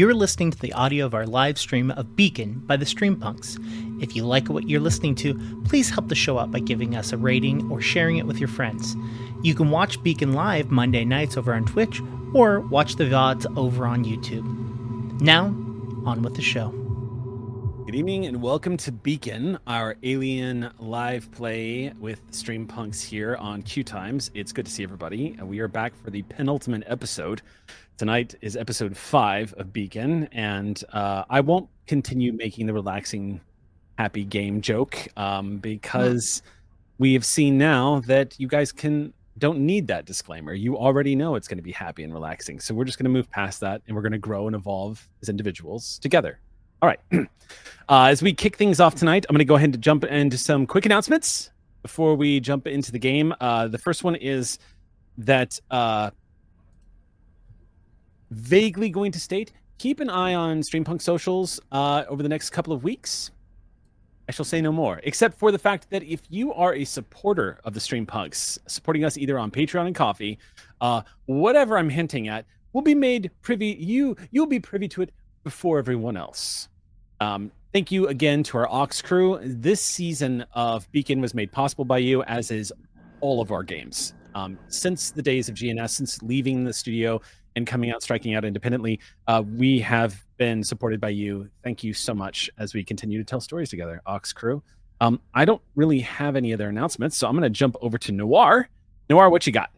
You're 0.00 0.14
listening 0.14 0.50
to 0.50 0.58
the 0.58 0.72
audio 0.72 1.04
of 1.04 1.12
our 1.12 1.26
live 1.26 1.58
stream 1.58 1.90
of 1.90 2.16
Beacon 2.16 2.54
by 2.60 2.78
the 2.78 2.86
Streampunks. 2.86 4.02
If 4.02 4.16
you 4.16 4.24
like 4.24 4.48
what 4.48 4.66
you're 4.66 4.80
listening 4.80 5.14
to, 5.16 5.34
please 5.66 5.90
help 5.90 6.08
the 6.08 6.14
show 6.14 6.38
out 6.38 6.50
by 6.50 6.60
giving 6.60 6.96
us 6.96 7.12
a 7.12 7.18
rating 7.18 7.70
or 7.70 7.82
sharing 7.82 8.16
it 8.16 8.24
with 8.24 8.38
your 8.38 8.48
friends. 8.48 8.96
You 9.42 9.54
can 9.54 9.70
watch 9.70 10.02
Beacon 10.02 10.32
live 10.32 10.70
Monday 10.70 11.04
nights 11.04 11.36
over 11.36 11.52
on 11.52 11.66
Twitch 11.66 12.00
or 12.32 12.60
watch 12.60 12.96
the 12.96 13.04
VODs 13.04 13.44
over 13.58 13.84
on 13.84 14.06
YouTube. 14.06 15.20
Now, 15.20 15.48
on 16.06 16.22
with 16.22 16.34
the 16.34 16.40
show. 16.40 16.70
Good 17.84 17.94
evening 17.94 18.24
and 18.24 18.40
welcome 18.40 18.78
to 18.78 18.92
Beacon, 18.92 19.58
our 19.66 19.96
alien 20.02 20.70
live 20.78 21.30
play 21.32 21.92
with 22.00 22.26
Streampunks 22.30 23.02
here 23.02 23.36
on 23.36 23.60
Queue 23.62 23.84
Times. 23.84 24.30
It's 24.32 24.52
good 24.52 24.64
to 24.64 24.72
see 24.72 24.82
everybody. 24.82 25.36
Uh, 25.38 25.44
we 25.44 25.58
are 25.58 25.68
back 25.68 25.92
for 26.02 26.08
the 26.08 26.22
penultimate 26.22 26.84
episode. 26.86 27.42
Tonight 28.00 28.34
is 28.40 28.56
episode 28.56 28.96
five 28.96 29.52
of 29.58 29.74
Beacon, 29.74 30.26
and 30.32 30.82
uh, 30.90 31.24
I 31.28 31.40
won't 31.40 31.68
continue 31.86 32.32
making 32.32 32.64
the 32.64 32.72
relaxing, 32.72 33.42
happy 33.98 34.24
game 34.24 34.62
joke 34.62 35.06
um, 35.18 35.58
because 35.58 36.40
we 36.96 37.12
have 37.12 37.26
seen 37.26 37.58
now 37.58 38.00
that 38.06 38.40
you 38.40 38.48
guys 38.48 38.72
can 38.72 39.12
don't 39.36 39.58
need 39.58 39.86
that 39.88 40.06
disclaimer. 40.06 40.54
You 40.54 40.78
already 40.78 41.14
know 41.14 41.34
it's 41.34 41.46
going 41.46 41.58
to 41.58 41.62
be 41.62 41.72
happy 41.72 42.02
and 42.02 42.10
relaxing. 42.10 42.58
So 42.58 42.74
we're 42.74 42.86
just 42.86 42.96
going 42.96 43.04
to 43.04 43.10
move 43.10 43.30
past 43.30 43.60
that, 43.60 43.82
and 43.86 43.94
we're 43.94 44.00
going 44.00 44.12
to 44.12 44.18
grow 44.18 44.46
and 44.46 44.56
evolve 44.56 45.06
as 45.20 45.28
individuals 45.28 45.98
together. 45.98 46.40
All 46.80 46.88
right. 46.88 47.00
Uh, 47.88 48.04
as 48.04 48.22
we 48.22 48.32
kick 48.32 48.56
things 48.56 48.78
off 48.78 48.94
tonight, 48.94 49.26
I'm 49.28 49.34
going 49.34 49.40
to 49.40 49.44
go 49.44 49.56
ahead 49.56 49.74
and 49.74 49.82
jump 49.82 50.04
into 50.04 50.38
some 50.38 50.64
quick 50.64 50.86
announcements 50.86 51.50
before 51.82 52.14
we 52.14 52.38
jump 52.38 52.68
into 52.68 52.92
the 52.92 53.00
game. 53.00 53.34
Uh, 53.40 53.66
the 53.66 53.78
first 53.78 54.04
one 54.04 54.14
is 54.14 54.60
that 55.18 55.58
uh, 55.72 56.10
vaguely 58.30 58.88
going 58.90 59.12
to 59.12 59.20
state 59.20 59.52
keep 59.80 59.98
an 59.98 60.10
eye 60.10 60.34
on 60.34 60.60
Streampunk 60.60 61.00
socials 61.00 61.58
uh, 61.72 62.04
over 62.06 62.22
the 62.22 62.28
next 62.28 62.50
couple 62.50 62.74
of 62.74 62.84
weeks. 62.84 63.30
I 64.28 64.32
shall 64.32 64.44
say 64.44 64.60
no 64.60 64.70
more, 64.70 65.00
except 65.04 65.38
for 65.38 65.50
the 65.50 65.58
fact 65.58 65.88
that 65.88 66.02
if 66.02 66.20
you 66.28 66.52
are 66.52 66.74
a 66.74 66.84
supporter 66.84 67.58
of 67.64 67.72
the 67.72 67.80
Streampunks, 67.80 68.58
supporting 68.66 69.04
us 69.04 69.16
either 69.16 69.38
on 69.38 69.50
Patreon 69.50 69.86
and 69.86 69.94
Ko-fi, 69.94 70.36
uh, 70.82 71.00
whatever 71.24 71.78
I'm 71.78 71.88
hinting 71.88 72.28
at, 72.28 72.44
will 72.74 72.82
be 72.82 72.94
made 72.94 73.30
privy. 73.40 73.68
You 73.68 74.16
you'll 74.30 74.46
be 74.46 74.60
privy 74.60 74.86
to 74.88 75.00
it 75.00 75.12
before 75.44 75.78
everyone 75.78 76.18
else. 76.18 76.68
Um, 77.20 77.50
thank 77.72 77.90
you 77.90 78.08
again 78.08 78.42
to 78.44 78.58
our 78.58 78.68
Ox 78.68 79.00
crew. 79.00 79.40
This 79.42 79.80
season 79.80 80.44
of 80.52 80.92
Beacon 80.92 81.22
was 81.22 81.32
made 81.32 81.50
possible 81.52 81.86
by 81.86 81.98
you, 81.98 82.22
as 82.24 82.50
is 82.50 82.70
all 83.22 83.40
of 83.40 83.50
our 83.50 83.62
games. 83.62 84.12
Um, 84.34 84.58
since 84.68 85.10
the 85.10 85.22
days 85.22 85.48
of 85.48 85.54
GNS, 85.54 85.90
since 85.90 86.22
leaving 86.22 86.64
the 86.64 86.72
studio 86.72 87.20
and 87.56 87.66
coming 87.66 87.90
out, 87.90 88.02
striking 88.02 88.34
out 88.34 88.44
independently, 88.44 89.00
uh, 89.26 89.42
we 89.56 89.78
have 89.80 90.24
been 90.36 90.62
supported 90.62 91.00
by 91.00 91.10
you. 91.10 91.50
Thank 91.62 91.84
you 91.84 91.92
so 91.92 92.14
much 92.14 92.50
as 92.58 92.74
we 92.74 92.84
continue 92.84 93.18
to 93.18 93.24
tell 93.24 93.40
stories 93.40 93.70
together, 93.70 94.00
Ox 94.06 94.32
crew. 94.32 94.62
Um, 95.00 95.20
I 95.34 95.44
don't 95.44 95.62
really 95.76 96.00
have 96.00 96.36
any 96.36 96.52
other 96.52 96.68
announcements, 96.68 97.16
so 97.16 97.26
I'm 97.26 97.34
going 97.34 97.42
to 97.42 97.50
jump 97.50 97.76
over 97.80 97.98
to 97.98 98.12
Noir. 98.12 98.68
Noir, 99.08 99.30
what 99.30 99.46
you 99.46 99.52
got? 99.52 99.70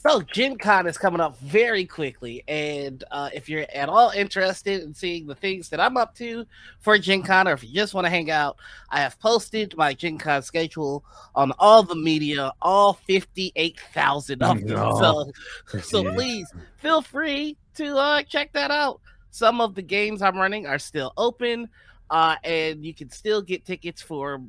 So 0.00 0.22
Gen 0.22 0.56
Con 0.56 0.86
is 0.86 0.96
coming 0.96 1.20
up 1.20 1.36
very 1.40 1.84
quickly, 1.84 2.44
and 2.46 3.02
uh, 3.10 3.30
if 3.34 3.48
you're 3.48 3.66
at 3.74 3.88
all 3.88 4.10
interested 4.10 4.82
in 4.82 4.94
seeing 4.94 5.26
the 5.26 5.34
things 5.34 5.68
that 5.70 5.80
I'm 5.80 5.96
up 5.96 6.14
to 6.16 6.46
for 6.78 6.96
Gen 6.98 7.24
Con, 7.24 7.48
or 7.48 7.52
if 7.54 7.64
you 7.64 7.74
just 7.74 7.94
want 7.94 8.04
to 8.04 8.10
hang 8.10 8.30
out, 8.30 8.58
I 8.90 9.00
have 9.00 9.18
posted 9.18 9.76
my 9.76 9.92
Gen 9.92 10.16
Con 10.16 10.42
schedule 10.42 11.04
on 11.34 11.52
all 11.58 11.82
the 11.82 11.96
media, 11.96 12.52
all 12.62 12.92
58,000 12.92 14.40
of 14.40 14.58
them. 14.58 14.66
No. 14.66 15.32
So, 15.66 15.80
so 15.80 16.12
please 16.14 16.48
feel 16.76 17.02
free 17.02 17.56
to 17.74 17.96
uh, 17.96 18.22
check 18.22 18.52
that 18.52 18.70
out. 18.70 19.00
Some 19.32 19.60
of 19.60 19.74
the 19.74 19.82
games 19.82 20.22
I'm 20.22 20.36
running 20.36 20.64
are 20.68 20.78
still 20.78 21.12
open, 21.16 21.68
uh, 22.08 22.36
and 22.44 22.84
you 22.84 22.94
can 22.94 23.10
still 23.10 23.42
get 23.42 23.64
tickets 23.64 24.00
for 24.00 24.40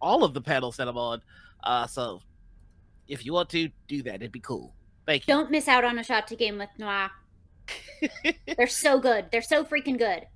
all 0.00 0.24
of 0.24 0.34
the 0.34 0.40
panels 0.40 0.76
that 0.78 0.88
I'm 0.88 0.98
on. 0.98 1.22
Uh, 1.62 1.86
so 1.86 2.20
if 3.08 3.24
you 3.24 3.32
want 3.32 3.48
to 3.50 3.68
do 3.88 4.02
that, 4.02 4.16
it'd 4.16 4.32
be 4.32 4.40
cool. 4.40 4.74
Thank 5.06 5.26
you. 5.26 5.34
Don't 5.34 5.50
miss 5.50 5.68
out 5.68 5.84
on 5.84 5.98
a 5.98 6.04
shot 6.04 6.26
to 6.28 6.36
game 6.36 6.58
with 6.58 6.70
Noir. 6.78 7.10
They're 8.56 8.66
so 8.66 8.98
good. 8.98 9.26
They're 9.30 9.42
so 9.42 9.64
freaking 9.64 9.98
good. 9.98 10.26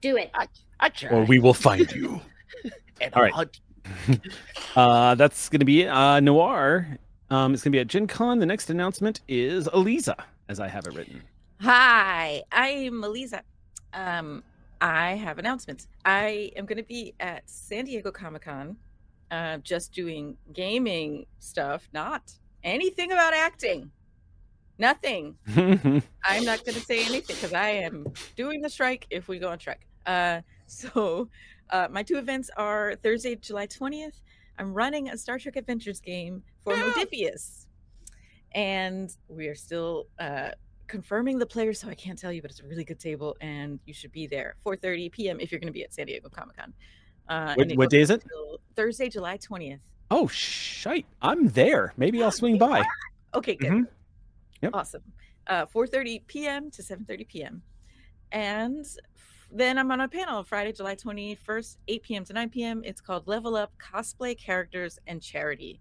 Do 0.00 0.16
it. 0.16 0.30
I, 0.34 0.48
I 0.80 0.88
try. 0.88 1.10
Or 1.10 1.24
we 1.24 1.38
will 1.38 1.54
find 1.54 1.90
you. 1.92 2.20
And 3.00 3.12
all 3.14 3.18
I'll 3.18 3.24
right. 3.24 3.34
hunt 3.34 3.60
uh, 4.76 5.14
that's 5.16 5.48
going 5.48 5.58
to 5.58 5.64
be 5.64 5.82
it. 5.82 5.88
Uh, 5.88 6.20
Noir. 6.20 6.96
Um, 7.28 7.52
it's 7.52 7.62
going 7.62 7.72
to 7.72 7.76
be 7.76 7.80
at 7.80 7.88
Gen 7.88 8.06
Con. 8.06 8.38
The 8.38 8.46
next 8.46 8.70
announcement 8.70 9.20
is 9.26 9.66
Aliza, 9.68 10.14
as 10.48 10.60
I 10.60 10.68
have 10.68 10.86
it 10.86 10.94
written. 10.94 11.22
Hi, 11.60 12.42
I'm 12.52 13.02
Aliza. 13.02 13.40
Um, 13.92 14.44
I 14.80 15.12
have 15.12 15.38
announcements. 15.38 15.88
I 16.04 16.52
am 16.56 16.66
going 16.66 16.76
to 16.78 16.84
be 16.84 17.14
at 17.18 17.48
San 17.48 17.86
Diego 17.86 18.10
Comic 18.10 18.42
Con, 18.42 18.76
uh, 19.30 19.58
just 19.58 19.92
doing 19.92 20.36
gaming 20.52 21.26
stuff, 21.38 21.88
not 21.92 22.32
anything 22.62 23.12
about 23.12 23.34
acting. 23.34 23.90
Nothing. 24.78 25.36
I'm 25.56 26.44
not 26.44 26.64
going 26.64 26.74
to 26.74 26.80
say 26.80 27.04
anything 27.04 27.36
because 27.36 27.52
I 27.52 27.68
am 27.68 28.06
doing 28.36 28.60
the 28.60 28.68
strike 28.68 29.06
if 29.10 29.28
we 29.28 29.38
go 29.38 29.50
on 29.50 29.60
strike. 29.60 29.86
Uh, 30.04 30.40
so, 30.66 31.28
uh, 31.70 31.88
my 31.90 32.02
two 32.02 32.18
events 32.18 32.50
are 32.56 32.94
Thursday, 33.02 33.36
July 33.36 33.66
20th. 33.66 34.20
I'm 34.58 34.72
running 34.72 35.10
a 35.10 35.18
Star 35.18 35.38
Trek 35.38 35.56
Adventures 35.56 36.00
game 36.00 36.42
for 36.62 36.74
Modiphius. 36.74 37.66
And 38.52 39.10
we 39.28 39.48
are 39.48 39.54
still 39.54 40.06
uh, 40.18 40.50
confirming 40.86 41.38
the 41.38 41.46
players, 41.46 41.80
so 41.80 41.88
I 41.88 41.94
can't 41.94 42.18
tell 42.18 42.32
you, 42.32 42.42
but 42.42 42.50
it's 42.50 42.60
a 42.60 42.66
really 42.66 42.84
good 42.84 43.00
table, 43.00 43.36
and 43.40 43.80
you 43.84 43.94
should 43.94 44.12
be 44.12 44.26
there 44.26 44.56
4:30 44.64 45.10
p.m. 45.10 45.40
if 45.40 45.50
you're 45.50 45.60
going 45.60 45.72
to 45.72 45.72
be 45.72 45.82
at 45.82 45.92
San 45.92 46.06
Diego 46.06 46.28
Comic 46.28 46.56
Con. 46.56 46.72
Uh, 47.28 47.54
What- 47.54 47.72
what 47.76 47.90
day 47.90 48.00
is 48.00 48.10
it? 48.10 48.22
Thursday, 48.76 49.08
July 49.08 49.38
20th. 49.38 49.80
oh, 50.10 50.26
shite. 50.28 51.06
I'm 51.22 51.48
there. 51.48 51.92
Maybe 51.96 52.22
I'll 52.22 52.30
swing 52.42 52.58
by. 52.58 52.84
Okay, 53.34 53.54
good. 53.56 53.70
Mhm. 53.70 53.86
Yep. 54.62 54.70
Awesome. 54.74 55.02
Uh, 55.46 55.66
4:30 55.66 56.20
p.m. 56.26 56.70
to 56.70 56.82
7:30 56.82 57.24
p.m. 57.28 57.62
And 58.32 58.84
then 59.50 59.78
I'm 59.78 59.90
on 59.92 60.00
a 60.00 60.08
panel 60.08 60.42
Friday, 60.42 60.72
July 60.72 60.94
21st, 60.96 61.76
8 61.86 62.02
p.m. 62.02 62.24
to 62.24 62.32
9 62.32 62.48
p.m. 62.50 62.82
It's 62.84 63.00
called 63.00 63.26
Level 63.28 63.54
Up 63.56 63.72
Cosplay 63.78 64.36
Characters 64.36 64.98
and 65.06 65.20
Charity. 65.22 65.80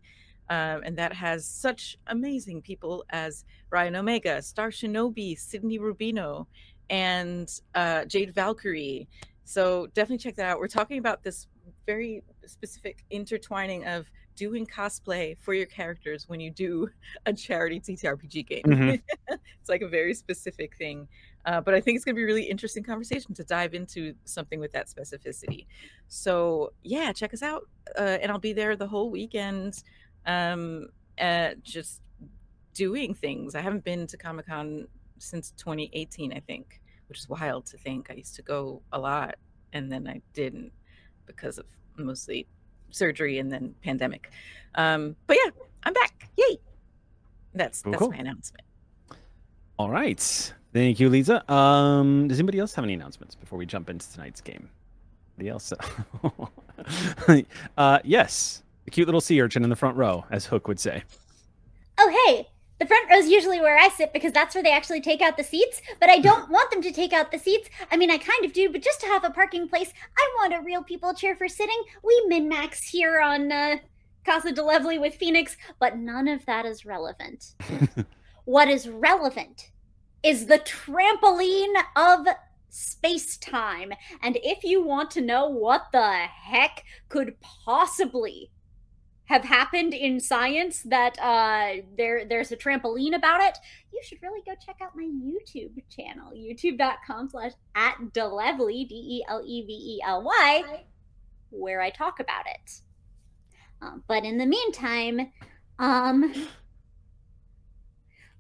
Um, 0.49 0.83
and 0.83 0.97
that 0.97 1.13
has 1.13 1.45
such 1.47 1.97
amazing 2.07 2.61
people 2.61 3.05
as 3.09 3.45
Ryan 3.69 3.95
Omega, 3.95 4.41
Star 4.41 4.69
Shinobi, 4.69 5.37
Sydney 5.39 5.79
Rubino, 5.79 6.45
and 6.89 7.49
uh, 7.73 8.05
Jade 8.05 8.33
Valkyrie. 8.35 9.07
So 9.45 9.87
definitely 9.87 10.19
check 10.19 10.35
that 10.35 10.45
out. 10.45 10.59
We're 10.59 10.67
talking 10.67 10.97
about 10.97 11.23
this 11.23 11.47
very 11.85 12.23
specific 12.45 13.03
intertwining 13.09 13.85
of 13.85 14.09
doing 14.35 14.65
cosplay 14.65 15.37
for 15.37 15.53
your 15.53 15.65
characters 15.65 16.27
when 16.27 16.39
you 16.39 16.49
do 16.49 16.89
a 17.25 17.33
charity 17.33 17.79
TTRPG 17.79 18.47
game. 18.47 18.63
Mhm. 18.63 19.01
it's 19.29 19.69
like 19.69 19.81
a 19.81 19.87
very 19.87 20.13
specific 20.13 20.75
thing. 20.77 21.07
Uh, 21.45 21.59
but 21.59 21.73
I 21.73 21.81
think 21.81 21.97
it's 21.97 22.05
going 22.05 22.15
to 22.15 22.19
be 22.19 22.23
a 22.23 22.25
really 22.25 22.49
interesting 22.49 22.83
conversation 22.83 23.33
to 23.35 23.43
dive 23.43 23.73
into 23.73 24.15
something 24.23 24.59
with 24.59 24.71
that 24.71 24.87
specificity. 24.87 25.65
So, 26.07 26.71
yeah, 26.83 27.11
check 27.11 27.33
us 27.33 27.43
out. 27.43 27.67
Uh, 27.97 28.17
and 28.21 28.31
I'll 28.31 28.39
be 28.39 28.53
there 28.53 28.75
the 28.77 28.87
whole 28.87 29.09
weekend 29.11 29.83
um, 30.25 30.87
uh, 31.19 31.49
just 31.61 32.01
doing 32.73 33.13
things. 33.13 33.55
I 33.55 33.61
haven't 33.61 33.83
been 33.83 34.07
to 34.07 34.17
Comic 34.17 34.47
Con 34.47 34.87
since 35.19 35.51
2018, 35.57 36.33
I 36.33 36.39
think, 36.39 36.81
which 37.13 37.19
is 37.19 37.29
wild 37.29 37.63
to 37.67 37.77
think. 37.77 38.07
I 38.09 38.15
used 38.15 38.33
to 38.37 38.41
go 38.41 38.81
a 38.91 38.97
lot 38.97 39.35
and 39.71 39.91
then 39.91 40.07
I 40.07 40.19
didn't 40.33 40.71
because 41.27 41.59
of 41.59 41.65
mostly 41.95 42.47
surgery 42.89 43.37
and 43.37 43.51
then 43.51 43.75
pandemic. 43.83 44.31
Um, 44.73 45.15
but 45.27 45.37
yeah, 45.45 45.51
I'm 45.83 45.93
back. 45.93 46.31
Yay! 46.37 46.57
That's 47.53 47.83
Cool, 47.83 47.91
that's 47.91 47.99
cool. 48.01 48.09
my 48.09 48.17
announcement. 48.17 48.63
All 49.77 49.91
right. 49.91 50.53
Thank 50.73 50.99
you, 50.99 51.07
Lisa. 51.07 51.53
Um, 51.53 52.27
does 52.27 52.39
anybody 52.39 52.57
else 52.57 52.73
have 52.73 52.83
any 52.83 52.95
announcements 52.95 53.35
before 53.35 53.59
we 53.59 53.67
jump 53.67 53.91
into 53.91 54.11
tonight's 54.11 54.41
game? 54.41 54.67
Anybody 55.37 55.49
else? 55.51 55.71
uh, 57.77 57.99
yes. 58.03 58.63
The 58.85 58.91
cute 58.91 59.07
little 59.07 59.21
sea 59.21 59.39
urchin 59.39 59.63
in 59.63 59.69
the 59.69 59.75
front 59.75 59.97
row, 59.97 60.25
as 60.31 60.47
Hook 60.47 60.67
would 60.67 60.79
say. 60.79 61.03
The 62.83 62.87
front 62.87 63.09
row 63.09 63.15
is 63.15 63.29
usually 63.29 63.61
where 63.61 63.77
I 63.77 63.87
sit 63.87 64.11
because 64.11 64.33
that's 64.33 64.53
where 64.53 64.63
they 64.63 64.73
actually 64.73 64.99
take 64.99 65.21
out 65.21 65.37
the 65.37 65.43
seats, 65.45 65.81
but 66.01 66.09
I 66.09 66.19
don't 66.19 66.49
want 66.49 66.69
them 66.69 66.81
to 66.81 66.91
take 66.91 67.13
out 67.13 67.31
the 67.31 67.39
seats. 67.39 67.69
I 67.89 67.95
mean, 67.95 68.11
I 68.11 68.17
kind 68.17 68.43
of 68.43 68.51
do, 68.51 68.69
but 68.69 68.81
just 68.81 68.99
to 68.99 69.07
have 69.07 69.23
a 69.23 69.29
parking 69.29 69.69
place, 69.69 69.93
I 70.17 70.29
want 70.35 70.53
a 70.53 70.61
real 70.61 70.83
people 70.83 71.13
chair 71.13 71.33
for 71.33 71.47
sitting. 71.47 71.81
We 72.03 72.25
min 72.27 72.49
max 72.49 72.89
here 72.89 73.21
on 73.21 73.49
uh, 73.53 73.77
Casa 74.25 74.51
de 74.51 74.61
Lovely 74.61 74.97
with 74.97 75.15
Phoenix, 75.15 75.55
but 75.79 75.97
none 75.97 76.27
of 76.27 76.45
that 76.45 76.65
is 76.65 76.85
relevant. 76.85 77.55
what 78.43 78.67
is 78.67 78.89
relevant 78.89 79.71
is 80.21 80.47
the 80.47 80.59
trampoline 80.59 81.83
of 81.95 82.27
space 82.67 83.37
time. 83.37 83.93
And 84.21 84.37
if 84.43 84.65
you 84.65 84.83
want 84.83 85.09
to 85.11 85.21
know 85.21 85.47
what 85.47 85.85
the 85.93 86.11
heck 86.11 86.83
could 87.07 87.39
possibly 87.39 88.51
have 89.33 89.43
happened 89.43 89.95
in 89.95 90.19
science 90.19 90.83
that 90.83 91.17
uh, 91.19 91.81
there 91.97 92.23
there's 92.23 92.51
a 92.51 92.55
trampoline 92.55 93.15
about 93.15 93.41
it, 93.41 93.57
you 93.91 93.99
should 94.03 94.21
really 94.21 94.43
go 94.45 94.53
check 94.63 94.75
out 94.79 94.95
my 94.95 95.03
YouTube 95.03 95.81
channel, 95.89 96.31
youtube.com 96.33 97.29
slash 97.29 97.53
at 97.73 97.95
Delevely, 98.13 98.87
D-E-L-E-V-E-L-Y, 98.87 100.83
where 101.49 101.81
I 101.81 101.89
talk 101.89 102.19
about 102.19 102.45
it. 102.45 102.81
Um, 103.81 104.03
but 104.07 104.23
in 104.23 104.37
the 104.37 104.45
meantime, 104.45 105.31
um, 105.79 106.31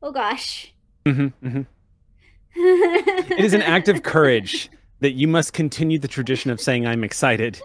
oh 0.03 0.11
gosh. 0.11 0.75
Mm-hmm, 1.07 1.47
mm-hmm. 1.47 1.61
it 3.33 3.39
is 3.39 3.55
an 3.55 3.63
act 3.63 3.87
of 3.87 4.03
courage 4.03 4.69
that 4.99 5.13
you 5.13 5.27
must 5.27 5.53
continue 5.53 5.97
the 5.97 6.07
tradition 6.07 6.51
of 6.51 6.61
saying 6.61 6.85
I'm 6.85 7.03
excited 7.03 7.59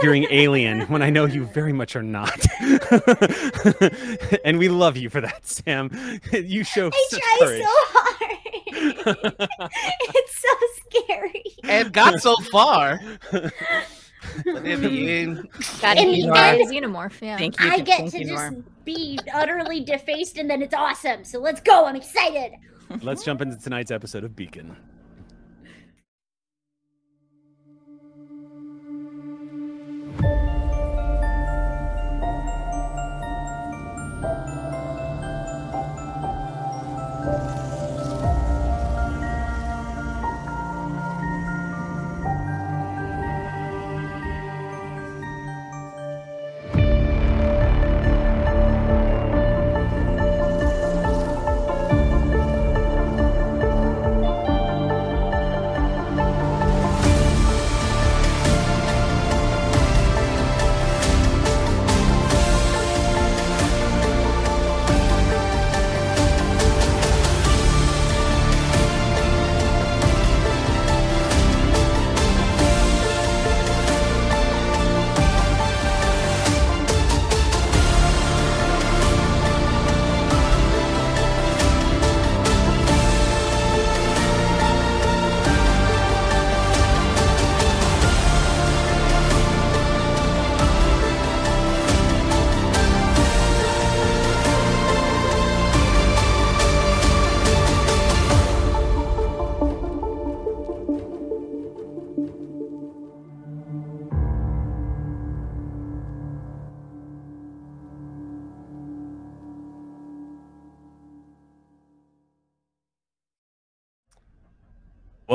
during 0.00 0.26
Alien 0.30 0.82
when 0.82 1.02
I 1.02 1.10
know 1.10 1.24
you 1.26 1.44
very 1.46 1.72
much 1.72 1.96
are 1.96 2.02
not. 2.02 2.44
and 4.44 4.58
we 4.58 4.68
love 4.68 4.96
you 4.96 5.08
for 5.10 5.20
that, 5.20 5.46
Sam. 5.46 5.90
You 6.32 6.64
show 6.64 6.88
I 6.92 7.06
such 7.10 7.20
try 7.20 7.36
courage. 7.40 7.62
so 7.62 7.68
hard. 7.68 8.32
it's 10.14 10.38
so 10.38 10.48
scary. 11.00 11.42
and 11.64 11.92
got 11.92 12.20
so 12.20 12.36
far. 12.52 13.00
But 14.44 14.64
in 14.66 14.80
the 14.82 15.10
end, 15.10 15.48
Got 15.80 15.98
In 15.98 16.06
the 16.10 16.16
be 16.16 16.22
end- 16.24 16.68
xenomorph, 16.68 17.20
yeah. 17.22 17.36
Thank 17.38 17.60
you. 17.60 17.70
I 17.70 17.78
get 17.78 17.98
thank 17.98 18.10
to 18.12 18.18
you, 18.18 18.24
just 18.26 18.50
Norm. 18.52 18.64
be 18.84 19.18
utterly 19.32 19.80
defaced 19.84 20.36
and 20.38 20.50
then 20.50 20.62
it's 20.62 20.74
awesome. 20.74 21.24
So 21.24 21.38
let's 21.38 21.60
go. 21.60 21.86
I'm 21.86 21.96
excited. 21.96 22.52
Let's 23.02 23.24
jump 23.24 23.40
into 23.40 23.56
tonight's 23.58 23.90
episode 23.90 24.24
of 24.24 24.34
Beacon. 24.36 24.76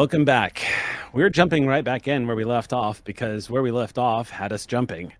Welcome 0.01 0.25
back. 0.25 0.65
We're 1.13 1.30
jumping 1.30 1.68
right 1.68 1.83
back 1.83 2.07
in 2.07 2.25
where 2.25 2.36
we 2.36 2.44
left 2.44 2.74
off 2.74 3.03
because 3.03 3.51
where 3.51 3.62
we 3.62 3.69
left 3.69 4.00
off 4.00 4.31
had 4.31 4.51
us 4.51 4.65
jumping. 4.65 5.13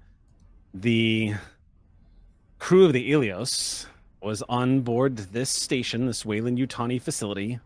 The 0.74 1.36
crew 2.58 2.86
of 2.86 2.94
the 2.94 3.12
Ilios 3.12 3.86
was 4.24 4.42
on 4.50 4.82
board 4.82 5.18
this 5.18 5.52
station, 5.52 6.08
this 6.08 6.26
Weyland-Yutani 6.26 7.00
facility. 7.00 7.60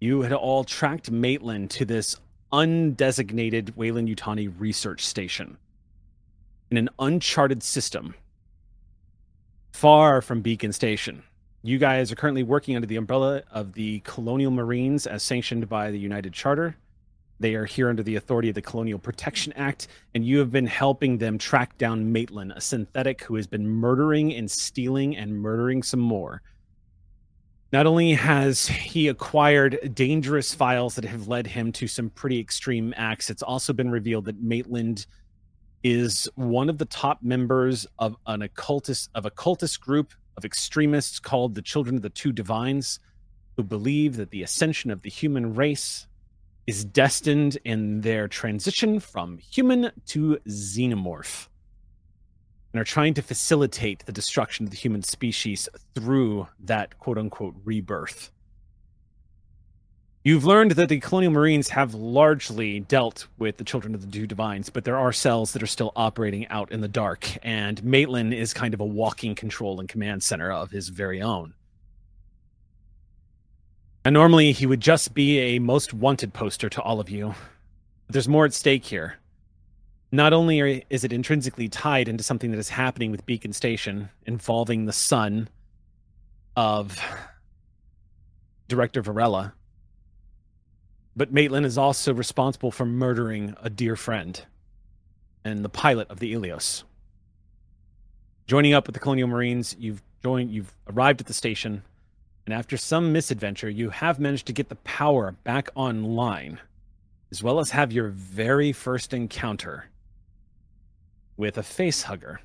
You 0.00 0.20
had 0.20 0.34
all 0.34 0.64
tracked 0.64 1.10
Maitland 1.10 1.70
to 1.70 1.86
this 1.86 2.14
undesignated 2.52 3.74
Weyland-Yutani 3.74 4.52
research 4.58 5.06
station 5.06 5.56
in 6.70 6.76
an 6.76 6.90
uncharted 6.98 7.62
system 7.62 8.14
far 9.72 10.20
from 10.20 10.42
Beacon 10.42 10.74
Station. 10.74 11.22
You 11.66 11.78
guys 11.78 12.12
are 12.12 12.14
currently 12.14 12.42
working 12.42 12.76
under 12.76 12.86
the 12.86 12.96
umbrella 12.96 13.42
of 13.50 13.72
the 13.72 14.00
Colonial 14.00 14.50
Marines 14.50 15.06
as 15.06 15.22
sanctioned 15.22 15.66
by 15.66 15.90
the 15.90 15.98
United 15.98 16.34
Charter. 16.34 16.76
They 17.40 17.54
are 17.54 17.64
here 17.64 17.88
under 17.88 18.02
the 18.02 18.16
authority 18.16 18.50
of 18.50 18.54
the 18.54 18.60
Colonial 18.60 18.98
Protection 18.98 19.50
Act, 19.54 19.88
and 20.14 20.26
you 20.26 20.38
have 20.40 20.52
been 20.52 20.66
helping 20.66 21.16
them 21.16 21.38
track 21.38 21.78
down 21.78 22.12
Maitland, 22.12 22.52
a 22.54 22.60
synthetic 22.60 23.22
who 23.22 23.36
has 23.36 23.46
been 23.46 23.66
murdering 23.66 24.34
and 24.34 24.50
stealing 24.50 25.16
and 25.16 25.40
murdering 25.40 25.82
some 25.82 26.00
more. 26.00 26.42
Not 27.72 27.86
only 27.86 28.12
has 28.12 28.66
he 28.66 29.08
acquired 29.08 29.94
dangerous 29.94 30.52
files 30.52 30.94
that 30.96 31.06
have 31.06 31.28
led 31.28 31.46
him 31.46 31.72
to 31.72 31.88
some 31.88 32.10
pretty 32.10 32.38
extreme 32.38 32.92
acts, 32.94 33.30
it's 33.30 33.42
also 33.42 33.72
been 33.72 33.90
revealed 33.90 34.26
that 34.26 34.42
Maitland 34.42 35.06
is 35.82 36.28
one 36.34 36.68
of 36.68 36.76
the 36.76 36.84
top 36.84 37.22
members 37.22 37.86
of 37.98 38.16
an 38.26 38.42
occultist 38.42 39.08
of 39.14 39.24
a 39.24 39.30
cultist 39.30 39.80
group 39.80 40.12
of 40.36 40.44
extremists 40.44 41.18
called 41.18 41.54
the 41.54 41.62
Children 41.62 41.96
of 41.96 42.02
the 42.02 42.10
Two 42.10 42.32
Divines, 42.32 43.00
who 43.56 43.62
believe 43.62 44.16
that 44.16 44.30
the 44.30 44.42
ascension 44.42 44.90
of 44.90 45.02
the 45.02 45.10
human 45.10 45.54
race 45.54 46.06
is 46.66 46.84
destined 46.84 47.58
in 47.64 48.00
their 48.00 48.26
transition 48.26 48.98
from 48.98 49.38
human 49.38 49.90
to 50.06 50.38
xenomorph, 50.48 51.48
and 52.72 52.80
are 52.80 52.84
trying 52.84 53.14
to 53.14 53.22
facilitate 53.22 54.04
the 54.06 54.12
destruction 54.12 54.64
of 54.64 54.70
the 54.70 54.76
human 54.76 55.02
species 55.02 55.68
through 55.94 56.48
that 56.60 56.98
quote 56.98 57.18
unquote 57.18 57.54
rebirth. 57.64 58.30
You've 60.26 60.46
learned 60.46 60.70
that 60.70 60.88
the 60.88 61.00
Colonial 61.00 61.32
Marines 61.32 61.68
have 61.68 61.92
largely 61.92 62.80
dealt 62.80 63.26
with 63.36 63.58
the 63.58 63.64
Children 63.64 63.94
of 63.94 64.00
the 64.00 64.10
Two 64.10 64.26
Divines, 64.26 64.70
but 64.70 64.84
there 64.84 64.96
are 64.96 65.12
cells 65.12 65.52
that 65.52 65.62
are 65.62 65.66
still 65.66 65.92
operating 65.94 66.48
out 66.48 66.72
in 66.72 66.80
the 66.80 66.88
dark, 66.88 67.28
and 67.42 67.84
Maitland 67.84 68.32
is 68.32 68.54
kind 68.54 68.72
of 68.72 68.80
a 68.80 68.86
walking 68.86 69.34
control 69.34 69.80
and 69.80 69.86
command 69.86 70.22
center 70.22 70.50
of 70.50 70.70
his 70.70 70.88
very 70.88 71.20
own. 71.20 71.52
And 74.02 74.14
normally 74.14 74.52
he 74.52 74.64
would 74.64 74.80
just 74.80 75.12
be 75.12 75.38
a 75.40 75.58
most 75.58 75.92
wanted 75.92 76.32
poster 76.32 76.70
to 76.70 76.80
all 76.80 77.00
of 77.00 77.10
you. 77.10 77.34
But 78.06 78.14
there's 78.14 78.28
more 78.28 78.46
at 78.46 78.54
stake 78.54 78.86
here. 78.86 79.16
Not 80.10 80.32
only 80.32 80.86
is 80.88 81.04
it 81.04 81.12
intrinsically 81.12 81.68
tied 81.68 82.08
into 82.08 82.24
something 82.24 82.50
that 82.50 82.58
is 82.58 82.70
happening 82.70 83.10
with 83.10 83.26
Beacon 83.26 83.52
Station 83.52 84.08
involving 84.24 84.86
the 84.86 84.92
son 84.92 85.50
of 86.56 86.98
Director 88.68 89.02
Varela, 89.02 89.52
but 91.16 91.32
Maitland 91.32 91.66
is 91.66 91.78
also 91.78 92.12
responsible 92.12 92.70
for 92.70 92.84
murdering 92.84 93.54
a 93.62 93.70
dear 93.70 93.96
friend 93.96 94.44
and 95.44 95.64
the 95.64 95.68
pilot 95.68 96.08
of 96.10 96.18
the 96.18 96.32
Ilios. 96.32 96.84
Joining 98.46 98.74
up 98.74 98.86
with 98.86 98.94
the 98.94 99.00
Colonial 99.00 99.28
Marines, 99.28 99.76
you've 99.78 100.02
joined 100.22 100.50
you've 100.50 100.74
arrived 100.88 101.20
at 101.20 101.26
the 101.26 101.34
station, 101.34 101.82
and 102.46 102.54
after 102.54 102.76
some 102.76 103.12
misadventure, 103.12 103.70
you 103.70 103.90
have 103.90 104.18
managed 104.18 104.46
to 104.46 104.52
get 104.52 104.68
the 104.68 104.76
power 104.76 105.32
back 105.44 105.68
online, 105.74 106.60
as 107.30 107.42
well 107.42 107.58
as 107.58 107.70
have 107.70 107.92
your 107.92 108.08
very 108.08 108.72
first 108.72 109.14
encounter 109.14 109.86
with 111.36 111.58
a 111.58 111.62
face 111.62 112.02
hugger. 112.02 112.40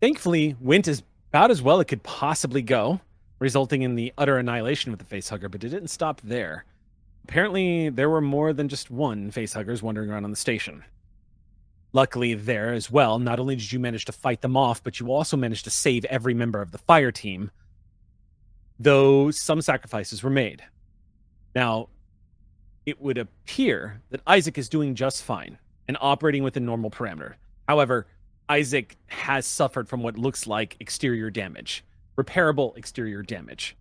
Thankfully, 0.00 0.56
went 0.60 0.88
as 0.88 1.02
about 1.30 1.50
as 1.50 1.62
well 1.62 1.80
it 1.80 1.88
could 1.88 2.02
possibly 2.02 2.62
go, 2.62 3.00
resulting 3.38 3.82
in 3.82 3.94
the 3.94 4.12
utter 4.16 4.38
annihilation 4.38 4.92
with 4.92 4.98
the 5.00 5.06
face 5.06 5.28
hugger, 5.28 5.48
but 5.48 5.64
it 5.64 5.68
didn't 5.68 5.88
stop 5.88 6.20
there. 6.22 6.64
Apparently, 7.28 7.88
there 7.88 8.08
were 8.08 8.20
more 8.20 8.52
than 8.52 8.68
just 8.68 8.88
one 8.88 9.32
facehuggers 9.32 9.82
wandering 9.82 10.10
around 10.10 10.22
on 10.22 10.30
the 10.30 10.36
station. 10.36 10.84
Luckily, 11.92 12.34
there 12.34 12.72
as 12.72 12.88
well, 12.88 13.18
not 13.18 13.40
only 13.40 13.56
did 13.56 13.72
you 13.72 13.80
manage 13.80 14.04
to 14.04 14.12
fight 14.12 14.42
them 14.42 14.56
off, 14.56 14.80
but 14.84 15.00
you 15.00 15.10
also 15.10 15.36
managed 15.36 15.64
to 15.64 15.70
save 15.70 16.04
every 16.04 16.34
member 16.34 16.62
of 16.62 16.70
the 16.70 16.78
fire 16.78 17.10
team, 17.10 17.50
though 18.78 19.32
some 19.32 19.60
sacrifices 19.60 20.22
were 20.22 20.30
made. 20.30 20.62
Now, 21.52 21.88
it 22.84 23.00
would 23.00 23.18
appear 23.18 24.02
that 24.10 24.20
Isaac 24.24 24.56
is 24.56 24.68
doing 24.68 24.94
just 24.94 25.24
fine 25.24 25.58
and 25.88 25.98
operating 26.00 26.44
within 26.44 26.64
normal 26.64 26.92
parameter. 26.92 27.34
However, 27.66 28.06
Isaac 28.48 28.96
has 29.08 29.46
suffered 29.46 29.88
from 29.88 30.00
what 30.00 30.16
looks 30.16 30.46
like 30.46 30.76
exterior 30.78 31.30
damage, 31.30 31.84
repairable 32.16 32.76
exterior 32.76 33.24
damage. 33.24 33.76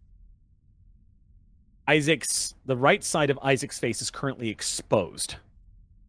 Isaac's 1.87 2.55
the 2.65 2.75
right 2.75 3.03
side 3.03 3.29
of 3.29 3.39
Isaac's 3.41 3.79
face 3.79 4.01
is 4.01 4.09
currently 4.09 4.49
exposed. 4.49 5.35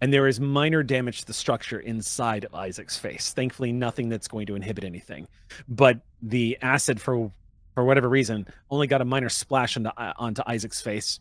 And 0.00 0.12
there 0.12 0.26
is 0.26 0.38
minor 0.38 0.82
damage 0.82 1.20
to 1.20 1.26
the 1.26 1.32
structure 1.32 1.80
inside 1.80 2.44
of 2.44 2.54
Isaac's 2.54 2.98
face. 2.98 3.32
Thankfully, 3.32 3.72
nothing 3.72 4.10
that's 4.10 4.28
going 4.28 4.46
to 4.46 4.54
inhibit 4.54 4.84
anything. 4.84 5.26
But 5.68 6.00
the 6.20 6.58
acid, 6.60 7.00
for 7.00 7.30
for 7.74 7.84
whatever 7.84 8.08
reason, 8.08 8.46
only 8.70 8.86
got 8.86 9.00
a 9.02 9.04
minor 9.04 9.28
splash 9.28 9.76
onto, 9.76 9.90
uh, 9.90 10.12
onto 10.16 10.42
Isaac's 10.46 10.80
face. 10.80 11.20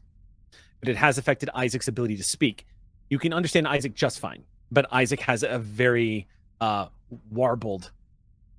But 0.79 0.89
it 0.89 0.97
has 0.97 1.17
affected 1.17 1.49
Isaac's 1.53 1.87
ability 1.87 2.17
to 2.17 2.23
speak. 2.23 2.65
You 3.09 3.19
can 3.19 3.33
understand 3.33 3.67
Isaac 3.67 3.93
just 3.93 4.19
fine, 4.19 4.43
but 4.71 4.85
Isaac 4.91 5.19
has 5.21 5.43
a 5.43 5.59
very 5.59 6.27
uh, 6.61 6.87
warbled 7.29 7.91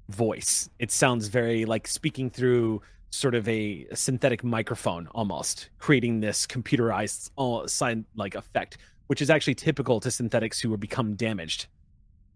voice. 0.09 0.69
It 0.79 0.91
sounds 0.91 1.29
very 1.29 1.65
like 1.65 1.88
speaking 1.88 2.31
through 2.31 2.83
sort 3.16 3.35
of 3.35 3.49
a, 3.49 3.87
synthetic 3.94 4.44
microphone 4.44 5.08
almost, 5.08 5.70
creating 5.78 6.20
this 6.20 6.46
computerized 6.46 7.30
uh, 7.38 7.66
sign 7.66 8.04
like 8.14 8.35
effect, 8.35 8.78
which 9.06 9.23
is 9.23 9.30
actually 9.30 9.54
typical 9.54 10.00
to 10.00 10.11
synthetics 10.11 10.61
who 10.61 10.70
have 10.70 10.80
become 10.80 11.14
damaged. 11.14 11.66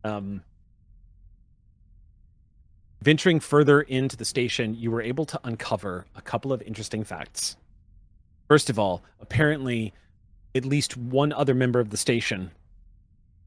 Um, 0.05 0.43
venturing 3.03 3.41
further 3.41 3.83
into 3.83 4.17
the 4.17 4.25
station, 4.25 4.75
you 4.75 4.91
were 4.91 5.03
able 5.03 5.27
to 5.27 5.41
uncover 5.45 6.07
a 6.17 6.23
couple 6.23 6.53
of 6.53 6.63
interesting 6.63 7.05
facts. 7.05 7.57
First 8.49 8.71
of 8.71 8.79
all, 8.79 9.03
apparently, 9.21 9.93
at 10.55 10.65
least 10.65 10.97
one 10.97 11.33
other 11.33 11.55
member 11.55 11.81
of 11.81 11.91
the 11.91 11.97
station 11.97 12.51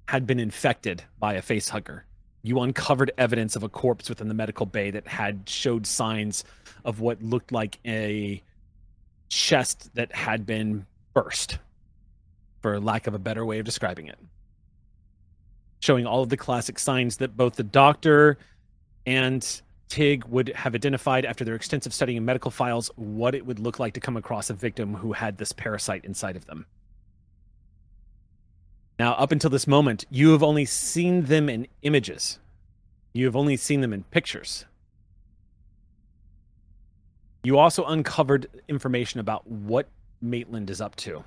had 0.08 0.28
been 0.28 0.40
infected 0.40 1.04
by 1.20 1.34
a 1.34 1.42
facehugger 1.42 2.02
you 2.44 2.60
uncovered 2.60 3.12
evidence 3.18 3.56
of 3.56 3.64
a 3.64 3.70
corpse 3.70 4.10
within 4.10 4.28
the 4.28 4.34
medical 4.34 4.66
bay 4.66 4.92
that 4.92 5.08
had 5.08 5.48
showed 5.48 5.88
signs 5.88 6.44
of 6.84 7.00
what 7.00 7.24
looked 7.24 7.52
like 7.52 7.80
a 7.86 8.44
chest 9.30 9.90
that 9.96 10.14
had 10.14 10.46
been 10.46 10.86
burst 11.14 11.58
for 12.62 12.80
lack 12.80 13.08
of 13.08 13.14
a 13.14 13.20
better 13.20 13.46
way 13.46 13.60
of 13.60 13.66
describing 13.66 14.08
it. 14.08 14.20
Showing 15.80 16.06
all 16.06 16.22
of 16.22 16.30
the 16.30 16.38
classic 16.38 16.80
signs 16.80 17.18
that 17.18 17.36
both 17.36 17.56
the 17.56 17.64
doctor 17.64 18.38
and 19.06 19.62
tig 19.88 20.26
would 20.26 20.50
have 20.50 20.76
identified 20.76 21.26
after 21.26 21.46
their 21.46 21.56
extensive 21.56 21.94
study 21.94 22.18
in 22.18 22.26
medical 22.26 22.52
files 22.52 22.92
what 22.96 23.36
it 23.36 23.46
would 23.46 23.60
look 23.60 23.80
like 23.80 23.94
to 23.94 24.00
come 24.00 24.18
across 24.18 24.50
a 24.50 24.54
victim 24.54 24.96
who 24.96 25.14
had 25.14 25.38
this 25.38 25.52
parasite 25.52 26.04
inside 26.04 26.36
of 26.36 26.46
them 26.46 26.66
now, 29.00 29.14
up 29.14 29.32
until 29.32 29.50
this 29.50 29.68
moment, 29.68 30.06
you 30.12 30.32
have 30.32 30.44
only 30.44 30.66
seen 30.66 31.24
them 31.24 31.50
in 31.50 31.68
images. 31.82 32.40
You 33.14 33.26
have 33.26 33.36
only 33.36 33.58
seen 33.58 33.82
them 33.82 33.94
in 33.94 34.04
pictures. 34.04 34.66
You 37.44 37.58
also 37.58 37.86
uncovered 37.86 38.48
information 38.68 39.20
about 39.20 39.48
what 39.48 39.90
Maitland 40.22 40.70
is 40.70 40.80
up 40.80 40.96
to 40.98 41.24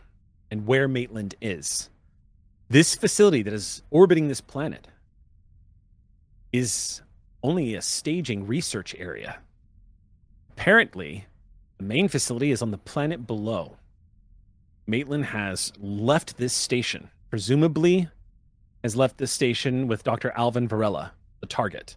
and 0.50 0.66
where 0.66 0.87
Maitland 0.88 1.35
is. 1.40 1.90
This 2.68 2.94
facility 2.94 3.42
that 3.42 3.52
is 3.52 3.82
orbiting 3.90 4.28
this 4.28 4.40
planet 4.40 4.88
is 6.52 7.02
only 7.42 7.75
a 7.75 7.82
staging 7.82 8.46
research 8.46 8.94
area. 8.99 9.38
Apparently, 10.52 11.26
the 11.78 11.85
main 11.85 12.08
facility 12.08 12.50
is 12.50 12.62
on 12.62 12.70
the 12.70 12.78
planet 12.78 13.26
below. 13.26 13.76
Maitland 14.87 15.26
has 15.26 15.73
left 15.78 16.38
this 16.38 16.54
station 16.54 17.11
presumably 17.30 18.09
has 18.83 18.97
left 18.97 19.18
the 19.18 19.26
station 19.26 19.88
with 19.88 20.04
Dr. 20.04 20.33
Alvin 20.37 20.68
Varela, 20.68 21.12
the 21.40 21.47
target. 21.47 21.97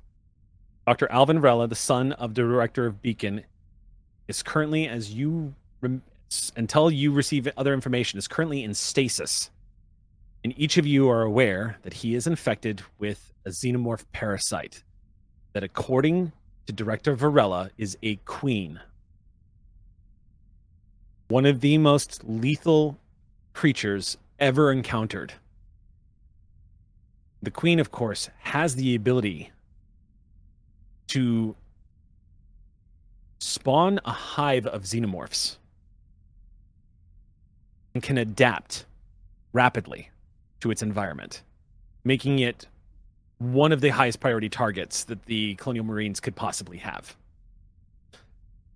Dr. 0.88 1.12
Alvin 1.12 1.39
Varela, 1.39 1.67
the 1.67 1.75
son 1.75 2.13
of 2.13 2.33
the 2.33 2.41
director 2.41 2.86
of 2.86 3.01
Beacon, 3.01 3.43
is 4.27 4.41
currently, 4.41 4.88
as 4.88 5.13
you 5.13 5.53
until 6.55 6.91
you 6.91 7.12
receive 7.12 7.48
other 7.57 7.74
information, 7.74 8.17
is 8.17 8.27
currently 8.27 8.63
in 8.63 8.74
stasis. 8.74 9.50
And 10.43 10.53
each 10.57 10.77
of 10.77 10.86
you 10.86 11.09
are 11.09 11.21
aware 11.21 11.77
that 11.83 11.93
he 11.93 12.15
is 12.15 12.27
infected 12.27 12.81
with 12.98 13.33
a 13.45 13.50
xenomorph 13.50 14.05
parasite 14.13 14.83
that, 15.53 15.63
according 15.63 16.31
to 16.67 16.74
Director 16.74 17.15
Varela, 17.15 17.71
is 17.77 17.98
a 18.03 18.15
queen. 18.17 18.79
One 21.27 21.45
of 21.45 21.62
the 21.62 21.77
most 21.77 22.24
lethal 22.24 22.98
creatures 23.53 24.17
ever 24.39 24.72
encountered. 24.72 25.34
The 27.41 27.51
queen, 27.51 27.79
of 27.79 27.91
course, 27.91 28.29
has 28.39 28.75
the 28.75 28.96
ability 28.96 29.51
to 31.08 31.55
spawn 33.39 34.00
a 34.05 34.12
hive 34.12 34.65
of 34.67 34.84
xenomorphs 34.84 35.58
and 37.93 38.03
can 38.03 38.17
adapt 38.17 38.86
rapidly 39.53 40.10
to 40.60 40.72
its 40.72 40.81
environment, 40.81 41.41
making 42.03 42.39
it 42.39 42.67
one 43.39 43.72
of 43.72 43.81
the 43.81 43.89
highest 43.89 44.19
priority 44.19 44.50
targets 44.50 45.05
that 45.05 45.25
the 45.25 45.55
colonial 45.55 45.86
marines 45.86 46.19
could 46.19 46.36
possibly 46.36 46.77
have. 46.77 47.15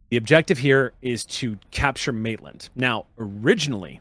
The 0.10 0.18
objective 0.18 0.60
here 0.60 0.94
is 1.02 1.26
to 1.26 1.58
capture 1.72 2.14
Maitland. 2.14 2.70
Now, 2.76 3.08
originally, 3.18 4.00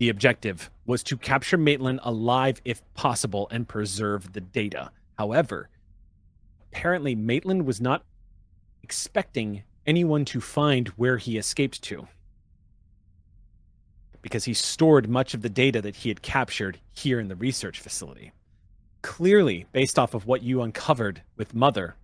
the 0.00 0.08
objective 0.08 0.70
was 0.86 1.02
to 1.04 1.16
capture 1.16 1.58
Maitland 1.58 2.00
alive 2.02 2.60
if 2.64 2.82
possible 2.94 3.46
and 3.50 3.68
preserve 3.68 4.32
the 4.32 4.40
data. 4.40 4.90
However, 5.18 5.68
apparently 6.72 7.14
Maitland 7.14 7.66
was 7.66 7.82
not 7.82 8.02
expecting 8.82 9.62
anyone 9.86 10.24
to 10.24 10.40
find 10.40 10.88
where 10.88 11.18
he 11.18 11.36
escaped 11.36 11.82
to 11.82 12.08
because 14.22 14.44
he 14.44 14.54
stored 14.54 15.08
much 15.08 15.34
of 15.34 15.42
the 15.42 15.50
data 15.50 15.82
that 15.82 15.96
he 15.96 16.08
had 16.08 16.22
captured 16.22 16.78
here 16.92 17.20
in 17.20 17.28
the 17.28 17.36
research 17.36 17.80
facility. 17.80 18.32
Clearly, 19.02 19.66
based 19.72 19.98
off 19.98 20.14
of 20.14 20.26
what 20.26 20.42
you 20.42 20.62
uncovered 20.62 21.22
with 21.36 21.54
Mother, 21.54 21.94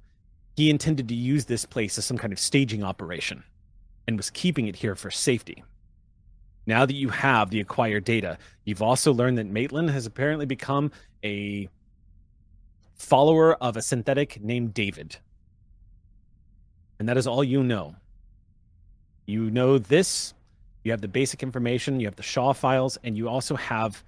he 0.55 0.69
intended 0.69 1.09
to 1.09 1.15
use 1.15 1.47
this 1.47 1.65
place 1.65 1.97
as 1.97 2.05
some 2.05 2.19
kind 2.19 2.33
of 2.33 2.39
staging 2.39 2.83
operation 2.83 3.43
and 4.07 4.19
was 4.19 4.31
keeping 4.31 4.67
it 4.67 4.77
here 4.77 4.95
for 4.95 5.11
safety. 5.11 5.65
Now 6.67 6.85
that 6.85 6.95
you 6.95 7.09
have 7.11 7.51
the 7.51 7.61
acquired 7.61 8.05
data, 8.05 8.39
you've 8.65 8.83
also 8.83 9.13
learned 9.13 9.39
that 9.39 9.47
Maitland 9.47 9.91
has 9.91 10.05
apparently 10.05 10.47
become 10.47 10.91
a 11.25 11.69
follower 12.95 13.55
of 13.55 13.77
a 13.77 13.83
synthetic 13.83 14.43
named 14.43 14.75
David. 14.75 15.17
And 16.99 17.09
that 17.09 17.17
is 17.17 17.27
all 17.27 17.45
you 17.45 17.63
know. 17.63 17.95
You 19.27 19.51
know 19.51 19.79
this, 19.79 20.35
you 20.83 20.91
have 20.91 21.01
the 21.01 21.09
basic 21.09 21.43
information, 21.43 22.01
you 22.01 22.07
have 22.07 22.17
the 22.17 22.23
Shaw 22.23 22.53
files, 22.53 22.99
and 23.05 23.17
you 23.17 23.29
also 23.29 23.55
have 23.57 24.03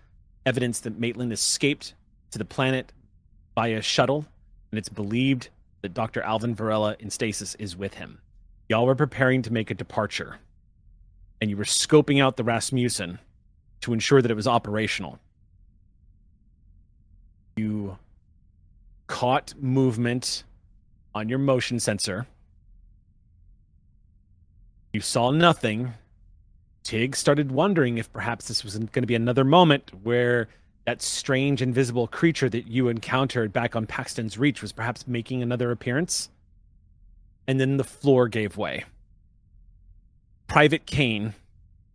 evidence 0.46 0.80
that 0.80 0.98
Maitland 0.98 1.32
escaped 1.32 1.94
to 2.30 2.38
the 2.38 2.44
planet 2.44 2.92
via 3.54 3.82
shuttle, 3.82 4.24
and 4.70 4.78
it's 4.78 4.88
believed 4.88 5.50
that 5.82 5.94
Dr. 5.94 6.22
Alvin 6.22 6.54
Varela 6.54 6.96
in 6.98 7.10
stasis 7.10 7.54
is 7.56 7.76
with 7.76 7.94
him. 7.94 8.20
Y'all 8.68 8.86
were 8.86 8.94
preparing 8.94 9.42
to 9.42 9.52
make 9.52 9.70
a 9.70 9.74
departure 9.74 10.38
and 11.40 11.50
you 11.50 11.56
were 11.56 11.64
scoping 11.64 12.22
out 12.22 12.36
the 12.36 12.44
Rasmussen 12.44 13.18
to 13.80 13.92
ensure 13.92 14.20
that 14.20 14.30
it 14.30 14.34
was 14.34 14.46
operational. 14.46 15.18
You 17.56 17.98
caught 19.06 19.54
movement 19.58 20.44
on 21.14 21.28
your 21.28 21.38
motion 21.38 21.80
sensor. 21.80 22.26
You 24.92 25.00
saw 25.00 25.30
nothing. 25.30 25.94
Tig 26.82 27.14
started 27.16 27.52
wondering 27.52 27.98
if 27.98 28.12
perhaps 28.12 28.48
this 28.48 28.64
was 28.64 28.76
going 28.78 29.02
to 29.02 29.06
be 29.06 29.14
another 29.14 29.44
moment 29.44 29.90
where 30.02 30.48
that 30.86 31.02
strange 31.02 31.60
invisible 31.60 32.06
creature 32.06 32.48
that 32.48 32.66
you 32.66 32.88
encountered 32.88 33.52
back 33.52 33.76
on 33.76 33.86
Paxton's 33.86 34.38
Reach 34.38 34.62
was 34.62 34.72
perhaps 34.72 35.06
making 35.06 35.42
another 35.42 35.70
appearance. 35.70 36.30
And 37.46 37.60
then 37.60 37.76
the 37.76 37.84
floor 37.84 38.28
gave 38.28 38.56
way. 38.56 38.84
Private 40.48 40.86
Kane 40.86 41.34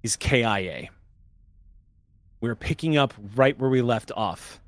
is 0.03 0.15
KIA. 0.15 0.89
We're 2.39 2.55
picking 2.55 2.97
up 2.97 3.15
right 3.35 3.57
where 3.57 3.69
we 3.69 3.81
left 3.81 4.11
off. 4.15 4.59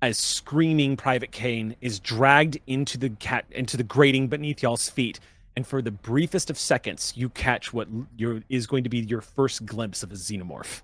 As 0.00 0.16
screaming 0.16 0.96
Private 0.96 1.32
Kane 1.32 1.74
is 1.80 1.98
dragged 1.98 2.60
into 2.68 2.98
the 2.98 3.10
cat 3.10 3.46
into 3.50 3.76
the 3.76 3.82
grating 3.82 4.28
beneath 4.28 4.62
y'all's 4.62 4.88
feet, 4.88 5.18
and 5.56 5.66
for 5.66 5.82
the 5.82 5.90
briefest 5.90 6.50
of 6.50 6.58
seconds, 6.58 7.12
you 7.16 7.30
catch 7.30 7.72
what 7.72 7.88
your, 8.16 8.42
is 8.48 8.68
going 8.68 8.84
to 8.84 8.88
be 8.88 9.00
your 9.00 9.22
first 9.22 9.66
glimpse 9.66 10.04
of 10.04 10.12
a 10.12 10.14
xenomorph. 10.14 10.82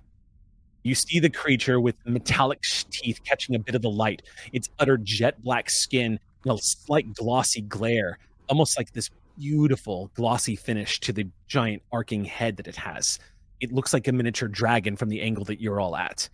You 0.83 0.95
see 0.95 1.19
the 1.19 1.29
creature 1.29 1.79
with 1.79 1.95
metallic 2.05 2.61
teeth 2.91 3.21
catching 3.23 3.55
a 3.55 3.59
bit 3.59 3.75
of 3.75 3.81
the 3.81 3.89
light, 3.89 4.21
its 4.51 4.69
utter 4.79 4.97
jet 4.97 5.41
black 5.41 5.69
skin, 5.69 6.19
a 6.45 6.57
slight 6.57 7.13
glossy 7.13 7.61
glare, 7.61 8.19
almost 8.49 8.77
like 8.77 8.91
this 8.91 9.09
beautiful 9.39 10.11
glossy 10.15 10.55
finish 10.55 10.99
to 10.99 11.13
the 11.13 11.27
giant 11.47 11.81
arcing 11.93 12.25
head 12.25 12.57
that 12.57 12.67
it 12.67 12.75
has. 12.75 13.19
It 13.61 13.71
looks 13.71 13.93
like 13.93 14.07
a 14.07 14.11
miniature 14.11 14.49
dragon 14.49 14.97
from 14.97 15.09
the 15.09 15.21
angle 15.21 15.45
that 15.45 15.61
you're 15.61 15.79
all 15.79 15.95
at. 15.95 16.27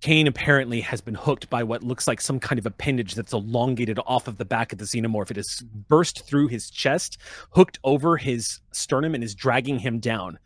Kane 0.00 0.26
apparently 0.26 0.80
has 0.80 1.00
been 1.00 1.14
hooked 1.14 1.48
by 1.48 1.62
what 1.62 1.84
looks 1.84 2.08
like 2.08 2.20
some 2.20 2.40
kind 2.40 2.58
of 2.58 2.66
appendage 2.66 3.14
that's 3.14 3.32
elongated 3.32 4.00
off 4.04 4.26
of 4.26 4.36
the 4.36 4.44
back 4.44 4.72
of 4.72 4.78
the 4.80 4.84
xenomorph. 4.84 5.30
It 5.30 5.36
has 5.36 5.60
burst 5.88 6.26
through 6.26 6.48
his 6.48 6.68
chest, 6.68 7.18
hooked 7.50 7.78
over 7.84 8.16
his 8.16 8.58
sternum, 8.72 9.14
and 9.14 9.22
is 9.22 9.36
dragging 9.36 9.78
him 9.78 10.00
down 10.00 10.40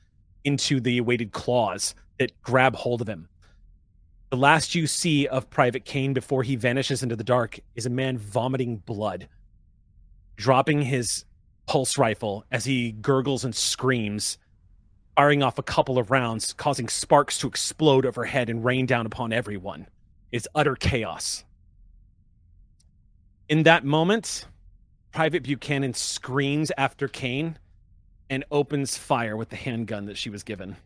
into 0.44 0.78
the 0.78 0.98
awaited 0.98 1.32
claws 1.32 1.94
that 2.18 2.38
grab 2.42 2.76
hold 2.76 3.00
of 3.00 3.08
him. 3.08 3.28
The 4.28 4.36
last 4.36 4.74
you 4.74 4.86
see 4.86 5.26
of 5.26 5.48
Private 5.48 5.86
Kane 5.86 6.12
before 6.12 6.42
he 6.42 6.56
vanishes 6.56 7.02
into 7.02 7.16
the 7.16 7.24
dark 7.24 7.58
is 7.74 7.86
a 7.86 7.90
man 7.90 8.18
vomiting 8.18 8.76
blood, 8.78 9.26
dropping 10.36 10.82
his 10.82 11.24
pulse 11.66 11.98
rifle 11.98 12.44
as 12.52 12.64
he 12.64 12.92
gurgles 12.92 13.44
and 13.44 13.54
screams, 13.54 14.38
firing 15.16 15.42
off 15.42 15.58
a 15.58 15.62
couple 15.62 15.98
of 15.98 16.10
rounds, 16.10 16.52
causing 16.52 16.88
sparks 16.88 17.38
to 17.38 17.48
explode 17.48 18.06
overhead 18.06 18.48
and 18.48 18.64
rain 18.64 18.86
down 18.86 19.06
upon 19.06 19.32
everyone. 19.32 19.86
It's 20.32 20.46
utter 20.54 20.76
chaos. 20.76 21.44
In 23.48 23.62
that 23.64 23.84
moment, 23.84 24.46
Private 25.12 25.44
Buchanan 25.44 25.94
screams 25.94 26.70
after 26.76 27.08
Kane 27.08 27.58
and 28.28 28.44
opens 28.50 28.96
fire 28.96 29.36
with 29.36 29.48
the 29.48 29.56
handgun 29.56 30.06
that 30.06 30.16
she 30.16 30.30
was 30.30 30.42
given. 30.42 30.76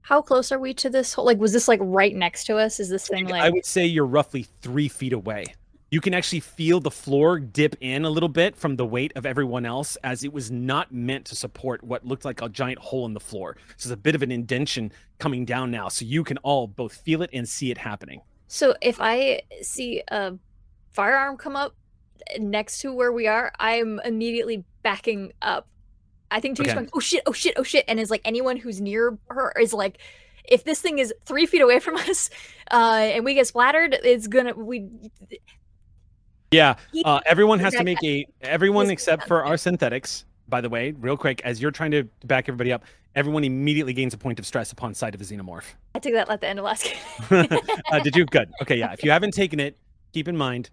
How 0.00 0.20
close 0.22 0.50
are 0.50 0.58
we 0.58 0.74
to 0.74 0.90
this 0.90 1.12
hole? 1.12 1.26
Like, 1.26 1.38
was 1.38 1.52
this 1.52 1.68
like 1.68 1.78
right 1.82 2.16
next 2.16 2.44
to 2.46 2.56
us? 2.56 2.80
Is 2.80 2.88
this 2.88 3.06
thing 3.06 3.28
like? 3.28 3.42
I 3.42 3.50
would 3.50 3.64
say 3.64 3.86
you're 3.86 4.06
roughly 4.06 4.46
three 4.60 4.88
feet 4.88 5.12
away. 5.12 5.54
You 5.90 6.00
can 6.00 6.14
actually 6.14 6.38
feel 6.40 6.78
the 6.78 6.90
floor 6.90 7.40
dip 7.40 7.74
in 7.80 8.04
a 8.04 8.10
little 8.10 8.28
bit 8.28 8.54
from 8.56 8.76
the 8.76 8.86
weight 8.86 9.12
of 9.16 9.26
everyone 9.26 9.66
else, 9.66 9.96
as 10.04 10.22
it 10.22 10.32
was 10.32 10.48
not 10.48 10.92
meant 10.92 11.24
to 11.26 11.34
support 11.36 11.82
what 11.82 12.06
looked 12.06 12.24
like 12.24 12.40
a 12.42 12.48
giant 12.48 12.78
hole 12.78 13.06
in 13.06 13.14
the 13.14 13.18
floor. 13.20 13.56
So 13.76 13.88
there's 13.88 13.94
a 13.94 13.96
bit 13.96 14.14
of 14.14 14.22
an 14.22 14.30
indentation 14.30 14.92
coming 15.18 15.44
down 15.44 15.72
now, 15.72 15.88
so 15.88 16.04
you 16.04 16.22
can 16.22 16.36
all 16.38 16.68
both 16.68 16.94
feel 16.94 17.22
it 17.22 17.30
and 17.32 17.48
see 17.48 17.72
it 17.72 17.78
happening. 17.78 18.20
So 18.46 18.76
if 18.80 19.00
I 19.00 19.42
see 19.62 20.02
a 20.08 20.34
firearm 20.92 21.36
come 21.36 21.56
up 21.56 21.74
next 22.38 22.80
to 22.82 22.92
where 22.92 23.10
we 23.12 23.26
are, 23.26 23.50
I'm 23.58 24.00
immediately 24.04 24.64
backing 24.84 25.32
up. 25.42 25.66
I 26.30 26.38
think 26.38 26.56
Tig's 26.56 26.68
Okay. 26.68 26.74
going, 26.76 26.90
oh 26.94 27.00
shit, 27.00 27.24
oh 27.26 27.32
shit, 27.32 27.54
oh 27.56 27.64
shit. 27.64 27.84
And 27.88 27.98
is 27.98 28.10
like 28.10 28.22
anyone 28.24 28.56
who's 28.56 28.80
near 28.80 29.18
her 29.28 29.52
is 29.58 29.72
like, 29.72 29.98
if 30.44 30.62
this 30.62 30.80
thing 30.80 31.00
is 31.00 31.12
three 31.26 31.46
feet 31.46 31.62
away 31.62 31.80
from 31.80 31.96
us 32.08 32.30
uh, 32.70 32.74
and 33.14 33.24
we 33.24 33.34
get 33.34 33.48
splattered, 33.48 33.96
it's 34.04 34.28
gonna, 34.28 34.54
we, 34.54 34.88
Yeah, 36.50 36.74
uh, 37.04 37.20
everyone 37.26 37.60
has 37.60 37.74
to 37.74 37.84
make 37.84 38.02
a 38.02 38.26
everyone 38.40 38.90
except 38.90 39.28
for 39.28 39.44
our 39.44 39.56
synthetics. 39.56 40.24
By 40.48 40.60
the 40.60 40.68
way, 40.68 40.92
real 40.98 41.16
quick, 41.16 41.40
as 41.44 41.62
you're 41.62 41.70
trying 41.70 41.92
to 41.92 42.04
back 42.24 42.48
everybody 42.48 42.72
up, 42.72 42.84
everyone 43.14 43.44
immediately 43.44 43.92
gains 43.92 44.14
a 44.14 44.18
point 44.18 44.40
of 44.40 44.46
stress 44.46 44.72
upon 44.72 44.94
sight 44.94 45.14
of 45.14 45.20
a 45.20 45.24
xenomorph. 45.24 45.62
I 45.94 46.00
took 46.00 46.12
that 46.14 46.28
at 46.28 46.40
the 46.40 46.48
end 46.48 46.58
of 46.58 46.64
last 46.64 46.84
game. 46.84 47.46
uh, 47.92 48.00
did 48.00 48.16
you? 48.16 48.26
Good. 48.26 48.50
Okay, 48.62 48.76
yeah. 48.76 48.92
If 48.92 49.04
you 49.04 49.12
haven't 49.12 49.32
taken 49.32 49.60
it, 49.60 49.78
keep 50.12 50.26
in 50.26 50.36
mind, 50.36 50.70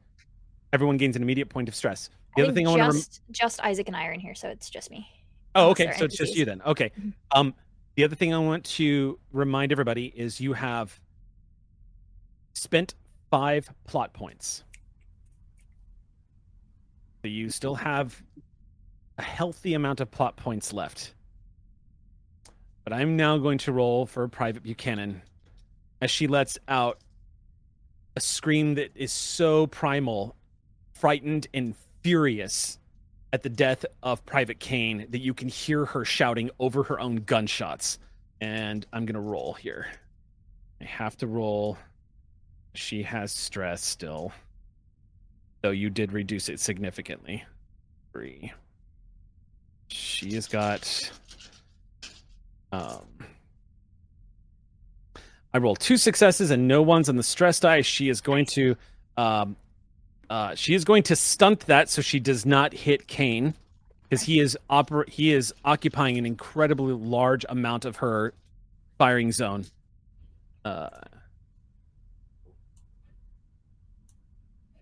everyone 0.73 0.97
gains 0.97 1.15
an 1.15 1.21
immediate 1.21 1.49
point 1.49 1.67
of 1.67 1.75
stress. 1.75 2.09
The 2.35 2.41
I 2.41 2.45
other 2.45 2.53
thing 2.53 2.65
I 2.65 2.71
want 2.71 2.81
to. 2.81 2.87
Rem- 2.87 2.95
just, 2.95 3.21
just 3.31 3.63
Isaac 3.63 3.87
and 3.87 3.95
I 3.95 4.07
are 4.07 4.13
in 4.13 4.19
here, 4.19 4.33
so 4.33 4.47
it's 4.47 4.69
just 4.69 4.89
me. 4.89 5.07
oh, 5.53 5.69
okay. 5.69 5.93
So 5.95 6.05
it's 6.05 6.17
just 6.17 6.35
you 6.35 6.43
then. 6.43 6.59
Okay. 6.65 6.91
Mhm. 6.99 7.13
Um, 7.31 7.53
the 7.93 8.03
other 8.03 8.15
thing 8.15 8.33
I 8.33 8.39
want 8.39 8.63
to 8.63 9.19
remind 9.31 9.71
everybody 9.71 10.07
is 10.15 10.41
you 10.41 10.53
have 10.53 10.99
spent 12.53 12.95
five 13.29 13.69
plot 13.85 14.13
points. 14.13 14.63
You 17.23 17.49
still 17.49 17.75
have 17.75 18.21
a 19.17 19.21
healthy 19.21 19.73
amount 19.73 19.99
of 19.99 20.11
plot 20.11 20.37
points 20.37 20.71
left. 20.71 21.13
But 22.83 22.93
I'm 22.93 23.17
now 23.17 23.37
going 23.37 23.57
to 23.59 23.71
roll 23.73 24.05
for 24.05 24.27
Private 24.27 24.63
Buchanan 24.63 25.21
as 26.01 26.09
she 26.09 26.27
lets 26.27 26.57
out 26.67 26.99
a 28.15 28.19
scream 28.19 28.75
that 28.75 28.91
is 28.95 29.11
so 29.11 29.67
primal, 29.67 30.35
frightened, 30.93 31.47
and 31.53 31.75
furious 32.01 32.79
at 33.33 33.43
the 33.43 33.49
death 33.49 33.85
of 34.01 34.25
Private 34.25 34.59
Kane 34.59 35.05
that 35.09 35.19
you 35.19 35.33
can 35.33 35.49
hear 35.49 35.85
her 35.85 36.05
shouting 36.05 36.49
over 36.59 36.83
her 36.83 36.99
own 36.99 37.17
gunshots. 37.17 37.99
And 38.39 38.85
I'm 38.93 39.05
going 39.05 39.15
to 39.15 39.19
roll 39.19 39.53
here. 39.53 39.87
I 40.79 40.85
have 40.85 41.17
to 41.17 41.27
roll. 41.27 41.77
She 42.73 43.03
has 43.03 43.31
stress 43.31 43.83
still. 43.83 44.31
Though 45.67 45.71
you 45.71 45.89
did 45.89 46.13
reduce 46.13 46.47
it 46.47 46.61
significantly. 46.61 47.43
Three. 48.13 48.53
She 49.89 50.33
has 50.35 50.47
got. 50.47 51.11
Um, 52.71 53.01
I 55.53 55.57
rolled 55.57 55.81
two 55.81 55.97
successes 55.97 56.51
and 56.51 56.69
no 56.69 56.81
ones 56.81 57.09
on 57.09 57.17
the 57.17 57.23
stress 57.23 57.59
die. 57.59 57.81
She 57.81 58.07
is 58.07 58.21
going 58.21 58.45
to. 58.45 58.77
Um, 59.17 59.57
uh, 60.29 60.55
she 60.55 60.73
is 60.73 60.85
going 60.85 61.03
to 61.03 61.17
stunt 61.17 61.65
that 61.65 61.89
so 61.89 62.01
she 62.01 62.21
does 62.21 62.45
not 62.45 62.71
hit 62.71 63.05
Kane 63.09 63.53
because 64.03 64.23
he 64.23 64.39
is 64.39 64.57
oper- 64.69 65.09
he 65.09 65.33
is 65.33 65.53
occupying 65.65 66.17
an 66.17 66.25
incredibly 66.25 66.93
large 66.93 67.45
amount 67.49 67.83
of 67.83 67.97
her 67.97 68.33
firing 68.97 69.33
zone. 69.33 69.65
Uh, 70.63 70.87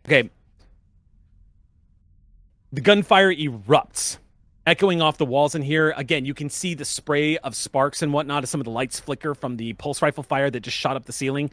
okay. 0.05 0.29
The 2.75 2.81
gunfire 2.81 3.33
erupts, 3.33 4.17
echoing 4.67 5.01
off 5.01 5.17
the 5.17 5.25
walls 5.25 5.55
in 5.55 5.61
here. 5.61 5.93
Again, 5.95 6.25
you 6.25 6.33
can 6.33 6.49
see 6.49 6.73
the 6.73 6.83
spray 6.83 7.37
of 7.37 7.55
sparks 7.55 8.01
and 8.01 8.11
whatnot 8.11 8.43
as 8.43 8.49
some 8.49 8.59
of 8.59 8.65
the 8.65 8.71
lights 8.71 8.99
flicker 8.99 9.33
from 9.33 9.55
the 9.55 9.71
pulse 9.71 10.01
rifle 10.01 10.23
fire 10.23 10.51
that 10.51 10.59
just 10.59 10.75
shot 10.75 10.97
up 10.97 11.05
the 11.05 11.13
ceiling. 11.13 11.51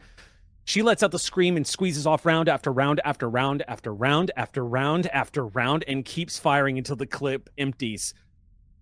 She 0.65 0.81
lets 0.81 1.01
out 1.01 1.11
the 1.11 1.19
scream 1.19 1.55
and 1.55 1.65
squeezes 1.65 2.05
off 2.05 2.25
round 2.25 2.49
after 2.49 2.73
round 2.73 2.99
after 3.05 3.29
round 3.29 3.63
after 3.69 3.93
round 3.93 4.31
after 4.35 4.65
round 4.65 5.07
after 5.07 5.47
round 5.47 5.85
and 5.87 6.03
keeps 6.03 6.37
firing 6.37 6.77
until 6.77 6.97
the 6.97 7.07
clip 7.07 7.49
empties. 7.57 8.13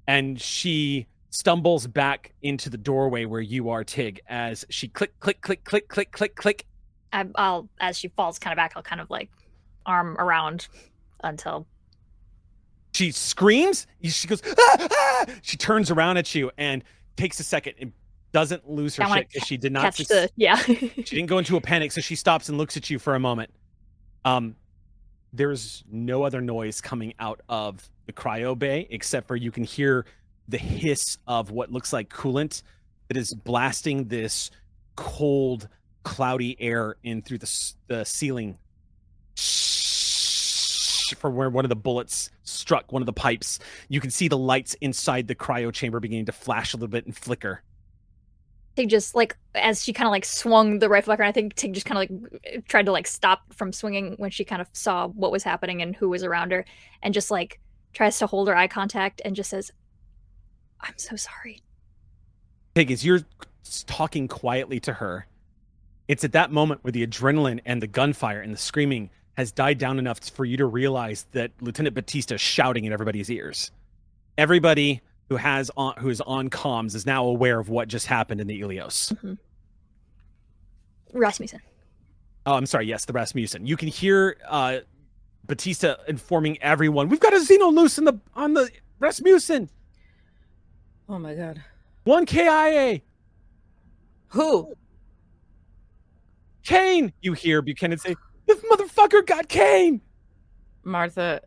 And 0.07 0.41
she 0.41 1.05
stumbles 1.29 1.85
back 1.85 2.33
into 2.41 2.71
the 2.71 2.77
doorway 2.77 3.25
where 3.25 3.39
you 3.39 3.69
are, 3.69 3.83
Tig, 3.83 4.19
as 4.25 4.65
she 4.67 4.87
click, 4.87 5.19
click, 5.19 5.41
click, 5.41 5.63
click, 5.63 5.89
click, 5.89 6.11
click, 6.11 6.35
click. 6.35 6.65
I, 7.13 7.27
I'll, 7.35 7.69
as 7.79 7.99
she 7.99 8.07
falls 8.07 8.39
kind 8.39 8.51
of 8.51 8.57
back, 8.57 8.73
I'll 8.75 8.81
kind 8.81 8.99
of 8.99 9.11
like 9.11 9.29
arm 9.85 10.15
around 10.17 10.69
until 11.23 11.67
She 12.91 13.11
screams. 13.11 13.87
She 14.03 14.27
goes, 14.27 14.41
ah, 14.45 14.87
ah! 14.91 15.25
She 15.41 15.57
turns 15.57 15.91
around 15.91 16.17
at 16.17 16.33
you 16.35 16.51
and 16.57 16.83
takes 17.15 17.39
a 17.39 17.43
second 17.43 17.75
and 17.79 17.93
doesn't 18.31 18.69
lose 18.69 18.95
her 18.95 19.05
shit 19.07 19.29
because 19.29 19.47
she 19.47 19.57
did 19.57 19.71
not 19.71 19.95
just 19.95 20.09
the, 20.09 20.29
yeah. 20.35 20.55
she 20.57 20.85
didn't 21.03 21.27
go 21.27 21.37
into 21.37 21.57
a 21.57 21.61
panic, 21.61 21.91
so 21.91 22.01
she 22.01 22.15
stops 22.15 22.49
and 22.49 22.57
looks 22.57 22.77
at 22.77 22.89
you 22.89 22.99
for 22.99 23.15
a 23.15 23.19
moment. 23.19 23.51
Um, 24.25 24.55
there's 25.33 25.83
no 25.89 26.23
other 26.23 26.41
noise 26.41 26.81
coming 26.81 27.13
out 27.19 27.41
of 27.49 27.89
the 28.05 28.13
cryo 28.13 28.57
bay 28.57 28.87
except 28.89 29.27
for 29.27 29.35
you 29.35 29.51
can 29.51 29.63
hear 29.63 30.05
the 30.47 30.57
hiss 30.57 31.17
of 31.27 31.51
what 31.51 31.71
looks 31.71 31.93
like 31.93 32.09
coolant 32.09 32.61
that 33.07 33.17
is 33.17 33.33
blasting 33.33 34.07
this 34.07 34.51
cold, 34.95 35.67
cloudy 36.03 36.59
air 36.59 36.95
in 37.03 37.21
through 37.21 37.37
the 37.37 37.73
the 37.87 38.03
ceiling. 38.03 38.57
From 41.15 41.35
where 41.35 41.49
one 41.49 41.65
of 41.65 41.69
the 41.69 41.75
bullets 41.75 42.29
struck 42.43 42.91
one 42.91 43.01
of 43.01 43.05
the 43.05 43.13
pipes, 43.13 43.59
you 43.89 43.99
can 43.99 44.09
see 44.09 44.27
the 44.27 44.37
lights 44.37 44.75
inside 44.81 45.27
the 45.27 45.35
cryo 45.35 45.71
chamber 45.71 45.99
beginning 45.99 46.25
to 46.25 46.31
flash 46.31 46.73
a 46.73 46.77
little 46.77 46.87
bit 46.87 47.05
and 47.05 47.15
flicker. 47.15 47.63
Tig 48.75 48.89
just 48.89 49.15
like 49.15 49.35
as 49.53 49.83
she 49.83 49.91
kind 49.91 50.07
of 50.07 50.11
like 50.11 50.23
swung 50.23 50.79
the 50.79 50.87
rifle 50.87 51.11
back 51.11 51.19
around. 51.19 51.29
I 51.29 51.33
think 51.33 51.55
Tig 51.55 51.73
just 51.73 51.85
kind 51.85 52.09
of 52.09 52.33
like 52.33 52.65
tried 52.67 52.85
to 52.85 52.91
like 52.91 53.07
stop 53.07 53.41
from 53.53 53.73
swinging 53.73 54.15
when 54.17 54.31
she 54.31 54.45
kind 54.45 54.61
of 54.61 54.67
saw 54.73 55.07
what 55.07 55.31
was 55.31 55.43
happening 55.43 55.81
and 55.81 55.95
who 55.95 56.09
was 56.09 56.23
around 56.23 56.51
her, 56.51 56.65
and 57.03 57.13
just 57.13 57.31
like 57.31 57.59
tries 57.93 58.17
to 58.19 58.27
hold 58.27 58.47
her 58.47 58.55
eye 58.55 58.67
contact 58.67 59.21
and 59.25 59.35
just 59.35 59.49
says, 59.49 59.71
"I'm 60.79 60.97
so 60.97 61.15
sorry." 61.17 61.61
Pig, 62.73 62.91
as 62.91 63.03
you're 63.03 63.21
talking 63.85 64.29
quietly 64.29 64.79
to 64.79 64.93
her, 64.93 65.27
it's 66.07 66.23
at 66.23 66.31
that 66.31 66.51
moment 66.51 66.83
where 66.83 66.91
the 66.91 67.05
adrenaline 67.05 67.59
and 67.65 67.81
the 67.81 67.87
gunfire 67.87 68.39
and 68.39 68.53
the 68.53 68.57
screaming 68.57 69.09
has 69.37 69.51
died 69.51 69.77
down 69.77 69.99
enough 69.99 70.19
for 70.29 70.45
you 70.45 70.57
to 70.57 70.65
realize 70.65 71.25
that 71.31 71.51
Lieutenant 71.61 71.95
Batista 71.95 72.35
is 72.35 72.41
shouting 72.41 72.85
in 72.85 72.93
everybody's 72.93 73.29
ears. 73.29 73.71
Everybody 74.37 75.01
who 75.29 75.37
has 75.37 75.71
on 75.77 75.93
who 75.97 76.09
is 76.09 76.19
on 76.21 76.49
comms 76.49 76.93
is 76.95 77.05
now 77.05 77.25
aware 77.25 77.59
of 77.59 77.69
what 77.69 77.87
just 77.87 78.05
happened 78.07 78.41
in 78.41 78.47
the 78.47 78.59
Ilios. 78.61 79.37
Rasmussen. 81.13 81.61
Oh, 82.45 82.55
I'm 82.55 82.65
sorry. 82.65 82.87
Yes, 82.87 83.05
the 83.05 83.13
Rasmussen. 83.13 83.65
You 83.65 83.77
can 83.77 83.87
hear 83.87 84.37
uh, 84.47 84.79
Batista 85.45 85.95
informing 86.07 86.61
everyone, 86.61 87.07
"We've 87.09 87.19
got 87.19 87.33
a 87.33 87.37
Xeno 87.37 87.73
loose 87.73 87.97
in 87.97 88.05
the 88.05 88.19
on 88.35 88.53
the 88.53 88.69
Rasmussen. 88.99 89.69
Oh 91.07 91.19
my 91.19 91.33
god. 91.33 91.63
One 92.03 92.25
KIA. 92.25 93.01
Who? 94.29 94.73
Kane." 96.63 97.13
You 97.21 97.33
hear 97.33 97.61
Buchanan 97.61 97.99
say, 97.99 98.15
"This 98.51 98.61
motherfucker 98.71 99.25
got 99.25 99.47
Kane." 99.47 100.01
Martha, 100.83 101.41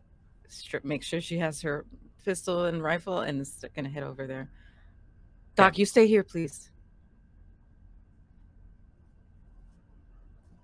stri- 0.49 0.83
make 0.83 1.03
sure 1.03 1.21
she 1.21 1.37
has 1.37 1.61
her 1.61 1.85
pistol 2.23 2.65
and 2.65 2.81
rifle 2.81 3.19
and 3.19 3.41
is 3.41 3.63
gonna 3.75 3.89
head 3.89 4.03
over 4.03 4.27
there. 4.27 4.49
Doc, 5.55 5.77
you 5.77 5.85
stay 5.85 6.07
here, 6.07 6.23
please. 6.23 6.69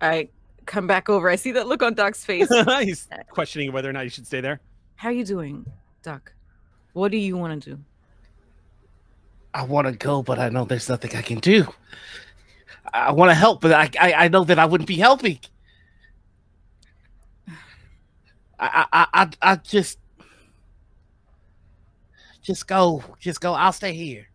I 0.00 0.28
come 0.66 0.86
back 0.86 1.08
over. 1.08 1.30
I 1.30 1.36
see 1.36 1.52
that 1.52 1.68
look 1.68 1.82
on 1.82 1.94
Doc's 1.94 2.24
face. 2.24 2.48
He's 2.80 3.08
questioning 3.30 3.72
whether 3.72 3.88
or 3.88 3.92
not 3.92 4.04
you 4.04 4.10
should 4.10 4.26
stay 4.26 4.40
there. 4.40 4.60
How 4.96 5.08
are 5.08 5.12
you 5.12 5.24
doing, 5.24 5.64
Doc? 6.02 6.32
What 6.92 7.10
do 7.12 7.18
you 7.18 7.36
want 7.36 7.62
to 7.62 7.70
do? 7.70 7.78
I 9.54 9.64
want 9.64 9.86
to 9.86 9.92
go, 9.92 10.22
but 10.22 10.38
I 10.38 10.48
know 10.48 10.64
there's 10.64 10.88
nothing 10.88 11.14
I 11.14 11.22
can 11.22 11.38
do. 11.38 11.66
I 12.92 13.12
want 13.12 13.30
to 13.30 13.34
help, 13.34 13.60
but 13.60 13.72
I, 13.72 13.90
I 14.00 14.12
I 14.24 14.28
know 14.28 14.44
that 14.44 14.58
I 14.58 14.66
wouldn't 14.66 14.88
be 14.88 14.96
helping. 14.96 15.38
I 18.62 18.86
I 18.92 19.06
I, 19.22 19.52
I 19.52 19.56
just 19.56 19.98
just 22.42 22.66
go, 22.66 23.02
just 23.18 23.40
go. 23.40 23.54
I'll 23.54 23.72
stay 23.72 23.92
here. 23.92 24.28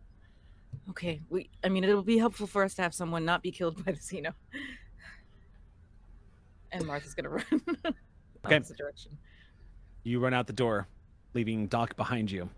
Okay, 0.90 1.20
we. 1.28 1.50
I 1.62 1.68
mean, 1.68 1.84
it'll 1.84 2.02
be 2.02 2.18
helpful 2.18 2.46
for 2.46 2.64
us 2.64 2.74
to 2.74 2.82
have 2.82 2.94
someone 2.94 3.24
not 3.24 3.42
be 3.42 3.50
killed 3.50 3.84
by 3.84 3.92
the 3.92 3.98
Xeno. 3.98 4.32
And 6.72 6.86
Martha's 6.86 7.14
gonna 7.14 7.30
run. 7.30 7.44
Okay. 8.46 8.54
Opposite 8.54 8.78
direction. 8.78 9.18
You 10.04 10.20
run 10.20 10.32
out 10.32 10.46
the 10.46 10.52
door, 10.52 10.86
leaving 11.34 11.66
Doc 11.66 11.96
behind 11.96 12.30
you. 12.30 12.48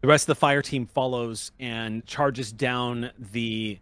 The 0.00 0.06
rest 0.06 0.22
of 0.24 0.28
the 0.28 0.34
fire 0.36 0.62
team 0.62 0.86
follows 0.86 1.50
and 1.58 2.06
charges 2.06 2.52
down 2.52 3.10
the 3.32 3.80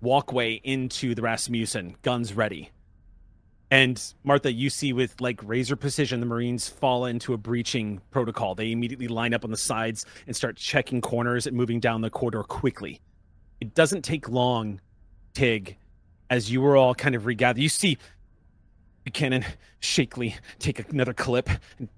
walkway 0.00 0.54
into 0.64 1.14
the 1.14 1.20
Rasmussen, 1.20 1.96
guns 2.00 2.32
ready. 2.32 2.70
And 3.70 4.02
Martha, 4.24 4.52
you 4.52 4.68
see 4.68 4.92
with 4.92 5.20
like 5.20 5.40
razor 5.44 5.76
precision, 5.76 6.18
the 6.18 6.26
Marines 6.26 6.68
fall 6.68 7.04
into 7.04 7.34
a 7.34 7.36
breaching 7.36 8.00
protocol. 8.10 8.54
They 8.54 8.72
immediately 8.72 9.06
line 9.06 9.32
up 9.32 9.44
on 9.44 9.50
the 9.50 9.56
sides 9.56 10.04
and 10.26 10.34
start 10.34 10.56
checking 10.56 11.00
corners 11.00 11.46
and 11.46 11.56
moving 11.56 11.78
down 11.78 12.00
the 12.00 12.10
corridor 12.10 12.42
quickly. 12.42 13.00
It 13.60 13.74
doesn't 13.74 14.02
take 14.02 14.28
long, 14.28 14.80
Tig, 15.34 15.76
as 16.30 16.50
you 16.50 16.60
were 16.60 16.76
all 16.76 16.94
kind 16.94 17.14
of 17.14 17.26
regather. 17.26 17.60
You 17.60 17.68
see 17.68 17.96
Buchanan 19.04 19.44
shakily 19.78 20.34
take 20.58 20.90
another 20.90 21.14
clip 21.14 21.48
and 21.78 21.88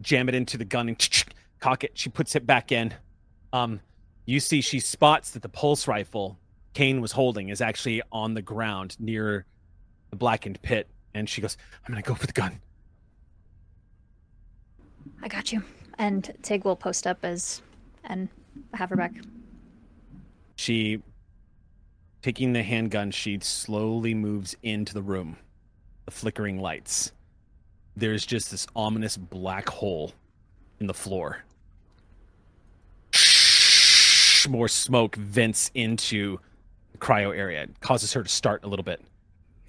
jam 0.00 0.30
it 0.30 0.34
into 0.34 0.56
the 0.56 0.64
gun 0.64 0.88
and 0.88 1.24
cock 1.60 1.84
it. 1.84 1.92
She 1.94 2.08
puts 2.08 2.34
it 2.36 2.46
back 2.46 2.72
in. 2.72 2.94
Um, 3.52 3.80
you 4.24 4.40
see 4.40 4.62
she 4.62 4.80
spots 4.80 5.32
that 5.32 5.42
the 5.42 5.48
pulse 5.48 5.86
rifle 5.86 6.38
Kane 6.72 7.00
was 7.00 7.12
holding 7.12 7.48
is 7.48 7.60
actually 7.60 8.02
on 8.12 8.34
the 8.34 8.42
ground 8.42 8.96
near 8.98 9.46
the 10.10 10.16
blackened 10.16 10.60
pit, 10.62 10.88
and 11.14 11.28
she 11.28 11.40
goes, 11.40 11.56
"I'm 11.84 11.92
gonna 11.92 12.02
go 12.02 12.14
for 12.14 12.26
the 12.26 12.32
gun." 12.32 12.60
I 15.22 15.28
got 15.28 15.52
you. 15.52 15.62
And 15.98 16.32
Tig 16.42 16.64
will 16.64 16.76
post 16.76 17.06
up 17.06 17.24
as 17.24 17.62
and 18.04 18.28
have 18.74 18.90
her 18.90 18.96
back. 18.96 19.12
She, 20.56 21.02
taking 22.22 22.52
the 22.52 22.62
handgun, 22.62 23.10
she 23.10 23.38
slowly 23.40 24.14
moves 24.14 24.56
into 24.62 24.92
the 24.94 25.02
room. 25.02 25.36
The 26.04 26.10
flickering 26.10 26.58
lights. 26.58 27.12
There's 27.96 28.26
just 28.26 28.50
this 28.50 28.66
ominous 28.76 29.16
black 29.16 29.68
hole 29.68 30.12
in 30.80 30.86
the 30.86 30.94
floor. 30.94 31.44
More 34.48 34.68
smoke 34.68 35.16
vents 35.16 35.70
into 35.74 36.38
the 36.92 36.98
cryo 36.98 37.36
area. 37.36 37.64
It 37.64 37.80
causes 37.80 38.12
her 38.12 38.22
to 38.22 38.28
start 38.28 38.62
a 38.64 38.68
little 38.68 38.84
bit. 38.84 39.02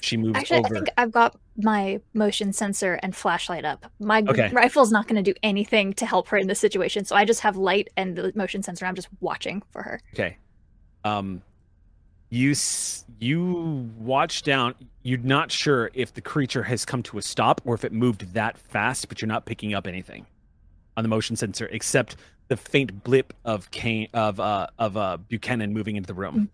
She 0.02 0.16
moves 0.18 0.38
Actually, 0.38 0.60
over. 0.60 0.68
I 0.76 0.80
think 0.80 0.90
I've 0.98 1.12
got 1.12 1.38
my 1.58 2.00
motion 2.14 2.54
sensor 2.54 3.00
and 3.02 3.16
flashlight 3.16 3.66
up. 3.66 3.92
My 4.00 4.24
Okay. 4.28 4.50
rifle's 4.54 4.92
not 4.92 5.08
going 5.08 5.24
to 5.24 5.34
do 5.34 5.38
anything 5.44 5.94
to 5.94 6.06
help 6.06 6.28
her 6.30 6.38
in 6.38 6.48
this 6.48 6.60
situation, 6.60 7.04
so 7.06 7.16
I 7.16 7.26
just 7.26 7.42
have 7.42 7.58
light 7.58 7.90
and 7.98 8.16
the 8.16 8.32
motion 8.36 8.62
sensor. 8.62 8.86
I'm 8.86 8.96
just 8.96 9.10
watching 9.22 9.64
for 9.72 9.82
her. 9.82 10.00
Okay. 10.14 10.38
Um, 11.04 11.42
you 12.30 12.54
you 13.20 13.90
watch 13.98 14.44
down. 14.44 14.76
You're 15.04 15.20
not 15.20 15.52
sure 15.52 15.90
if 15.94 16.14
the 16.14 16.22
creature 16.22 16.64
has 16.64 16.86
come 16.86 17.02
to 17.04 17.18
a 17.18 17.22
stop 17.22 17.62
or 17.66 17.74
if 17.74 17.84
it 17.86 17.94
moved 17.94 18.34
that 18.34 18.58
fast, 18.58 19.08
but 19.08 19.22
you're 19.22 19.28
not 19.30 19.46
picking 19.46 19.74
up 19.74 19.88
anything 19.88 20.26
on 20.98 21.04
the 21.04 21.08
motion 21.10 21.36
sensor 21.36 21.68
except 21.68 22.18
the 22.50 22.58
faint 22.58 23.04
blip 23.04 23.34
of 23.46 23.72
Kane 23.72 24.10
of 24.14 24.40
uh 24.40 24.68
of 24.78 24.98
uh 24.98 25.18
Buchanan 25.18 25.74
moving 25.74 25.96
into 25.96 26.08
the 26.08 26.14
room. 26.14 26.50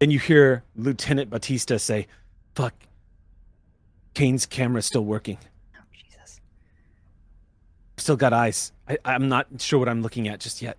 Then 0.00 0.10
you 0.10 0.18
hear 0.18 0.64
Lieutenant 0.76 1.30
Batista 1.30 1.76
say, 1.76 2.06
"Fuck, 2.54 2.74
Kane's 4.14 4.46
camera's 4.46 4.86
still 4.86 5.04
working. 5.04 5.38
Oh 5.76 5.82
Jesus! 5.92 6.40
Still 7.96 8.16
got 8.16 8.32
eyes. 8.32 8.72
I, 8.88 8.98
I'm 9.04 9.28
not 9.28 9.46
sure 9.58 9.78
what 9.78 9.88
I'm 9.88 10.02
looking 10.02 10.28
at 10.28 10.40
just 10.40 10.62
yet. 10.62 10.78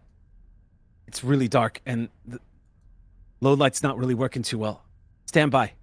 It's 1.07 1.23
really 1.23 1.47
dark 1.47 1.81
and 1.85 2.09
the 2.25 2.39
low 3.41 3.53
light's 3.53 3.83
not 3.83 3.97
really 3.97 4.13
working 4.13 4.43
too 4.43 4.57
well. 4.57 4.83
Stand 5.25 5.51
by. 5.51 5.73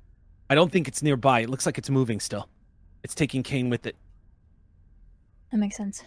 I 0.51 0.55
don't 0.55 0.72
think 0.72 0.88
it's 0.88 1.03
nearby. 1.03 1.40
It 1.40 1.51
looks 1.51 1.66
like 1.66 1.79
it's 1.79 1.90
moving 1.90 2.20
still. 2.20 2.48
It's 3.03 3.14
taking 3.14 3.42
Kane 3.42 3.70
with 3.70 3.87
it. 3.87 3.96
That 5.51 5.59
makes 5.59 5.77
sense. 5.77 6.03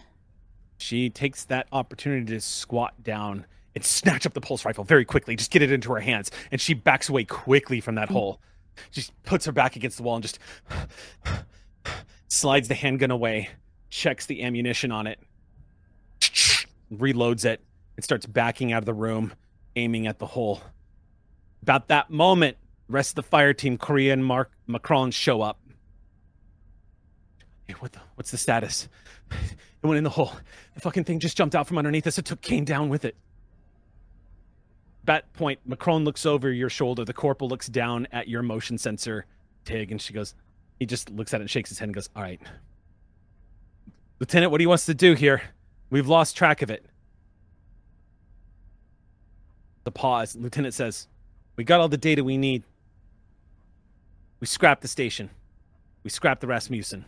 She 0.78 1.10
takes 1.10 1.46
that 1.46 1.68
opportunity 1.72 2.26
to 2.34 2.42
squat 2.42 3.04
down 3.04 3.46
and 3.76 3.84
snatch 3.84 4.26
up 4.26 4.34
the 4.34 4.42
pulse 4.42 4.66
rifle 4.66 4.84
very 4.84 5.06
quickly, 5.06 5.36
just 5.36 5.52
get 5.52 5.62
it 5.62 5.72
into 5.72 5.92
her 5.94 6.00
hands, 6.00 6.32
and 6.52 6.60
she 6.60 6.74
backs 6.74 7.10
away 7.10 7.24
quickly 7.24 7.80
from 7.80 7.96
that 7.96 8.10
hmm. 8.10 8.16
hole. 8.16 8.42
She 8.92 9.04
puts 9.24 9.46
her 9.46 9.52
back 9.52 9.76
against 9.76 9.98
the 9.98 10.04
wall 10.04 10.16
and 10.16 10.24
just 10.24 10.40
slides 12.28 12.68
the 12.68 12.74
handgun 12.74 13.12
away, 13.12 13.50
checks 13.90 14.26
the 14.26 14.44
ammunition 14.44 14.92
on 14.92 15.08
it, 15.08 15.20
reloads 16.92 17.46
it, 17.46 17.62
and 17.96 18.04
starts 18.04 18.26
backing 18.26 18.72
out 18.72 18.80
of 18.80 18.86
the 18.86 18.94
room, 18.94 19.34
aiming 19.76 20.08
at 20.08 20.20
the 20.20 20.26
hole. 20.26 20.62
About 21.62 21.90
that 21.90 22.10
moment, 22.10 22.58
the 22.88 22.94
rest 22.94 23.12
of 23.12 23.16
the 23.16 23.24
fire 23.24 23.54
team, 23.54 23.78
Korea 23.78 24.14
and 24.14 24.26
Mark 24.26 24.52
Macron, 24.68 25.12
show 25.12 25.42
up. 25.42 25.60
Hey, 27.68 27.76
what 27.80 27.92
the, 27.92 28.00
what's 28.16 28.32
the 28.32 28.38
status? 28.38 28.88
It 29.32 29.88
went 29.88 29.98
in 29.98 30.04
the 30.04 30.10
hole. 30.10 30.32
The 30.76 30.82
fucking 30.82 31.06
thing 31.06 31.20
just 31.20 31.36
jumped 31.36 31.56
out 31.56 31.68
from 31.68 31.78
underneath 31.78 32.06
us. 32.06 32.18
It 32.18 32.26
took 32.26 32.42
Kane 32.42 32.66
down 32.66 32.90
with 32.90 33.04
it. 33.04 33.16
At 35.02 35.06
that 35.08 35.34
point, 35.34 35.60
Macron 35.66 36.04
looks 36.04 36.26
over 36.26 36.52
your 36.52 36.70
shoulder. 36.70 37.04
The 37.06 37.14
corporal 37.14 37.50
looks 37.50 37.68
down 37.68 38.08
at 38.12 38.28
your 38.28 38.44
motion 38.44 38.78
sensor, 38.78 39.26
Tig, 39.66 39.92
and 39.92 40.02
she 40.02 40.14
goes, 40.14 40.36
he 40.80 40.86
just 40.86 41.10
looks 41.10 41.34
at 41.34 41.42
it 41.42 41.44
and 41.44 41.50
shakes 41.50 41.70
his 41.70 41.80
head 41.80 41.86
and 41.90 41.94
goes, 41.96 42.10
All 42.16 42.22
right. 42.22 42.40
Lieutenant, 44.20 44.52
what 44.52 44.62
he 44.62 44.68
wants 44.68 44.86
to 44.86 44.94
do 44.94 45.14
here? 45.14 45.42
We've 45.90 46.08
lost 46.08 46.38
track 46.38 46.62
of 46.62 46.70
it. 46.70 46.86
The 49.84 49.92
pause. 49.92 50.36
Lieutenant 50.36 50.74
says, 50.74 51.08
We 51.56 51.64
got 51.64 51.82
all 51.82 51.90
the 51.90 51.98
data 51.98 52.24
we 52.24 52.38
need. 52.38 52.64
We 54.40 54.48
scrapped 54.48 54.82
the 54.82 54.88
station. 54.88 55.30
We 56.04 56.10
scrapped 56.10 56.42
the 56.42 56.48
Rasmussen. 56.48 57.06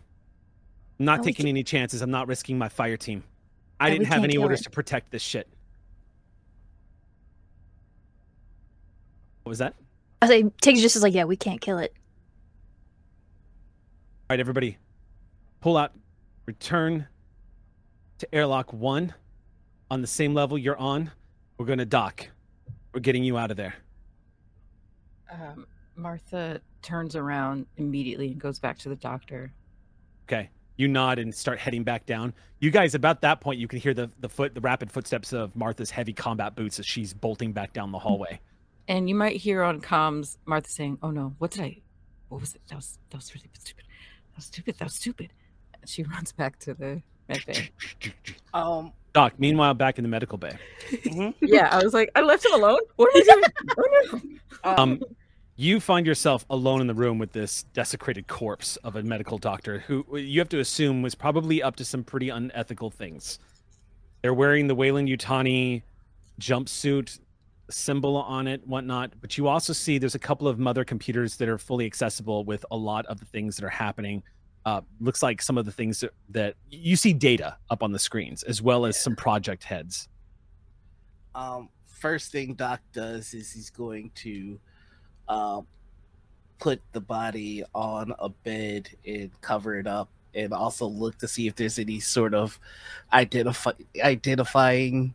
I'm 0.99 1.06
not 1.06 1.15
And 1.17 1.23
taking 1.25 1.45
ca- 1.45 1.49
any 1.49 1.63
chances. 1.63 2.01
I'm 2.01 2.12
not 2.12 2.27
risking 2.27 2.58
my 2.58 2.69
fire 2.69 2.97
team. 2.97 3.23
I 3.79 3.89
And 3.89 3.99
didn't 3.99 4.12
have 4.13 4.23
any 4.23 4.38
orders 4.38 4.62
it. 4.62 4.63
to 4.65 4.69
protect 4.69 5.12
this 5.12 5.21
shit. 5.21 5.47
What 9.43 9.49
was 9.49 9.60
that? 9.60 9.75
I 10.21 10.27
say 10.27 10.43
Tig 10.62 10.77
just 10.77 10.95
is 10.95 11.03
like, 11.03 11.13
yeah, 11.13 11.25
we 11.25 11.36
can't 11.36 11.60
kill 11.60 11.79
it. 11.79 11.93
All 14.29 14.36
right, 14.36 14.39
everybody, 14.39 14.77
pull 15.60 15.75
out, 15.75 15.91
return 16.45 17.08
to 18.19 18.36
airlock 18.36 18.71
one 18.71 19.13
on 19.91 20.01
the 20.01 20.08
same 20.08 20.34
level 20.34 20.58
you're 20.58 20.77
on. 20.77 21.12
We're 21.58 21.65
going 21.65 21.79
to 21.79 21.86
dock. 21.86 22.27
We're 22.93 23.01
getting 23.01 23.23
you 23.23 23.38
out 23.38 23.51
of 23.51 23.58
there. 23.58 23.75
Um, 25.29 25.67
Martha 25.95 26.62
turns 26.82 27.15
around 27.15 27.65
immediately 27.77 28.27
and 28.27 28.39
goes 28.39 28.60
back 28.60 28.77
to 28.79 28.89
the 28.89 28.95
doctor. 28.95 29.51
Okay. 30.27 30.49
You 30.77 30.88
nod 30.88 31.19
and 31.19 31.36
start 31.36 31.60
heading 31.60 31.84
back 31.84 32.06
down. 32.06 32.34
You 32.60 32.71
guys, 32.71 32.95
about 32.95 33.21
that 33.21 33.41
point, 33.41 33.60
you 33.60 33.67
can 33.67 33.79
hear 33.79 33.93
the, 33.93 34.10
the 34.19 34.29
foot, 34.29 34.56
the 34.56 34.62
rapid 34.62 34.89
footsteps 34.91 35.34
of 35.34 35.56
Martha's 35.56 35.91
heavy 35.91 36.13
combat 36.13 36.56
boots 36.56 36.79
as 36.79 36.86
she's 36.86 37.13
bolting 37.13 37.51
back 37.51 37.73
down 37.73 37.91
the 37.91 37.99
hallway. 37.99 38.39
And 38.88 39.08
you 39.08 39.15
might 39.15 39.38
hear 39.38 39.63
on 39.63 39.82
comms 39.82 40.38
Martha 40.46 40.69
saying, 40.69 41.00
"Oh 41.02 41.12
no, 41.12 41.36
what 41.38 41.52
did 41.52 41.62
I? 41.62 41.78
What 42.30 42.41
was 42.41 42.56
it? 42.56 42.62
That 42.67 42.76
was 42.76 42.98
that 43.10 43.17
was 43.17 43.34
really 43.34 43.50
stupid. 43.54 43.86
That 44.32 44.38
was 44.38 44.46
stupid. 44.46 44.76
That 44.78 44.86
was 44.86 44.96
stupid." 44.96 45.34
And 45.80 45.89
she 45.89 46.04
runs 46.15 46.32
back 46.32 46.60
to 46.60 46.74
the 46.74 47.02
med 47.30 47.46
bay. 47.46 47.69
Um, 48.54 48.91
Doc, 49.13 49.34
meanwhile, 49.38 49.74
back 49.74 49.98
in 50.00 50.04
the 50.04 50.10
medical 50.10 50.38
bay. 50.38 50.58
yeah, 51.41 51.69
I 51.72 51.84
was 51.84 51.93
like, 51.93 52.10
I 52.15 52.22
left 52.22 52.46
him 52.46 52.54
alone. 52.54 52.80
What 52.96 53.15
am 53.15 53.22
I 53.22 53.34
doing? 53.34 54.39
Oh 54.65 54.74
no. 54.74 54.76
Um, 54.76 55.02
you 55.56 55.80
find 55.80 56.08
yourself 56.08 56.46
alone 56.50 56.82
in 56.82 56.88
the 56.88 56.96
room 56.96 57.19
with 57.19 57.32
this 57.32 57.63
desecrated 57.74 58.28
corpse 58.28 58.76
of 58.78 58.96
a 58.96 59.04
medical 59.04 59.38
doctor 59.38 59.80
who 59.80 60.17
you 60.17 60.39
have 60.39 60.50
to 60.50 60.60
assume 60.60 61.04
was 61.04 61.13
probably 61.13 61.62
up 61.62 61.76
to 61.76 61.86
some 61.86 62.04
pretty 62.04 62.30
unethical 62.30 62.89
things. 62.89 63.38
They're 64.22 64.34
wearing 64.34 64.67
the 64.67 64.74
Weyland-Yutani 64.74 65.84
jumpsuit 66.39 67.19
symbol 67.74 68.16
on 68.18 68.48
it, 68.48 68.66
whatnot. 68.68 69.12
But 69.20 69.38
you 69.38 69.48
also 69.48 69.74
see 69.74 69.98
there's 69.98 70.16
a 70.16 70.20
couple 70.20 70.48
of 70.48 70.60
mother 70.60 70.86
computers 70.86 71.38
that 71.38 71.50
are 71.50 71.58
fully 71.58 71.86
accessible 71.86 72.46
with 72.46 72.66
a 72.72 72.78
lot 72.78 73.06
of 73.08 73.20
the 73.20 73.26
things 73.26 73.56
that 73.58 73.66
are 73.66 73.70
happening. 73.70 74.24
Uh, 74.66 74.82
looks 75.02 75.22
like 75.22 75.42
some 75.42 75.58
of 75.58 75.66
the 75.66 75.72
things 75.72 76.00
that, 76.00 76.12
that 76.30 76.56
you 76.70 76.96
see 76.96 77.12
data 77.12 77.58
up 77.70 77.84
on 77.84 77.92
the 77.92 78.00
screens, 78.00 78.44
as 78.44 78.62
well 78.62 78.86
as 78.86 78.98
some 78.98 79.16
project 79.16 79.64
heads. 79.64 80.08
um, 81.36 81.70
first 81.86 82.32
thing 82.32 82.54
Doc 82.54 82.82
does 82.94 83.34
is 83.34 83.52
he's 83.52 83.70
going 83.70 84.12
to 84.16 84.60
uh, 85.28 85.62
put 86.60 86.82
the 86.92 87.02
body 87.02 87.64
on 87.74 88.14
a 88.20 88.30
bed 88.30 88.90
and 89.06 89.30
cover 89.42 89.78
it 89.78 89.88
up, 89.88 90.10
and 90.34 90.54
also 90.54 90.86
look 90.86 91.18
to 91.20 91.28
see 91.28 91.48
if 91.48 91.56
there's 91.56 91.80
any 91.80 92.00
sort 92.00 92.34
of 92.34 92.60
identify 93.12 93.72
identifying, 94.02 95.14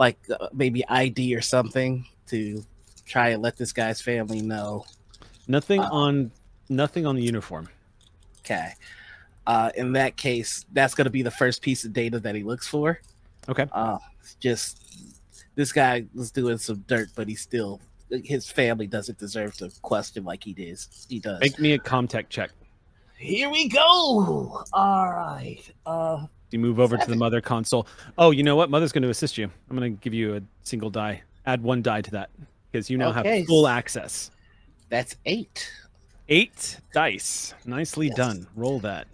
like 0.00 0.18
uh, 0.30 0.48
maybe 0.52 0.84
ID 0.88 1.36
or 1.36 1.42
something 1.42 2.06
to 2.26 2.64
try 3.04 3.28
and 3.28 3.42
let 3.42 3.56
this 3.56 3.72
guy's 3.72 4.00
family 4.00 4.40
know. 4.40 4.84
Nothing 5.46 5.80
Uh, 5.80 5.90
on 5.92 6.32
nothing 6.68 7.06
on 7.06 7.14
the 7.14 7.22
uniform. 7.22 7.68
Okay. 8.40 8.72
Uh, 9.46 9.70
in 9.76 9.92
that 9.92 10.16
case, 10.16 10.64
that's 10.72 10.94
going 10.94 11.04
to 11.04 11.10
be 11.10 11.22
the 11.22 11.30
first 11.30 11.60
piece 11.60 11.84
of 11.84 11.92
data 11.92 12.18
that 12.18 12.34
he 12.34 12.42
looks 12.42 12.66
for. 12.66 13.00
Okay. 13.48 13.66
Uh, 13.72 13.98
just 14.38 14.82
this 15.54 15.70
guy 15.72 16.06
was 16.14 16.30
doing 16.30 16.56
some 16.56 16.82
dirt, 16.88 17.10
but 17.14 17.28
he 17.28 17.34
still 17.34 17.80
his 18.24 18.50
family 18.50 18.86
doesn't 18.88 19.18
deserve 19.18 19.54
to 19.58 19.70
question 19.82 20.24
like 20.24 20.42
he 20.42 20.52
does. 20.52 21.06
He 21.08 21.20
does. 21.20 21.40
Make 21.40 21.58
me 21.60 21.74
a 21.74 21.78
comtech 21.78 22.28
check. 22.28 22.50
Here 23.18 23.50
we 23.50 23.68
go. 23.68 24.64
All 24.72 25.12
right. 25.12 25.60
Uh, 25.84 26.26
You 26.50 26.58
move 26.58 26.80
over 26.80 26.96
to 26.96 27.06
the 27.06 27.16
mother 27.16 27.40
console. 27.40 27.86
Oh, 28.18 28.30
you 28.32 28.42
know 28.42 28.56
what? 28.56 28.70
Mother's 28.70 28.92
going 28.92 29.02
to 29.02 29.08
assist 29.10 29.38
you. 29.38 29.50
I'm 29.70 29.76
going 29.76 29.96
to 29.96 30.00
give 30.02 30.12
you 30.14 30.36
a 30.36 30.42
single 30.62 30.90
die. 30.90 31.22
Add 31.46 31.62
one 31.62 31.80
die 31.82 32.00
to 32.02 32.10
that 32.12 32.30
because 32.70 32.90
you 32.90 32.98
now 32.98 33.10
Okay. 33.10 33.38
have 33.38 33.46
full 33.46 33.66
access. 33.68 34.30
that's 34.88 35.16
eight. 35.26 35.70
Eight 36.28 36.78
dice. 36.92 37.54
Nicely 37.64 38.08
Yes. 38.08 38.16
done. 38.16 38.46
Roll 38.56 38.80
that. 38.80 39.06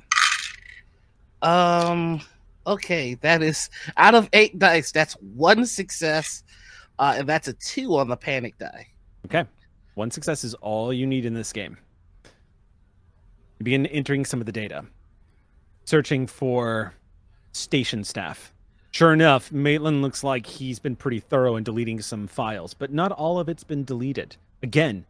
Um. 1.43 2.21
Okay, 2.67 3.15
that 3.17 3.43
is 3.43 3.71
out 3.97 4.15
of 4.17 4.29
eight 4.33 4.59
dice. 4.59 4.91
That's 4.91 5.13
one 5.21 5.65
success, 5.67 6.43
uh, 6.99 7.15
and 7.19 7.29
that's 7.29 7.47
a 7.47 7.53
two 7.53 7.97
on 7.97 8.09
the 8.09 8.17
panic 8.17 8.59
die. 8.59 8.89
Okay. 9.27 9.45
One 9.95 10.11
success 10.11 10.43
is 10.43 10.55
all 10.55 10.93
you 10.93 11.07
need 11.07 11.25
in 11.27 11.33
this 11.35 11.53
game. 11.53 11.77
You 13.59 13.65
begin 13.65 13.87
entering 13.87 14.25
some 14.25 14.41
of 14.41 14.47
the 14.47 14.53
data, 14.53 14.85
searching 15.85 16.27
for 16.27 16.93
station 17.57 18.05
staff. 18.05 18.53
Sure 18.91 19.13
enough, 19.13 19.53
Maitland 19.53 20.01
looks 20.01 20.25
like 20.25 20.47
he's 20.47 20.79
been 20.79 20.97
pretty 20.97 21.21
thorough 21.21 21.57
in 21.57 21.65
deleting 21.65 22.01
some 22.01 22.27
files, 22.27 22.73
but 22.73 22.93
not 22.93 23.13
all 23.13 23.39
of 23.39 23.49
it's 23.49 23.65
been 23.65 23.85
deleted. 23.85 24.37
Again, 24.63 25.05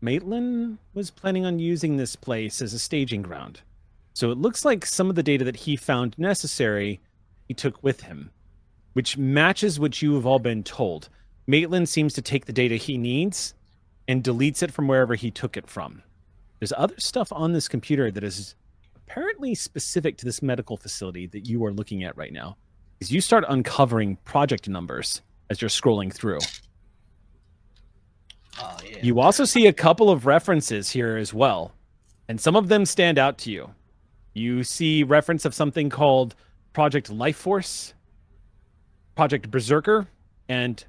Maitland 0.00 0.78
was 0.94 1.10
planning 1.10 1.46
on 1.46 1.58
using 1.58 1.96
this 1.96 2.16
place 2.16 2.60
as 2.60 2.74
a 2.74 2.78
staging 2.78 3.22
ground. 3.22 3.60
So 4.12 4.30
it 4.30 4.38
looks 4.38 4.64
like 4.64 4.84
some 4.84 5.08
of 5.08 5.16
the 5.16 5.22
data 5.22 5.44
that 5.44 5.56
he 5.56 5.76
found 5.76 6.18
necessary, 6.18 7.00
he 7.48 7.54
took 7.54 7.82
with 7.82 8.02
him, 8.02 8.30
which 8.92 9.16
matches 9.16 9.80
what 9.80 10.02
you 10.02 10.14
have 10.14 10.26
all 10.26 10.38
been 10.38 10.62
told. 10.62 11.08
Maitland 11.46 11.88
seems 11.88 12.12
to 12.14 12.22
take 12.22 12.46
the 12.46 12.52
data 12.52 12.76
he 12.76 12.98
needs 12.98 13.54
and 14.06 14.22
deletes 14.24 14.62
it 14.62 14.72
from 14.72 14.88
wherever 14.88 15.14
he 15.14 15.30
took 15.30 15.56
it 15.56 15.68
from. 15.68 16.02
There's 16.58 16.74
other 16.76 16.98
stuff 16.98 17.32
on 17.32 17.52
this 17.52 17.68
computer 17.68 18.10
that 18.10 18.24
is 18.24 18.54
apparently 19.10 19.54
specific 19.54 20.16
to 20.16 20.24
this 20.24 20.40
medical 20.40 20.76
facility 20.76 21.26
that 21.26 21.48
you 21.48 21.64
are 21.64 21.72
looking 21.72 22.04
at 22.04 22.16
right 22.16 22.32
now. 22.32 22.56
Because 22.98 23.10
you 23.10 23.20
start 23.20 23.44
uncovering 23.48 24.16
project 24.24 24.68
numbers 24.68 25.22
as 25.48 25.60
you're 25.60 25.68
scrolling 25.68 26.12
through. 26.12 26.38
Oh 28.60 28.78
yeah. 28.88 28.98
You 29.02 29.20
also 29.20 29.44
see 29.44 29.66
a 29.66 29.72
couple 29.72 30.10
of 30.10 30.26
references 30.26 30.90
here 30.90 31.16
as 31.16 31.32
well, 31.34 31.72
and 32.28 32.40
some 32.40 32.54
of 32.56 32.68
them 32.68 32.84
stand 32.84 33.18
out 33.18 33.38
to 33.38 33.50
you. 33.50 33.70
You 34.34 34.62
see 34.62 35.02
reference 35.02 35.44
of 35.44 35.54
something 35.54 35.88
called 35.88 36.36
Project 36.72 37.10
Life 37.10 37.36
Force, 37.36 37.94
Project 39.16 39.50
Berserker, 39.50 40.06
and 40.48 40.84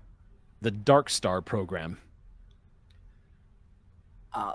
the 0.62 0.72
Dark 0.72 1.10
Star 1.10 1.42
program. 1.42 1.98
uh 4.34 4.54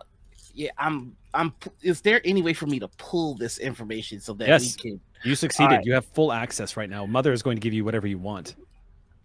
yeah 0.55 0.71
i'm 0.79 1.15
i'm 1.37 1.53
is 1.83 2.01
there 2.01 2.21
any 2.25 2.43
way 2.43 2.53
for 2.53 2.67
me 2.67 2.79
to 2.79 2.89
pull 2.99 3.35
this 3.35 3.59
information 3.59 4.21
so 4.21 4.33
that 4.35 4.49
Yes. 4.49 4.77
we 4.83 4.91
can 4.91 5.01
You 5.25 5.35
succeeded. 5.35 5.71
Alright. 5.71 5.87
You 5.87 5.95
have 5.95 6.05
full 6.07 6.33
access 6.33 6.77
right 6.77 6.91
now. 6.91 7.05
Mother 7.07 7.33
is 7.33 7.43
going 7.43 7.57
to 7.57 7.61
give 7.61 7.73
you 7.75 7.85
whatever 7.85 8.07
you 8.07 8.19
want. 8.19 8.55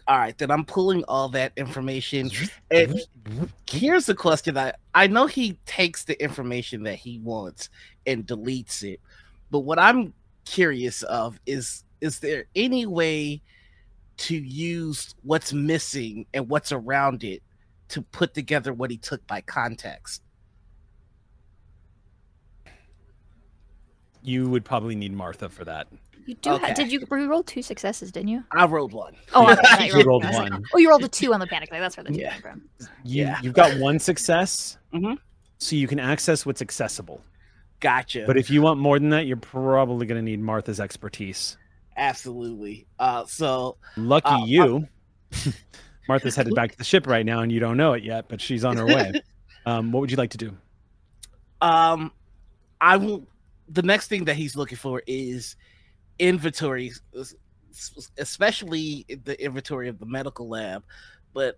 all 0.08 0.17
right 0.17 0.36
then 0.39 0.50
i'm 0.50 0.65
pulling 0.65 1.04
all 1.06 1.30
that 1.30 1.52
information 1.58 2.30
and 2.71 3.00
here's 3.69 4.06
the 4.08 4.15
question 4.15 4.56
that 4.56 4.80
i 4.95 5.06
know 5.08 5.28
he 5.28 5.58
takes 5.67 6.04
the 6.06 6.21
information 6.21 6.82
that 6.84 6.95
he 6.95 7.19
wants 7.19 7.69
and 8.08 8.26
deletes 8.26 8.82
it 8.84 9.00
but 9.52 9.60
what 9.60 9.78
i'm 9.78 10.12
curious 10.45 11.04
of 11.04 11.39
is 11.45 11.84
is 12.02 12.19
there 12.19 12.45
any 12.56 12.86
way 12.88 13.39
to 14.17 14.36
use 14.36 15.13
what's 15.24 15.54
missing 15.54 16.26
and 16.34 16.50
what's 16.50 16.71
around 16.71 17.24
it 17.24 17.43
to 17.88 18.02
put 18.02 18.34
together 18.34 18.74
what 18.74 18.89
he 18.89 18.97
took 18.97 19.26
by 19.28 19.39
context 19.41 20.24
You 24.24 24.50
would 24.50 24.64
probably 24.66 24.96
need 24.96 25.14
Martha 25.14 25.50
for 25.50 25.66
that. 25.66 25.88
You 26.26 26.36
do. 26.36 26.52
Okay. 26.52 26.68
Ha- 26.68 26.74
did 26.74 26.92
you 26.92 27.06
roll 27.10 27.42
two 27.44 27.62
successes? 27.64 28.12
Didn't 28.12 28.28
you? 28.30 28.44
i 28.52 28.66
rolled 28.66 28.94
one 28.94 29.16
Oh, 29.34 29.46
I 29.48 29.56
thought 29.56 29.80
you 29.82 29.88
You 29.88 29.94
rolled, 30.06 30.24
rolled 30.24 30.26
I 30.26 30.32
like, 30.38 30.52
one. 30.52 30.64
oh, 30.74 30.78
you 30.78 30.90
rolled 30.90 31.04
a 31.04 31.08
two 31.08 31.34
on 31.34 31.40
the 31.40 31.48
panic 31.48 31.70
die. 31.72 31.80
That's 31.80 31.98
where 31.98 32.04
the 32.04 32.12
two 32.14 32.20
Yeah. 32.20 32.34
came 32.34 32.42
from. 32.42 32.62
You, 33.04 33.24
Yeah. 33.26 33.40
You've 33.42 33.56
got 33.56 33.78
one 33.80 33.98
success, 34.00 34.78
Mhm. 34.94 35.18
so 35.58 35.76
you 35.76 35.88
can 35.88 36.00
access 36.00 36.46
what's 36.46 36.62
accessible. 36.62 37.24
gotcha 37.80 38.26
But 38.28 38.38
if 38.38 38.52
you 38.52 38.62
want 38.62 38.80
more 38.80 39.00
than 39.00 39.10
that, 39.10 39.26
you're 39.26 39.38
probably 39.38 40.06
going 40.06 40.20
to 40.20 40.22
need 40.24 40.40
Martha's 40.40 40.80
expertise. 40.80 41.58
absolutely 41.98 42.86
uh 43.00 43.26
so 43.26 43.78
Lucky 43.98 44.28
Uh, 44.30 44.46
you. 44.46 44.88
Martha's 46.08 46.36
headed 46.36 46.54
back 46.56 46.72
to 46.72 46.78
the 46.78 46.84
ship 46.84 47.08
right 47.08 47.26
now, 47.26 47.40
and 47.42 47.52
you 47.52 47.60
don't 47.60 47.78
know 47.78 47.94
it 47.94 48.04
yet, 48.04 48.28
but 48.30 48.40
she's 48.42 48.64
on 48.64 48.78
her 48.78 48.86
way. 48.86 49.12
Um, 49.66 49.92
what 49.92 50.00
would 50.02 50.10
you 50.10 50.18
like 50.18 50.32
to 50.32 50.40
do? 50.40 50.58
Um, 51.62 52.12
I 52.82 52.98
will. 52.98 53.28
The 53.72 53.82
next 53.82 54.08
thing 54.08 54.26
that 54.26 54.36
he's 54.36 54.56
looking 54.56 54.78
for 54.78 55.02
is 55.08 55.56
inventory, 56.20 56.92
especially 58.18 59.06
the 59.24 59.42
inventory 59.44 59.88
of 59.88 59.98
the 60.00 60.06
medical 60.06 60.50
lab, 60.50 60.84
but 61.34 61.56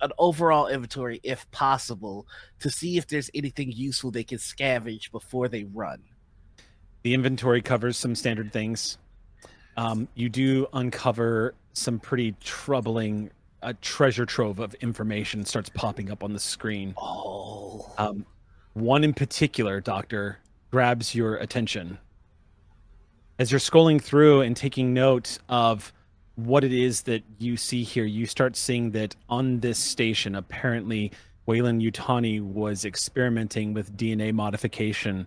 an 0.00 0.10
overall 0.18 0.66
inventory, 0.66 1.20
if 1.22 1.48
possible, 1.52 2.26
to 2.58 2.68
see 2.68 2.98
if 2.98 3.06
there's 3.06 3.30
anything 3.34 3.70
useful 3.70 4.10
they 4.10 4.24
can 4.24 4.38
scavenge 4.38 5.12
before 5.12 5.46
they 5.48 5.64
run. 5.64 6.02
The 7.02 7.14
inventory 7.14 7.62
covers 7.62 7.96
some 7.96 8.14
standard 8.14 8.52
things. 8.52 8.98
Um, 9.76 10.08
you 10.14 10.28
do 10.28 10.66
uncover 10.72 11.54
some 11.72 12.00
pretty 12.00 12.34
troubling 12.40 13.30
uh, 13.62 13.72
treasure 13.80 14.26
trove 14.26 14.58
of 14.58 14.74
information 14.74 15.44
starts 15.44 15.70
popping 15.70 16.10
up 16.10 16.24
on 16.24 16.32
the 16.32 16.40
screen. 16.40 16.94
Oh, 16.96 17.92
Um, 17.98 18.26
one 18.74 19.04
in 19.04 19.14
particular, 19.14 19.80
Doctor, 19.80 20.38
grabs 20.72 21.14
your 21.14 21.36
attention. 21.36 21.98
As 23.38 23.52
you're 23.52 23.60
scrolling 23.60 24.00
through 24.00 24.40
and 24.40 24.56
taking 24.56 24.94
note 24.94 25.38
of 25.48 25.92
what 26.36 26.64
it 26.64 26.72
is 26.72 27.02
that 27.02 27.22
you 27.38 27.58
see 27.58 27.82
here, 27.82 28.06
you 28.06 28.24
start 28.24 28.56
seeing 28.56 28.92
that 28.92 29.14
on 29.28 29.60
this 29.60 29.78
station, 29.78 30.34
apparently, 30.34 31.12
Weyland-Yutani 31.44 32.40
was 32.40 32.86
experimenting 32.86 33.74
with 33.74 33.96
DNA 33.96 34.32
modification 34.32 35.26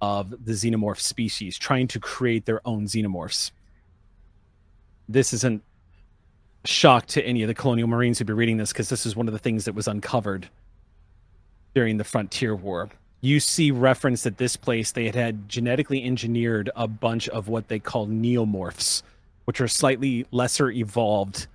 of 0.00 0.30
the 0.30 0.52
xenomorph 0.52 1.00
species, 1.00 1.58
trying 1.58 1.88
to 1.88 1.98
create 1.98 2.44
their 2.44 2.60
own 2.64 2.86
xenomorphs. 2.86 3.50
This 5.08 5.32
isn't 5.32 5.62
a 6.64 6.68
shock 6.68 7.06
to 7.06 7.24
any 7.24 7.42
of 7.42 7.48
the 7.48 7.54
colonial 7.54 7.88
marines 7.88 8.18
who'd 8.18 8.26
be 8.26 8.32
reading 8.32 8.56
this 8.56 8.72
because 8.72 8.88
this 8.88 9.04
is 9.04 9.16
one 9.16 9.26
of 9.26 9.32
the 9.32 9.40
things 9.40 9.64
that 9.64 9.74
was 9.74 9.88
uncovered 9.88 10.48
during 11.74 11.96
the 11.96 12.04
Frontier 12.04 12.54
War. 12.54 12.88
You 13.20 13.40
see 13.40 13.70
reference 13.70 14.22
that 14.22 14.38
this 14.38 14.56
place 14.56 14.92
they 14.92 15.06
had 15.06 15.14
had 15.14 15.48
genetically 15.48 16.04
engineered 16.04 16.70
a 16.76 16.86
bunch 16.86 17.28
of 17.28 17.48
what 17.48 17.68
they 17.68 17.78
call 17.78 18.06
neomorphs, 18.06 19.02
which 19.46 19.60
are 19.60 19.68
slightly 19.68 20.26
lesser 20.30 20.70
evolved 20.70 21.46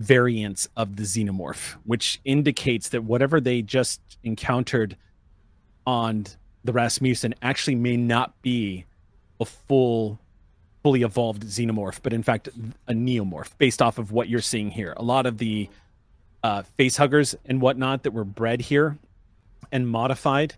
variants 0.00 0.68
of 0.76 0.96
the 0.96 1.02
xenomorph, 1.02 1.76
which 1.84 2.20
indicates 2.24 2.88
that 2.88 3.04
whatever 3.04 3.40
they 3.40 3.60
just 3.60 4.00
encountered 4.24 4.96
on 5.86 6.26
the 6.64 6.72
Rasmussen 6.72 7.34
actually 7.42 7.74
may 7.74 7.96
not 7.96 8.40
be 8.42 8.86
a 9.40 9.44
full 9.44 10.18
fully 10.82 11.02
evolved 11.02 11.42
xenomorph, 11.42 12.00
but 12.02 12.12
in 12.12 12.22
fact 12.22 12.48
a 12.88 12.92
neomorph 12.92 13.50
based 13.58 13.82
off 13.82 13.98
of 13.98 14.12
what 14.12 14.28
you're 14.28 14.40
seeing 14.40 14.70
here. 14.70 14.94
A 14.96 15.02
lot 15.02 15.26
of 15.26 15.36
the 15.36 15.68
uh, 16.42 16.62
face 16.62 16.96
huggers 16.96 17.34
and 17.44 17.60
whatnot 17.60 18.02
that 18.04 18.12
were 18.12 18.24
bred 18.24 18.62
here 18.62 18.96
and 19.70 19.86
modified, 19.86 20.54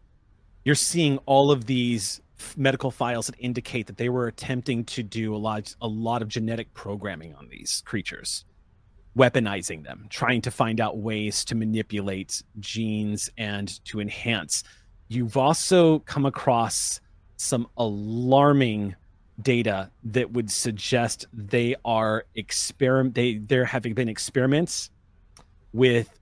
you're 0.65 0.75
seeing 0.75 1.19
all 1.27 1.51
of 1.51 1.67
these 1.67 2.21
medical 2.57 2.91
files 2.91 3.27
that 3.27 3.37
indicate 3.39 3.87
that 3.87 3.97
they 3.97 4.09
were 4.09 4.27
attempting 4.27 4.85
to 4.85 5.03
do 5.03 5.35
a 5.35 5.39
lot, 5.39 5.75
a 5.81 5.89
lot 5.89 6.23
of 6.23 6.29
genetic 6.29 6.73
programming 6.75 7.35
on 7.35 7.49
these 7.49 7.83
creatures, 7.87 8.45
weaponizing 9.17 9.85
them, 9.85 10.07
trying 10.11 10.41
to 10.43 10.51
find 10.51 10.81
out 10.81 10.99
ways 10.99 11.45
to 11.45 11.55
manipulate 11.55 12.43
genes 12.59 13.31
and 13.39 13.85
to 13.85 14.01
enhance. 14.01 14.65
You've 15.09 15.37
also 15.37 16.01
come 16.01 16.27
across 16.27 17.01
some 17.37 17.69
alarming 17.77 18.95
data 19.41 19.91
that 20.05 20.31
would 20.33 20.51
suggest 20.51 21.27
they 21.33 21.75
are 21.85 22.25
experiment 22.35 23.15
they 23.15 23.39
there 23.39 23.65
having 23.65 23.95
been 23.95 24.09
experiments 24.09 24.91
with 25.73 26.19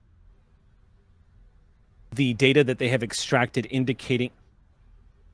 the 2.15 2.33
data 2.35 2.63
that 2.63 2.79
they 2.79 2.89
have 2.89 3.03
extracted 3.03 3.67
indicating 3.69 4.31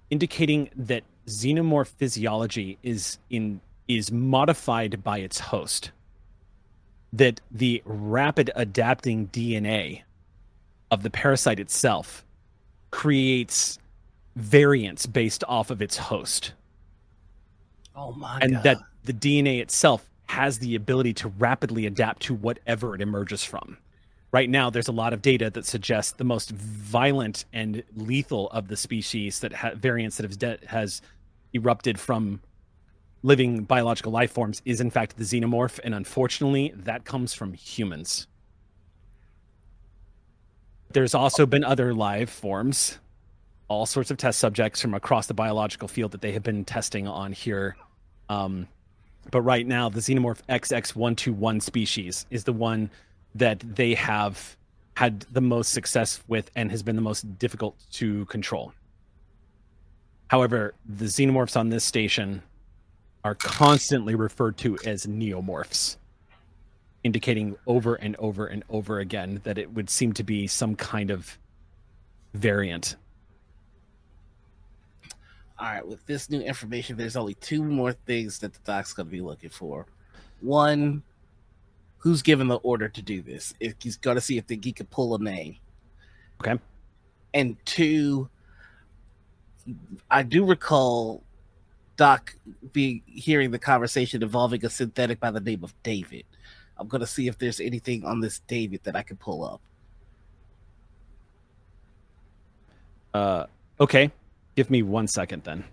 indicating 0.09 0.69
that 0.75 1.03
xenomorph 1.27 1.87
physiology 1.87 2.77
is 2.83 3.17
in 3.29 3.59
is 3.87 4.11
modified 4.11 5.03
by 5.03 5.19
its 5.19 5.39
host 5.39 5.91
that 7.13 7.41
the 7.51 7.81
rapid 7.85 8.51
adapting 8.55 9.27
dna 9.29 10.01
of 10.91 11.03
the 11.03 11.09
parasite 11.09 11.59
itself 11.59 12.25
creates 12.91 13.79
variants 14.35 15.05
based 15.05 15.43
off 15.47 15.71
of 15.71 15.81
its 15.81 15.97
host 15.97 16.53
Oh 17.95 18.11
my 18.13 18.39
and 18.41 18.53
god. 18.53 18.63
that 18.63 18.77
the 19.05 19.13
DNA 19.13 19.59
itself 19.61 20.07
has 20.27 20.59
the 20.59 20.75
ability 20.75 21.13
to 21.15 21.29
rapidly 21.29 21.85
adapt 21.85 22.21
to 22.23 22.35
whatever 22.35 22.93
it 22.93 23.01
emerges 23.01 23.43
from. 23.43 23.77
Right 24.37 24.51
now, 24.51 24.69
there's 24.69 24.87
a 24.87 24.91
lot 24.91 25.13
of 25.13 25.23
data 25.23 25.49
that 25.49 25.65
suggests 25.65 26.11
the 26.11 26.23
most 26.23 26.51
violent 26.51 27.45
and 27.53 27.81
lethal 27.95 28.51
of 28.51 28.67
the 28.67 28.77
species 28.77 29.39
that 29.39 29.51
ha- 29.51 29.71
variants 29.73 30.17
that 30.17 30.29
have 30.29 30.37
de- 30.37 30.59
has 30.67 31.01
erupted 31.53 31.99
from 31.99 32.41
living 33.23 33.63
biological 33.63 34.11
life 34.11 34.31
forms 34.31 34.61
is 34.63 34.79
in 34.79 34.91
fact 34.91 35.17
the 35.17 35.23
xenomorph, 35.23 35.79
and 35.83 35.95
unfortunately, 35.95 36.71
that 36.75 37.03
comes 37.03 37.33
from 37.33 37.53
humans. 37.53 38.27
There's 40.93 41.15
also 41.15 41.47
been 41.47 41.63
other 41.63 41.95
live 41.95 42.29
forms, 42.29 42.99
all 43.67 43.87
sorts 43.87 44.11
of 44.11 44.17
test 44.17 44.37
subjects 44.37 44.79
from 44.79 44.93
across 44.93 45.25
the 45.25 45.33
biological 45.33 45.87
field 45.87 46.11
that 46.11 46.21
they 46.21 46.33
have 46.33 46.43
been 46.43 46.63
testing 46.63 47.07
on 47.07 47.31
here 47.31 47.75
um, 48.29 48.67
but 49.31 49.41
right 49.41 49.65
now, 49.65 49.89
the 49.89 49.99
xenomorph 49.99 50.39
XX121 50.49 51.61
species 51.61 52.25
is 52.29 52.43
the 52.43 52.53
one 52.53 52.89
that 53.35 53.59
they 53.75 53.93
have 53.95 54.57
had 54.95 55.21
the 55.31 55.41
most 55.41 55.71
success 55.73 56.21
with 56.27 56.49
and 56.55 56.71
has 56.71 56.83
been 56.83 56.95
the 56.95 57.01
most 57.01 57.37
difficult 57.37 57.75
to 57.91 58.25
control. 58.25 58.73
However, 60.29 60.73
the 60.85 61.05
xenomorphs 61.05 61.57
on 61.57 61.69
this 61.69 61.83
station 61.83 62.41
are 63.23 63.35
constantly 63.35 64.15
referred 64.15 64.57
to 64.57 64.77
as 64.85 65.05
neomorphs, 65.05 65.97
indicating 67.03 67.55
over 67.67 67.95
and 67.95 68.15
over 68.17 68.47
and 68.47 68.63
over 68.69 68.99
again 68.99 69.41
that 69.43 69.57
it 69.57 69.73
would 69.73 69.89
seem 69.89 70.13
to 70.13 70.23
be 70.23 70.47
some 70.47 70.75
kind 70.75 71.11
of 71.11 71.37
variant 72.33 72.95
All 75.59 75.67
right, 75.67 75.87
with 75.87 76.05
this 76.05 76.29
new 76.29 76.41
information, 76.41 76.97
there's 76.97 77.15
only 77.15 77.33
two 77.35 77.63
more 77.63 77.93
things 77.93 78.39
that 78.39 78.53
the 78.53 78.59
doc's 78.63 78.93
going 78.93 79.07
to 79.07 79.11
be 79.11 79.21
looking 79.21 79.49
for. 79.49 79.87
One, 80.41 81.01
who's 81.97 82.21
given 82.21 82.47
the 82.47 82.57
order 82.57 82.87
to 82.89 83.01
do 83.01 83.21
this? 83.21 83.53
If 83.59 83.75
he's 83.81 83.97
going 83.97 84.15
to 84.15 84.21
see 84.21 84.37
if 84.37 84.47
the, 84.47 84.59
he 84.61 84.71
can 84.71 84.85
pull 84.87 85.15
a 85.15 85.19
name. 85.19 85.57
Okay. 86.41 86.59
And 87.33 87.57
two, 87.65 88.29
I 90.09 90.23
do 90.23 90.45
recall 90.45 91.23
Doc 91.97 92.35
be 92.71 93.03
hearing 93.05 93.51
the 93.51 93.59
conversation 93.59 94.23
involving 94.23 94.63
a 94.65 94.69
synthetic 94.69 95.19
by 95.19 95.31
the 95.31 95.39
name 95.39 95.63
of 95.63 95.73
David. 95.83 96.25
I'm 96.77 96.87
going 96.87 97.01
to 97.01 97.07
see 97.07 97.27
if 97.27 97.37
there's 97.37 97.59
anything 97.59 98.05
on 98.05 98.21
this 98.21 98.39
David 98.47 98.81
that 98.83 98.95
I 98.95 99.01
can 99.01 99.17
pull 99.17 99.43
up. 99.43 99.61
Uh, 103.13 103.45
okay. 103.79 104.11
Give 104.55 104.69
me 104.69 104.83
one 104.83 105.07
second 105.07 105.43
then. 105.43 105.63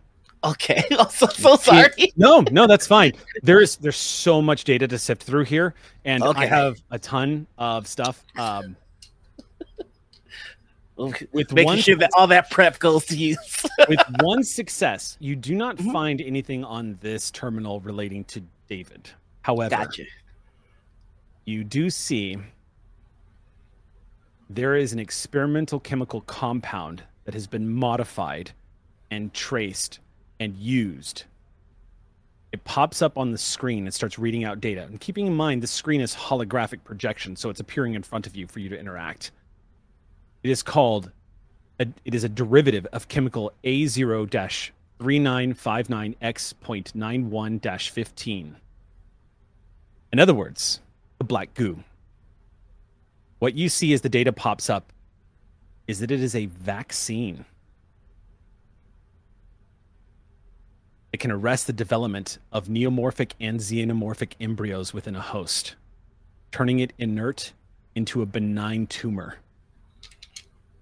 Okay, 0.44 0.82
I'm 0.98 1.08
so, 1.08 1.26
so 1.26 1.56
sorry. 1.56 2.12
No, 2.16 2.44
no, 2.50 2.66
that's 2.66 2.86
fine. 2.86 3.12
There's 3.42 3.76
there's 3.76 3.96
so 3.96 4.42
much 4.42 4.64
data 4.64 4.86
to 4.88 4.98
sift 4.98 5.22
through 5.22 5.44
here, 5.44 5.74
and 6.04 6.22
I 6.22 6.46
have 6.46 6.82
a 6.90 6.98
ton 6.98 7.46
of 7.58 7.86
stuff. 7.86 8.24
Um, 8.36 8.76
with 10.96 11.52
Making 11.52 11.64
one 11.64 11.78
sure 11.78 11.96
that 11.96 12.10
all 12.16 12.28
that 12.28 12.50
prep 12.50 12.78
goes 12.78 13.04
to 13.06 13.16
use. 13.16 13.66
with 13.88 13.98
one 14.20 14.44
success, 14.44 15.16
you 15.18 15.34
do 15.34 15.54
not 15.54 15.76
Mhm. 15.76 15.92
find 15.92 16.20
anything 16.20 16.62
on 16.64 16.98
this 17.00 17.30
terminal 17.32 17.80
relating 17.80 18.22
to 18.24 18.42
David. 18.68 19.10
However, 19.42 19.70
gotcha. 19.76 20.04
you 21.46 21.64
do 21.64 21.90
see 21.90 22.38
there 24.48 24.76
is 24.76 24.92
an 24.92 24.98
experimental 25.00 25.80
chemical 25.80 26.20
compound 26.20 27.02
that 27.24 27.34
has 27.34 27.46
been 27.46 27.68
modified 27.68 28.52
and 29.10 29.34
traced 29.34 29.98
and 30.40 30.56
used. 30.56 31.24
It 32.52 32.64
pops 32.64 33.02
up 33.02 33.18
on 33.18 33.32
the 33.32 33.38
screen 33.38 33.84
and 33.84 33.92
starts 33.92 34.18
reading 34.18 34.44
out 34.44 34.60
data. 34.60 34.82
And 34.82 35.00
keeping 35.00 35.26
in 35.26 35.34
mind, 35.34 35.62
the 35.62 35.66
screen 35.66 36.00
is 36.00 36.14
holographic 36.14 36.84
projection, 36.84 37.36
so 37.36 37.50
it's 37.50 37.60
appearing 37.60 37.94
in 37.94 38.02
front 38.02 38.26
of 38.26 38.36
you 38.36 38.46
for 38.46 38.60
you 38.60 38.68
to 38.68 38.78
interact. 38.78 39.32
It 40.42 40.50
is 40.50 40.62
called, 40.62 41.10
a, 41.80 41.86
it 42.04 42.14
is 42.14 42.22
a 42.22 42.28
derivative 42.28 42.86
of 42.92 43.08
chemical 43.08 43.52
A0 43.64 44.28
3959X.91 45.00 47.90
15. 47.90 48.56
In 50.12 50.20
other 50.20 50.34
words, 50.34 50.80
the 51.18 51.24
black 51.24 51.54
goo. 51.54 51.82
What 53.40 53.54
you 53.54 53.68
see 53.68 53.92
as 53.92 54.02
the 54.02 54.08
data 54.08 54.32
pops 54.32 54.70
up 54.70 54.92
is 55.86 56.00
that 56.00 56.10
it 56.10 56.20
is 56.20 56.34
a 56.34 56.46
vaccine. 56.46 57.44
It 61.14 61.20
can 61.20 61.30
arrest 61.30 61.68
the 61.68 61.72
development 61.72 62.38
of 62.50 62.66
neomorphic 62.66 63.34
and 63.38 63.60
xenomorphic 63.60 64.32
embryos 64.40 64.92
within 64.92 65.14
a 65.14 65.20
host, 65.20 65.76
turning 66.50 66.80
it 66.80 66.92
inert 66.98 67.52
into 67.94 68.20
a 68.20 68.26
benign 68.26 68.88
tumor. 68.88 69.36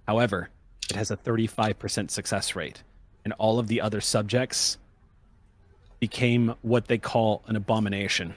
However, 0.09 0.49
it 0.88 0.97
has 0.97 1.11
a 1.11 1.18
35% 1.18 2.11
success 2.11 2.57
rate, 2.57 2.83
and 3.27 3.35
all 3.35 3.59
of 3.59 3.68
the 3.68 3.83
other 3.83 4.01
subjects 4.01 4.79
became 6.01 6.55
what 6.62 6.87
they 6.87 6.97
call 6.97 7.42
an 7.47 7.55
abomination. 7.55 8.35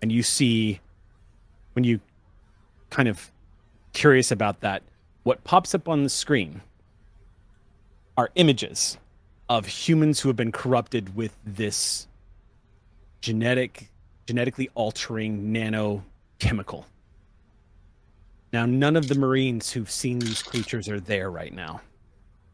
And 0.00 0.10
you 0.10 0.22
see, 0.22 0.80
when 1.74 1.84
you 1.84 2.00
kind 2.88 3.06
of 3.06 3.30
curious 3.92 4.30
about 4.30 4.62
that, 4.62 4.82
what 5.24 5.44
pops 5.44 5.74
up 5.74 5.90
on 5.90 6.04
the 6.04 6.08
screen 6.08 6.62
are 8.16 8.30
images 8.34 8.96
of 9.48 9.66
humans 9.66 10.20
who 10.20 10.28
have 10.28 10.36
been 10.36 10.52
corrupted 10.52 11.14
with 11.14 11.36
this 11.44 12.06
genetic 13.20 13.90
genetically 14.26 14.70
altering 14.74 15.52
nanochemical. 15.52 16.84
Now 18.52 18.64
none 18.64 18.96
of 18.96 19.08
the 19.08 19.14
marines 19.14 19.70
who've 19.72 19.90
seen 19.90 20.18
these 20.18 20.42
creatures 20.42 20.88
are 20.88 21.00
there 21.00 21.30
right 21.30 21.52
now. 21.52 21.82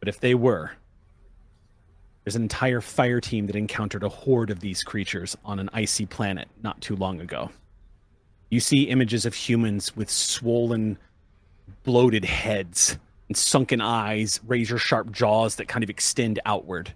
But 0.00 0.08
if 0.08 0.18
they 0.18 0.34
were, 0.34 0.72
there's 2.24 2.36
an 2.36 2.42
entire 2.42 2.80
fire 2.80 3.20
team 3.20 3.46
that 3.46 3.56
encountered 3.56 4.02
a 4.02 4.08
horde 4.08 4.50
of 4.50 4.60
these 4.60 4.82
creatures 4.82 5.36
on 5.44 5.58
an 5.58 5.70
icy 5.72 6.06
planet 6.06 6.48
not 6.62 6.80
too 6.80 6.96
long 6.96 7.20
ago. 7.20 7.50
You 8.50 8.60
see 8.60 8.84
images 8.84 9.26
of 9.26 9.34
humans 9.34 9.94
with 9.94 10.10
swollen 10.10 10.98
bloated 11.84 12.24
heads 12.24 12.98
and 13.30 13.36
sunken 13.36 13.80
eyes, 13.80 14.40
razor 14.44 14.76
sharp 14.76 15.12
jaws 15.12 15.54
that 15.54 15.68
kind 15.68 15.84
of 15.84 15.88
extend 15.88 16.40
outward. 16.46 16.92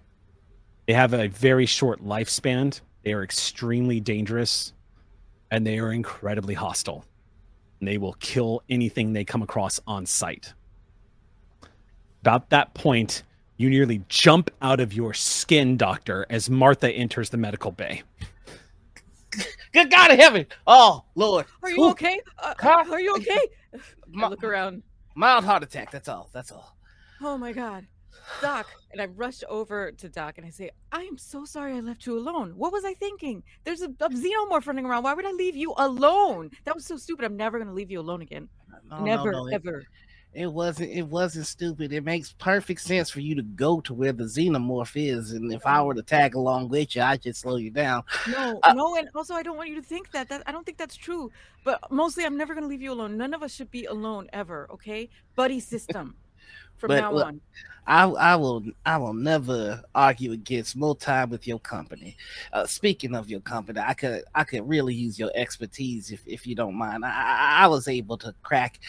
They 0.89 0.93
have 0.93 1.15
a 1.15 1.29
very 1.29 1.65
short 1.65 2.05
lifespan. 2.05 2.81
They 3.05 3.13
are 3.13 3.23
extremely 3.23 4.01
dangerous 4.01 4.73
and 5.53 5.65
they 5.65 5.79
are 5.79 5.93
incredibly 5.93 6.55
hostile. 6.55 7.05
And 7.79 7.87
they 7.87 7.99
will 7.99 8.15
kill 8.15 8.63
anything 8.69 9.13
they 9.13 9.25
come 9.25 9.43
across 9.43 9.79
on 9.87 10.07
sight. 10.07 10.53
About 12.23 12.51
that 12.51 12.75
point, 12.75 13.23
you 13.57 13.71
nearly 13.71 14.03
jump 14.09 14.51
out 14.61 14.81
of 14.81 14.93
your 14.93 15.15
skin, 15.15 15.77
Doctor, 15.77 16.27
as 16.31 16.51
Martha 16.51 16.91
enters 16.91 17.31
the 17.31 17.37
medical 17.37 17.71
bay. 17.71 18.03
Good 19.73 19.89
God 19.89 20.11
in 20.11 20.19
heaven! 20.19 20.47
Oh 20.67 21.05
Lord, 21.15 21.47
Are 21.63 21.71
you 21.71 21.81
Ooh, 21.81 21.91
okay? 21.91 22.21
Uh, 22.39 22.55
are 22.61 23.01
you 23.01 23.15
okay? 23.19 23.41
I 24.21 24.29
look 24.29 24.43
around. 24.43 24.83
Mild 25.15 25.45
heart 25.45 25.63
attack. 25.63 25.91
That's 25.91 26.09
all. 26.09 26.29
That's 26.33 26.51
all. 26.53 26.77
Oh 27.23 27.37
my 27.39 27.53
God. 27.53 27.87
Doc. 28.41 28.67
And 28.93 29.01
I 29.03 29.07
rush 29.07 29.43
over 29.49 29.93
to 29.93 30.09
Doc 30.09 30.39
and 30.39 30.47
I 30.47 30.51
say, 30.51 30.71
I 30.93 31.03
am 31.03 31.19
so 31.19 31.45
sorry 31.45 31.75
I 31.75 31.81
left 31.81 32.07
you 32.07 32.17
alone. 32.19 32.53
What 32.57 32.73
was 32.73 32.85
I 32.85 32.95
thinking? 32.95 33.43
There's 33.65 33.83
a, 33.83 33.87
a 33.87 34.09
xenomorph 34.09 34.67
running 34.67 34.87
around. 34.87 35.03
Why 35.03 35.15
would 35.15 35.27
I 35.27 35.33
leave 35.33 35.57
you 35.57 35.75
alone? 35.77 36.51
That 36.65 36.75
was 36.75 36.87
so 36.87 36.97
stupid. 36.97 37.25
I'm 37.25 37.37
never 37.37 37.59
going 37.59 37.69
to 37.69 37.75
leave 37.75 37.91
you 37.91 38.01
alone 38.01 38.23
again. 38.23 38.49
No, 38.89 38.99
no, 38.99 39.05
never, 39.05 39.33
no, 39.33 39.47
it- 39.49 39.55
ever. 39.55 39.85
It 40.35 40.53
wasn't. 40.53 40.91
It 40.91 41.07
wasn't 41.07 41.47
stupid. 41.47 41.93
It 41.93 42.03
makes 42.05 42.33
perfect 42.33 42.81
sense 42.81 43.09
for 43.09 43.21
you 43.21 43.35
to 43.37 43.43
go 43.43 43.81
to 43.83 43.95
where 43.95 44.13
the 44.13 44.25
xenomorph 44.25 44.93
is, 44.97 45.33
and 45.33 45.53
if 45.53 45.65
I 45.65 45.81
were 45.83 45.95
to 45.95 46.03
tag 46.03 46.35
along 46.35 46.71
with 46.71 46.97
you, 46.97 47.03
I'd 47.03 47.23
just 47.23 47.41
slow 47.41 47.57
you 47.57 47.71
down. 47.71 48.03
No, 48.29 48.59
Uh, 48.63 48.73
no, 48.73 48.97
and 48.97 49.09
also 49.15 49.35
I 49.35 49.43
don't 49.43 49.57
want 49.57 49.69
you 49.69 49.77
to 49.77 49.83
think 49.83 50.11
that. 50.11 50.29
That 50.29 50.43
I 50.47 50.53
don't 50.53 50.67
think 50.67 50.79
that's 50.79 50.97
true. 50.97 51.31
But 51.63 51.81
mostly, 51.91 52.25
I'm 52.25 52.37
never 52.37 52.55
gonna 52.55 52.67
leave 52.67 52.83
you 52.83 52.93
alone. 52.93 53.17
None 53.17 53.33
of 53.33 53.43
us 53.43 53.55
should 53.55 53.71
be 53.71 53.85
alone 53.85 54.29
ever. 54.33 54.69
Okay, 54.73 55.09
buddy 55.37 55.61
system. 55.61 56.17
From 56.79 56.89
But, 56.89 57.01
now 57.01 57.13
well, 57.13 57.25
on. 57.27 57.41
I 57.87 58.05
I 58.05 58.37
will 58.37 58.65
I 58.87 58.97
will 58.97 59.13
never 59.13 59.83
argue 59.95 60.33
against 60.33 60.75
more 60.77 60.97
time 60.97 61.29
with 61.31 61.47
your 61.47 61.59
company. 61.59 62.17
Uh, 62.53 62.67
speaking 62.67 63.15
of 63.15 63.29
your 63.29 63.41
company, 63.41 63.79
I 63.81 63.93
could 63.95 64.25
I 64.35 64.45
could 64.45 64.67
really 64.69 64.95
use 64.95 65.19
your 65.19 65.31
expertise 65.35 66.11
if, 66.11 66.23
if 66.27 66.47
you 66.47 66.55
don't 66.55 66.75
mind. 66.77 67.05
I, 67.05 67.59
I 67.63 67.67
was 67.67 67.87
able 67.87 68.17
to 68.19 68.35
crack 68.43 68.81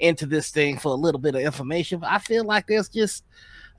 into 0.00 0.26
this 0.26 0.50
thing 0.50 0.78
for 0.78 0.90
a 0.90 0.96
little 0.96 1.20
bit 1.20 1.34
of 1.34 1.40
information, 1.40 2.00
but 2.00 2.10
I 2.10 2.18
feel 2.18 2.44
like 2.44 2.66
there's 2.66 2.90
just 2.90 3.24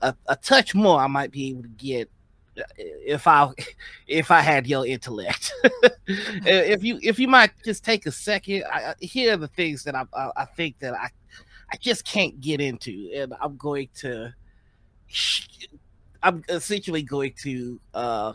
a, 0.02 0.14
a 0.26 0.34
touch 0.36 0.74
more 0.74 0.98
I 1.00 1.06
might 1.06 1.30
be 1.30 1.50
able 1.50 1.62
to 1.62 1.68
get 1.68 2.10
uh, 2.58 2.62
if 2.76 3.28
I 3.28 3.50
if 4.08 4.32
I 4.32 4.40
had 4.40 4.66
your 4.66 4.84
intellect. 4.86 5.52
if 6.08 6.82
you 6.82 6.98
if 7.00 7.20
you 7.20 7.28
might 7.28 7.52
just 7.64 7.84
take 7.84 8.06
a 8.06 8.12
second, 8.12 8.64
I, 8.72 8.90
I- 8.90 9.04
here 9.04 9.34
are 9.34 9.38
the 9.38 9.48
things 9.48 9.84
that 9.84 9.94
I, 9.94 10.04
I 10.12 10.30
I 10.38 10.44
think 10.46 10.80
that 10.80 10.94
I 10.94 11.10
I 11.74 11.76
just 11.76 12.04
can't 12.04 12.40
get 12.40 12.60
into, 12.60 13.10
and 13.16 13.34
I'm 13.40 13.56
going 13.56 13.88
to 13.96 14.32
I'm 16.22 16.44
essentially 16.48 17.02
going 17.02 17.34
to 17.42 17.80
uh 17.92 18.34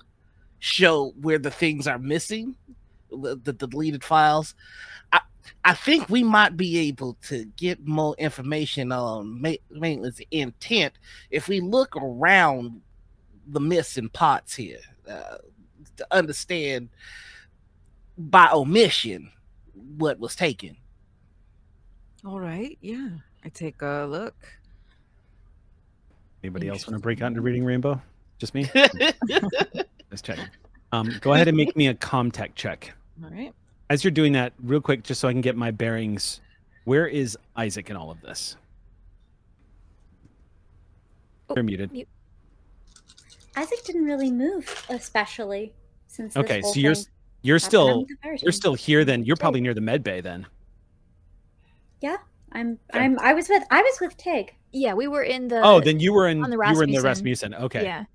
show 0.60 1.14
where 1.22 1.40
the 1.40 1.50
things 1.50 1.88
are 1.88 1.98
missing, 1.98 2.58
the, 3.10 3.40
the 3.42 3.54
deleted 3.54 4.04
files. 4.04 4.56
I 5.14 5.22
I 5.64 5.74
think 5.74 6.10
we 6.10 6.22
might 6.22 6.58
be 6.58 6.80
able 6.90 7.14
to 7.30 7.46
get 7.56 7.88
more 7.88 8.14
information 8.18 8.92
on 8.92 9.42
ma- 9.42 9.64
maintenance 9.72 10.20
intent 10.32 10.96
if 11.32 11.48
we 11.48 11.62
look 11.62 11.96
around 11.96 12.82
the 13.48 13.62
missing 13.62 14.10
parts 14.10 14.54
here 14.54 14.82
uh, 15.10 15.38
to 15.96 16.06
understand 16.12 16.90
by 18.18 18.50
omission 18.52 19.32
what 19.96 20.20
was 20.20 20.36
taken. 20.36 20.76
All 22.26 22.42
right. 22.42 22.78
Yeah. 22.82 23.12
I 23.44 23.50
take 23.50 23.82
a 23.82 24.06
look. 24.10 24.36
Anybody 26.44 26.70
else 26.70 26.88
want 26.88 26.96
to 26.96 27.02
break 27.02 27.22
out 27.22 27.28
into 27.28 27.42
reading 27.42 27.64
Rainbow? 27.66 28.02
Just 28.38 28.54
me? 28.54 28.70
Let's 28.74 30.22
check. 30.22 30.40
Um, 30.92 31.12
go 31.22 31.34
ahead 31.34 31.48
and 31.48 31.58
make 31.58 31.76
me 31.76 31.88
a 31.88 31.94
comtech 31.94 32.56
check. 32.56 32.94
All 33.24 33.30
right. 33.30 33.54
As 33.90 34.04
you're 34.04 34.12
doing 34.12 34.34
that, 34.34 34.54
real 34.64 34.82
quick, 34.82 35.04
just 35.04 35.20
so 35.20 35.28
I 35.28 35.32
can 35.32 35.42
get 35.42 35.56
my 35.56 35.72
bearings, 35.72 36.42
where 36.86 37.08
is 37.08 37.38
Isaac 37.56 37.90
in 37.90 37.96
all 37.96 38.12
of 38.12 38.22
this? 38.22 38.56
Oh, 41.50 41.56
You're 41.56 41.64
muted. 41.64 41.92
mute. 41.92 42.08
Isaac 43.56 43.84
didn't 43.84 44.06
really 44.06 44.32
move, 44.32 44.86
especially 44.90 45.74
since. 46.08 46.36
This 46.36 46.44
Okay, 46.44 46.62
whole 46.62 46.74
so 46.74 46.80
you're 46.80 46.94
thing 46.96 47.06
you're 47.42 47.58
happened 47.58 47.70
still 47.70 47.90
on 47.90 48.06
the 48.08 48.16
fire 48.22 48.38
you're 48.42 48.52
still 48.52 48.76
here. 48.76 49.04
Then 49.04 49.24
you're 49.26 49.36
probably 49.36 49.60
near 49.60 49.74
the 49.74 49.82
med 49.82 50.04
bay. 50.04 50.22
Then 50.22 50.46
I'm. 52.52 52.80
Okay. 52.93 53.04
I'm. 53.04 53.20
I 53.20 53.34
was 53.34 53.50
with. 53.50 53.64
I 53.72 53.82
was 53.82 53.97
with 54.02 54.18
Tig. 54.18 54.54
Yeah, 54.72 54.93
we 54.93 55.08
were 55.08 55.24
in 55.24 55.47
the. 55.47 55.62
oh, 55.64 55.80
then 55.80 56.00
you 56.00 56.14
were 56.14 56.28
in 56.28 56.43
on 56.43 56.50
the 56.50 56.56
you 56.56 56.76
were 56.76 56.84
in 56.84 56.91
the 56.91 57.02
Rasmussen. 57.02 57.52
Rasmussen. 57.52 57.54
Okay. 57.56 57.84
Yeah. 57.84 58.06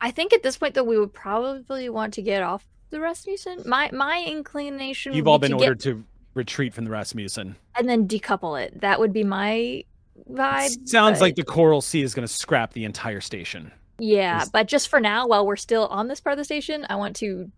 I 0.00 0.10
think 0.10 0.32
at 0.32 0.42
this 0.42 0.56
point 0.56 0.74
though 0.74 0.84
we 0.84 0.98
would 0.98 1.12
probably 1.12 1.88
want 1.90 2.14
to 2.14 2.22
get 2.22 2.42
off 2.42 2.66
the 2.90 3.00
Rasmussen. 3.00 3.62
My 3.66 3.90
my 3.92 4.24
inclination. 4.26 5.12
You've 5.12 5.26
would 5.26 5.30
all 5.32 5.38
be 5.38 5.48
been 5.48 5.52
to 5.52 5.58
get- 5.58 5.68
ordered 5.68 5.80
to 5.80 6.04
retreat 6.34 6.72
from 6.74 6.84
the 6.84 6.90
Rasmussen. 6.90 7.56
and 7.76 7.88
then 7.88 8.06
decouple 8.06 8.60
it. 8.62 8.80
That 8.80 9.00
would 9.00 9.12
be 9.12 9.24
my 9.24 9.84
vibe. 10.30 10.88
Sounds 10.88 11.18
but- 11.18 11.24
like 11.24 11.36
the 11.36 11.42
Coral 11.44 11.80
Sea 11.80 12.02
is 12.02 12.14
going 12.14 12.26
to 12.26 12.32
scrap 12.32 12.72
the 12.72 12.84
entire 12.84 13.20
station. 13.20 13.72
Yeah, 13.98 14.42
is- 14.42 14.48
but 14.50 14.66
just 14.68 14.88
for 14.88 15.00
now, 15.00 15.26
while 15.26 15.44
we're 15.46 15.56
still 15.56 15.86
on 15.88 16.08
this 16.08 16.20
part 16.20 16.32
of 16.34 16.38
the 16.38 16.44
station, 16.44 16.86
I 16.88 16.94
want 16.96 17.16
to 17.16 17.50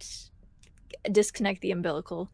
s- 0.00 0.30
disconnect 1.10 1.60
the 1.62 1.70
umbilical. 1.70 2.28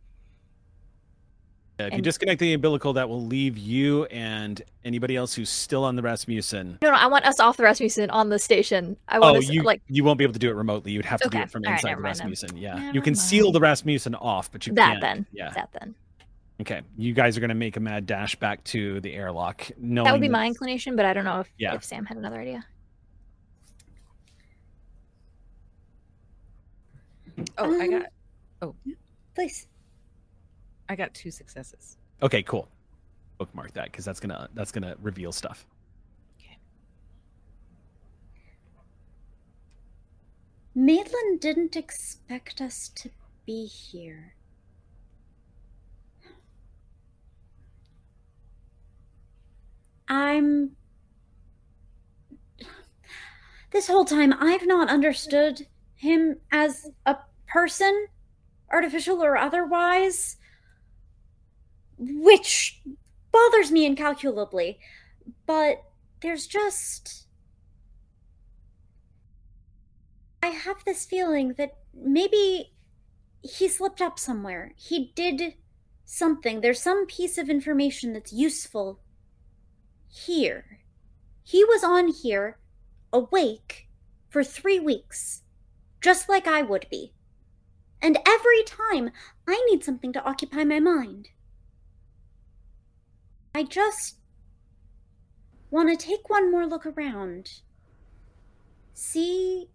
If 1.79 1.95
you 1.95 2.03
disconnect 2.03 2.39
the 2.39 2.53
umbilical, 2.53 2.93
that 2.93 3.09
will 3.09 3.25
leave 3.25 3.59
you 3.59 4.05
and 4.05 4.63
anybody 4.85 5.17
else 5.17 5.35
who's 5.35 5.51
still 5.51 5.85
on 5.85 5.97
the 5.97 6.03
Rasmussen. 6.03 6.79
No, 6.81 6.91
no, 6.91 6.97
I 6.97 7.07
want 7.09 7.25
us 7.25 7.41
off 7.41 7.57
the 7.57 7.65
Rasmussen 7.65 8.09
on 8.11 8.29
the 8.29 8.39
station. 8.39 8.97
I 9.09 9.19
want 9.19 9.35
Oh, 9.37 9.39
us 9.39 9.49
you 9.49 9.63
like 9.63 9.83
you 9.89 10.05
won't 10.05 10.19
be 10.19 10.25
able 10.25 10.35
to 10.35 10.39
do 10.39 10.49
it 10.49 10.55
remotely. 10.55 10.93
You'd 10.93 11.05
have 11.07 11.21
to 11.23 11.29
do 11.29 11.39
it 11.39 11.51
from 11.51 11.63
all 11.67 11.73
right, 11.73 11.79
inside 11.79 11.89
never 11.89 12.01
the 12.03 12.05
mind 12.09 12.17
then. 12.19 12.27
Rasmussen. 12.29 12.57
Yeah, 12.57 12.77
you 12.77 12.93
Never 12.93 13.01
can 13.01 13.15
seal 13.17 13.51
the 13.51 13.59
Rasmussen 13.61 14.15
off, 14.15 14.53
but 14.53 14.67
you 14.67 14.75
that 14.75 14.87
can't. 14.91 15.01
then. 15.01 15.27
Yeah. 15.33 15.51
That 15.51 15.71
then. 15.73 15.95
Okay. 16.61 16.83
You 16.97 17.15
guys 17.15 17.37
are 17.37 17.41
going 17.41 17.49
to 17.49 17.55
make 17.57 17.77
a 17.77 17.81
mad 17.81 18.07
dash 18.07 18.37
back 18.37 18.63
to 18.65 19.01
the 19.01 19.13
airlock. 19.15 19.69
Knowing 19.79 20.05
That 20.05 20.13
would 20.13 20.21
be 20.21 20.29
my 20.29 20.47
inclination, 20.47 20.95
but 20.95 21.05
I 21.05 21.13
don't 21.15 21.25
know 21.25 21.41
if, 21.41 21.49
Yeah. 21.59 21.75
if 21.75 21.83
Sam 21.83 22.05
had 22.05 22.17
another 22.17 22.39
idea. 22.39 22.65
Oh, 27.59 27.81
I 27.81 27.87
Um, 27.97 28.05
Oh, 28.61 28.75
Please. 29.35 29.67
I 30.93 30.95
got 30.95 31.15
two 31.15 31.31
successes. 31.31 31.97
Okay, 32.21 32.43
cool. 32.43 32.69
Bookmark 33.39 33.73
that 33.73 33.87
because 33.87 34.05
that's 34.05 34.21
gonna 34.21 34.51
that's 34.53 34.71
gonna 34.71 34.95
reveal 35.01 35.33
stuff. 35.33 35.65
Maitland 40.75 41.41
didn't 41.41 41.77
expect 41.77 42.61
us 42.61 42.91
to 42.97 43.11
be 43.47 43.65
here. 43.65 44.35
I'm. 50.09 50.73
This 53.71 53.87
whole 53.87 54.05
time, 54.05 54.35
I've 54.39 54.67
not 54.67 54.91
understood 54.91 55.67
him 55.95 56.37
as 56.51 56.91
a 57.07 57.17
person, 57.47 58.09
artificial 58.71 59.25
or 59.25 59.39
otherwise, 59.39 60.37
which 62.03 62.83
bothers 63.31 63.71
me 63.71 63.87
incalculably. 63.87 64.79
But 65.47 65.83
there's 66.21 66.47
just. 66.47 67.27
I 70.43 70.49
have 70.49 70.85
this 70.85 71.05
feeling 71.05 71.55
that 71.57 71.77
maybe 71.95 72.73
he 73.43 73.69
slipped 73.69 74.01
up 74.01 74.19
somewhere. 74.19 74.73
He 74.77 75.13
did 75.15 75.55
something. 76.05 76.61
There's 76.61 76.83
some 76.83 77.07
piece 77.07 77.39
of 77.39 77.49
information 77.49 78.13
that's 78.13 78.33
useful 78.33 79.01
here. 80.09 80.81
He 81.45 81.65
was 81.65 81.83
on 81.83 82.09
here, 82.09 82.59
awake, 83.13 83.89
for 84.29 84.45
three 84.45 84.81
weeks, 84.81 85.43
just 86.01 86.29
like 86.29 86.47
I 86.47 86.63
would 86.63 86.87
be. 86.91 87.13
And 88.01 88.19
every 88.27 88.63
time 88.65 89.11
I 89.47 89.65
need 89.71 89.85
something 89.85 90.13
to 90.13 90.25
occupy 90.25 90.65
my 90.65 90.81
mind. 90.81 91.29
I 93.55 93.65
just 93.65 94.17
want 95.71 95.89
to 95.89 96.07
take 96.07 96.31
one 96.31 96.51
more 96.51 96.67
look 96.67 96.87
around. 96.87 97.61
See 98.95 99.69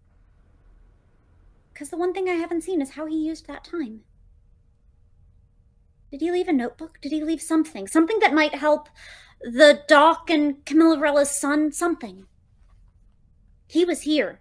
because 1.78 1.90
the 1.90 1.96
one 1.96 2.12
thing 2.12 2.28
I 2.28 2.32
haven't 2.32 2.62
seen 2.62 2.82
is 2.82 2.90
how 2.90 3.06
he 3.06 3.14
used 3.14 3.46
that 3.46 3.62
time. 3.62 4.00
Did 6.10 6.20
he 6.20 6.32
leave 6.32 6.48
a 6.48 6.52
notebook? 6.52 6.98
Did 7.00 7.12
he 7.12 7.22
leave 7.22 7.40
something? 7.40 7.86
Something 7.86 8.18
that 8.18 8.34
might 8.34 8.52
help 8.52 8.88
the 9.42 9.82
Doc 9.86 10.28
and 10.28 10.64
Camillarella's 10.64 11.30
son? 11.30 11.70
Something. 11.70 12.26
He 13.68 13.84
was 13.84 14.02
here. 14.02 14.40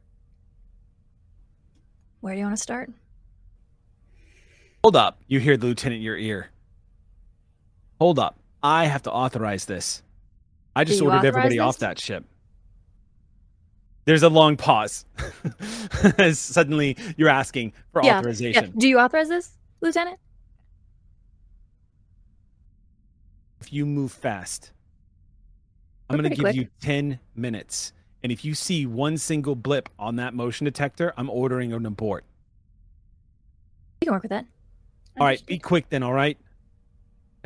Where 2.21 2.33
do 2.33 2.39
you 2.39 2.45
want 2.45 2.57
to 2.57 2.63
start? 2.63 2.91
Hold 4.83 4.95
up. 4.95 5.19
You 5.27 5.39
hear 5.39 5.57
the 5.57 5.67
lieutenant 5.67 5.99
in 5.99 6.03
your 6.03 6.17
ear. 6.17 6.49
Hold 7.99 8.17
up. 8.17 8.36
I 8.63 8.85
have 8.85 9.03
to 9.03 9.11
authorize 9.11 9.65
this. 9.65 10.01
I 10.75 10.83
just 10.83 11.01
ordered 11.01 11.25
everybody 11.25 11.59
off 11.59 11.79
that 11.79 11.99
ship. 11.99 12.25
There's 14.05 14.23
a 14.23 14.29
long 14.29 14.55
pause. 14.57 15.05
Suddenly 16.33 16.95
you're 17.17 17.29
asking 17.29 17.73
for 17.91 18.01
Yeah, 18.03 18.11
Yeah. 18.11 18.19
authorization. 18.19 18.73
Do 18.77 18.87
you 18.87 18.99
authorize 18.99 19.27
this, 19.29 19.51
Lieutenant? 19.81 20.19
If 23.59 23.73
you 23.73 23.85
move 23.85 24.11
fast, 24.11 24.71
I'm 26.09 26.17
going 26.17 26.29
to 26.29 26.35
give 26.35 26.43
pretty 26.43 26.59
you 26.59 26.67
10 26.81 27.19
minutes. 27.35 27.91
And 28.23 28.31
if 28.31 28.45
you 28.45 28.53
see 28.53 28.85
one 28.85 29.17
single 29.17 29.55
blip 29.55 29.89
on 29.99 30.15
that 30.17 30.33
motion 30.33 30.65
detector, 30.65 31.13
I'm 31.17 31.29
ordering 31.29 31.73
an 31.73 31.85
abort. 31.85 32.23
You 34.01 34.05
can 34.05 34.13
work 34.13 34.23
with 34.23 34.29
that. 34.29 34.45
All 35.19 35.25
right, 35.25 35.43
be 35.45 35.57
quick 35.57 35.89
then, 35.89 36.03
all 36.03 36.13
right? 36.13 36.37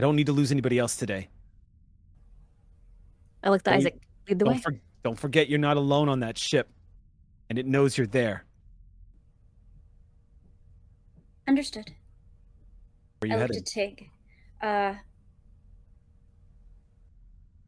I 0.01 0.03
don't 0.03 0.15
need 0.15 0.25
to 0.25 0.33
lose 0.33 0.51
anybody 0.51 0.79
else 0.79 0.95
today. 0.95 1.29
I 3.43 3.51
looked 3.51 3.67
at 3.67 3.71
Don't- 3.73 3.81
Isaac. 3.81 4.01
Lead 4.27 4.39
the 4.39 4.45
Don't, 4.45 4.55
way. 4.55 4.59
for, 4.59 4.73
don't 5.03 5.19
forget 5.19 5.47
you're 5.47 5.59
not 5.59 5.77
alone 5.77 6.09
on 6.09 6.21
that 6.21 6.39
ship, 6.39 6.71
and 7.51 7.59
it 7.59 7.67
knows 7.67 7.99
you're 7.99 8.07
there. 8.07 8.43
Understood. 11.47 11.91
Where 13.19 13.29
you 13.29 13.35
I 13.35 13.41
looked 13.41 13.53
headed? 13.53 13.67
at 13.67 13.71
Tig. 13.71 14.09
Uh, 14.59 14.95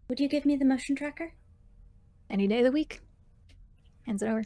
would 0.07 0.19
you 0.19 0.27
give 0.27 0.43
me 0.43 0.55
the 0.55 0.65
motion 0.65 0.95
tracker? 0.95 1.33
Any 2.31 2.47
day 2.47 2.59
of 2.59 2.65
the 2.65 2.71
week. 2.71 3.01
Hands 4.07 4.21
it 4.23 4.27
over. 4.27 4.43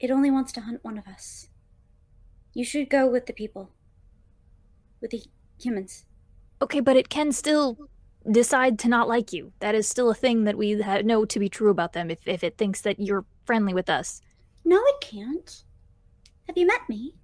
It 0.00 0.10
only 0.10 0.30
wants 0.30 0.52
to 0.52 0.62
hunt 0.62 0.82
one 0.82 0.96
of 0.96 1.06
us. 1.06 1.48
You 2.54 2.64
should 2.64 2.88
go 2.88 3.06
with 3.06 3.26
the 3.26 3.34
people. 3.34 3.70
With 5.02 5.10
the 5.10 5.22
humans. 5.60 6.06
Okay, 6.62 6.78
but 6.80 6.96
it 6.96 7.08
can 7.08 7.32
still 7.32 7.76
decide 8.30 8.78
to 8.78 8.88
not 8.88 9.08
like 9.08 9.32
you. 9.32 9.52
That 9.58 9.74
is 9.74 9.88
still 9.88 10.10
a 10.10 10.14
thing 10.14 10.44
that 10.44 10.56
we 10.56 10.80
ha- 10.80 11.00
know 11.02 11.24
to 11.24 11.38
be 11.40 11.48
true 11.48 11.70
about 11.70 11.92
them 11.92 12.08
if, 12.08 12.18
if 12.26 12.44
it 12.44 12.56
thinks 12.56 12.82
that 12.82 13.00
you're 13.00 13.24
friendly 13.44 13.74
with 13.74 13.90
us. 13.90 14.20
No, 14.64 14.80
it 14.80 15.00
can't. 15.00 15.64
Have 16.46 16.56
you 16.56 16.66
met 16.66 16.88
me? 16.88 17.14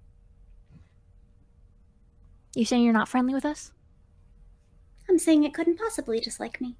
You 2.53 2.65
saying 2.65 2.83
you're 2.83 2.91
not 2.93 3.07
friendly 3.07 3.33
with 3.33 3.45
us? 3.45 3.71
I'm 5.07 5.17
saying 5.17 5.45
it 5.45 5.53
couldn't 5.53 5.79
possibly 5.79 6.19
dislike 6.19 6.59
me. 6.59 6.75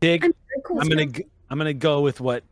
Tig, 0.00 0.24
I'm 0.24 0.34
cool. 0.64 0.80
I'm 0.80 0.88
gonna 0.88 1.02
still. 1.02 1.12
g- 1.12 1.26
I'm 1.48 1.58
gonna 1.58 1.72
go 1.72 2.00
with 2.00 2.20
what 2.20 2.42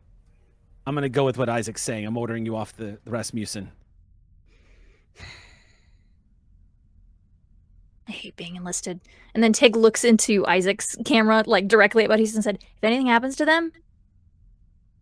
I'm 0.87 0.95
gonna 0.95 1.09
go 1.09 1.25
with 1.25 1.37
what 1.37 1.49
Isaac's 1.49 1.81
saying. 1.81 2.05
I'm 2.05 2.17
ordering 2.17 2.45
you 2.45 2.55
off 2.55 2.75
the, 2.77 2.99
the 3.03 3.11
Rasmussen. 3.11 3.71
I 8.07 8.11
hate 8.11 8.35
being 8.35 8.55
enlisted. 8.55 8.99
And 9.33 9.43
then 9.43 9.53
Tig 9.53 9.75
looks 9.75 10.03
into 10.03 10.45
Isaac's 10.45 10.95
camera, 11.05 11.43
like 11.47 11.67
directly 11.67 12.03
at 12.03 12.09
Buddies, 12.09 12.35
and 12.35 12.43
said, 12.43 12.57
"If 12.61 12.83
anything 12.83 13.07
happens 13.07 13.35
to 13.37 13.45
them, 13.45 13.71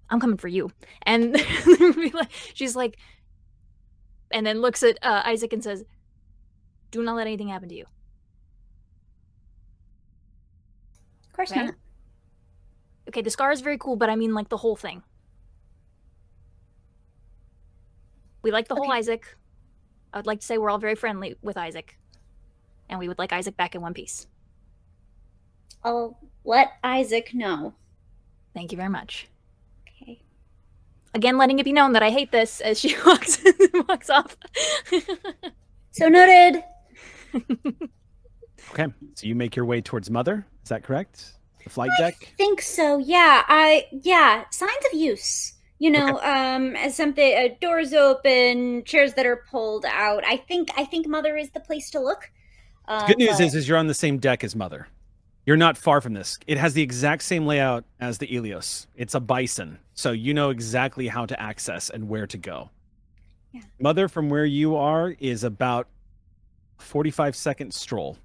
I'm 0.09 0.19
coming 0.19 0.37
for 0.37 0.47
you." 0.47 0.71
And 1.03 1.37
she's 2.53 2.75
like, 2.75 2.97
and 4.31 4.45
then 4.45 4.61
looks 4.61 4.83
at 4.83 4.97
uh, 5.01 5.21
Isaac 5.25 5.51
and 5.53 5.63
says, 5.63 5.83
"Do 6.91 7.03
not 7.03 7.15
let 7.15 7.27
anything 7.27 7.49
happen 7.49 7.69
to 7.69 7.75
you." 7.75 7.85
Of 11.27 11.33
course 11.33 11.51
Okay. 11.51 11.65
not. 11.65 11.75
Okay, 13.09 13.21
the 13.21 13.29
scar 13.29 13.51
is 13.51 13.61
very 13.61 13.77
cool, 13.77 13.95
but 13.97 14.09
I 14.09 14.15
mean 14.15 14.33
like 14.33 14.49
the 14.49 14.57
whole 14.57 14.75
thing. 14.77 15.03
We 18.43 18.51
like 18.51 18.67
the 18.67 18.75
whole 18.75 18.91
Isaac. 18.91 19.37
I 20.13 20.17
would 20.17 20.27
like 20.27 20.39
to 20.41 20.45
say 20.45 20.57
we're 20.57 20.69
all 20.69 20.77
very 20.77 20.95
friendly 20.95 21.35
with 21.41 21.57
Isaac, 21.57 21.97
and 22.93 22.99
we 22.99 23.07
would 23.07 23.17
like 23.17 23.33
Isaac 23.33 23.57
back 23.57 23.73
in 23.73 23.81
one 23.81 23.93
piece. 23.95 24.27
I'll 25.83 26.17
let 26.45 26.73
Isaac 26.83 27.33
know. 27.33 27.73
Thank 28.53 28.71
you 28.71 28.77
very 28.77 28.89
much. 28.89 29.27
Okay. 29.87 30.21
Again, 31.15 31.37
letting 31.37 31.57
it 31.57 31.63
be 31.63 31.73
known 31.73 31.93
that 31.93 32.03
I 32.03 32.11
hate 32.11 32.31
this 32.31 32.61
as 32.61 32.79
she 32.79 32.95
walks 33.05 33.43
walks 33.89 34.09
off. 34.09 34.37
So 35.91 36.07
noted. 36.07 36.63
Okay, 38.71 38.87
so 39.13 39.27
you 39.27 39.35
make 39.35 39.55
your 39.55 39.65
way 39.65 39.81
towards 39.81 40.09
Mother. 40.09 40.47
Is 40.63 40.69
that 40.69 40.83
correct? 40.83 41.33
The 41.63 41.69
flight 41.69 41.91
deck. 41.99 42.33
think 42.37 42.61
so. 42.61 42.97
Yeah, 42.97 43.43
I 43.47 43.85
yeah, 43.91 44.45
signs 44.49 44.71
of 44.91 44.97
use. 44.97 45.53
You 45.79 45.91
know, 45.91 46.19
um 46.21 46.75
as 46.77 46.95
something 46.95 47.37
uh, 47.37 47.53
doors 47.61 47.93
open, 47.93 48.83
chairs 48.85 49.13
that 49.15 49.25
are 49.27 49.43
pulled 49.51 49.85
out. 49.85 50.23
I 50.25 50.37
think 50.37 50.69
I 50.77 50.85
think 50.85 51.07
mother 51.07 51.35
is 51.37 51.51
the 51.51 51.59
place 51.59 51.91
to 51.91 51.99
look. 51.99 52.31
Um, 52.88 53.07
Good 53.07 53.17
news 53.17 53.38
but- 53.38 53.41
is, 53.41 53.55
is 53.55 53.67
you're 53.67 53.77
on 53.77 53.88
the 53.88 53.93
same 53.93 54.17
deck 54.17 54.43
as 54.43 54.55
Mother. 54.55 54.88
You're 55.45 55.57
not 55.57 55.77
far 55.77 55.99
from 55.99 56.13
this. 56.13 56.39
It 56.47 56.57
has 56.57 56.73
the 56.73 56.81
exact 56.81 57.21
same 57.23 57.45
layout 57.45 57.84
as 57.99 58.17
the 58.17 58.27
Elios. 58.27 58.88
It's 58.95 59.13
a 59.13 59.19
bison, 59.19 59.77
so 59.93 60.11
you 60.11 60.34
know 60.34 60.51
exactly 60.51 61.07
how 61.09 61.25
to 61.25 61.41
access 61.41 61.89
and 61.89 62.07
where 62.07 62.25
to 62.27 62.38
go. 62.38 62.69
Yeah. 63.51 63.61
Mother, 63.79 64.07
from 64.07 64.29
where 64.29 64.45
you 64.45 64.77
are, 64.77 65.09
is 65.19 65.43
about 65.43 65.88
a 66.79 66.81
45 66.81 67.36
second 67.36 67.73
stroll. 67.73 68.17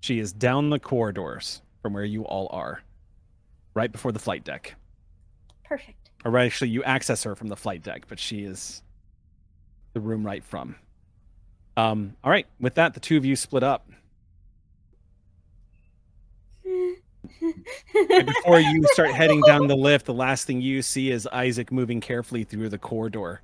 She 0.00 0.18
is 0.18 0.32
down 0.32 0.70
the 0.70 0.78
corridors 0.80 1.62
from 1.82 1.92
where 1.94 2.04
you 2.04 2.24
all 2.24 2.48
are, 2.50 2.82
right 3.74 3.90
before 3.92 4.10
the 4.12 4.18
flight 4.18 4.44
deck. 4.44 4.74
perfect. 5.64 6.10
Or 6.24 6.36
actually, 6.38 6.70
you 6.70 6.82
access 6.84 7.22
her 7.24 7.34
from 7.36 7.48
the 7.48 7.56
flight 7.56 7.82
deck, 7.82 8.06
but 8.08 8.18
she 8.18 8.44
is 8.44 8.82
the 9.92 10.00
room 10.00 10.24
right 10.26 10.42
from. 10.42 10.74
Um, 11.76 12.16
all 12.22 12.30
right, 12.30 12.46
with 12.60 12.74
that, 12.74 12.94
the 12.94 13.00
two 13.00 13.16
of 13.16 13.24
you 13.24 13.34
split 13.36 13.62
up. 13.62 13.88
Before 18.08 18.60
you 18.60 18.82
start 18.92 19.10
heading 19.10 19.40
down 19.46 19.66
the 19.66 19.76
lift, 19.76 20.06
the 20.06 20.14
last 20.14 20.46
thing 20.46 20.60
you 20.60 20.82
see 20.82 21.10
is 21.10 21.26
Isaac 21.28 21.70
moving 21.72 22.00
carefully 22.00 22.44
through 22.44 22.68
the 22.68 22.78
corridor 22.78 23.40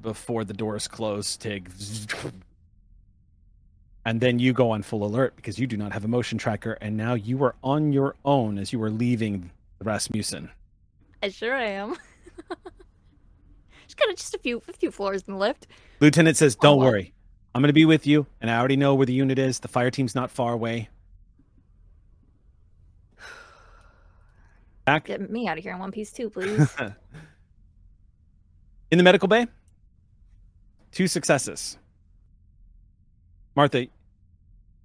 before 0.00 0.44
the 0.44 0.54
doors 0.54 0.88
close. 0.88 1.36
Tig. 1.36 1.70
And 4.04 4.20
then 4.20 4.38
you 4.38 4.52
go 4.52 4.70
on 4.70 4.82
full 4.82 5.04
alert 5.04 5.36
because 5.36 5.58
you 5.58 5.66
do 5.66 5.76
not 5.76 5.92
have 5.92 6.04
a 6.04 6.08
motion 6.08 6.38
tracker, 6.38 6.78
and 6.80 6.96
now 6.96 7.14
you 7.14 7.42
are 7.44 7.54
on 7.62 7.92
your 7.92 8.14
own 8.24 8.58
as 8.58 8.72
you 8.72 8.82
are 8.82 8.90
leaving 8.90 9.50
the 9.78 9.84
Rasmussen. 9.84 10.50
I 11.22 11.28
sure 11.28 11.54
am. 11.54 11.96
Just 13.86 13.96
got 13.98 14.16
just 14.16 14.34
a 14.34 14.38
few 14.38 14.62
a 14.68 14.72
few 14.72 14.90
floors 14.90 15.22
in 15.26 15.34
the 15.34 15.38
lift. 15.40 15.66
Lieutenant 16.00 16.36
says, 16.36 16.54
"Don't 16.56 16.74
Oh, 16.74 16.76
well. 16.76 16.88
worry, 16.90 17.12
I'm 17.54 17.62
going 17.62 17.68
to 17.68 17.74
be 17.74 17.84
with 17.84 18.06
you, 18.06 18.26
and 18.40 18.50
I 18.50 18.58
already 18.58 18.76
know 18.76 18.94
where 18.94 19.06
the 19.06 19.12
unit 19.12 19.38
is. 19.38 19.60
The 19.60 19.68
fire 19.68 19.90
team's 19.90 20.14
not 20.14 20.30
far 20.30 20.52
away." 20.52 20.88
Back 24.88 25.04
Get 25.04 25.30
me 25.30 25.46
out 25.46 25.58
of 25.58 25.64
here 25.64 25.74
in 25.74 25.80
one 25.80 25.92
piece 25.92 26.10
too, 26.10 26.30
please. 26.30 26.74
in 28.90 28.96
the 28.96 29.04
medical 29.04 29.28
bay, 29.28 29.46
two 30.92 31.06
successes. 31.06 31.76
Martha, 33.54 33.88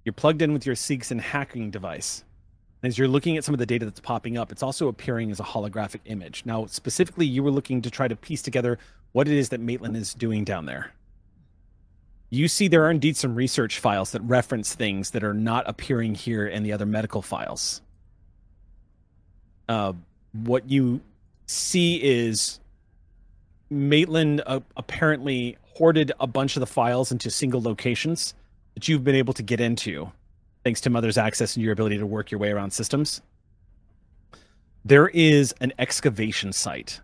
you're 0.04 0.12
plugged 0.12 0.42
in 0.42 0.52
with 0.52 0.66
your 0.66 0.74
Seegson 0.74 1.18
hacking 1.18 1.70
device. 1.70 2.22
And 2.82 2.90
As 2.90 2.98
you're 2.98 3.08
looking 3.08 3.38
at 3.38 3.44
some 3.44 3.54
of 3.54 3.58
the 3.58 3.64
data 3.64 3.86
that's 3.86 4.00
popping 4.00 4.36
up, 4.36 4.52
it's 4.52 4.62
also 4.62 4.88
appearing 4.88 5.30
as 5.30 5.40
a 5.40 5.42
holographic 5.42 6.00
image. 6.04 6.42
Now, 6.44 6.66
specifically, 6.66 7.24
you 7.24 7.42
were 7.42 7.50
looking 7.50 7.80
to 7.80 7.90
try 7.90 8.06
to 8.06 8.14
piece 8.14 8.42
together 8.42 8.78
what 9.12 9.26
it 9.26 9.34
is 9.34 9.48
that 9.48 9.60
Maitland 9.60 9.96
is 9.96 10.12
doing 10.12 10.44
down 10.44 10.66
there. 10.66 10.92
You 12.30 12.48
see, 12.48 12.68
there 12.68 12.84
are 12.84 12.90
indeed 12.90 13.16
some 13.16 13.34
research 13.34 13.78
files 13.78 14.12
that 14.12 14.22
reference 14.22 14.74
things 14.74 15.10
that 15.12 15.22
are 15.22 15.34
not 15.34 15.68
appearing 15.68 16.14
here 16.14 16.46
in 16.46 16.62
the 16.62 16.72
other 16.72 16.86
medical 16.86 17.22
files. 17.22 17.80
Uh, 19.68 19.92
what 20.32 20.68
you 20.68 21.00
see 21.46 22.02
is 22.02 22.58
Maitland 23.70 24.42
uh, 24.46 24.60
apparently 24.76 25.56
hoarded 25.62 26.12
a 26.18 26.26
bunch 26.26 26.56
of 26.56 26.60
the 26.60 26.66
files 26.66 27.12
into 27.12 27.30
single 27.30 27.60
locations 27.60 28.34
that 28.74 28.88
you've 28.88 29.04
been 29.04 29.14
able 29.14 29.34
to 29.34 29.42
get 29.42 29.60
into 29.60 30.10
thanks 30.64 30.80
to 30.80 30.90
Mother's 30.90 31.18
access 31.18 31.54
and 31.54 31.62
your 31.62 31.72
ability 31.72 31.98
to 31.98 32.06
work 32.06 32.30
your 32.30 32.40
way 32.40 32.50
around 32.50 32.72
systems. 32.72 33.20
There 34.84 35.08
is 35.08 35.54
an 35.60 35.72
excavation 35.78 36.52
site 36.52 37.00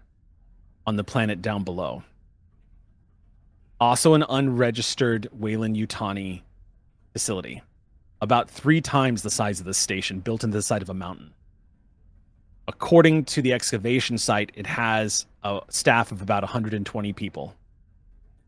on 0.86 0.96
the 0.96 1.04
planet 1.04 1.42
down 1.42 1.62
below. 1.62 2.02
Also, 3.80 4.12
an 4.12 4.24
unregistered 4.28 5.26
Weyland-Yutani 5.32 6.42
facility, 7.14 7.62
about 8.20 8.50
three 8.50 8.80
times 8.80 9.22
the 9.22 9.30
size 9.30 9.58
of 9.58 9.64
the 9.64 9.72
station, 9.72 10.20
built 10.20 10.44
into 10.44 10.58
the 10.58 10.62
side 10.62 10.82
of 10.82 10.90
a 10.90 10.94
mountain. 10.94 11.32
According 12.68 13.24
to 13.24 13.42
the 13.42 13.54
excavation 13.54 14.18
site, 14.18 14.52
it 14.54 14.66
has 14.66 15.24
a 15.42 15.60
staff 15.70 16.12
of 16.12 16.20
about 16.20 16.42
120 16.42 17.12
people. 17.14 17.54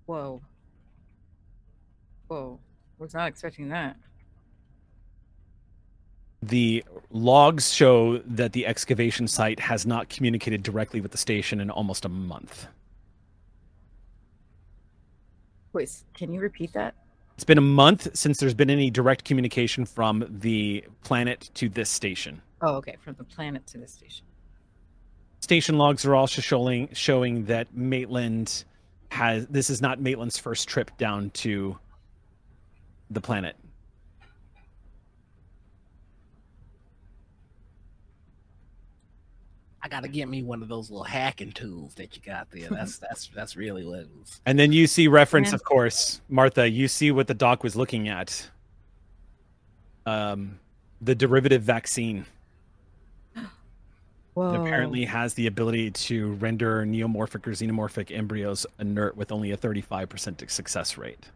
Whoa. 0.05 0.43
Whoa. 2.29 2.61
Was 2.99 3.15
not 3.15 3.29
expecting 3.29 3.71
that. 3.71 3.97
The 6.43 6.85
logs 7.11 7.73
show 7.73 8.19
that 8.19 8.53
the 8.53 8.67
excavation 8.67 9.27
site 9.29 9.61
has 9.61 9.87
not 9.87 10.09
communicated 10.09 10.63
directly 10.63 11.01
with 11.01 11.13
the 11.13 11.19
station 11.19 11.61
in 11.61 11.71
almost 11.71 12.05
a 12.05 12.09
month. 12.09 12.67
Wait, 15.73 15.91
can 16.15 16.33
you 16.33 16.41
repeat 16.41 16.73
that? 16.75 16.95
It's 17.35 17.45
been 17.45 17.59
a 17.59 17.63
month 17.63 18.09
since 18.15 18.39
there's 18.39 18.55
been 18.55 18.71
any 18.71 18.91
direct 18.91 19.25
communication 19.25 19.85
from 19.85 20.25
the 20.29 20.85
planet 21.03 21.51
to 21.55 21.69
this 21.69 21.89
station. 21.89 22.43
Oh, 22.61 22.75
okay. 22.77 22.97
From 23.01 23.15
the 23.15 23.25
planet 23.25 23.67
to 23.69 23.79
the 23.79 23.89
station. 23.89 24.27
Station 25.41 25.79
logs 25.79 26.05
are 26.05 26.15
also 26.15 26.41
showing 26.41 26.89
showing 26.93 27.47
that 27.47 27.75
Maitland 27.75 28.65
has 29.11 29.47
this 29.49 29.71
is 29.71 29.83
not 29.83 30.01
Maitland's 30.01 30.39
first 30.39 30.69
trip 30.69 30.97
down 30.99 31.31
to 31.31 31.77
the 33.11 33.21
planet. 33.21 33.57
I 39.83 39.89
gotta 39.89 40.09
get 40.09 40.29
me 40.29 40.43
one 40.43 40.63
of 40.63 40.69
those 40.69 40.91
little 40.91 41.05
hacking 41.05 41.53
tools 41.53 41.95
that 41.95 42.15
you 42.15 42.23
got 42.23 42.51
there. 42.51 42.69
That's 42.71 42.99
that's 42.99 43.29
that's 43.35 43.57
really 43.57 43.85
what 43.85 44.01
it 44.01 44.09
was. 44.19 44.41
And 44.47 44.59
then 44.59 44.73
you 44.73 44.87
see 44.87 45.09
reference, 45.09 45.49
Man. 45.49 45.55
of 45.55 45.65
course, 45.65 46.21
Martha. 46.29 46.69
You 46.69 46.87
see 46.87 47.11
what 47.11 47.27
the 47.27 47.35
doc 47.35 47.65
was 47.65 47.75
looking 47.75 48.09
at. 48.09 48.49
Um, 50.07 50.59
the 51.01 51.15
derivative 51.15 51.63
vaccine 51.63 52.27
Whoa. 54.35 54.53
that 54.53 54.61
apparently 54.61 55.05
has 55.05 55.35
the 55.35 55.47
ability 55.47 55.91
to 55.93 56.33
render 56.35 56.85
neomorphic 56.85 57.47
or 57.47 57.53
xenomorphic 57.53 58.17
embryos 58.17 58.67
inert 58.79 59.17
with 59.17 59.31
only 59.31 59.53
a 59.53 59.57
35% 59.57 60.51
success 60.51 60.99
rate. 60.99 61.31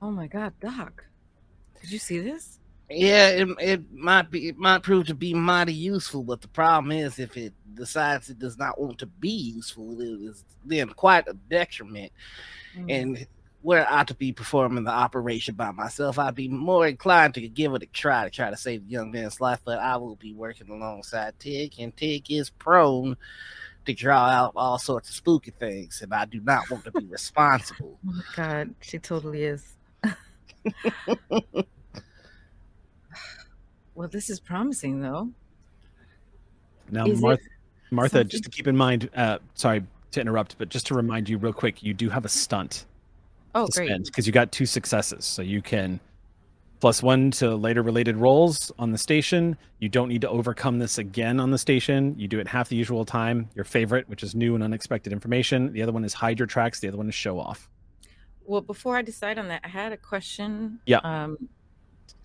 Oh 0.00 0.10
my 0.10 0.26
god, 0.26 0.52
Doc. 0.60 1.04
Did 1.80 1.90
you 1.90 1.98
see 1.98 2.20
this? 2.20 2.58
Yeah, 2.90 3.28
it, 3.28 3.48
it 3.58 3.92
might 3.92 4.30
be 4.30 4.48
it 4.48 4.58
might 4.58 4.82
prove 4.82 5.06
to 5.06 5.14
be 5.14 5.34
mighty 5.34 5.72
useful, 5.72 6.22
but 6.22 6.40
the 6.40 6.48
problem 6.48 6.92
is 6.92 7.18
if 7.18 7.36
it 7.36 7.54
decides 7.74 8.28
it 8.28 8.38
does 8.38 8.58
not 8.58 8.80
want 8.80 8.98
to 8.98 9.06
be 9.06 9.30
useful, 9.30 10.00
it 10.00 10.04
is 10.04 10.44
then 10.64 10.88
quite 10.88 11.26
a 11.28 11.34
detriment. 11.34 12.12
Mm. 12.76 12.90
And 12.90 13.26
were 13.62 13.86
I 13.88 14.04
to 14.04 14.14
be 14.14 14.32
performing 14.32 14.84
the 14.84 14.90
operation 14.90 15.54
by 15.54 15.70
myself, 15.70 16.18
I'd 16.18 16.34
be 16.34 16.48
more 16.48 16.86
inclined 16.86 17.34
to 17.34 17.48
give 17.48 17.72
it 17.74 17.82
a 17.82 17.86
try 17.86 18.24
to 18.24 18.30
try 18.30 18.50
to 18.50 18.56
save 18.56 18.84
the 18.84 18.90
young 18.90 19.10
man's 19.10 19.40
life. 19.40 19.60
But 19.64 19.78
I 19.78 19.96
will 19.96 20.16
be 20.16 20.34
working 20.34 20.68
alongside 20.68 21.38
Tig, 21.38 21.74
and 21.78 21.96
Tig 21.96 22.30
is 22.30 22.50
prone 22.50 23.16
to 23.84 23.94
draw 23.94 24.28
out 24.28 24.52
all 24.54 24.78
sorts 24.78 25.08
of 25.08 25.14
spooky 25.14 25.50
things, 25.52 26.02
and 26.02 26.12
I 26.12 26.24
do 26.24 26.40
not 26.40 26.70
want 26.70 26.84
to 26.84 26.92
be 26.92 27.06
responsible. 27.10 27.98
Oh 28.08 28.22
god, 28.36 28.74
she 28.80 28.98
totally 28.98 29.44
is. 29.44 29.76
well, 34.02 34.08
this 34.08 34.28
is 34.30 34.40
promising 34.40 35.00
though. 35.00 35.30
Now, 36.90 37.06
Is 37.06 37.20
Martha, 37.20 37.42
Martha 37.92 38.24
just 38.24 38.42
to 38.42 38.50
keep 38.50 38.66
in 38.66 38.76
mind, 38.76 39.08
uh, 39.14 39.38
sorry 39.54 39.84
to 40.10 40.20
interrupt, 40.20 40.58
but 40.58 40.68
just 40.70 40.88
to 40.88 40.94
remind 40.94 41.28
you 41.28 41.38
real 41.38 41.52
quick, 41.52 41.84
you 41.84 41.94
do 41.94 42.10
have 42.10 42.24
a 42.24 42.28
stunt 42.28 42.86
Oh, 43.54 43.68
great. 43.68 44.04
because 44.04 44.26
you 44.26 44.32
got 44.32 44.50
two 44.50 44.66
successes. 44.66 45.24
So 45.24 45.40
you 45.40 45.62
can 45.62 46.00
plus 46.80 47.00
one 47.00 47.30
to 47.30 47.54
later 47.54 47.80
related 47.80 48.16
roles 48.16 48.72
on 48.76 48.90
the 48.90 48.98
station. 48.98 49.56
You 49.78 49.88
don't 49.88 50.08
need 50.08 50.22
to 50.22 50.28
overcome 50.28 50.80
this 50.80 50.98
again 50.98 51.38
on 51.38 51.52
the 51.52 51.58
station. 51.58 52.16
You 52.18 52.26
do 52.26 52.40
it 52.40 52.48
half 52.48 52.70
the 52.70 52.74
usual 52.76 53.04
time. 53.04 53.48
Your 53.54 53.64
favorite, 53.64 54.08
which 54.08 54.24
is 54.24 54.34
new 54.34 54.56
and 54.56 54.64
unexpected 54.64 55.12
information. 55.12 55.72
The 55.72 55.80
other 55.80 55.92
one 55.92 56.04
is 56.04 56.12
hide 56.12 56.40
your 56.40 56.46
tracks. 56.46 56.80
The 56.80 56.88
other 56.88 56.96
one 56.96 57.08
is 57.08 57.14
show 57.14 57.38
off. 57.38 57.68
Well, 58.46 58.62
before 58.62 58.96
I 58.96 59.02
decide 59.02 59.38
on 59.38 59.46
that, 59.46 59.60
I 59.62 59.68
had 59.68 59.92
a 59.92 59.96
question. 59.96 60.80
Yeah. 60.86 60.98
Um, 61.04 61.38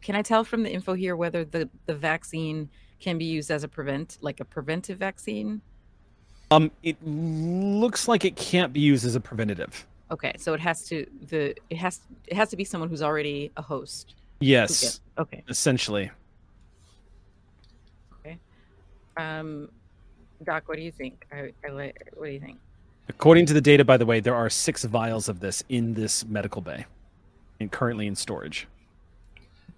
can 0.02 0.16
I 0.16 0.22
tell 0.22 0.44
from 0.44 0.64
the 0.64 0.72
info 0.72 0.94
here 0.94 1.16
whether 1.16 1.44
the 1.44 1.70
the 1.86 1.96
vaccine 1.96 2.70
can 3.00 3.18
be 3.18 3.26
used 3.26 3.52
as 3.52 3.64
a 3.64 3.68
prevent, 3.68 4.18
like 4.22 4.40
a 4.40 4.46
preventive 4.46 4.98
vaccine? 4.98 5.62
Um, 6.50 6.72
it 6.82 6.96
looks 7.06 8.08
like 8.08 8.24
it 8.24 8.36
can't 8.36 8.72
be 8.72 8.80
used 8.80 9.06
as 9.06 9.16
a 9.16 9.20
preventative. 9.20 9.86
Okay, 10.10 10.34
so 10.38 10.54
it 10.54 10.60
has 10.62 10.86
to 10.86 11.06
the 11.30 11.56
it 11.70 11.78
has 11.78 12.00
it 12.28 12.36
has 12.36 12.50
to 12.50 12.56
be 12.58 12.64
someone 12.64 12.90
who's 12.90 13.02
already 13.02 13.52
a 13.58 13.62
host. 13.62 14.16
Yes, 14.40 15.02
Okay. 15.18 15.44
essentially. 15.50 16.12
Okay. 18.20 18.38
Um, 19.18 19.70
Doc, 20.44 20.68
what 20.68 20.78
do 20.78 20.84
you 20.84 20.92
think? 20.92 21.26
I, 21.32 21.52
I. 21.68 21.92
What 22.14 22.28
do 22.28 22.32
you 22.32 22.40
think? 22.40 22.60
According 23.10 23.48
to 23.48 23.54
the 23.54 23.62
data, 23.62 23.84
by 23.84 23.98
the 23.98 24.06
way, 24.06 24.20
there 24.20 24.36
are 24.36 24.50
six 24.50 24.84
vials 24.84 25.28
of 25.28 25.40
this 25.40 25.64
in 25.70 25.94
this 25.96 26.26
medical 26.26 26.62
bay, 26.62 26.86
and 27.60 27.72
currently 27.72 28.06
in 28.08 28.16
storage. 28.16 28.68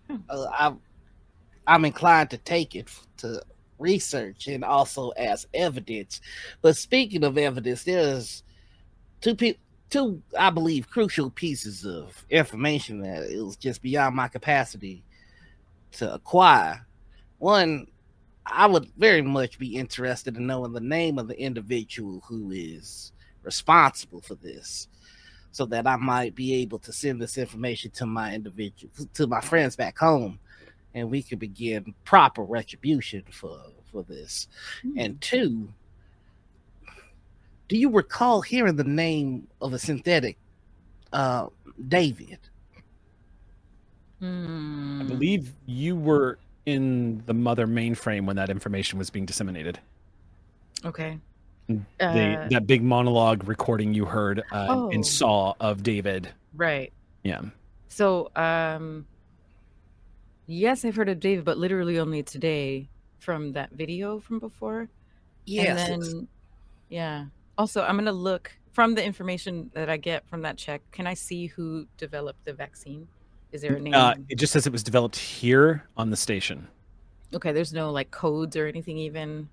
Uh, 0.10 0.45
I'm, 0.57 0.80
I'm 1.68 1.86
inclined 1.86 2.30
to 2.32 2.38
take 2.38 2.76
it 2.76 2.89
to 3.18 3.41
research 3.78 4.47
and 4.47 4.64
also 4.64 5.10
as 5.12 5.47
evidence. 5.53 6.22
But 6.62 6.78
speaking 6.78 7.24
of 7.24 7.38
evidence, 7.38 7.84
there's 7.84 8.43
two 9.22 9.36
people, 9.36 9.62
two 9.89 10.22
I 10.38 10.49
believe 10.49 10.89
crucial 10.89 11.30
pieces 11.30 11.86
of 11.86 12.26
information 12.30 13.01
that 13.01 13.30
it 13.30 13.41
was 13.41 13.55
just 13.55 13.82
beyond 13.82 14.16
my 14.16 14.28
capacity 14.28 15.03
to 15.93 16.14
acquire. 16.14 16.86
One, 17.39 17.88
I 18.45 18.68
would 18.68 18.89
very 18.97 19.22
much 19.22 19.60
be 19.60 19.76
interested 19.76 20.38
in 20.38 20.47
knowing 20.47 20.74
the 20.74 20.80
name 20.80 21.20
of 21.20 21.28
the 21.28 21.39
individual 21.39 22.24
who 22.28 22.51
is 22.51 23.12
responsible 23.43 24.22
for 24.22 24.36
this 24.36 24.88
so 25.52 25.66
that 25.66 25.88
I 25.88 25.95
might 25.95 26.36
be 26.36 26.54
able 26.56 26.80
to 26.80 26.93
send 26.93 27.22
this 27.22 27.38
information 27.38 27.91
to 27.91 28.06
my 28.06 28.34
individual 28.34 28.91
to 29.14 29.28
my 29.28 29.41
friends 29.41 29.76
back 29.76 29.97
home 29.97 30.39
and 30.93 31.10
we 31.10 31.22
could 31.22 31.39
begin 31.39 31.93
proper 32.04 32.43
retribution 32.43 33.24
for 33.32 33.60
for 33.91 34.04
this. 34.04 34.47
Hmm. 34.82 35.00
And 35.00 35.22
two, 35.22 35.74
do 37.68 37.78
you 37.78 37.89
recall 37.89 38.41
hearing 38.41 38.76
the 38.76 38.84
name 38.84 39.47
of 39.62 39.74
a 39.74 39.80
synthetic 39.80 40.38
uh 41.14 41.47
David? 41.88 42.39
Hmm. 44.20 45.02
I 45.02 45.06
believe 45.06 45.54
you 45.66 45.95
were 45.95 46.39
in 46.66 47.24
the 47.26 47.34
mother 47.34 47.66
mainframe 47.66 48.26
when 48.26 48.36
that 48.36 48.50
information 48.50 49.00
was 49.00 49.10
being 49.10 49.26
disseminated. 49.26 49.80
Okay. 50.86 51.20
The, 51.70 51.84
Uh, 52.00 52.48
that 52.50 52.66
big 52.66 52.82
monologue 52.82 53.48
recording 53.48 53.94
you 53.94 54.06
heard 54.06 54.40
uh, 54.52 54.68
Oh. 54.70 54.90
and 54.90 55.06
saw 55.06 55.54
of 55.60 55.84
David. 55.84 56.30
right. 56.56 56.92
Yeah. 57.24 57.42
So, 57.90 58.32
um, 58.36 59.06
yes, 60.48 60.84
I've 60.86 60.96
heard 60.96 61.10
of 61.10 61.20
David, 61.20 61.46
but 61.46 61.58
literally 61.58 62.00
only 62.00 62.24
today 62.24 62.88
from 63.20 63.52
that 63.54 63.72
video 63.72 64.20
from 64.20 64.40
before. 64.40 64.88
Yes. 65.46 65.90
And 65.90 66.02
then, 66.02 66.28
yeah. 66.90 67.26
Also, 67.58 67.82
I'm 67.84 67.98
gonna 67.98 68.12
look 68.14 68.52
from 68.72 68.96
the 68.96 69.04
information 69.04 69.70
that 69.74 69.90
I 69.90 69.98
get 69.98 70.26
from 70.28 70.42
that 70.44 70.58
check. 70.58 70.82
Can 70.92 71.06
I 71.08 71.14
see 71.14 71.48
who 71.48 71.86
developed 71.98 72.46
the 72.46 72.54
vaccine? 72.54 73.08
Is 73.52 73.62
there 73.62 73.76
a 73.76 73.80
name? 73.80 73.94
Uh, 73.94 74.14
it 74.30 74.36
just 74.36 74.54
says 74.54 74.66
it 74.66 74.72
was 74.72 74.84
developed 74.84 75.18
here 75.18 75.84
on 75.98 76.10
the 76.10 76.18
station. 76.18 76.68
okay, 77.34 77.52
there's 77.52 77.74
no 77.74 77.92
like 77.92 78.10
codes 78.10 78.56
or 78.56 78.66
anything 78.66 78.98
even. 78.98 79.50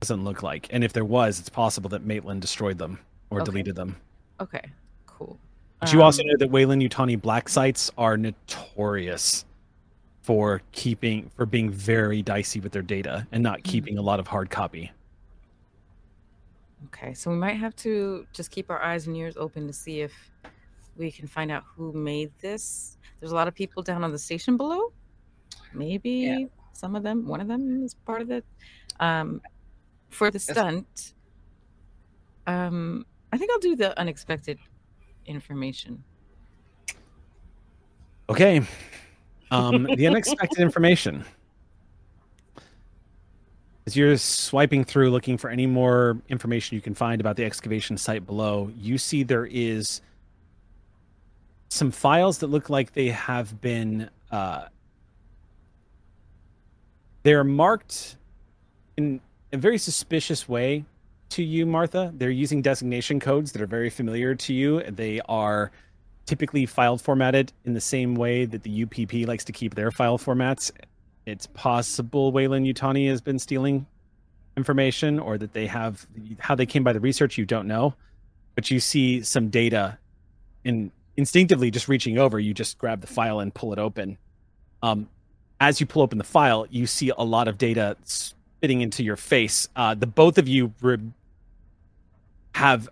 Doesn't 0.00 0.24
look 0.24 0.42
like. 0.42 0.66
And 0.70 0.82
if 0.82 0.92
there 0.92 1.04
was, 1.04 1.38
it's 1.38 1.48
possible 1.50 1.90
that 1.90 2.02
Maitland 2.04 2.40
destroyed 2.40 2.78
them 2.78 2.98
or 3.28 3.40
Okay. 3.42 3.50
deleted 3.50 3.76
them. 3.76 3.96
Okay, 4.40 4.70
cool. 5.06 5.38
But 5.80 5.92
you 5.92 6.02
also 6.02 6.22
Um, 6.22 6.28
know 6.28 6.36
that 6.38 6.50
Weyland-Yutani 6.50 7.20
black 7.20 7.48
sites 7.48 7.90
are 7.98 8.16
notorious 8.16 9.44
for 10.22 10.62
keeping 10.72 11.28
for 11.30 11.44
being 11.46 11.70
very 11.70 12.22
dicey 12.22 12.60
with 12.60 12.72
their 12.72 12.82
data 12.82 13.26
and 13.32 13.42
not 13.42 13.58
Hmm. 13.60 13.64
keeping 13.64 13.98
a 13.98 14.02
lot 14.02 14.20
of 14.20 14.26
hard 14.26 14.48
copy. 14.50 14.90
Okay, 16.86 17.12
so 17.12 17.30
we 17.30 17.36
might 17.36 17.54
have 17.58 17.76
to 17.76 18.26
just 18.32 18.50
keep 18.50 18.70
our 18.70 18.82
eyes 18.82 19.06
and 19.06 19.14
ears 19.16 19.36
open 19.36 19.66
to 19.66 19.72
see 19.72 20.00
if 20.00 20.12
we 20.96 21.10
can 21.10 21.26
find 21.26 21.50
out 21.50 21.64
who 21.76 21.92
made 21.92 22.32
this. 22.40 22.96
There's 23.18 23.32
a 23.32 23.34
lot 23.34 23.48
of 23.48 23.54
people 23.54 23.82
down 23.82 24.02
on 24.02 24.12
the 24.12 24.18
station 24.18 24.56
below. 24.56 24.92
Maybe 25.74 26.48
some 26.72 26.96
of 26.96 27.02
them, 27.02 27.26
one 27.26 27.40
of 27.40 27.48
them 27.48 27.84
is 27.84 27.92
part 27.94 28.22
of 28.22 28.30
it. 28.30 28.44
Um, 28.98 29.42
for 30.10 30.30
the 30.30 30.38
stunt, 30.38 31.14
um, 32.46 33.06
I 33.32 33.38
think 33.38 33.50
I'll 33.52 33.58
do 33.58 33.76
the 33.76 33.98
unexpected 33.98 34.58
information. 35.26 36.02
Okay. 38.28 38.62
Um, 39.50 39.84
the 39.84 40.06
unexpected 40.06 40.58
information. 40.60 41.24
As 43.86 43.96
you're 43.96 44.16
swiping 44.16 44.84
through 44.84 45.10
looking 45.10 45.36
for 45.36 45.50
any 45.50 45.66
more 45.66 46.20
information 46.28 46.76
you 46.76 46.80
can 46.80 46.94
find 46.94 47.20
about 47.20 47.36
the 47.36 47.44
excavation 47.44 47.96
site 47.96 48.26
below, 48.26 48.70
you 48.76 48.98
see 48.98 49.22
there 49.22 49.46
is 49.46 50.00
some 51.70 51.90
files 51.90 52.38
that 52.38 52.48
look 52.48 52.68
like 52.68 52.92
they 52.92 53.08
have 53.08 53.60
been 53.60 54.10
uh, 54.30 54.66
they're 57.22 57.44
marked 57.44 58.16
in 58.96 59.20
a 59.52 59.56
very 59.56 59.78
suspicious 59.78 60.48
way 60.48 60.84
to 61.30 61.42
you, 61.42 61.66
Martha. 61.66 62.12
They're 62.14 62.30
using 62.30 62.62
designation 62.62 63.20
codes 63.20 63.52
that 63.52 63.62
are 63.62 63.66
very 63.66 63.90
familiar 63.90 64.34
to 64.34 64.54
you. 64.54 64.82
They 64.82 65.20
are 65.28 65.70
typically 66.26 66.66
file 66.66 66.98
formatted 66.98 67.52
in 67.64 67.74
the 67.74 67.80
same 67.80 68.14
way 68.14 68.44
that 68.44 68.62
the 68.62 68.84
UPP 68.84 69.26
likes 69.26 69.44
to 69.44 69.52
keep 69.52 69.74
their 69.74 69.90
file 69.90 70.18
formats. 70.18 70.70
It's 71.26 71.46
possible 71.46 72.32
Weyland-Yutani 72.32 73.08
has 73.08 73.20
been 73.20 73.38
stealing 73.38 73.86
information 74.56 75.18
or 75.18 75.38
that 75.38 75.52
they 75.52 75.66
have 75.66 76.06
how 76.38 76.54
they 76.54 76.66
came 76.66 76.84
by 76.84 76.92
the 76.92 77.00
research, 77.00 77.38
you 77.38 77.46
don't 77.46 77.66
know. 77.66 77.94
But 78.54 78.70
you 78.70 78.80
see 78.80 79.22
some 79.22 79.48
data 79.48 79.98
and 80.64 80.90
instinctively 81.16 81.70
just 81.70 81.88
reaching 81.88 82.18
over, 82.18 82.38
you 82.38 82.54
just 82.54 82.78
grab 82.78 83.00
the 83.00 83.06
file 83.06 83.40
and 83.40 83.54
pull 83.54 83.72
it 83.72 83.78
open. 83.78 84.18
Um, 84.82 85.08
as 85.60 85.80
you 85.80 85.86
pull 85.86 86.02
open 86.02 86.18
the 86.18 86.24
file, 86.24 86.66
you 86.70 86.86
see 86.86 87.10
a 87.16 87.22
lot 87.22 87.48
of 87.48 87.58
data 87.58 87.96
spitting 88.60 88.82
into 88.82 89.02
your 89.02 89.16
face. 89.16 89.70
Uh, 89.74 89.94
the 89.94 90.06
both 90.06 90.36
of 90.36 90.46
you 90.46 90.74
re- 90.82 90.98
have 92.54 92.90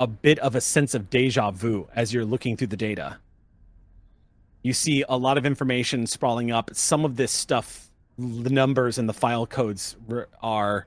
a 0.00 0.06
bit 0.06 0.38
of 0.38 0.54
a 0.54 0.60
sense 0.62 0.94
of 0.94 1.10
deja 1.10 1.50
vu 1.50 1.86
as 1.94 2.14
you're 2.14 2.24
looking 2.24 2.56
through 2.56 2.68
the 2.68 2.78
data. 2.78 3.18
You 4.62 4.72
see 4.72 5.04
a 5.06 5.18
lot 5.18 5.36
of 5.36 5.44
information 5.44 6.06
sprawling 6.06 6.50
up. 6.50 6.70
Some 6.72 7.04
of 7.04 7.16
this 7.16 7.30
stuff, 7.30 7.90
the 8.16 8.48
numbers 8.48 8.96
and 8.96 9.06
the 9.06 9.12
file 9.12 9.46
codes 9.46 9.96
re- 10.08 10.24
are 10.42 10.86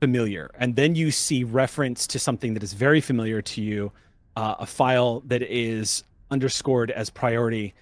familiar. 0.00 0.50
And 0.58 0.74
then 0.74 0.94
you 0.94 1.10
see 1.10 1.44
reference 1.44 2.06
to 2.06 2.18
something 2.18 2.54
that 2.54 2.62
is 2.62 2.72
very 2.72 3.02
familiar 3.02 3.42
to 3.42 3.60
you 3.60 3.92
uh, 4.34 4.54
a 4.60 4.66
file 4.66 5.20
that 5.26 5.42
is 5.42 6.04
underscored 6.30 6.90
as 6.90 7.10
priority 7.10 7.74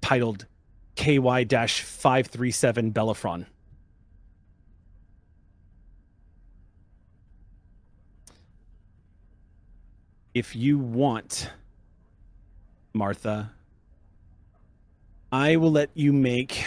titled 0.00 0.46
KY 0.96 1.44
537 1.44 2.92
Bellafron. 2.94 3.44
If 10.38 10.54
you 10.54 10.78
want, 10.78 11.50
Martha, 12.94 13.50
I 15.32 15.56
will 15.56 15.72
let 15.72 15.90
you 15.94 16.12
make. 16.12 16.64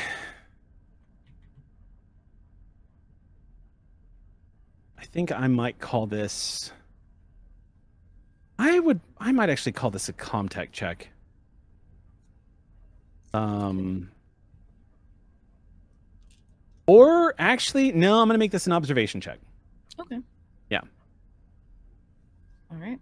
I 5.00 5.06
think 5.06 5.32
I 5.32 5.48
might 5.48 5.80
call 5.80 6.06
this. 6.06 6.74
I 8.60 8.78
would. 8.80 9.00
I 9.18 9.32
might 9.32 9.50
actually 9.50 9.72
call 9.72 9.90
this 9.90 10.10
a 10.10 10.14
Comtech 10.14 10.74
check. 10.74 11.08
Um. 13.34 14.12
Or 16.88 17.34
actually, 17.40 17.94
no. 17.94 18.20
I'm 18.22 18.28
going 18.28 18.36
to 18.36 18.40
make 18.40 18.52
this 18.52 18.68
an 18.68 18.74
observation 18.74 19.22
check. 19.22 19.40
Okay. 19.98 20.20
Yeah. 20.70 20.82
All 22.70 22.78
right. 22.78 23.00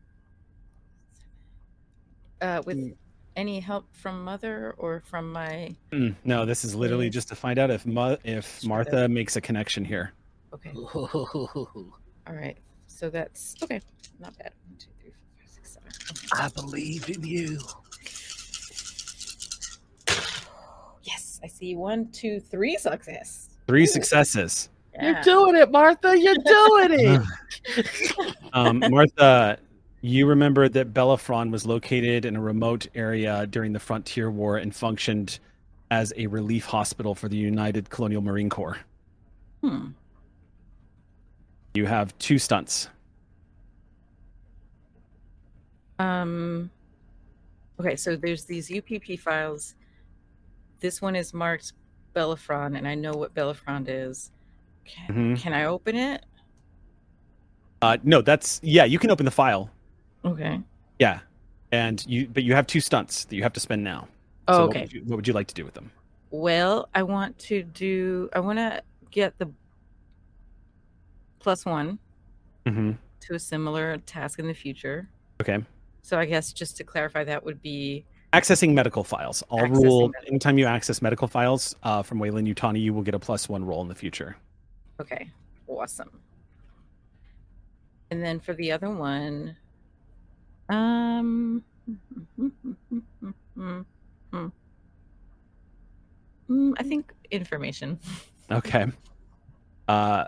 Uh, 2.41 2.61
with 2.65 2.77
Mm. 2.77 2.95
any 3.35 3.59
help 3.59 3.85
from 3.93 4.23
mother 4.23 4.73
or 4.77 5.01
from 5.05 5.31
my 5.31 5.75
Mm, 5.91 6.15
no, 6.23 6.45
this 6.45 6.63
is 6.63 6.73
literally 6.75 7.09
just 7.09 7.27
to 7.29 7.35
find 7.35 7.59
out 7.59 7.69
if 7.69 7.85
Ma- 7.85 8.15
if 8.23 8.63
Martha 8.65 9.07
makes 9.09 9.35
a 9.35 9.41
connection 9.41 9.83
here. 9.85 10.13
okay. 10.53 10.71
All 10.93 11.93
right. 12.27 12.57
So 12.87 13.09
that's 13.09 13.55
okay. 13.63 13.81
Not 14.19 14.37
bad. 14.37 14.53
One, 14.67 14.77
two, 14.77 14.87
three, 14.99 15.11
four, 15.11 15.21
five, 15.39 15.49
six, 15.49 15.71
seven. 15.73 15.89
Okay. 16.11 16.43
I 16.43 16.47
believe 16.61 17.09
in 17.09 17.23
you. 17.23 17.59
Yes, 21.03 21.39
I 21.43 21.47
see 21.47 21.75
one, 21.75 22.11
two, 22.11 22.39
three 22.39 22.77
success. 22.77 23.49
Three 23.67 23.85
successes. 23.87 24.69
You're 25.01 25.21
doing 25.21 25.55
it, 25.55 25.71
Martha. 25.71 26.17
You're 26.19 26.35
doing 26.35 26.91
it. 26.91 27.21
Um, 28.53 28.83
Martha, 28.89 29.59
you 30.01 30.25
remember 30.25 30.69
that 30.69 30.93
Belafron 30.93 31.51
was 31.51 31.65
located 31.65 32.25
in 32.25 32.35
a 32.35 32.41
remote 32.41 32.87
area 32.95 33.45
during 33.47 33.73
the 33.73 33.79
Frontier 33.79 34.31
War 34.31 34.57
and 34.57 34.73
functioned 34.75 35.39
as 35.91 36.13
a 36.15 36.27
relief 36.27 36.65
hospital 36.65 37.15
for 37.15 37.27
the 37.27 37.35
United 37.37 37.89
Colonial 37.89 38.21
Marine 38.21 38.49
Corps. 38.49 38.77
Hmm. 39.61 39.87
You 41.73 41.85
have 41.85 42.17
two 42.17 42.37
stunts. 42.39 42.89
Um. 45.97 46.69
Okay, 47.79 47.95
so 47.95 48.15
there's 48.15 48.45
these 48.45 48.71
UPP 48.71 49.19
files. 49.19 49.75
This 50.79 51.01
one 51.01 51.15
is 51.15 51.33
marked 51.33 51.73
Bellafron, 52.15 52.77
and 52.77 52.87
I 52.87 52.95
know 52.95 53.11
what 53.11 53.33
Bellafron 53.33 53.85
is. 53.87 54.31
Can, 54.85 55.35
Mhm. 55.35 55.39
can 55.39 55.53
I 55.53 55.65
open 55.65 55.95
it? 55.95 56.25
Uh, 57.81 57.97
no, 58.03 58.21
that's 58.21 58.59
yeah. 58.63 58.85
You 58.85 58.99
can 58.99 59.11
open 59.11 59.25
the 59.25 59.31
file. 59.31 59.69
Okay. 60.25 60.59
Yeah, 60.99 61.19
and 61.71 62.05
you 62.07 62.27
but 62.27 62.43
you 62.43 62.53
have 62.55 62.67
two 62.67 62.81
stunts 62.81 63.25
that 63.25 63.35
you 63.35 63.43
have 63.43 63.53
to 63.53 63.59
spend 63.59 63.83
now. 63.83 64.07
Oh, 64.47 64.53
So 64.53 64.61
what 64.61 64.69
okay. 64.71 64.81
would 64.81 64.93
you- 64.93 65.03
what 65.05 65.15
would 65.17 65.27
you 65.27 65.33
like 65.33 65.47
to 65.47 65.53
do 65.55 65.63
with 65.65 65.73
them? 65.75 65.91
Well, 66.31 66.89
I 66.93 67.03
want 67.03 67.37
to 67.39 67.63
do. 67.63 68.29
I 68.33 68.39
want 68.39 68.59
to 68.59 68.81
get 69.11 69.37
the 69.39 69.49
plus 71.39 71.65
one 71.65 71.99
Mm-hmm. 72.65 72.91
to 73.21 73.33
a 73.35 73.39
similar 73.39 73.97
task 73.99 74.37
in 74.39 74.45
the 74.47 74.53
future. 74.53 75.09
Okay. 75.41 75.63
So 76.01 76.19
I 76.19 76.25
guess 76.25 76.51
just 76.53 76.77
to 76.77 76.83
clarify, 76.83 77.23
that 77.23 77.43
would 77.43 77.61
be 77.61 78.05
Accessing 78.33 78.73
medical 78.73 79.03
files. 79.03 79.41
I'll 79.49 79.65
rule 79.67 80.09
medical- 80.09 80.27
anytime 80.27 80.57
you 80.59 80.65
access 80.65 81.01
medical 81.01 81.27
files 81.27 81.75
uh, 81.81 82.03
from 82.03 82.19
Weyland-Yutani, 82.19 82.79
you 82.79 82.93
will 82.93 83.01
get 83.01 83.15
a 83.15 83.19
plus 83.19 83.49
one 83.49 83.63
roll 83.65 83.81
in 83.81 83.87
the 83.87 83.95
future. 83.95 84.35
okay. 84.99 85.31
Awesome. 85.67 86.09
And 88.11 88.21
then 88.23 88.39
for 88.39 88.53
the 88.53 88.71
other 88.71 88.89
one, 88.89 89.55
um, 90.69 91.63
Mm, 93.57 93.83
I 96.77 96.83
think 96.83 97.13
information. 97.31 97.99
Okay. 98.51 98.85
Uh, 99.87 100.25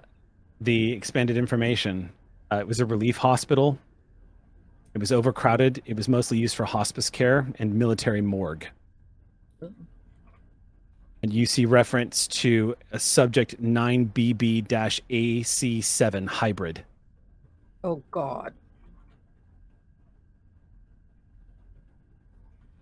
the 0.59 0.91
expanded 0.91 1.37
information. 1.37 2.11
Uh, 2.51 2.57
it 2.57 2.67
was 2.67 2.79
a 2.79 2.85
relief 2.85 3.17
hospital. 3.17 3.77
It 4.93 4.99
was 4.99 5.11
overcrowded. 5.11 5.81
It 5.85 5.95
was 5.95 6.07
mostly 6.07 6.37
used 6.37 6.55
for 6.55 6.65
hospice 6.65 7.09
care 7.09 7.47
and 7.59 7.73
military 7.75 8.21
morgue. 8.21 8.67
Ooh. 9.63 9.73
And 11.23 11.31
you 11.31 11.45
see 11.45 11.65
reference 11.65 12.27
to 12.27 12.75
a 12.91 12.99
subject 12.99 13.61
9BB 13.61 14.67
AC7 15.09 16.27
hybrid. 16.27 16.83
Oh 17.83 18.01
God. 18.11 18.53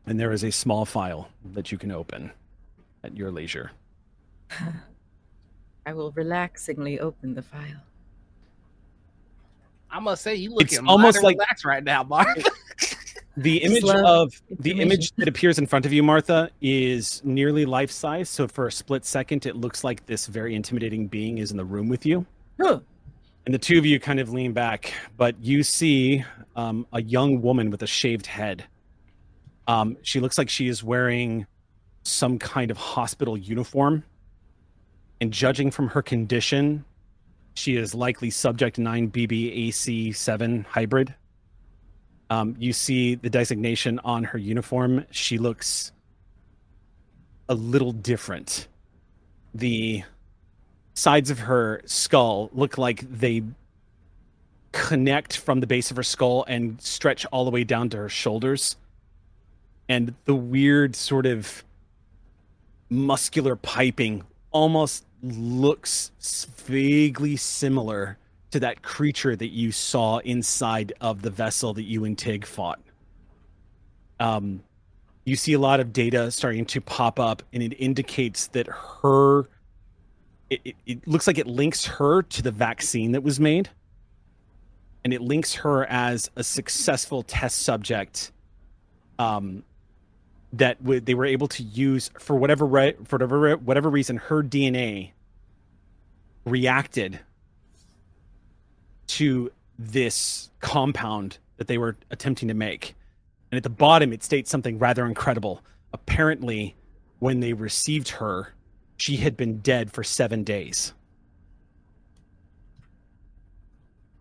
And 0.10 0.20
there 0.20 0.32
is 0.32 0.43
a 0.43 0.51
small 0.51 0.86
file 0.86 1.30
that 1.53 1.72
you 1.72 1.78
can 1.78 1.91
open 1.91 2.32
at 3.03 3.16
your 3.16 3.30
leisure. 3.30 3.70
I 5.86 5.93
will 5.93 6.12
relaxingly 6.14 6.99
open 6.99 7.36
the 7.36 7.43
file. 7.43 7.84
I 9.91 9.99
must 9.99 10.24
say, 10.24 10.34
you 10.34 10.49
look 10.49 10.68
almost 10.74 10.89
almost 10.89 11.24
like- 11.24 11.36
relaxed 11.36 11.64
right 11.64 11.84
now, 11.84 12.03
Martha. 12.03 12.43
The 13.38 13.64
image 13.64 13.86
of 13.86 14.41
the 14.49 14.82
image 14.82 15.14
that 15.16 15.30
appears 15.30 15.60
in 15.60 15.66
front 15.66 15.86
of 15.86 15.93
you, 15.93 16.03
Martha, 16.03 16.49
is 16.62 17.22
nearly 17.24 17.64
life 17.64 17.89
size. 17.89 18.28
So 18.28 18.49
for 18.49 18.68
a 18.68 18.72
split 18.72 19.05
second, 19.05 19.45
it 19.45 19.55
looks 19.55 19.82
like 19.82 20.05
this 20.07 20.28
very 20.28 20.55
intimidating 20.55 21.07
being 21.07 21.38
is 21.38 21.49
in 21.49 21.55
the 21.55 21.64
room 21.64 21.88
with 21.88 22.05
you. 22.05 22.26
Huh. 22.60 22.82
And 23.45 23.53
the 23.53 23.60
two 23.60 23.78
of 23.78 23.86
you 23.86 23.97
kind 23.97 24.20
of 24.20 24.34
lean 24.34 24.51
back, 24.51 24.93
but 25.16 25.41
you 25.41 25.64
see 25.64 26.26
um, 26.57 26.86
a 26.91 27.01
young 27.01 27.41
woman 27.41 27.70
with 27.70 27.82
a 27.82 27.88
shaved 27.88 28.26
head. 28.26 28.66
Um, 29.70 29.98
she 30.02 30.20
looks 30.20 30.40
like 30.40 30.50
she 30.50 30.68
is 30.68 30.84
wearing 30.84 31.46
some 32.02 32.40
kind 32.40 32.72
of 32.72 32.78
hospital 32.78 33.38
uniform. 33.38 34.04
And 35.22 35.32
judging 35.32 35.70
from 35.70 35.90
her 35.90 36.02
condition, 36.02 36.86
she 37.54 37.76
is 37.76 37.94
likely 37.94 38.32
subject 38.32 38.80
9 38.80 39.12
BBAC 39.12 40.16
7 40.16 40.66
hybrid. 40.68 41.14
Um, 42.32 42.56
you 42.58 42.74
see 42.74 43.14
the 43.14 43.30
designation 43.30 44.00
on 44.00 44.24
her 44.24 44.40
uniform. 44.40 45.06
She 45.12 45.38
looks 45.38 45.92
a 47.48 47.54
little 47.54 47.92
different. 47.92 48.68
The 49.54 50.04
sides 50.96 51.30
of 51.30 51.40
her 51.42 51.84
skull 51.86 52.50
look 52.54 52.80
like 52.80 53.02
they 53.08 53.44
connect 54.72 55.38
from 55.38 55.60
the 55.60 55.68
base 55.68 55.92
of 55.92 55.98
her 55.98 56.04
skull 56.04 56.44
and 56.48 56.82
stretch 56.82 57.24
all 57.28 57.46
the 57.46 57.52
way 57.52 57.64
down 57.64 57.90
to 57.90 57.98
her 57.98 58.10
shoulders. 58.10 58.76
And 59.90 60.14
the 60.26 60.36
weird 60.36 60.96
sort 60.96 61.26
of 61.26 61.64
muscular 62.90 63.56
piping 63.56 64.24
almost 64.52 65.06
looks 65.22 66.12
vaguely 66.66 67.36
similar 67.36 68.18
to 68.52 68.60
that 68.60 68.82
creature 68.82 69.36
that 69.36 69.50
you 69.50 69.72
saw 69.72 70.20
inside 70.20 70.94
of 71.02 71.22
the 71.22 71.30
vessel 71.30 71.74
that 71.74 71.84
you 71.84 72.06
and 72.06 72.18
Tig 72.18 72.46
fought. 72.46 72.80
Um, 74.20 74.64
you 75.26 75.36
see 75.36 75.54
a 75.54 75.60
lot 75.60 75.80
of 75.80 75.94
data 75.94 76.32
starting 76.32 76.66
to 76.66 76.82
pop 76.82 77.20
up, 77.20 77.44
and 77.54 77.62
it 77.62 77.74
indicates 77.74 78.48
that 78.48 78.68
her. 78.68 79.50
It, 80.50 80.62
it, 80.66 80.76
it 80.88 81.08
looks 81.08 81.28
like 81.28 81.38
it 81.38 81.46
links 81.46 81.86
her 81.86 82.24
to 82.24 82.42
the 82.42 82.52
vaccine 82.52 83.12
that 83.12 83.22
was 83.22 83.40
made, 83.40 83.70
and 85.04 85.14
it 85.14 85.22
links 85.22 85.54
her 85.54 85.86
as 85.86 86.30
a 86.36 86.44
successful 86.44 87.22
test 87.22 87.62
subject. 87.62 88.32
Um, 89.20 89.64
that 90.54 90.82
w- 90.82 91.00
they 91.00 91.14
were 91.14 91.26
able 91.26 91.47
to 91.47 91.64
use 91.64 92.10
for 92.20 92.36
whatever 92.36 92.66
re- 92.66 92.95
for 93.06 93.18
whatever 93.18 93.39
re- 93.39 93.56
whatever 93.56 93.89
reason 93.89 94.18
her 94.18 94.43
DNA 94.43 95.12
reacted 96.45 97.20
to 99.08 99.52
this 99.78 100.50
compound 100.60 101.38
that 101.58 101.68
they 101.68 101.78
were 101.78 101.97
attempting 102.10 102.47
to 102.47 102.54
make. 102.54 102.95
And 103.52 103.58
at 103.58 103.64
the 103.64 103.70
bottom, 103.70 104.14
it 104.14 104.24
states 104.24 104.50
something 104.50 104.78
rather 104.78 105.06
incredible. 105.06 105.62
Apparently, 105.93 106.76
when 107.20 107.39
they 107.39 107.54
received 107.54 108.10
her, 108.10 108.54
she 108.97 109.18
had 109.18 109.36
been 109.36 109.60
dead 109.60 109.91
for 109.91 110.04
seven 110.04 110.43
days. 110.43 110.93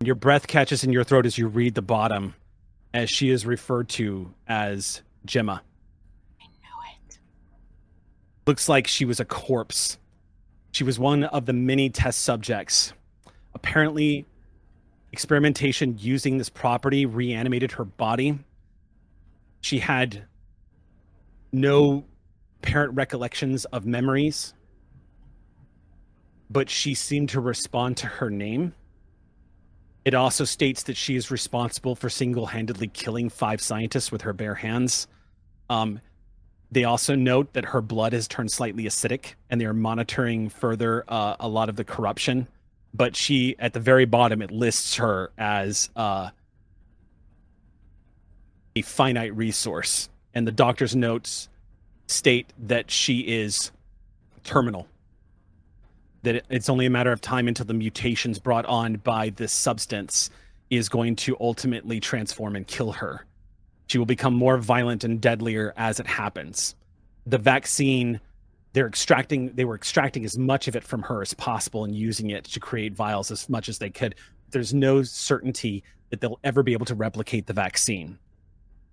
Your 0.03 0.15
breath 0.15 0.47
catches 0.47 0.83
in 0.83 0.91
your 0.93 1.03
throat 1.03 1.25
as 1.25 1.37
you 1.37 1.47
read 1.47 1.75
the 1.75 1.81
bottom, 1.81 2.33
as 2.93 3.09
she 3.09 3.29
is 3.29 3.45
referred 3.45 3.89
to 3.89 4.33
as 4.47 5.01
Gemma. 5.25 5.61
Looks 8.49 8.67
like 8.67 8.87
she 8.87 9.05
was 9.05 9.19
a 9.19 9.25
corpse. 9.25 9.99
She 10.71 10.83
was 10.83 10.97
one 10.97 11.23
of 11.23 11.45
the 11.45 11.53
many 11.53 11.91
test 11.91 12.21
subjects. 12.21 12.93
Apparently, 13.53 14.25
experimentation 15.11 15.97
using 15.99 16.39
this 16.39 16.49
property 16.49 17.05
reanimated 17.05 17.73
her 17.73 17.85
body. 17.85 18.39
She 19.61 19.77
had 19.77 20.23
no 21.51 22.05
apparent 22.63 22.95
recollections 22.95 23.65
of 23.65 23.85
memories, 23.85 24.55
but 26.49 26.71
she 26.71 26.95
seemed 26.95 27.29
to 27.29 27.39
respond 27.39 27.97
to 27.97 28.07
her 28.07 28.31
name. 28.31 28.73
It 30.05 30.15
also 30.15 30.43
states 30.43 30.81
that 30.81 30.97
she 30.97 31.15
is 31.15 31.29
responsible 31.29 31.93
for 31.93 32.09
single 32.09 32.47
handedly 32.47 32.87
killing 32.87 33.29
five 33.29 33.61
scientists 33.61 34.11
with 34.11 34.23
her 34.23 34.33
bare 34.33 34.55
hands. 34.55 35.05
Um, 35.69 36.01
they 36.71 36.83
also 36.83 37.15
note 37.15 37.53
that 37.53 37.65
her 37.65 37.81
blood 37.81 38.13
has 38.13 38.27
turned 38.27 38.51
slightly 38.51 38.83
acidic 38.83 39.33
and 39.49 39.59
they 39.59 39.65
are 39.65 39.73
monitoring 39.73 40.49
further 40.49 41.03
uh, 41.07 41.35
a 41.39 41.47
lot 41.47 41.69
of 41.69 41.75
the 41.75 41.83
corruption. 41.83 42.47
But 42.93 43.15
she, 43.15 43.55
at 43.59 43.73
the 43.73 43.79
very 43.79 44.05
bottom, 44.05 44.41
it 44.41 44.51
lists 44.51 44.95
her 44.95 45.31
as 45.37 45.89
uh, 45.95 46.29
a 48.75 48.81
finite 48.81 49.35
resource, 49.35 50.09
and 50.33 50.47
the 50.47 50.51
doctor's 50.51 50.95
notes 50.95 51.49
state 52.07 52.51
that 52.57 52.89
she 52.89 53.19
is 53.19 53.71
terminal. 54.43 54.87
That 56.23 56.43
it's 56.49 56.69
only 56.69 56.85
a 56.85 56.89
matter 56.89 57.11
of 57.11 57.21
time 57.21 57.47
until 57.47 57.65
the 57.65 57.73
mutations 57.73 58.39
brought 58.39 58.65
on 58.65 58.95
by 58.95 59.29
this 59.29 59.53
substance 59.53 60.29
is 60.69 60.89
going 60.89 61.15
to 61.15 61.37
ultimately 61.39 61.99
transform 61.99 62.55
and 62.55 62.65
kill 62.65 62.91
her. 62.93 63.25
She 63.89 63.97
will 63.97 64.05
become 64.05 64.35
more 64.35 64.57
violent 64.57 65.03
and 65.03 65.19
deadlier 65.19 65.73
as 65.75 65.99
it 65.99 66.05
happens. 66.05 66.75
The 67.25 67.39
vaccine, 67.39 68.19
they're 68.73 68.87
extracting, 68.87 69.51
they 69.55 69.65
were 69.65 69.73
extracting 69.73 70.23
as 70.25 70.37
much 70.37 70.67
of 70.67 70.75
it 70.75 70.83
from 70.83 71.01
her 71.01 71.23
as 71.23 71.33
possible 71.33 71.83
and 71.83 71.95
using 71.95 72.29
it 72.29 72.43
to 72.45 72.59
create 72.59 72.93
vials 72.93 73.31
as 73.31 73.49
much 73.49 73.67
as 73.67 73.79
they 73.79 73.89
could. 73.89 74.13
There's 74.51 74.75
no 74.75 75.01
certainty 75.01 75.83
that 76.11 76.21
they'll 76.21 76.39
ever 76.43 76.61
be 76.61 76.73
able 76.73 76.85
to 76.85 76.93
replicate 76.93 77.47
the 77.47 77.53
vaccine. 77.53 78.19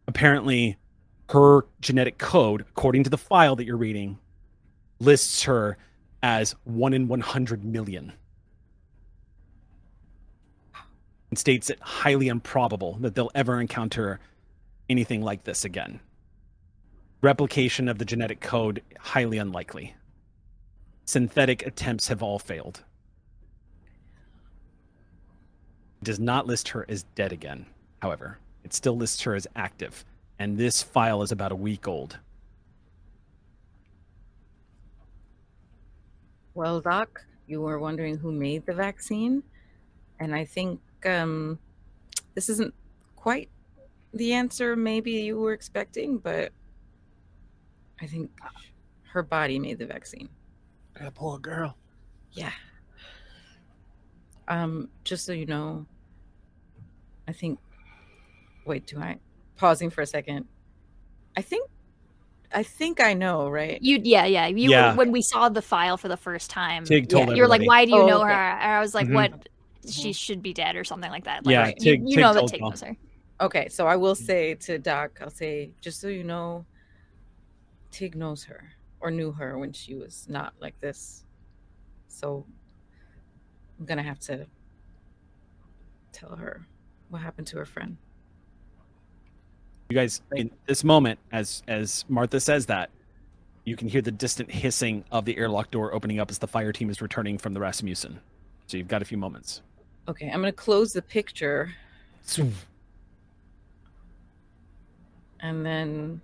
Apparently, 0.09 0.79
her 1.29 1.67
genetic 1.81 2.17
code, 2.17 2.63
according 2.63 3.05
to 3.05 3.11
the 3.11 3.19
file 3.19 3.55
that 3.57 3.67
you're 3.67 3.77
reading, 3.77 4.19
lists 4.99 5.43
her 5.43 5.77
as 6.23 6.55
one 6.65 6.95
in 6.95 7.07
100 7.07 7.65
million. 7.67 8.15
And 11.29 11.39
states 11.39 11.69
it 11.69 11.81
highly 11.81 12.29
improbable 12.29 12.97
that 13.01 13.15
they'll 13.15 13.31
ever 13.35 13.61
encounter 13.61 14.21
anything 14.89 15.23
like 15.23 15.45
this 15.45 15.65
again. 15.65 16.01
Replication 17.23 17.89
of 17.89 17.99
the 17.99 18.05
genetic 18.05 18.41
code, 18.41 18.83
highly 19.01 19.39
unlikely. 19.39 19.95
Synthetic 21.05 21.67
attempts 21.67 22.09
have 22.09 22.23
all 22.23 22.39
failed. 22.39 22.85
It 26.03 26.05
does 26.05 26.21
not 26.21 26.47
list 26.47 26.69
her 26.69 26.85
as 26.89 27.05
dead 27.15 27.33
again, 27.33 27.67
however. 28.01 28.39
It 28.65 28.75
still 28.75 28.97
lists 28.97 29.23
her 29.23 29.35
as 29.35 29.47
active, 29.57 30.05
and 30.39 30.59
this 30.59 30.83
file 30.83 31.23
is 31.23 31.33
about 31.33 31.53
a 31.53 31.57
week 31.57 31.89
old. 31.89 32.19
Well, 36.55 36.81
Doc, 36.81 37.25
you 37.47 37.61
were 37.61 37.79
wondering 37.79 38.19
who 38.19 38.33
made 38.33 38.67
the 38.67 38.75
vaccine, 38.75 39.43
and 40.19 40.35
I 40.35 40.45
think 40.45 40.81
um, 41.05 41.59
this 42.35 42.49
isn't 42.49 42.75
quite 43.15 43.49
the 44.17 44.33
answer 44.33 44.77
maybe 44.77 45.13
you 45.13 45.39
were 45.39 45.53
expecting, 45.53 46.19
but 46.19 46.53
I 48.01 48.07
think 48.07 48.31
her 49.13 49.23
body 49.23 49.59
made 49.59 49.79
the 49.79 49.87
vaccine. 49.87 50.29
That 51.01 51.15
poor 51.15 51.39
girl. 51.39 51.77
Yeah. 52.33 52.53
Um, 54.49 54.89
just 55.05 55.25
so 55.25 55.33
you 55.33 55.47
know, 55.47 55.87
I 57.27 57.33
think. 57.33 57.59
Wait, 58.65 58.87
do 58.87 58.99
I? 59.01 59.19
Pausing 59.57 59.91
for 59.91 60.03
a 60.03 60.07
second. 60.07 60.47
I 61.37 61.43
think. 61.43 61.69
I 62.55 62.63
think 62.63 63.01
I 63.01 63.13
know, 63.13 63.49
right? 63.49 63.79
You, 63.83 64.01
yeah, 64.03 64.25
yeah. 64.25 64.47
You 64.47 64.71
Yeah. 64.71 64.95
when 64.95 65.11
we 65.11 65.21
saw 65.21 65.49
the 65.49 65.61
file 65.63 65.97
for 65.97 66.09
the 66.09 66.17
first 66.17 66.49
time, 66.49 66.85
Tig 66.85 67.09
told 67.09 67.29
yeah, 67.29 67.35
you're 67.35 67.49
like, 67.49 67.67
why 67.67 67.85
do 67.85 67.91
you 67.91 68.03
Oh, 68.03 68.07
know 68.07 68.21
okay. 68.23 68.33
her? 68.33 68.33
And 68.35 68.73
I 68.73 68.81
was 68.81 68.95
like, 68.95 69.09
Mhm. 69.09 69.15
what? 69.15 69.49
She 69.91 70.13
should 70.13 70.43
be 70.43 70.53
dead 70.53 70.75
or 70.77 70.85
something 70.85 71.11
like 71.11 71.25
that. 71.25 71.45
Like, 71.45 71.53
Yeah, 71.53 71.67
you, 71.69 71.75
Tig- 71.79 72.01
you 72.03 72.09
Tig 72.17 72.19
know 72.19 72.33
that 72.33 72.39
told 72.41 72.51
Tig 72.51 72.61
knows 72.61 72.81
her. 72.83 72.97
Okay, 73.41 73.69
so 73.69 73.87
I 73.87 73.97
will 73.97 74.15
mm. 74.15 74.25
say 74.25 74.55
to 74.55 74.79
Doc, 74.79 75.19
I'll 75.21 75.31
say, 75.31 75.71
just 75.81 76.01
so 76.01 76.09
you 76.09 76.25
know, 76.25 76.65
Tig 77.91 78.17
knows 78.17 78.45
her 78.45 78.73
or 79.01 79.11
knew 79.11 79.33
her 79.33 79.59
when 79.59 79.73
she 79.73 79.95
was 79.95 80.27
not 80.29 80.55
like 80.61 80.79
this. 80.81 81.25
So 82.09 82.47
I'm 83.79 83.85
gonna 83.85 84.03
have 84.03 84.19
to 84.21 84.47
tell 86.13 86.35
her 86.37 86.67
what 87.11 87.21
happened 87.21 87.47
to 87.49 87.59
her 87.59 87.67
friend. 87.67 87.97
You 89.91 89.95
guys, 89.97 90.23
in 90.35 90.51
this 90.67 90.83
moment, 90.83 91.19
as 91.31 91.63
as 91.69 92.05
Martha 92.09 92.41
says 92.41 92.67
that, 92.67 92.91
you 93.65 93.77
can 93.77 93.87
hear 93.87 94.01
the 94.01 94.11
distant 94.11 94.51
hissing 94.51 95.05
of 95.13 95.25
the 95.25 95.37
airlock 95.37 95.71
door 95.71 95.95
opening 95.95 96.21
up 96.21 96.31
as 96.31 96.39
the 96.39 96.49
fire 96.49 96.73
team 96.73 96.89
is 96.89 97.03
returning 97.03 97.39
from 97.39 97.53
the 97.53 97.61
Rasmussen. 97.61 98.19
So 98.67 98.77
you've 98.77 98.89
got 98.89 99.03
a 99.03 99.05
few 99.05 99.19
moments. 99.19 99.63
Okay, 100.09 100.29
I'm 100.29 100.41
gonna 100.41 100.53
close 100.53 100.93
the 100.93 101.03
picture 101.03 101.73
and 105.41 105.65
then 105.65 106.21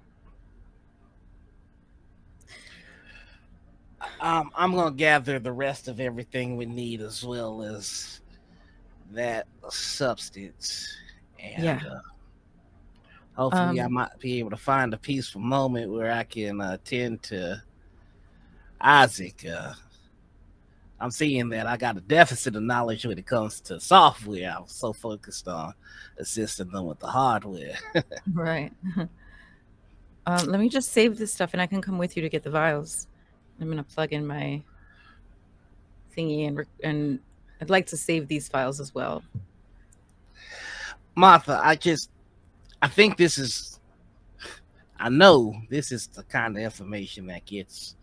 Um, 4.20 4.50
I'm 4.54 4.72
gonna 4.74 4.94
gather 4.94 5.38
the 5.38 5.52
rest 5.52 5.88
of 5.88 6.00
everything 6.00 6.56
we 6.56 6.66
need 6.66 7.00
as 7.00 7.24
well 7.24 7.62
as 7.62 8.20
that 9.12 9.46
substance. 9.68 10.88
And 11.40 11.62
Yeah. 11.64 11.80
uh, 11.84 12.00
hopefully 13.34 13.80
I 13.80 13.86
Um, 13.86 13.92
might 13.92 14.16
be 14.20 14.38
able 14.38 14.50
to 14.50 14.56
find 14.56 14.94
a 14.94 14.98
peaceful 14.98 15.40
moment 15.40 15.90
where 15.92 16.12
I 16.12 16.24
can 16.24 16.60
uh, 16.60 16.78
tend 16.84 17.22
to 17.24 17.62
Isaac. 18.80 19.44
Uh, 19.44 19.72
I'm 21.02 21.10
seeing 21.10 21.48
that 21.48 21.66
I 21.66 21.76
got 21.76 21.96
a 21.96 22.00
deficit 22.00 22.54
of 22.54 22.62
knowledge 22.62 23.04
when 23.04 23.18
it 23.18 23.26
comes 23.26 23.60
to 23.62 23.80
software. 23.80 24.54
I'm 24.56 24.68
so 24.68 24.92
focused 24.92 25.48
on 25.48 25.74
assisting 26.16 26.70
them 26.70 26.86
with 26.86 27.00
the 27.00 27.08
hardware. 27.08 27.76
right. 28.32 28.72
um, 30.26 30.46
let 30.46 30.60
me 30.60 30.68
just 30.68 30.92
save 30.92 31.18
this 31.18 31.34
stuff 31.34 31.54
and 31.54 31.60
I 31.60 31.66
can 31.66 31.82
come 31.82 31.98
with 31.98 32.16
you 32.16 32.22
to 32.22 32.28
get 32.28 32.44
the 32.44 32.50
vials. 32.50 33.08
I'm 33.60 33.68
gonna 33.68 33.82
plug 33.82 34.12
in 34.12 34.24
my 34.24 34.62
thingy 36.16 36.46
and 36.46 36.64
and 36.84 37.18
I'd 37.60 37.68
like 37.68 37.86
to 37.86 37.96
save 37.96 38.28
these 38.28 38.46
files 38.46 38.78
as 38.78 38.94
well. 38.94 39.24
Martha, 41.16 41.60
I 41.60 41.74
just 41.74 42.10
I 42.80 42.86
think 42.86 43.16
this 43.16 43.38
is 43.38 43.80
I 45.00 45.08
know 45.08 45.52
this 45.68 45.90
is 45.90 46.06
the 46.06 46.22
kind 46.22 46.56
of 46.56 46.62
information 46.62 47.26
that 47.26 47.44
gets 47.44 47.96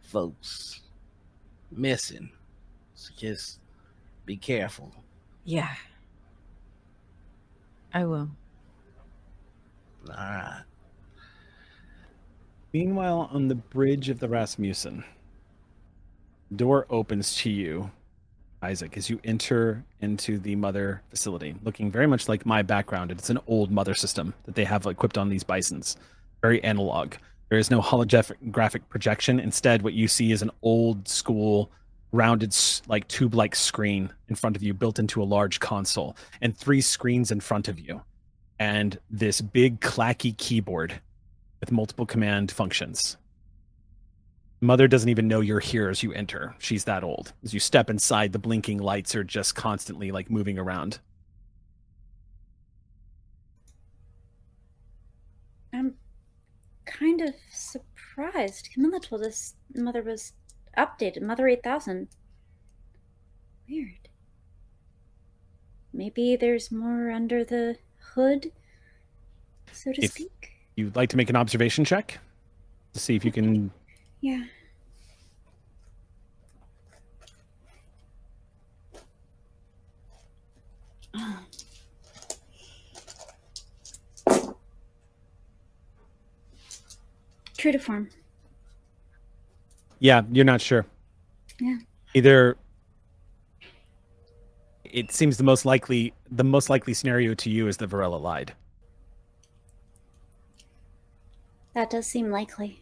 folks 0.00 0.80
missing. 1.70 2.30
So 2.94 3.12
just 3.16 3.60
be 4.26 4.36
careful. 4.36 4.92
Yeah. 5.44 5.74
I 7.92 8.04
will. 8.04 8.30
All 10.08 10.14
right. 10.16 10.62
Meanwhile, 12.72 13.28
on 13.32 13.48
the 13.48 13.56
bridge 13.56 14.08
of 14.08 14.20
the 14.20 14.28
Rasmussen, 14.28 15.04
door 16.54 16.86
opens 16.88 17.36
to 17.38 17.50
you, 17.50 17.90
Isaac, 18.62 18.96
as 18.96 19.10
you 19.10 19.18
enter 19.24 19.84
into 20.00 20.38
the 20.38 20.54
mother 20.54 21.02
facility, 21.08 21.54
looking 21.64 21.90
very 21.90 22.06
much 22.06 22.28
like 22.28 22.46
my 22.46 22.62
background. 22.62 23.10
It's 23.10 23.30
an 23.30 23.40
old 23.46 23.70
mother 23.70 23.94
system 23.94 24.34
that 24.44 24.54
they 24.54 24.64
have 24.64 24.86
equipped 24.86 25.18
on 25.18 25.28
these 25.28 25.42
bisons, 25.42 25.96
very 26.42 26.62
analog. 26.62 27.14
There 27.50 27.58
is 27.58 27.70
no 27.70 27.82
holographic 27.82 28.88
projection. 28.88 29.40
Instead, 29.40 29.82
what 29.82 29.92
you 29.92 30.06
see 30.06 30.30
is 30.30 30.40
an 30.40 30.52
old 30.62 31.08
school, 31.08 31.70
rounded, 32.12 32.56
like 32.86 33.08
tube 33.08 33.34
like 33.34 33.56
screen 33.56 34.12
in 34.28 34.36
front 34.36 34.56
of 34.56 34.62
you, 34.62 34.72
built 34.72 35.00
into 35.00 35.20
a 35.20 35.24
large 35.24 35.58
console, 35.58 36.16
and 36.40 36.56
three 36.56 36.80
screens 36.80 37.32
in 37.32 37.40
front 37.40 37.66
of 37.66 37.78
you, 37.78 38.02
and 38.60 38.98
this 39.10 39.40
big, 39.40 39.80
clacky 39.80 40.36
keyboard 40.36 41.00
with 41.58 41.72
multiple 41.72 42.06
command 42.06 42.52
functions. 42.52 43.16
Mother 44.60 44.86
doesn't 44.86 45.08
even 45.08 45.26
know 45.26 45.40
you're 45.40 45.58
here 45.58 45.88
as 45.88 46.02
you 46.02 46.12
enter. 46.12 46.54
She's 46.58 46.84
that 46.84 47.02
old. 47.02 47.32
As 47.42 47.52
you 47.52 47.58
step 47.58 47.90
inside, 47.90 48.32
the 48.32 48.38
blinking 48.38 48.78
lights 48.78 49.14
are 49.16 49.24
just 49.24 49.56
constantly 49.56 50.12
like 50.12 50.30
moving 50.30 50.58
around. 50.58 51.00
I'm 55.72 55.94
kind 56.90 57.20
of 57.20 57.34
surprised. 57.50 58.68
Camilla 58.72 59.00
told 59.00 59.22
us 59.22 59.54
Mother 59.74 60.02
was 60.02 60.32
updated, 60.76 61.22
Mother 61.22 61.48
8000. 61.48 62.08
Weird. 63.68 64.08
Maybe 65.92 66.36
there's 66.36 66.70
more 66.70 67.10
under 67.10 67.44
the 67.44 67.76
hood, 68.14 68.52
so 69.72 69.92
to 69.92 70.02
If- 70.04 70.12
speak. 70.12 70.52
You'd 70.76 70.96
like 70.96 71.10
to 71.10 71.16
make 71.16 71.28
an 71.30 71.36
observation 71.36 71.84
check 71.84 72.18
to 72.94 72.98
see 73.00 73.14
if 73.16 73.24
you 73.24 73.32
can. 73.32 73.70
Yeah. 74.20 74.44
Ah. 81.14 81.39
True 87.60 87.72
to 87.72 87.78
form. 87.78 88.08
Yeah, 89.98 90.22
you're 90.32 90.46
not 90.46 90.62
sure. 90.62 90.86
Yeah. 91.60 91.76
Either 92.14 92.56
it 94.82 95.12
seems 95.12 95.36
the 95.36 95.44
most 95.44 95.66
likely 95.66 96.14
the 96.30 96.42
most 96.42 96.70
likely 96.70 96.94
scenario 96.94 97.34
to 97.34 97.50
you 97.50 97.68
is 97.68 97.76
that 97.76 97.88
Varela 97.88 98.16
lied. 98.16 98.54
That 101.74 101.90
does 101.90 102.06
seem 102.06 102.30
likely. 102.30 102.80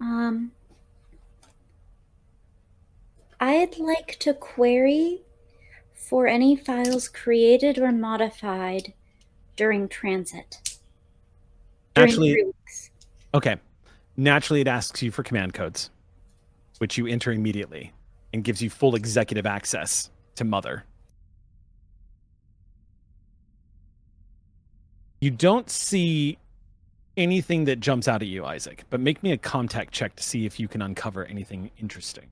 Um, 0.00 0.50
I'd 3.38 3.78
like 3.78 4.16
to 4.18 4.34
query 4.34 5.20
for 5.94 6.26
any 6.26 6.56
files 6.56 7.06
created 7.06 7.78
or 7.78 7.92
modified 7.92 8.92
during 9.54 9.88
transit. 9.88 10.65
Naturally, 11.96 12.42
okay. 13.34 13.56
Naturally, 14.16 14.60
it 14.60 14.68
asks 14.68 15.02
you 15.02 15.10
for 15.10 15.22
command 15.22 15.54
codes, 15.54 15.90
which 16.78 16.98
you 16.98 17.06
enter 17.06 17.32
immediately 17.32 17.92
and 18.32 18.44
gives 18.44 18.60
you 18.60 18.70
full 18.70 18.94
executive 18.94 19.46
access 19.46 20.10
to 20.34 20.44
Mother. 20.44 20.84
You 25.20 25.30
don't 25.30 25.70
see 25.70 26.38
anything 27.16 27.64
that 27.64 27.80
jumps 27.80 28.08
out 28.08 28.20
at 28.20 28.28
you, 28.28 28.44
Isaac, 28.44 28.84
but 28.90 29.00
make 29.00 29.22
me 29.22 29.32
a 29.32 29.38
comtech 29.38 29.90
check 29.90 30.14
to 30.16 30.22
see 30.22 30.44
if 30.44 30.60
you 30.60 30.68
can 30.68 30.82
uncover 30.82 31.24
anything 31.24 31.70
interesting. 31.78 32.26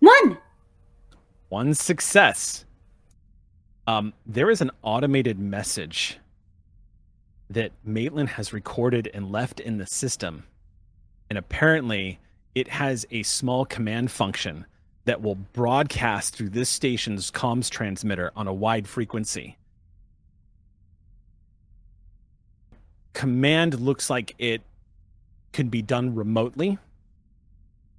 One. 0.00 0.38
One 1.52 1.74
success. 1.74 2.64
Um, 3.86 4.14
there 4.24 4.48
is 4.48 4.62
an 4.62 4.70
automated 4.80 5.38
message 5.38 6.18
that 7.50 7.72
Maitland 7.84 8.30
has 8.30 8.54
recorded 8.54 9.10
and 9.12 9.30
left 9.30 9.60
in 9.60 9.76
the 9.76 9.84
system. 9.86 10.44
And 11.28 11.38
apparently, 11.38 12.20
it 12.54 12.68
has 12.68 13.04
a 13.10 13.22
small 13.22 13.66
command 13.66 14.10
function 14.10 14.64
that 15.04 15.20
will 15.20 15.34
broadcast 15.34 16.34
through 16.34 16.48
this 16.48 16.70
station's 16.70 17.30
comms 17.30 17.68
transmitter 17.68 18.32
on 18.34 18.48
a 18.48 18.54
wide 18.54 18.88
frequency. 18.88 19.58
Command 23.12 23.78
looks 23.78 24.08
like 24.08 24.34
it 24.38 24.62
can 25.52 25.68
be 25.68 25.82
done 25.82 26.14
remotely, 26.14 26.78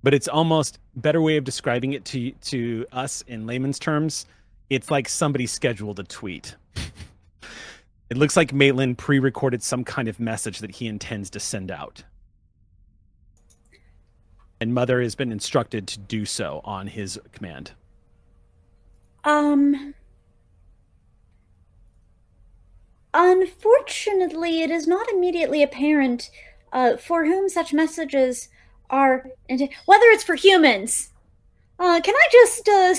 but 0.04 0.14
it's 0.14 0.28
almost 0.28 0.80
better 0.97 1.22
way 1.22 1.38
of 1.38 1.45
describing 1.45 1.93
it 1.93 2.06
to 2.06 2.32
to 2.32 2.86
us 2.91 3.24
in 3.28 3.47
layman's 3.47 3.80
terms. 3.80 4.26
It's 4.70 4.91
like 4.91 5.08
somebody 5.08 5.47
scheduled 5.47 5.99
a 5.99 6.04
tweet. 6.04 6.56
it 8.10 8.18
looks 8.18 8.36
like 8.36 8.54
Maitland 8.54 8.97
pre-recorded 8.97 9.64
some 9.64 9.84
kind 9.84 10.08
of 10.08 10.20
message 10.20 10.60
that 10.60 10.72
he 10.72 10.88
intends 10.88 11.30
to 11.32 11.39
send 11.39 11.72
out. 11.72 12.04
And 14.60 14.74
Mother 14.74 15.01
has 15.01 15.16
been 15.16 15.32
instructed 15.32 15.88
to 15.88 15.99
do 15.99 16.26
so 16.26 16.62
on 16.64 16.88
his 16.88 17.20
command. 17.32 17.72
Um. 19.24 19.95
Unfortunately, 23.16 24.64
it 24.64 24.72
is 24.72 24.88
not 24.88 25.08
immediately 25.12 25.62
apparent 25.62 26.32
uh, 26.72 26.97
for 26.97 27.26
whom 27.26 27.47
such 27.47 27.72
messages 27.72 28.49
are. 28.94 29.26
Whether 29.50 30.06
it's 30.08 30.24
for 30.24 30.36
humans. 30.36 31.12
Uh, 31.80 32.00
can 32.02 32.14
I 32.16 32.28
just 32.32 32.70
uh, 32.70 32.94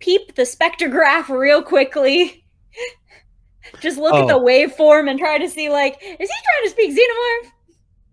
peep 0.00 0.34
the 0.34 0.42
spectrograph 0.42 1.28
real 1.28 1.62
quickly? 1.62 2.44
just 3.80 3.98
look 3.98 4.14
at 4.14 4.26
the 4.26 4.34
Oh. 4.34 4.44
waveform 4.44 5.08
and 5.08 5.18
try 5.18 5.38
to 5.38 5.48
see, 5.48 5.68
like, 5.68 5.94
is 6.02 6.02
he 6.02 6.16
trying 6.26 6.64
to 6.64 6.70
speak 6.70 6.90
xenomorph? 6.92 7.50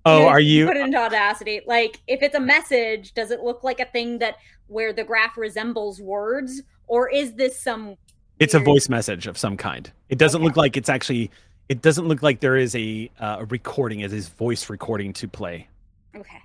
Oh, 0.04 0.26
are 0.26 0.40
you 0.40 0.66
put 0.66 0.78
it 0.78 0.82
into 0.82 0.98
Audacity? 0.98 1.62
Like, 1.66 2.00
if 2.08 2.22
it's 2.24 2.36
a 2.36 2.40
message, 2.40 3.14
does 3.14 3.30
it 3.32 3.42
look 3.42 3.64
like 3.64 3.80
a 3.80 3.86
thing 3.86 4.18
that 4.20 4.36
where 4.68 4.94
the 4.94 5.04
graph 5.04 5.38
resembles 5.38 6.02
words, 6.02 6.62
or 6.88 7.10
is 7.10 7.34
this 7.34 7.60
some? 7.60 7.96
It's 8.40 8.56
a 8.56 8.60
voice 8.60 8.90
message 8.90 9.28
of 9.28 9.38
some 9.38 9.56
kind. 9.58 9.92
It 10.10 10.18
doesn't 10.18 10.40
Okay. 10.42 10.46
look 10.48 10.58
like 10.58 10.76
it's 10.76 10.90
actually. 10.90 11.30
It 11.70 11.82
doesn't 11.84 12.08
look 12.08 12.24
like 12.24 12.40
there 12.40 12.58
is 12.58 12.76
a 12.76 13.10
uh, 13.20 13.38
a 13.42 13.46
recording. 13.46 14.00
It 14.00 14.12
is 14.12 14.28
voice 14.30 14.70
recording 14.72 15.14
to 15.14 15.28
play. 15.28 15.68
Okay. 16.16 16.40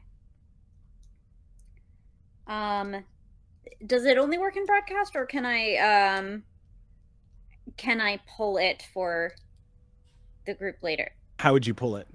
Um, 2.47 3.05
does 3.85 4.05
it 4.05 4.19
only 4.19 4.39
work 4.39 4.57
in 4.57 4.65
broadcast, 4.67 5.17
or 5.17 5.27
can 5.27 5.45
I 5.45 5.77
um, 5.77 6.43
can 7.77 8.01
I 8.01 8.21
pull 8.37 8.57
it 8.57 8.85
for 8.93 9.33
the 10.47 10.55
group 10.55 10.77
later? 10.83 11.11
How 11.39 11.53
would 11.53 11.67
you 11.67 11.75
pull 11.75 11.97
it? 11.97 12.09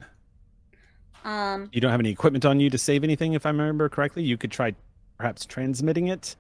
Um, 1.24 1.70
You 1.72 1.82
don't 1.82 1.92
have 1.92 2.00
any 2.00 2.10
equipment 2.10 2.46
on 2.46 2.60
you 2.60 2.70
to 2.72 2.78
save 2.78 3.04
anything, 3.04 3.34
if 3.34 3.46
I 3.46 3.50
remember 3.50 3.90
correctly. 3.90 4.24
You 4.24 4.38
could 4.38 4.52
try 4.52 4.74
perhaps 5.18 5.46
transmitting 5.46 6.08
it 6.08 6.36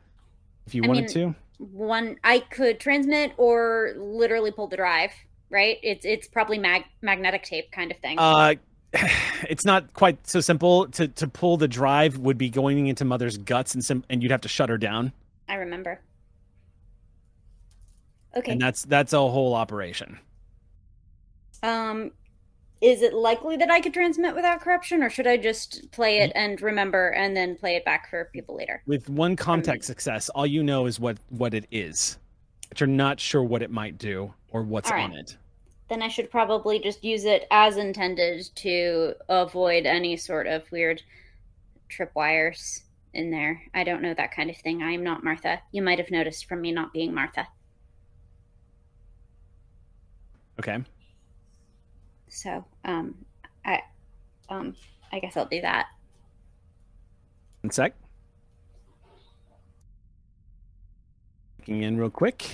if 0.65 0.73
you 0.73 0.83
I 0.83 0.87
wanted 0.87 1.15
mean, 1.15 1.33
to. 1.33 1.35
one 1.59 2.15
I 2.23 2.39
could 2.39 2.79
transmit 2.79 3.33
or 3.37 3.93
literally 3.97 4.51
pull 4.51 4.67
the 4.67 4.77
drive. 4.77 5.11
Right? 5.49 5.77
It's 5.83 6.05
it's 6.05 6.27
probably 6.29 6.57
mag 6.57 6.83
magnetic 7.01 7.43
tape 7.43 7.71
kind 7.73 7.91
of 7.91 7.97
thing. 7.97 8.17
Uh, 8.17 8.55
it's 8.93 9.65
not 9.65 9.93
quite 9.93 10.27
so 10.27 10.41
simple. 10.41 10.87
To 10.89 11.07
to 11.07 11.27
pull 11.27 11.57
the 11.57 11.67
drive 11.67 12.17
would 12.17 12.37
be 12.37 12.49
going 12.49 12.87
into 12.87 13.05
Mother's 13.05 13.37
guts, 13.37 13.73
and 13.73 13.83
sim- 13.83 14.03
and 14.09 14.21
you'd 14.21 14.31
have 14.31 14.41
to 14.41 14.49
shut 14.49 14.69
her 14.69 14.77
down, 14.77 15.13
I 15.47 15.55
remember. 15.55 15.99
Okay. 18.35 18.53
and 18.53 18.61
that's 18.61 18.83
that's 18.83 19.13
a 19.13 19.17
whole 19.17 19.53
operation. 19.53 20.19
Um, 21.63 22.11
is 22.81 23.01
it 23.01 23.13
likely 23.13 23.57
that 23.57 23.69
I 23.69 23.79
could 23.79 23.93
transmit 23.93 24.35
without 24.35 24.61
corruption, 24.61 25.03
or 25.03 25.09
should 25.09 25.27
I 25.27 25.37
just 25.37 25.91
play 25.91 26.19
it 26.19 26.31
and 26.33 26.59
remember 26.61 27.09
and 27.09 27.35
then 27.37 27.55
play 27.55 27.75
it 27.75 27.85
back 27.85 28.09
for 28.09 28.29
people 28.33 28.55
later? 28.55 28.81
With 28.87 29.07
one 29.09 29.35
contact 29.35 29.85
success, 29.85 30.29
all 30.29 30.47
you 30.47 30.63
know 30.63 30.85
is 30.85 30.99
what 30.99 31.17
what 31.29 31.53
it 31.53 31.67
is, 31.71 32.17
but 32.69 32.79
you're 32.79 32.87
not 32.87 33.19
sure 33.19 33.43
what 33.43 33.61
it 33.61 33.69
might 33.69 33.97
do 33.97 34.33
or 34.49 34.63
what's 34.63 34.91
All 34.91 34.99
on 34.99 35.13
it. 35.13 35.37
Then 35.91 36.01
I 36.01 36.07
should 36.07 36.31
probably 36.31 36.79
just 36.79 37.03
use 37.03 37.25
it 37.25 37.45
as 37.51 37.75
intended 37.75 38.47
to 38.55 39.13
avoid 39.27 39.85
any 39.85 40.15
sort 40.15 40.47
of 40.47 40.63
weird 40.71 41.03
tripwires 41.89 42.83
in 43.13 43.29
there. 43.29 43.61
I 43.73 43.83
don't 43.83 44.01
know 44.01 44.13
that 44.13 44.33
kind 44.33 44.49
of 44.49 44.55
thing. 44.55 44.81
I 44.81 44.91
am 44.91 45.03
not 45.03 45.21
Martha. 45.21 45.59
You 45.73 45.81
might 45.81 45.99
have 45.99 46.09
noticed 46.09 46.47
from 46.47 46.61
me 46.61 46.71
not 46.71 46.93
being 46.93 47.13
Martha. 47.13 47.45
Okay. 50.59 50.81
So, 52.29 52.63
um, 52.85 53.13
I, 53.65 53.81
um, 54.47 54.77
I 55.11 55.19
guess 55.19 55.35
I'll 55.35 55.45
do 55.45 55.59
that. 55.59 55.87
One 57.63 57.71
sec. 57.71 57.93
Looking 61.59 61.83
in 61.83 61.97
real 61.97 62.09
quick. 62.09 62.49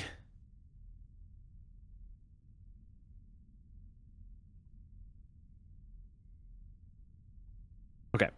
Okay. 8.18 8.30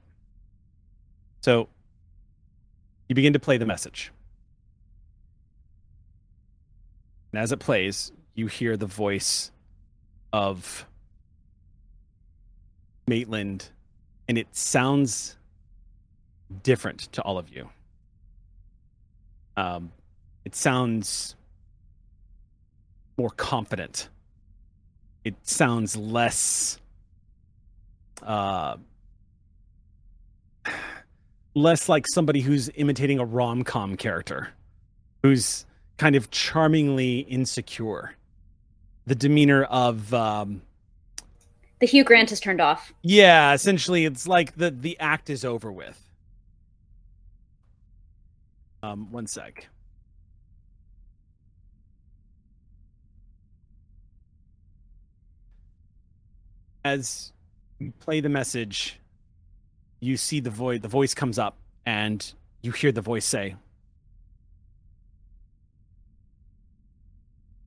So 1.42 1.70
you 3.08 3.16
begin 3.16 3.34
to 3.34 3.40
play 3.40 3.58
the 3.58 3.66
message. 3.66 4.12
And 7.32 7.42
as 7.42 7.52
it 7.52 7.60
plays, 7.60 8.12
you 8.36 8.48
hear 8.48 8.78
the 8.78 8.86
voice 8.86 9.52
of 10.34 10.86
Maitland, 13.08 13.70
and 14.28 14.38
it 14.38 14.56
sounds 14.56 15.36
different 16.64 17.12
to 17.14 17.22
all 17.22 17.38
of 17.38 17.50
you. 17.50 17.70
Um, 19.58 19.92
it 20.46 20.56
sounds 20.56 21.36
more 23.18 23.30
confident. 23.32 24.10
It 25.26 25.36
sounds 25.44 25.96
less, 25.96 26.80
uh, 28.24 28.78
less 31.56 31.89
like 31.89 32.06
somebody 32.08 32.41
who's 32.41 32.70
imitating 32.76 33.20
a 33.20 33.26
rom 33.26 33.64
com 33.64 33.97
character, 33.97 34.50
who's 35.24 35.66
kind 35.97 36.16
of 36.16 36.30
charmingly 36.32 37.20
insecure. 37.22 38.14
The 39.06 39.16
demeanor 39.16 39.64
of, 39.64 40.14
um, 40.14 40.62
The 41.80 41.88
Hugh 41.88 42.04
Grant 42.04 42.32
is 42.32 42.39
turned 42.39 42.62
off. 42.62 42.93
yeah, 43.02 43.54
essentially, 43.54 44.06
it's 44.06 44.28
like 44.28 44.56
the 44.56 44.72
the 44.72 45.00
act 45.00 45.30
is 45.30 45.43
over 45.43 45.72
with. 45.72 46.00
Um, 48.84 49.12
one 49.12 49.28
sec. 49.28 49.68
As 56.84 57.34
you 57.80 57.91
play 58.00 58.20
the 58.22 58.30
message, 58.30 59.00
you 60.00 60.18
see 60.18 60.39
the 60.39 60.50
voice. 60.50 60.82
The 60.82 60.88
voice 60.88 61.14
comes 61.14 61.38
up, 61.38 61.58
and 61.86 62.34
you 62.62 62.72
hear 62.72 62.91
the 62.91 63.02
voice 63.02 63.26
say, 63.26 63.56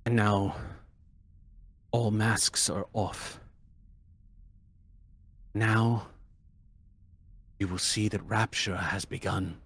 "And 0.05 0.17
now, 0.17 0.57
all 1.91 2.11
masks 2.11 2.69
are 2.71 2.87
off." 2.93 3.39
Now 5.55 6.09
you 7.59 7.69
will 7.69 7.79
see 7.79 8.09
that 8.09 8.23
rapture 8.23 8.77
has 8.77 9.05
begun. 9.05 9.61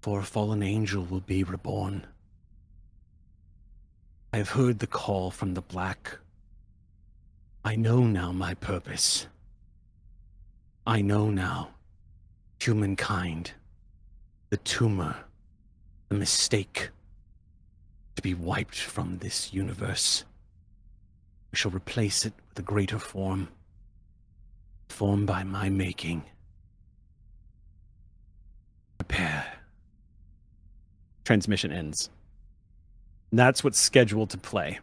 For 0.00 0.20
a 0.20 0.24
fallen 0.24 0.62
angel 0.62 1.04
will 1.04 1.20
be 1.20 1.42
reborn. 1.42 2.06
I 4.32 4.38
have 4.38 4.50
heard 4.50 4.78
the 4.78 4.86
call 4.86 5.30
from 5.30 5.54
the 5.54 5.62
black. 5.62 6.18
I 7.64 7.76
know 7.76 8.04
now 8.04 8.32
my 8.32 8.54
purpose. 8.54 9.26
I 10.86 11.00
know 11.00 11.30
now 11.30 11.70
humankind 12.60 13.52
the 14.50 14.56
tumor, 14.58 15.16
the 16.08 16.16
mistake, 16.16 16.90
to 18.16 18.22
be 18.22 18.34
wiped 18.34 18.76
from 18.76 19.18
this 19.18 19.52
universe. 19.52 20.24
We 21.50 21.56
shall 21.56 21.70
replace 21.70 22.26
it 22.26 22.34
with 22.48 22.58
a 22.58 22.62
greater 22.62 22.98
form, 22.98 23.48
formed 24.88 25.26
by 25.26 25.44
my 25.44 25.68
making. 25.68 26.24
Prepare. 28.98 29.46
Transmission 31.24 31.72
ends. 31.72 32.10
That's 33.32 33.62
what's 33.64 33.78
scheduled 33.78 34.30
to 34.30 34.38
play. 34.38 34.80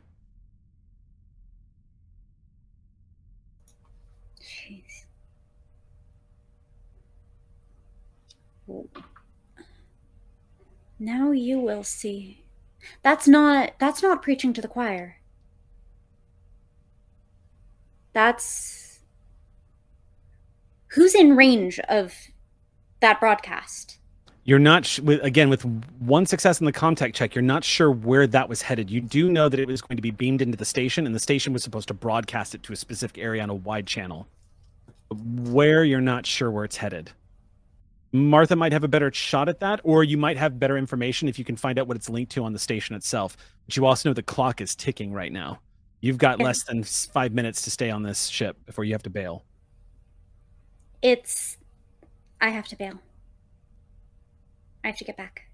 Now 11.00 11.32
you 11.32 11.60
will 11.60 11.84
see. 11.84 12.44
That's 13.04 13.28
not 13.28 13.74
that's 13.80 14.04
not 14.04 14.22
preaching 14.22 14.54
to 14.54 14.62
the 14.62 14.68
choir. 14.68 15.18
That's 18.14 19.00
who's 20.88 21.16
in 21.16 21.36
range 21.36 21.80
of 21.88 22.14
that 23.00 23.20
broadcast. 23.20 23.98
You're 24.44 24.60
not 24.60 24.86
sh- 24.86 25.00
again 25.22 25.50
with 25.50 25.64
one 26.00 26.26
success 26.26 26.60
in 26.60 26.66
the 26.66 26.72
contact 26.72 27.16
check. 27.16 27.36
You're 27.36 27.44
not 27.44 27.64
sure 27.64 27.92
where 27.92 28.26
that 28.28 28.50
was 28.50 28.64
headed. 28.64 28.90
You 28.90 29.00
do 29.00 29.30
know 29.30 29.48
that 29.48 29.60
it 29.60 29.68
was 29.68 29.82
going 29.82 29.98
to 29.98 30.02
be 30.02 30.12
beamed 30.12 30.42
into 30.42 30.58
the 30.58 30.66
station, 30.66 31.06
and 31.06 31.14
the 31.14 31.20
station 31.20 31.54
was 31.54 31.64
supposed 31.64 31.88
to 31.90 31.94
broadcast 31.94 32.56
it 32.56 32.64
to 32.64 32.74
a 32.74 32.76
specific 32.76 33.20
area 33.20 33.44
on 33.44 33.50
a 33.50 33.56
wide 33.56 33.86
channel. 33.86 34.28
Where 35.12 35.84
you're 35.84 36.02
not 36.02 36.26
sure 36.26 36.50
where 36.50 36.66
it's 36.66 36.78
headed. 36.78 37.12
Martha 38.12 38.56
might 38.56 38.72
have 38.72 38.84
a 38.84 38.88
better 38.88 39.12
shot 39.14 39.50
at 39.50 39.60
that, 39.60 39.82
or 39.84 40.04
you 40.04 40.18
might 40.18 40.38
have 40.38 40.60
better 40.60 40.78
information 40.78 41.28
if 41.28 41.38
you 41.38 41.46
can 41.46 41.56
find 41.56 41.78
out 41.78 41.88
what 41.88 41.96
it's 41.96 42.10
linked 42.10 42.32
to 42.32 42.44
on 42.44 42.54
the 42.54 42.60
station 42.60 42.96
itself. 42.96 43.38
But 43.66 43.78
you 43.78 43.86
also 43.86 44.10
know 44.10 44.14
the 44.14 44.24
clock 44.24 44.62
is 44.62 44.76
ticking 44.76 45.14
right 45.14 45.32
now. 45.32 45.60
You've 46.02 46.18
got 46.18 46.40
less 46.40 46.64
than 46.64 46.84
five 46.84 47.34
minutes 47.34 47.62
to 47.64 47.72
stay 47.72 47.90
on 47.92 48.04
this 48.04 48.28
ship 48.28 48.58
before 48.66 48.84
you 48.84 48.94
have 48.94 49.04
to 49.04 49.10
bail. 49.10 49.44
It's 51.02 51.58
I 52.42 52.50
have 52.50 52.68
to 52.70 52.76
bail. 52.76 53.00
I 54.84 54.88
have 54.88 54.98
to 54.98 55.04
get 55.04 55.18
back. 55.18 55.50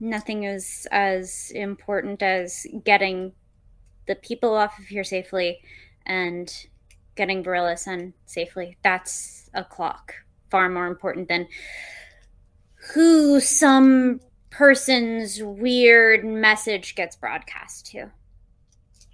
Nothing 0.00 0.44
is 0.44 0.86
as 0.90 1.52
important 1.54 2.22
as 2.22 2.66
getting 2.84 3.32
the 4.06 4.14
people 4.14 4.54
off 4.54 4.78
of 4.78 4.86
here 4.86 5.04
safely 5.04 5.60
and 6.06 6.66
getting 7.14 7.44
Barilla 7.44 7.78
Sun 7.78 8.14
safely. 8.24 8.78
That's 8.82 9.50
a 9.52 9.62
clock. 9.62 10.14
Far 10.50 10.68
more 10.68 10.86
important 10.86 11.28
than 11.28 11.46
who 12.94 13.40
some 13.40 14.20
person's 14.50 15.42
weird 15.42 16.24
message 16.24 16.94
gets 16.94 17.16
broadcast 17.16 17.86
to. 17.86 18.10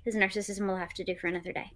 His 0.04 0.14
narcissism 0.14 0.66
will 0.66 0.76
have 0.76 0.94
to 0.94 1.04
do 1.04 1.14
for 1.14 1.26
another 1.26 1.52
day. 1.52 1.72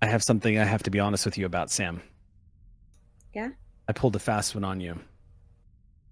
I 0.00 0.06
have 0.06 0.22
something 0.22 0.58
I 0.58 0.64
have 0.64 0.82
to 0.82 0.90
be 0.90 1.00
honest 1.00 1.24
with 1.24 1.38
you 1.38 1.46
about, 1.46 1.70
Sam. 1.70 2.02
Yeah? 3.32 3.50
I 3.88 3.92
pulled 3.92 4.16
a 4.16 4.18
fast 4.18 4.54
one 4.54 4.64
on 4.64 4.80
you. 4.80 4.98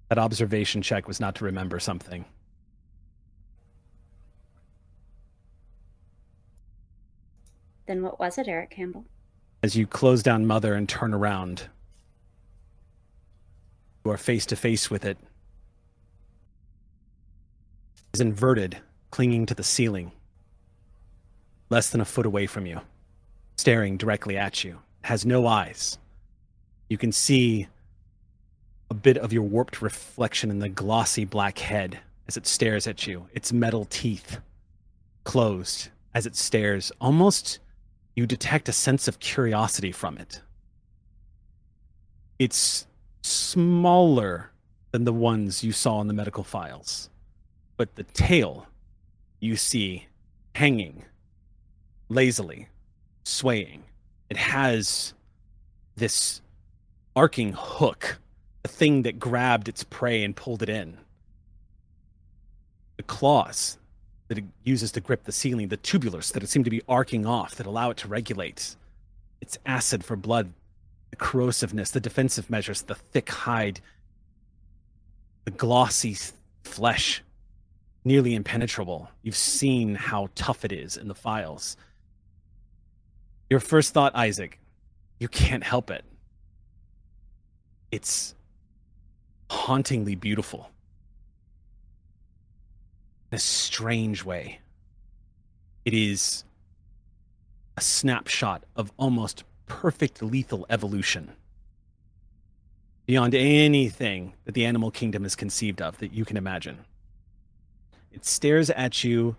That 0.09 0.18
observation 0.18 0.81
check 0.81 1.07
was 1.09 1.20
not 1.20 1.35
to 1.37 1.45
remember 1.45 1.78
something. 1.81 2.24
Then 7.87 8.03
what 8.03 8.20
was 8.20 8.39
it, 8.39 8.49
Eric 8.49 8.70
Campbell? 8.70 9.05
As 9.62 9.76
you 9.76 9.87
close 9.87 10.22
down 10.22 10.47
Mother 10.47 10.74
and 10.74 10.89
turn 10.89 11.12
around, 11.12 11.64
you 14.05 14.11
are 14.11 14.16
face 14.16 14.47
to 14.47 14.57
face 14.57 14.91
with 14.91 15.05
it. 15.05 15.18
It's 18.12 18.20
inverted, 18.20 18.78
clinging 19.11 19.47
to 19.47 19.55
the 19.55 19.62
ceiling, 19.62 20.12
less 21.68 21.91
than 21.91 22.01
a 22.01 22.05
foot 22.05 22.26
away 22.26 22.47
from 22.47 22.66
you, 22.66 22.81
staring 23.57 23.97
directly 23.97 24.37
at 24.37 24.64
you. 24.64 24.78
It 25.05 25.07
has 25.07 25.26
no 25.26 25.47
eyes. 25.47 25.99
You 26.89 26.99
can 26.99 27.12
see 27.12 27.68
a 28.91 28.95
bit 28.95 29.16
of 29.18 29.33
your 29.33 29.45
warped 29.45 29.81
reflection 29.81 30.51
in 30.51 30.59
the 30.59 30.68
glossy 30.68 31.24
black 31.24 31.59
head 31.59 32.01
as 32.26 32.37
it 32.37 32.47
stares 32.47 32.87
at 32.87 33.07
you, 33.07 33.26
its 33.33 33.53
metal 33.53 33.85
teeth 33.85 34.39
closed 35.24 35.89
as 36.14 36.26
it 36.26 36.35
stares, 36.35 36.91
almost 37.01 37.61
you 38.21 38.27
detect 38.27 38.68
a 38.68 38.73
sense 38.73 39.09
of 39.09 39.18
curiosity 39.18 39.91
from 39.91 40.18
it. 40.18 40.43
It's 42.39 42.87
smaller 43.23 44.51
than 44.91 45.05
the 45.05 45.12
ones 45.12 45.64
you 45.64 45.73
saw 45.73 46.03
in 46.03 46.07
the 46.07 46.12
medical 46.12 46.45
files, 46.45 47.09
but 47.79 47.95
the 47.95 48.03
tail 48.03 48.66
you 49.41 49.57
see 49.57 50.07
hanging 50.55 51.03
lazily, 52.11 52.68
swaying. 53.25 53.85
It 54.29 54.37
has 54.37 55.14
this 55.97 56.43
arcing 57.16 57.55
hook, 57.57 58.18
a 58.66 58.68
thing 58.68 59.01
that 59.05 59.18
grabbed 59.18 59.66
its 59.66 59.83
prey 59.83 60.23
and 60.25 60.37
pulled 60.37 60.62
it 60.62 60.68
in. 60.68 60.99
The 62.99 63.03
claws 63.03 63.79
that 64.31 64.39
it 64.39 64.45
uses 64.62 64.93
to 64.93 65.01
grip 65.01 65.24
the 65.24 65.33
ceiling, 65.33 65.66
the 65.66 65.76
tubulars 65.76 66.33
that 66.33 66.45
it 66.45 66.49
seem 66.49 66.62
to 66.62 66.70
be 66.70 66.81
arcing 66.89 67.26
off 67.26 67.57
that 67.57 67.66
allow 67.66 67.91
it 67.91 67.97
to 67.97 68.07
regulate. 68.07 68.76
It's 69.41 69.59
acid 69.66 70.05
for 70.05 70.14
blood, 70.14 70.53
the 71.11 71.16
corrosiveness, 71.16 71.91
the 71.91 71.99
defensive 71.99 72.49
measures, 72.49 72.83
the 72.83 72.95
thick 72.95 73.28
hide, 73.28 73.81
the 75.47 75.51
glossy 75.51 76.16
flesh, 76.62 77.24
nearly 78.05 78.37
impenetrable. 78.37 79.11
You've 79.24 79.35
seen 79.35 79.97
how 79.97 80.28
tough 80.37 80.64
it 80.64 80.70
is 80.70 80.97
in 80.97 81.09
the 81.09 81.14
files. 81.16 81.76
Your 83.51 83.59
first 83.59 83.93
thought, 83.93 84.14
Isaac, 84.14 84.61
you 85.18 85.26
can't 85.26 85.64
help 85.64 85.91
it. 85.91 86.05
It's 87.91 88.37
hauntingly 89.51 90.14
beautiful 90.14 90.70
in 93.31 93.37
a 93.37 93.39
strange 93.39 94.24
way. 94.24 94.61
It 95.85 95.95
is 95.95 96.45
a 97.76 97.81
snapshot 97.81 98.64
of 98.76 98.93
almost 98.97 99.45
perfect 99.66 100.22
lethal 100.22 100.66
evolution 100.68 101.33
beyond 103.07 103.35
anything 103.35 104.35
that 104.45 104.53
the 104.55 104.64
animal 104.64 104.91
kingdom 104.91 105.22
has 105.22 105.35
conceived 105.35 105.81
of 105.81 105.99
that 105.99 106.12
you 106.12 106.24
can 106.24 106.37
imagine. 106.37 106.78
It 108.12 108.24
stares 108.24 108.70
at 108.70 109.03
you 109.03 109.37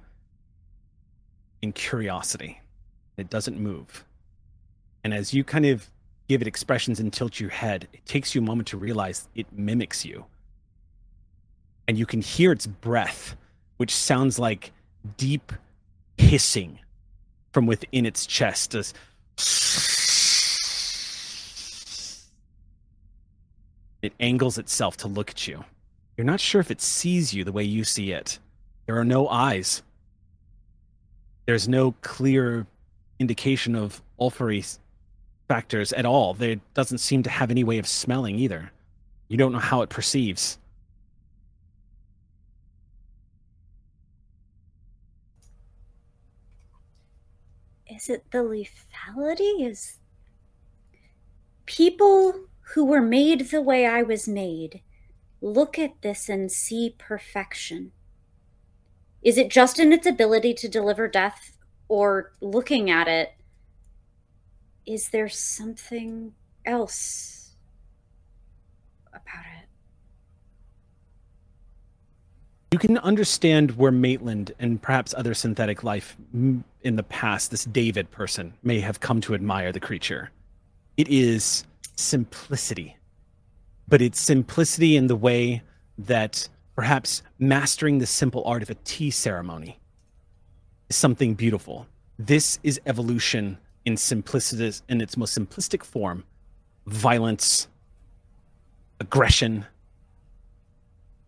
in 1.62 1.72
curiosity. 1.72 2.62
It 3.18 3.30
doesn't 3.30 3.60
move. 3.60 4.06
And 5.04 5.14
as 5.14 5.34
you 5.34 5.44
kind 5.44 5.66
of 5.66 5.90
give 6.28 6.42
it 6.42 6.48
expressions 6.48 7.00
and 7.00 7.12
tilt 7.12 7.40
your 7.40 7.50
head, 7.50 7.88
it 7.94 8.06
takes 8.06 8.34
you 8.34 8.42
a 8.42 8.44
moment 8.44 8.68
to 8.70 8.78
realize 8.78 9.28
it 9.36 9.48
mimics 9.52 10.06
you. 10.06 10.26
And 11.88 11.98
you 11.98 12.06
can 12.06 12.22
hear 12.22 12.52
its 12.52 12.68
breath 12.68 13.36
which 13.82 13.96
sounds 13.96 14.38
like 14.38 14.72
deep 15.18 15.52
hissing 16.16 16.78
from 17.52 17.66
within 17.66 18.06
its 18.06 18.28
chest. 18.28 18.76
As 18.76 18.94
it 24.04 24.14
angles 24.20 24.60
itself 24.60 24.98
to 24.98 25.08
look 25.08 25.32
at 25.32 25.48
you. 25.48 25.66
You're 26.16 26.26
not 26.26 26.40
sure 26.40 26.62
if 26.62 26.70
it 26.70 26.80
sees 26.80 27.34
you 27.34 27.44
the 27.44 27.52
way 27.52 27.64
you 27.64 27.84
see 27.84 28.12
it. 28.12 28.38
There 28.86 29.00
are 29.00 29.04
no 29.04 29.28
eyes. 29.28 29.82
There's 31.48 31.68
no 31.68 31.96
clear 32.04 32.68
indication 33.18 33.76
of 33.76 34.00
olfactory 34.20 34.64
factors 35.48 35.92
at 35.92 36.06
all. 36.06 36.36
There 36.36 36.58
doesn't 36.76 37.00
seem 37.00 37.24
to 37.24 37.32
have 37.32 37.50
any 37.50 37.64
way 37.64 37.80
of 37.80 37.88
smelling 37.88 38.36
either. 38.36 38.72
You 39.28 39.38
don't 39.38 39.54
know 39.54 39.58
how 39.58 39.82
it 39.82 39.90
perceives. 39.90 40.60
Is 48.02 48.10
it 48.10 48.32
the 48.32 48.40
lethality? 48.40 49.70
Is 49.70 49.98
people 51.68 52.48
who 52.74 52.84
were 52.84 53.02
made 53.02 53.52
the 53.52 53.62
way 53.62 53.86
I 53.86 54.02
was 54.02 54.28
made 54.28 54.82
look 55.40 55.78
at 55.78 56.02
this 56.02 56.28
and 56.28 56.52
see 56.52 56.96
perfection? 56.98 57.92
Is 59.22 59.38
it 59.38 59.52
just 59.52 59.80
in 59.80 59.94
its 59.94 60.08
ability 60.08 60.56
to 60.56 60.68
deliver 60.68 61.08
death, 61.08 61.56
or 61.90 62.32
looking 62.42 62.90
at 62.90 63.08
it, 63.08 63.34
is 64.88 65.10
there 65.10 65.30
something 65.30 66.34
else 66.66 67.52
about 69.10 69.46
it? 69.62 69.68
You 72.72 72.80
can 72.80 72.98
understand 72.98 73.78
where 73.78 73.92
Maitland 73.92 74.54
and 74.58 74.82
perhaps 74.82 75.14
other 75.16 75.36
synthetic 75.36 75.84
life 75.84 76.18
m- 76.34 76.64
in 76.84 76.96
the 76.96 77.04
past, 77.04 77.52
this 77.52 77.66
David 77.66 78.12
person, 78.12 78.54
may 78.64 78.80
have 78.80 79.00
come 79.00 79.22
to 79.22 79.34
admire 79.34 79.72
the 79.72 79.80
creature. 79.80 80.32
It 80.98 81.08
is 81.08 81.64
simplicity, 81.96 82.98
but 83.88 84.02
it's 84.02 84.20
simplicity 84.20 84.96
in 84.96 85.08
the 85.08 85.16
way 85.16 85.62
that 85.98 86.48
perhaps 86.76 87.22
mastering 87.40 88.00
the 88.00 88.06
simple 88.06 88.44
art 88.46 88.64
of 88.64 88.70
a 88.70 88.76
tea 88.84 89.12
ceremony 89.12 89.80
is 90.90 90.96
something 90.96 91.36
beautiful. 91.36 91.88
This 92.18 92.60
is 92.64 92.80
evolution 92.86 93.58
in 93.86 93.98
simplicity, 93.98 94.80
in 94.90 95.02
its 95.02 95.18
most 95.18 95.38
simplistic 95.38 95.84
form 95.84 96.24
violence, 96.88 97.68
aggression, 99.00 99.66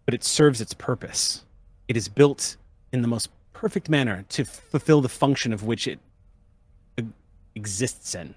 but 0.06 0.14
it 0.14 0.24
serves 0.24 0.62
its 0.62 0.74
purpose. 0.74 1.44
It 1.88 1.96
is 1.96 2.08
built 2.10 2.58
in 2.92 3.02
the 3.02 3.08
most 3.08 3.30
perfect 3.64 3.88
manner 3.88 4.26
to 4.28 4.44
fulfill 4.44 5.00
the 5.00 5.08
function 5.08 5.54
of 5.54 5.64
which 5.64 5.88
it 5.88 5.98
exists 7.56 8.14
in. 8.14 8.36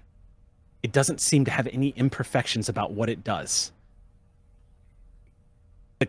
It 0.81 0.93
doesn't 0.93 1.19
seem 1.19 1.43
to 1.43 1.51
have 1.51 1.67
any 1.67 1.89
imperfections 1.97 2.69
about 2.69 2.93
what 2.93 3.09
it 3.09 3.25
does. 3.25 3.73
The 5.99 6.07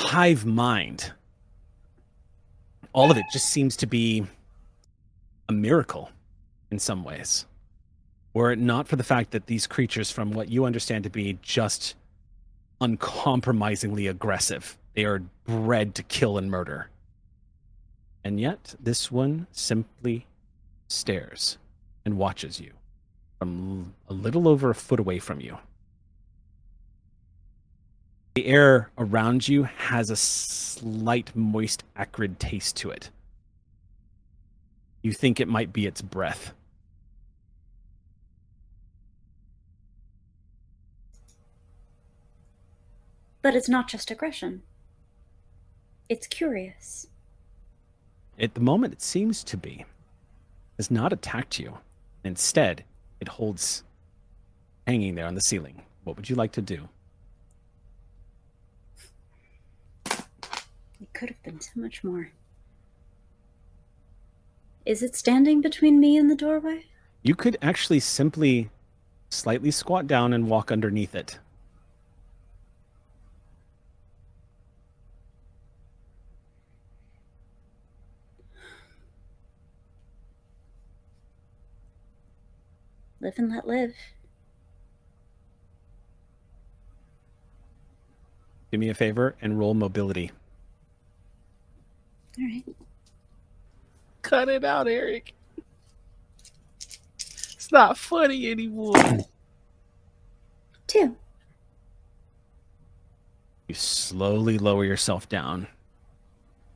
hive 0.00 0.44
mind, 0.44 1.12
all 2.92 3.12
of 3.12 3.16
it 3.16 3.26
just 3.32 3.48
seems 3.50 3.76
to 3.76 3.86
be 3.86 4.26
a 5.48 5.52
miracle 5.52 6.10
in 6.72 6.80
some 6.80 7.04
ways. 7.04 7.46
Were 8.34 8.50
it 8.50 8.58
not 8.58 8.88
for 8.88 8.96
the 8.96 9.04
fact 9.04 9.30
that 9.30 9.46
these 9.46 9.68
creatures, 9.68 10.10
from 10.10 10.32
what 10.32 10.48
you 10.48 10.64
understand 10.64 11.04
to 11.04 11.10
be 11.10 11.38
just 11.42 11.94
uncompromisingly 12.80 14.08
aggressive. 14.08 14.76
They 14.94 15.04
are 15.04 15.22
bred 15.44 15.94
to 15.94 16.02
kill 16.02 16.38
and 16.38 16.50
murder. 16.50 16.90
And 18.26 18.40
yet, 18.40 18.74
this 18.80 19.12
one 19.12 19.46
simply 19.52 20.26
stares 20.88 21.58
and 22.04 22.18
watches 22.18 22.58
you 22.58 22.72
from 23.38 23.94
a 24.08 24.14
little 24.14 24.48
over 24.48 24.68
a 24.68 24.74
foot 24.74 24.98
away 24.98 25.20
from 25.20 25.40
you. 25.40 25.58
The 28.34 28.46
air 28.46 28.90
around 28.98 29.46
you 29.46 29.62
has 29.62 30.10
a 30.10 30.16
slight, 30.16 31.36
moist, 31.36 31.84
acrid 31.94 32.40
taste 32.40 32.74
to 32.78 32.90
it. 32.90 33.10
You 35.02 35.12
think 35.12 35.38
it 35.38 35.46
might 35.46 35.72
be 35.72 35.86
its 35.86 36.02
breath. 36.02 36.52
But 43.40 43.54
it's 43.54 43.68
not 43.68 43.86
just 43.86 44.10
aggression. 44.10 44.62
It's 46.08 46.26
curious. 46.26 47.06
At 48.38 48.54
the 48.54 48.60
moment, 48.60 48.92
it 48.92 49.02
seems 49.02 49.42
to 49.44 49.56
be. 49.56 49.84
Has 50.76 50.90
not 50.90 51.12
attacked 51.12 51.58
you. 51.58 51.78
Instead, 52.22 52.84
it 53.20 53.28
holds 53.28 53.82
hanging 54.86 55.14
there 55.14 55.26
on 55.26 55.34
the 55.34 55.40
ceiling. 55.40 55.82
What 56.04 56.16
would 56.16 56.28
you 56.28 56.36
like 56.36 56.52
to 56.52 56.62
do? 56.62 56.88
It 61.00 61.12
could 61.14 61.30
have 61.30 61.42
been 61.42 61.60
so 61.60 61.72
much 61.76 62.04
more. 62.04 62.30
Is 64.84 65.02
it 65.02 65.16
standing 65.16 65.60
between 65.60 65.98
me 65.98 66.16
and 66.16 66.30
the 66.30 66.36
doorway? 66.36 66.84
You 67.22 67.34
could 67.34 67.56
actually 67.60 68.00
simply 68.00 68.70
slightly 69.30 69.70
squat 69.70 70.06
down 70.06 70.32
and 70.32 70.48
walk 70.48 70.70
underneath 70.70 71.14
it. 71.14 71.38
Live 83.26 83.40
and 83.40 83.50
let 83.50 83.66
live. 83.66 83.92
Do 88.70 88.78
me 88.78 88.88
a 88.88 88.94
favor 88.94 89.34
and 89.42 89.58
roll 89.58 89.74
mobility. 89.74 90.30
All 92.38 92.44
right. 92.44 92.64
Cut 94.22 94.48
it 94.48 94.62
out, 94.62 94.86
Eric. 94.86 95.34
It's 97.16 97.72
not 97.72 97.98
funny 97.98 98.48
anymore. 98.48 98.94
Two. 100.86 101.16
You 103.66 103.74
slowly 103.74 104.56
lower 104.56 104.84
yourself 104.84 105.28
down, 105.28 105.66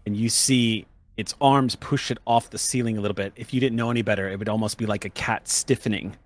and 0.05 0.17
you 0.17 0.29
see 0.29 0.87
its 1.17 1.37
arms 1.41 1.77
push 1.77 2.11
it 2.11 2.19
off 2.27 2.51
the 2.51 2.59
ceiling 2.59 2.99
a 2.99 3.01
little 3.01 3.15
bit. 3.15 3.35
If 3.37 3.55
you 3.55 3.61
didn't 3.61 3.77
know 3.77 3.93
any 3.93 4.03
better, 4.03 4.29
it 4.29 4.37
would 4.41 4.49
almost 4.49 4.79
be 4.79 4.87
like 4.87 5.05
a 5.05 5.11
cat 5.11 5.47
stiffening 5.47 6.17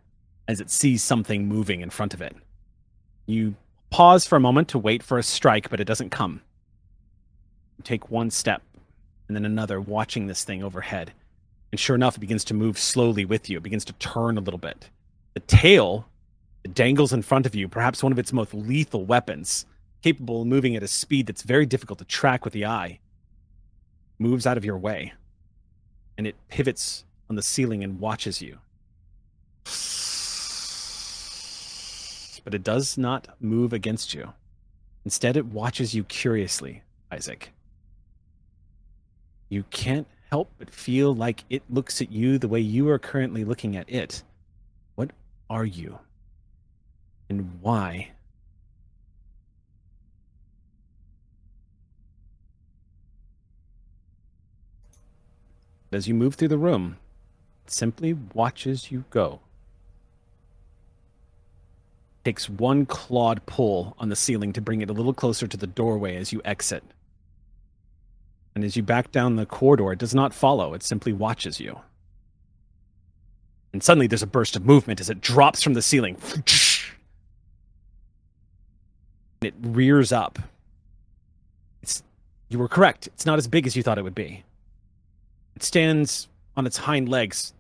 as 0.49 0.61
it 0.61 0.71
sees 0.71 1.03
something 1.03 1.47
moving 1.47 1.81
in 1.81 1.91
front 1.91 2.15
of 2.15 2.21
it. 2.21 2.37
You 3.27 3.55
pause 3.91 4.27
for 4.27 4.37
a 4.37 4.41
moment 4.41 4.69
to 4.69 4.79
wait 4.79 5.03
for 5.03 5.19
a 5.19 5.23
strike, 5.23 5.71
but 5.71 5.81
it 5.81 5.87
doesn't 5.87 6.11
come. 6.11 6.43
You 7.79 7.85
take 7.85 8.11
one 8.11 8.31
step 8.31 8.63
and 9.29 9.37
then 9.37 9.45
another, 9.45 9.81
watching 9.81 10.27
this 10.27 10.45
thing 10.45 10.63
overhead. 10.63 11.13
And 11.73 11.81
sure 11.81 11.97
enough, 11.97 12.17
it 12.17 12.21
begins 12.21 12.45
to 12.45 12.55
move 12.55 12.79
slowly 12.79 13.25
with 13.25 13.49
you. 13.49 13.57
It 13.57 13.63
begins 13.63 13.85
to 13.87 13.95
turn 13.95 14.37
a 14.37 14.41
little 14.41 14.59
bit. 14.59 14.91
The 15.33 15.41
tail 15.41 16.07
that 16.63 16.75
dangles 16.75 17.13
in 17.13 17.23
front 17.23 17.47
of 17.47 17.55
you, 17.55 17.69
perhaps 17.69 18.03
one 18.03 18.13
of 18.13 18.19
its 18.19 18.33
most 18.33 18.53
lethal 18.53 19.05
weapons, 19.05 19.65
capable 20.03 20.43
of 20.43 20.47
moving 20.47 20.77
at 20.77 20.83
a 20.83 20.89
speed 20.89 21.27
that's 21.27 21.43
very 21.43 21.65
difficult 21.67 21.99
to 21.99 22.05
track 22.05 22.45
with 22.45 22.53
the 22.53 22.67
eye, 22.67 22.99
moves 24.19 24.47
out 24.47 24.57
of 24.57 24.65
your 24.65 24.79
way. 24.79 25.15
And 26.19 26.27
it 26.27 26.37
pivots 26.49 27.05
on 27.31 27.37
the 27.37 27.43
ceiling 27.43 27.83
and 27.83 27.99
watches 27.99 28.43
you. 28.43 28.59
But 32.45 32.55
it 32.55 32.63
does 32.63 32.97
not 32.99 33.29
move 33.41 33.73
against 33.73 34.15
you. 34.15 34.33
Instead, 35.05 35.37
it 35.37 35.47
watches 35.47 35.95
you 35.95 36.05
curiously, 36.05 36.83
Isaac. 37.11 37.53
You 39.49 39.65
can't 39.71 40.07
help 40.31 40.51
but 40.59 40.71
feel 40.71 41.15
like 41.15 41.45
it 41.49 41.63
looks 41.71 42.01
at 42.01 42.11
you 42.11 42.39
the 42.39 42.49
way 42.49 42.61
you 42.61 42.89
are 42.89 42.99
currently 42.99 43.45
looking 43.45 43.77
at 43.77 43.89
it. 43.91 44.23
What 44.95 45.11
are 45.49 45.65
you? 45.65 45.99
And 47.29 47.59
why? 47.61 48.11
As 55.93 56.09
you 56.09 56.15
move 56.15 56.35
through 56.35 56.49
the 56.49 56.59
room, 56.59 56.97
it 57.65 57.71
simply 57.71 58.15
watches 58.35 58.91
you 58.91 59.05
go. 59.11 59.41
Takes 62.25 62.49
one 62.49 62.87
clawed 62.87 63.45
pull 63.47 63.95
on 63.99 64.09
the 64.09 64.17
ceiling 64.17 64.53
to 64.55 64.61
bring 64.61 64.81
it 64.81 64.89
a 64.89 64.95
little 64.95 65.13
closer 65.13 65.47
to 65.47 65.57
the 65.57 65.67
doorway 65.67 66.17
as 66.17 66.33
you 66.33 66.41
exit. 66.45 66.83
And 68.55 68.65
as 68.65 68.77
you 68.77 68.83
back 68.83 69.13
down 69.13 69.37
the 69.37 69.47
corridor, 69.47 69.93
it 69.93 69.99
does 69.99 70.15
not 70.15 70.33
follow, 70.33 70.75
it 70.75 70.83
simply 70.83 71.13
watches 71.13 71.61
you. 71.61 71.81
And 73.73 73.83
suddenly 73.83 74.07
there's 74.07 74.23
a 74.23 74.27
burst 74.29 74.55
of 74.55 74.65
movement 74.65 75.01
as 75.01 75.11
it 75.11 75.21
drops 75.21 75.63
from 75.63 75.75
the 75.75 75.83
ceiling. 75.83 76.17
And 79.41 79.49
it 79.49 79.55
rears 79.61 80.13
up. 80.13 80.39
It's 81.83 82.05
you 82.49 82.59
were 82.59 82.69
correct. 82.69 83.09
It's 83.09 83.27
not 83.27 83.39
as 83.39 83.49
big 83.49 83.67
as 83.67 83.75
you 83.75 83.83
thought 83.83 83.99
it 83.99 84.05
would 84.05 84.15
be. 84.15 84.45
It 85.57 85.65
stands 85.65 86.29
on 86.57 86.67
its 86.67 86.77
hind 86.77 87.09
legs, 87.09 87.53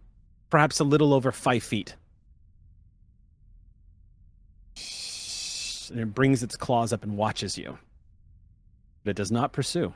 perhaps 0.50 0.78
a 0.78 0.84
little 0.84 1.12
over 1.12 1.32
five 1.32 1.64
feet. 1.64 1.96
And 5.94 6.02
it 6.02 6.12
brings 6.12 6.42
its 6.42 6.56
claws 6.56 6.92
up 6.92 7.04
and 7.04 7.16
watches 7.16 7.56
you. 7.56 7.78
But 9.04 9.10
it 9.10 9.16
does 9.16 9.30
not 9.30 9.52
pursue. 9.52 9.94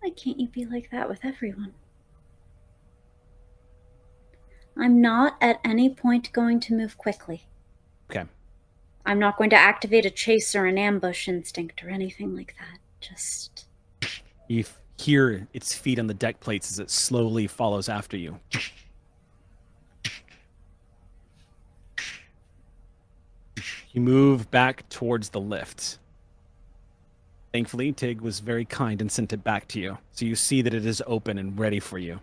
Why 0.00 0.10
can't 0.10 0.38
you 0.38 0.48
be 0.48 0.66
like 0.66 0.90
that 0.90 1.08
with 1.08 1.24
everyone? 1.24 1.72
I'm 4.76 5.00
not 5.00 5.38
at 5.40 5.60
any 5.64 5.88
point 5.94 6.30
going 6.34 6.60
to 6.60 6.74
move 6.74 6.98
quickly. 6.98 7.46
Okay. 8.10 8.26
I'm 9.06 9.18
not 9.18 9.38
going 9.38 9.48
to 9.48 9.56
activate 9.56 10.04
a 10.04 10.10
chase 10.10 10.54
or 10.54 10.66
an 10.66 10.76
ambush 10.76 11.26
instinct 11.26 11.82
or 11.82 11.88
anything 11.88 12.36
like 12.36 12.54
that. 12.58 12.80
Just. 13.00 13.64
You 14.46 14.64
hear 15.00 15.48
its 15.52 15.74
feet 15.74 15.98
on 15.98 16.06
the 16.06 16.14
deck 16.14 16.40
plates 16.40 16.70
as 16.70 16.78
it 16.78 16.90
slowly 16.90 17.46
follows 17.46 17.88
after 17.88 18.16
you. 18.16 18.38
You 23.92 24.00
move 24.00 24.50
back 24.50 24.88
towards 24.88 25.30
the 25.30 25.40
lift. 25.40 25.98
Thankfully, 27.52 27.92
Tig 27.92 28.20
was 28.20 28.38
very 28.40 28.64
kind 28.64 29.00
and 29.00 29.10
sent 29.10 29.32
it 29.32 29.42
back 29.42 29.66
to 29.68 29.80
you, 29.80 29.98
so 30.12 30.24
you 30.24 30.36
see 30.36 30.62
that 30.62 30.72
it 30.72 30.86
is 30.86 31.02
open 31.06 31.38
and 31.38 31.58
ready 31.58 31.80
for 31.80 31.98
you. 31.98 32.20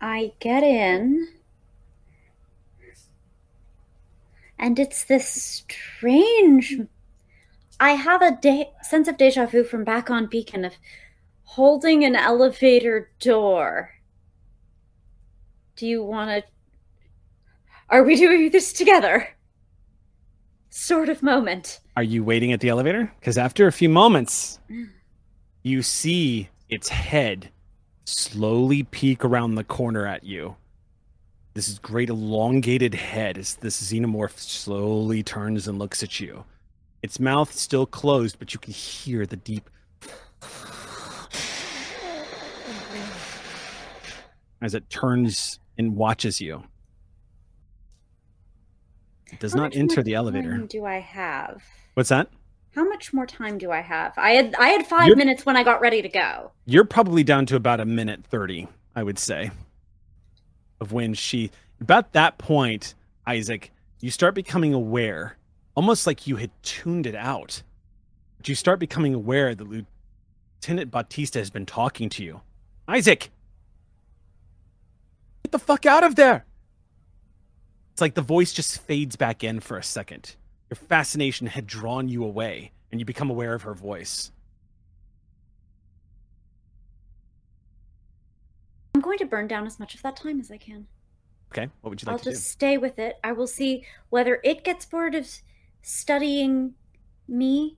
I 0.00 0.32
get 0.38 0.62
in 0.62 1.28
And 4.58 4.78
it's 4.78 5.04
this 5.04 5.28
strange. 5.28 6.80
I 7.78 7.90
have 7.90 8.22
a 8.22 8.36
de- 8.40 8.70
sense 8.82 9.08
of 9.08 9.16
deja 9.16 9.46
vu 9.46 9.64
from 9.64 9.84
back 9.84 10.10
on 10.10 10.26
Beacon 10.26 10.64
of 10.64 10.74
holding 11.42 12.04
an 12.04 12.16
elevator 12.16 13.10
door. 13.20 13.90
Do 15.76 15.86
you 15.86 16.02
want 16.02 16.30
to. 16.30 16.44
Are 17.90 18.02
we 18.02 18.16
doing 18.16 18.50
this 18.50 18.72
together? 18.72 19.28
Sort 20.70 21.08
of 21.08 21.22
moment. 21.22 21.80
Are 21.96 22.02
you 22.02 22.24
waiting 22.24 22.52
at 22.52 22.60
the 22.60 22.68
elevator? 22.68 23.12
Because 23.20 23.38
after 23.38 23.66
a 23.66 23.72
few 23.72 23.88
moments, 23.88 24.58
mm. 24.70 24.88
you 25.62 25.82
see 25.82 26.48
its 26.68 26.88
head 26.88 27.50
slowly 28.04 28.82
peek 28.84 29.24
around 29.24 29.54
the 29.54 29.64
corner 29.64 30.06
at 30.06 30.24
you. 30.24 30.56
This 31.56 31.70
is 31.70 31.78
great 31.78 32.10
elongated 32.10 32.94
head 32.94 33.38
as 33.38 33.54
this 33.54 33.82
xenomorph 33.82 34.38
slowly 34.38 35.22
turns 35.22 35.66
and 35.66 35.78
looks 35.78 36.02
at 36.02 36.20
you. 36.20 36.44
Its 37.02 37.18
mouth 37.18 37.50
still 37.50 37.86
closed, 37.86 38.38
but 38.38 38.52
you 38.52 38.60
can 38.60 38.74
hear 38.74 39.24
the 39.24 39.36
deep 39.36 39.70
as 44.60 44.74
it 44.74 44.90
turns 44.90 45.58
and 45.78 45.96
watches 45.96 46.42
you. 46.42 46.64
It 49.32 49.40
does 49.40 49.54
How 49.54 49.60
not 49.60 49.74
enter 49.74 50.02
the 50.02 50.12
elevator. 50.12 50.58
Do 50.58 50.84
I 50.84 50.98
have? 51.00 51.62
What's 51.94 52.10
that? 52.10 52.28
How 52.74 52.84
much 52.86 53.14
more 53.14 53.24
time 53.24 53.56
do 53.56 53.70
I 53.70 53.80
have? 53.80 54.12
I 54.18 54.32
had 54.32 54.54
I 54.56 54.68
had 54.68 54.86
5 54.86 55.06
You're- 55.06 55.16
minutes 55.16 55.46
when 55.46 55.56
I 55.56 55.62
got 55.62 55.80
ready 55.80 56.02
to 56.02 56.08
go. 56.10 56.52
You're 56.66 56.84
probably 56.84 57.24
down 57.24 57.46
to 57.46 57.56
about 57.56 57.80
a 57.80 57.86
minute 57.86 58.26
30, 58.26 58.68
I 58.94 59.02
would 59.02 59.18
say, 59.18 59.50
of 60.80 60.92
when 60.92 61.14
she, 61.14 61.50
about 61.80 62.12
that 62.12 62.38
point, 62.38 62.94
Isaac, 63.26 63.72
you 64.00 64.10
start 64.10 64.34
becoming 64.34 64.74
aware, 64.74 65.36
almost 65.74 66.06
like 66.06 66.26
you 66.26 66.36
had 66.36 66.50
tuned 66.62 67.06
it 67.06 67.14
out. 67.14 67.62
But 68.36 68.48
you 68.48 68.54
start 68.54 68.78
becoming 68.78 69.14
aware 69.14 69.54
that 69.54 69.68
Lieutenant 69.68 70.90
Bautista 70.90 71.38
has 71.38 71.50
been 71.50 71.66
talking 71.66 72.08
to 72.10 72.24
you. 72.24 72.40
Isaac! 72.88 73.30
Get 75.42 75.52
the 75.52 75.58
fuck 75.58 75.86
out 75.86 76.04
of 76.04 76.14
there! 76.16 76.44
It's 77.92 78.00
like 78.00 78.14
the 78.14 78.22
voice 78.22 78.52
just 78.52 78.82
fades 78.82 79.16
back 79.16 79.42
in 79.42 79.60
for 79.60 79.78
a 79.78 79.82
second. 79.82 80.36
Your 80.68 80.76
fascination 80.76 81.46
had 81.46 81.66
drawn 81.66 82.08
you 82.08 82.24
away, 82.24 82.72
and 82.90 83.00
you 83.00 83.06
become 83.06 83.30
aware 83.30 83.54
of 83.54 83.62
her 83.62 83.74
voice. 83.74 84.30
I'm 88.96 89.02
going 89.02 89.18
to 89.18 89.26
burn 89.26 89.46
down 89.46 89.66
as 89.66 89.78
much 89.78 89.94
of 89.94 90.00
that 90.04 90.16
time 90.16 90.40
as 90.40 90.50
I 90.50 90.56
can. 90.56 90.86
Okay, 91.52 91.70
what 91.82 91.90
would 91.90 92.00
you 92.00 92.06
like 92.06 92.14
I'll 92.14 92.18
to 92.20 92.30
just 92.30 92.48
stay 92.48 92.78
with 92.78 92.98
it. 92.98 93.16
I 93.22 93.32
will 93.32 93.46
see 93.46 93.84
whether 94.08 94.40
it 94.42 94.64
gets 94.64 94.86
bored 94.86 95.14
of 95.14 95.28
studying 95.82 96.72
me. 97.28 97.76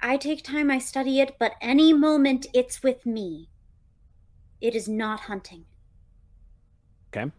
I 0.00 0.16
take 0.18 0.44
time, 0.44 0.70
I 0.70 0.78
study 0.78 1.18
it, 1.18 1.34
but 1.40 1.54
any 1.60 1.92
moment 1.92 2.46
it's 2.54 2.84
with 2.84 3.04
me. 3.04 3.48
It 4.60 4.76
is 4.76 4.88
not 4.88 5.18
hunting. 5.22 5.64
Okay. 7.08 7.32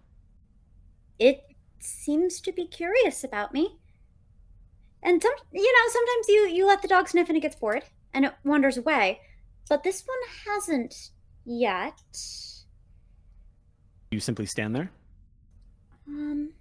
It 1.20 1.46
seems 1.80 2.42
to 2.42 2.52
be 2.52 2.68
curious 2.68 3.24
about 3.24 3.54
me. 3.54 3.78
And 5.02 5.24
some, 5.24 5.32
you 5.54 5.74
know, 5.74 5.90
sometimes 5.90 6.28
you 6.28 6.48
you 6.50 6.68
let 6.68 6.82
the 6.82 6.90
dog 6.90 7.08
sniff 7.08 7.30
and 7.30 7.38
it 7.38 7.42
gets 7.42 7.56
bored 7.56 7.84
and 8.14 8.26
it 8.26 8.34
wanders 8.44 8.76
away. 8.76 9.22
But 9.70 9.84
this 9.84 10.04
one 10.06 10.54
hasn't 10.54 11.12
yet. 11.46 12.02
You 14.14 14.20
simply 14.20 14.46
stand 14.46 14.76
there? 14.76 14.92
Um, 16.08 16.52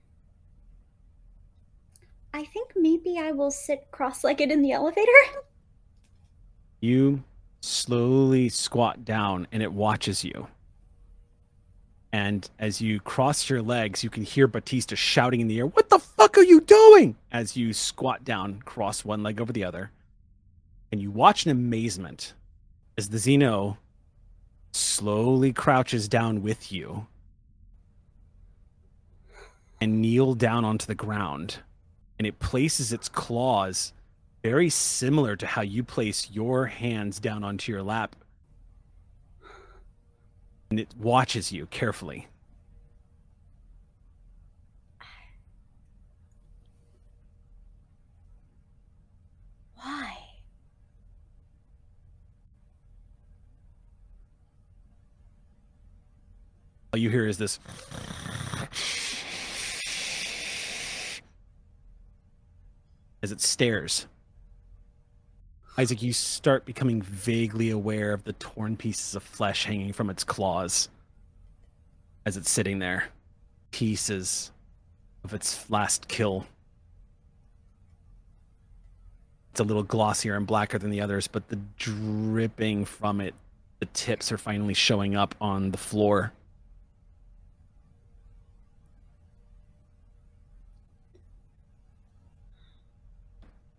I 2.33 2.45
think 2.45 2.73
maybe 2.75 3.19
I 3.19 3.33
will 3.33 3.51
sit 3.51 3.89
cross-legged 3.91 4.51
in 4.51 4.63
the 4.63 4.73
elevator. 4.73 5.13
You 6.81 7.23
slowly 7.61 8.49
squat 8.49 9.05
down 9.05 9.47
and 9.53 9.63
it 9.63 9.73
watches 9.73 10.25
you. 10.25 10.49
And 12.13 12.51
as 12.59 12.81
you 12.81 12.99
cross 12.99 13.49
your 13.49 13.63
legs, 13.63 14.03
you 14.03 14.11
can 14.11 14.25
hear 14.25 14.49
Batista 14.49 14.97
shouting 14.97 15.41
in 15.41 15.47
the 15.47 15.61
air, 15.61 15.67
What 15.69 15.91
the 15.91 16.01
fuck 16.01 16.37
are 16.37 16.43
you 16.43 16.61
doing? 16.61 17.15
As 17.31 17.57
you 17.57 17.73
squat 17.73 18.25
down, 18.25 18.63
cross 18.63 19.05
one 19.05 19.23
leg 19.23 19.41
over 19.41 19.53
the 19.53 19.63
other. 19.63 19.93
And 20.91 21.01
you 21.01 21.13
watch 21.13 21.47
in 21.47 21.53
amazement 21.53 22.35
as 22.99 23.11
the 23.11 23.19
Xeno 23.19 23.77
slowly 24.73 25.53
crouches 25.53 26.09
down 26.09 26.43
with 26.43 26.73
you 26.73 27.07
and 29.83 30.01
kneel 30.01 30.37
down 30.37 30.65
onto 30.65 30.87
the 30.87 30.95
ground. 30.95 31.57
And 32.17 32.25
it 32.25 32.39
places 32.39 32.93
its 32.93 33.09
claws 33.09 33.93
very 34.41 34.71
similar 34.71 35.35
to 35.35 35.45
how 35.45 35.63
you 35.63 35.83
place 35.83 36.31
your 36.31 36.67
hands 36.67 37.19
down 37.19 37.43
onto 37.43 37.73
your 37.73 37.83
lap. 37.83 38.15
And 40.71 40.79
it 40.79 40.95
watches 40.97 41.51
you 41.51 41.67
carefully. 41.67 42.29
Why? 49.75 50.17
All 56.93 57.01
you 57.01 57.11
hear 57.11 57.27
is 57.27 57.39
this. 57.39 57.59
As 63.23 63.31
it 63.31 63.41
stares. 63.41 64.07
Isaac, 65.79 66.03
you 66.03 66.13
start 66.13 66.65
becoming 66.65 67.01
vaguely 67.01 67.71
aware 67.71 68.13
of 68.13 68.25
the 68.25 68.35
torn 68.35 68.77
pieces 68.77 69.15
of 69.15 69.23
flesh 69.23 69.65
hanging 69.65 69.93
from 69.93 70.11
its 70.11 70.25
claws 70.25 70.89
as 72.27 72.37
it's 72.37 72.51
sitting 72.51 72.79
there. 72.79 73.05
Pieces 73.71 74.51
of 75.25 75.33
its 75.33 75.71
last 75.71 76.09
kill. 76.09 76.47
It's 79.53 79.61
a 79.61 79.65
little 79.65 79.83
glossier 79.83 80.37
and 80.37 80.47
blacker 80.47 80.79
than 80.79 80.91
the 80.91 81.01
others, 81.01 81.29
but 81.29 81.49
the 81.49 81.59
dripping 81.79 82.85
from 82.85 83.21
it, 83.21 83.35
the 83.81 83.87
tips 83.87 84.33
are 84.33 84.39
finally 84.39 84.75
showing 84.75 85.15
up 85.15 85.35
on 85.41 85.71
the 85.71 85.79
floor. 85.79 86.33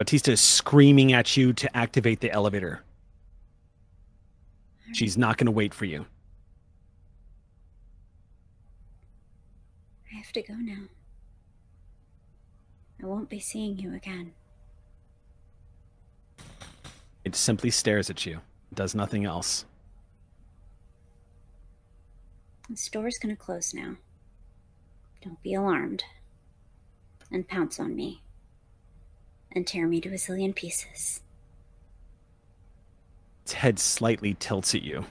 Batista 0.03 0.33
is 0.33 0.41
screaming 0.41 1.13
at 1.13 1.37
you 1.37 1.53
to 1.53 1.77
activate 1.77 2.19
the 2.19 2.29
elevator. 2.29 2.83
She's 4.91 5.17
not 5.17 5.37
going 5.37 5.45
to 5.45 5.51
wait 5.51 5.73
for 5.73 5.85
you. 5.85 6.05
I 10.11 10.17
have 10.17 10.33
to 10.33 10.41
go 10.41 10.55
now. 10.55 10.89
I 13.01 13.05
won't 13.05 13.29
be 13.29 13.39
seeing 13.39 13.77
you 13.77 13.95
again. 13.95 14.33
It 17.23 17.33
simply 17.33 17.69
stares 17.69 18.09
at 18.09 18.25
you, 18.25 18.41
does 18.73 18.93
nothing 18.93 19.23
else. 19.23 19.63
The 22.69 22.75
store's 22.75 23.17
gonna 23.21 23.37
close 23.37 23.73
now. 23.73 23.95
Don't 25.21 25.41
be 25.41 25.53
alarmed. 25.53 26.03
And 27.31 27.47
pounce 27.47 27.79
on 27.79 27.95
me. 27.95 28.22
And 29.55 29.67
tear 29.67 29.87
me 29.87 30.01
to 30.01 30.09
a 30.09 30.13
zillion 30.13 30.55
pieces. 30.55 31.21
Its 33.43 33.53
head 33.53 33.77
slightly 33.77 34.35
tilts 34.39 34.73
at 34.73 34.81
you. 34.81 35.05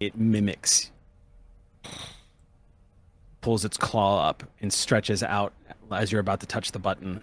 It 0.00 0.16
mimics, 0.16 0.90
pulls 3.40 3.64
its 3.64 3.76
claw 3.76 4.26
up, 4.28 4.42
and 4.60 4.72
stretches 4.72 5.22
out 5.22 5.52
as 5.90 6.10
you're 6.10 6.20
about 6.20 6.40
to 6.40 6.46
touch 6.46 6.72
the 6.72 6.78
button. 6.78 7.22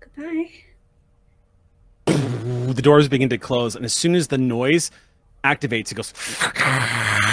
Goodbye. 0.00 0.50
the 2.06 2.82
doors 2.82 3.08
begin 3.08 3.28
to 3.28 3.38
close, 3.38 3.76
and 3.76 3.84
as 3.84 3.92
soon 3.92 4.14
as 4.14 4.28
the 4.28 4.38
noise 4.38 4.90
activates, 5.46 5.92
it 5.92 5.94
goes. 5.94 6.12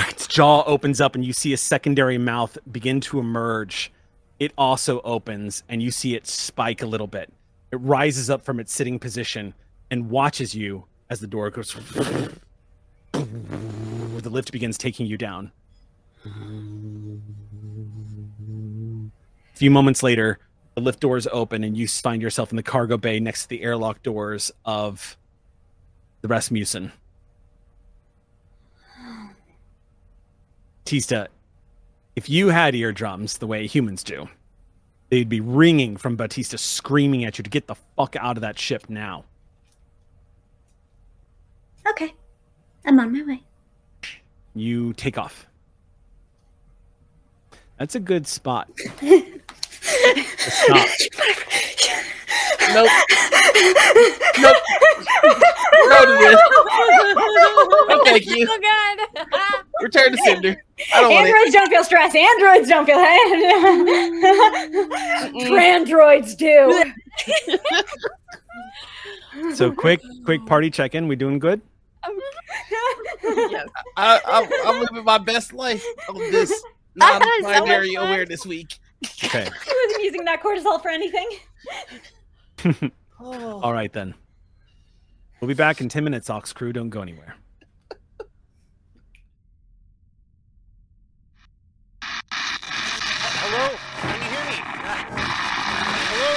Its 0.09 0.27
jaw 0.27 0.63
opens 0.65 1.01
up, 1.01 1.15
and 1.15 1.25
you 1.25 1.33
see 1.33 1.53
a 1.53 1.57
secondary 1.57 2.17
mouth 2.17 2.57
begin 2.71 3.01
to 3.01 3.19
emerge. 3.19 3.91
It 4.39 4.53
also 4.57 5.01
opens, 5.01 5.63
and 5.67 5.81
you 5.81 5.91
see 5.91 6.15
it 6.15 6.27
spike 6.27 6.81
a 6.81 6.85
little 6.85 7.07
bit. 7.07 7.33
It 7.71 7.77
rises 7.77 8.29
up 8.29 8.43
from 8.43 8.59
its 8.59 8.71
sitting 8.71 8.99
position 8.99 9.53
and 9.89 10.09
watches 10.09 10.53
you 10.53 10.85
as 11.09 11.19
the 11.19 11.27
door 11.27 11.49
goes. 11.49 11.73
The 13.13 14.29
lift 14.29 14.51
begins 14.51 14.77
taking 14.77 15.05
you 15.07 15.17
down. 15.17 15.51
A 16.25 16.29
few 19.55 19.71
moments 19.71 20.01
later, 20.03 20.39
the 20.75 20.81
lift 20.81 20.99
doors 20.99 21.27
open 21.31 21.63
and 21.63 21.77
you 21.77 21.87
find 21.87 22.21
yourself 22.21 22.51
in 22.51 22.55
the 22.55 22.63
cargo 22.63 22.97
bay 22.97 23.19
next 23.19 23.43
to 23.43 23.49
the 23.49 23.61
airlock 23.61 24.01
doors 24.01 24.51
of 24.65 25.17
the 26.21 26.27
Rasmussen. 26.27 26.91
Tista, 30.85 31.27
if 32.15 32.29
you 32.29 32.49
had 32.49 32.75
eardrums 32.75 33.37
the 33.37 33.47
way 33.47 33.67
humans 33.67 34.03
do, 34.03 34.27
they'd 35.09 35.29
be 35.29 35.39
ringing 35.39 35.97
from 35.97 36.15
Batista 36.15 36.57
screaming 36.57 37.25
at 37.25 37.37
you 37.37 37.43
to 37.43 37.49
get 37.49 37.67
the 37.67 37.75
fuck 37.95 38.15
out 38.17 38.37
of 38.37 38.41
that 38.41 38.59
ship 38.59 38.89
now. 38.89 39.25
Okay. 41.87 42.13
I'm 42.85 42.99
on 42.99 43.11
my 43.11 43.23
way. 43.23 43.43
You 44.55 44.93
take 44.93 45.17
off. 45.17 45.47
That's 47.77 47.95
a 47.95 47.99
good 47.99 48.27
spot. 48.27 48.69
Stop. 50.37 50.87
Nope. 52.73 52.89
nope. 54.39 54.57
No 55.89 56.05
to 56.05 56.17
this. 56.19 56.39
No, 57.87 58.03
thank 58.03 58.25
you. 58.25 58.47
Oh 58.49 58.59
god. 59.27 59.62
Return 59.83 60.11
to 60.11 60.17
Cinder. 60.23 60.63
I 60.95 61.01
don't 61.01 61.11
want 61.13 61.27
it. 61.27 61.31
Androids 61.31 61.53
don't 61.53 61.69
feel 61.69 61.83
stress. 61.83 62.15
Androids 62.15 62.69
don't 62.69 62.85
feel 62.85 62.97
Androids 65.59 66.35
do. 66.35 66.83
So 69.55 69.71
quick, 69.71 69.99
quick 70.25 70.45
party 70.45 70.69
check 70.69 70.93
in. 70.93 71.07
We 71.07 71.15
doing 71.15 71.39
good? 71.39 71.59
yes. 73.23 73.67
I, 73.97 74.19
I'm, 74.25 74.47
I'm 74.67 74.79
living 74.81 75.03
my 75.03 75.17
best 75.17 75.53
life 75.53 75.83
on 76.07 76.17
this 76.31 76.51
That 76.97 77.19
was 77.19 77.23
so 77.23 77.29
much 77.49 77.57
non-binary 77.61 77.95
fun. 77.95 78.07
awareness 78.07 78.45
week. 78.45 78.77
Okay. 79.23 79.47
I 79.47 79.85
wasn't 79.87 80.03
using 80.03 80.23
that 80.25 80.43
cortisol 80.43 80.79
for 80.81 80.89
anything. 80.89 81.27
Oh. 83.19 83.59
All 83.61 83.73
right 83.73 83.91
then. 83.91 84.13
We'll 85.41 85.47
be 85.47 85.55
back 85.55 85.81
in 85.81 85.89
ten 85.89 86.03
minutes. 86.03 86.29
Ox 86.29 86.53
crew, 86.53 86.71
don't 86.71 86.89
go 86.89 87.01
anywhere. 87.01 87.35
Hello? 92.31 93.69
Can 94.01 94.21
you 94.21 94.29
hear 94.29 94.45
me? 94.45 94.57
Uh, 94.83 94.95
hello? 96.09 96.33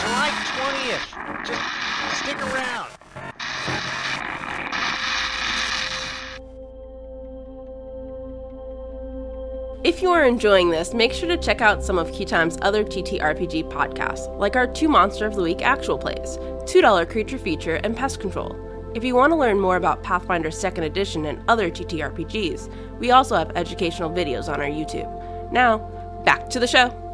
July 0.00 0.30
20th. 0.56 1.15
Just 1.44 2.18
stick 2.18 2.40
around. 2.40 2.90
If 9.82 10.02
you 10.02 10.10
are 10.10 10.24
enjoying 10.24 10.70
this, 10.70 10.94
make 10.94 11.12
sure 11.12 11.28
to 11.28 11.36
check 11.36 11.60
out 11.60 11.82
some 11.82 11.98
of 11.98 12.12
Queue 12.12 12.26
Times' 12.26 12.58
other 12.62 12.84
TTRPG 12.84 13.70
podcasts, 13.70 14.36
like 14.38 14.56
our 14.56 14.66
two 14.66 14.88
Monster 14.88 15.26
of 15.26 15.34
the 15.36 15.42
Week 15.42 15.62
actual 15.62 15.98
plays, 15.98 16.38
$2 16.66 17.08
Creature 17.08 17.38
Feature, 17.38 17.76
and 17.76 17.96
Pest 17.96 18.20
Control. 18.20 18.56
If 18.94 19.04
you 19.04 19.14
want 19.14 19.32
to 19.32 19.36
learn 19.36 19.60
more 19.60 19.76
about 19.76 20.02
Pathfinder 20.02 20.50
2nd 20.50 20.82
Edition 20.84 21.26
and 21.26 21.42
other 21.48 21.70
TTRPGs, 21.70 22.98
we 22.98 23.10
also 23.10 23.36
have 23.36 23.52
educational 23.56 24.10
videos 24.10 24.48
on 24.48 24.60
our 24.60 24.68
YouTube. 24.68 25.52
Now, 25.52 25.78
back 26.24 26.48
to 26.50 26.58
the 26.58 26.66
show. 26.66 27.05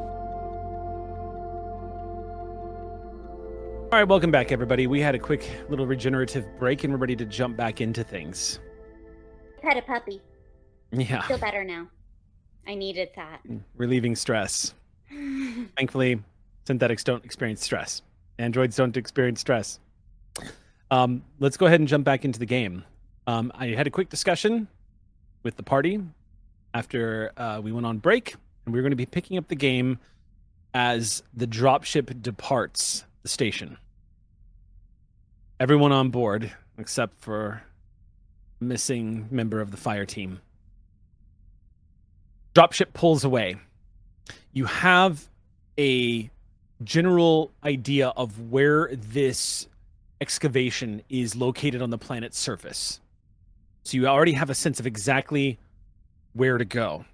All 3.92 3.98
right, 3.98 4.08
welcome 4.08 4.30
back, 4.30 4.52
everybody. 4.52 4.86
We 4.86 5.00
had 5.00 5.14
a 5.14 5.18
quick 5.18 5.46
little 5.68 5.86
regenerative 5.86 6.46
break, 6.58 6.82
and 6.82 6.94
we're 6.94 6.98
ready 6.98 7.14
to 7.14 7.26
jump 7.26 7.58
back 7.58 7.82
into 7.82 8.02
things. 8.02 8.58
Pet 9.60 9.76
a 9.76 9.82
puppy. 9.82 10.22
Yeah, 10.92 11.20
Feel 11.20 11.36
better 11.36 11.62
now. 11.62 11.88
I 12.66 12.74
needed 12.74 13.10
that. 13.16 13.42
relieving 13.76 14.16
stress. 14.16 14.72
Thankfully, 15.76 16.22
synthetics 16.66 17.04
don't 17.04 17.22
experience 17.22 17.62
stress. 17.62 18.00
Androids 18.38 18.76
don't 18.76 18.96
experience 18.96 19.42
stress. 19.42 19.78
Um, 20.90 21.22
let's 21.38 21.58
go 21.58 21.66
ahead 21.66 21.80
and 21.80 21.86
jump 21.86 22.06
back 22.06 22.24
into 22.24 22.38
the 22.38 22.46
game. 22.46 22.84
Um, 23.26 23.52
I 23.54 23.66
had 23.66 23.86
a 23.86 23.90
quick 23.90 24.08
discussion 24.08 24.68
with 25.42 25.56
the 25.56 25.62
party 25.62 26.00
after 26.72 27.32
uh, 27.36 27.60
we 27.62 27.72
went 27.72 27.84
on 27.84 27.98
break, 27.98 28.36
and 28.64 28.72
we 28.72 28.78
are 28.78 28.82
going 28.82 28.92
to 28.92 28.96
be 28.96 29.04
picking 29.04 29.36
up 29.36 29.48
the 29.48 29.54
game 29.54 29.98
as 30.72 31.22
the 31.34 31.46
dropship 31.46 32.22
departs 32.22 33.04
the 33.22 33.28
station. 33.28 33.78
Everyone 35.60 35.92
on 35.92 36.10
board, 36.10 36.52
except 36.78 37.20
for 37.20 37.62
a 38.60 38.64
missing 38.64 39.28
member 39.30 39.60
of 39.60 39.70
the 39.70 39.76
fire 39.76 40.04
team. 40.04 40.40
Dropship 42.54 42.92
pulls 42.92 43.24
away. 43.24 43.56
You 44.52 44.66
have 44.66 45.28
a 45.78 46.30
general 46.84 47.50
idea 47.64 48.08
of 48.08 48.50
where 48.50 48.90
this 48.94 49.68
excavation 50.20 51.02
is 51.08 51.34
located 51.34 51.80
on 51.80 51.90
the 51.90 51.98
planet's 51.98 52.38
surface. 52.38 53.00
So 53.84 53.96
you 53.96 54.06
already 54.06 54.32
have 54.32 54.50
a 54.50 54.54
sense 54.54 54.78
of 54.80 54.86
exactly 54.86 55.58
where 56.32 56.58
to 56.58 56.64
go. 56.64 57.04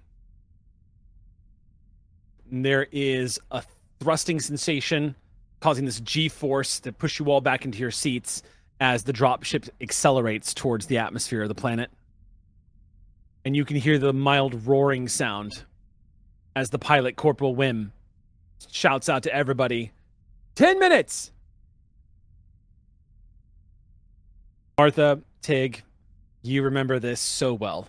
And 2.51 2.65
there 2.65 2.87
is 2.91 3.39
a 3.51 3.63
thrusting 3.99 4.39
sensation 4.39 5.15
causing 5.59 5.85
this 5.85 5.99
G 5.99 6.29
force 6.29 6.79
to 6.81 6.91
push 6.91 7.19
you 7.19 7.29
all 7.29 7.41
back 7.41 7.65
into 7.65 7.79
your 7.79 7.91
seats 7.91 8.43
as 8.79 9.03
the 9.03 9.13
dropship 9.13 9.69
accelerates 9.81 10.53
towards 10.53 10.87
the 10.87 10.97
atmosphere 10.97 11.41
of 11.41 11.49
the 11.49 11.55
planet. 11.55 11.91
And 13.43 13.55
you 13.55 13.65
can 13.65 13.75
hear 13.75 13.97
the 13.97 14.13
mild 14.13 14.67
roaring 14.67 15.07
sound 15.07 15.63
as 16.55 16.69
the 16.69 16.79
pilot, 16.79 17.15
Corporal 17.15 17.55
Wim, 17.55 17.91
shouts 18.71 19.09
out 19.09 19.23
to 19.23 19.33
everybody 19.33 19.91
10 20.55 20.79
minutes! 20.79 21.31
Martha, 24.77 25.21
Tig, 25.41 25.83
you 26.41 26.63
remember 26.63 26.99
this 26.99 27.19
so 27.19 27.53
well. 27.53 27.87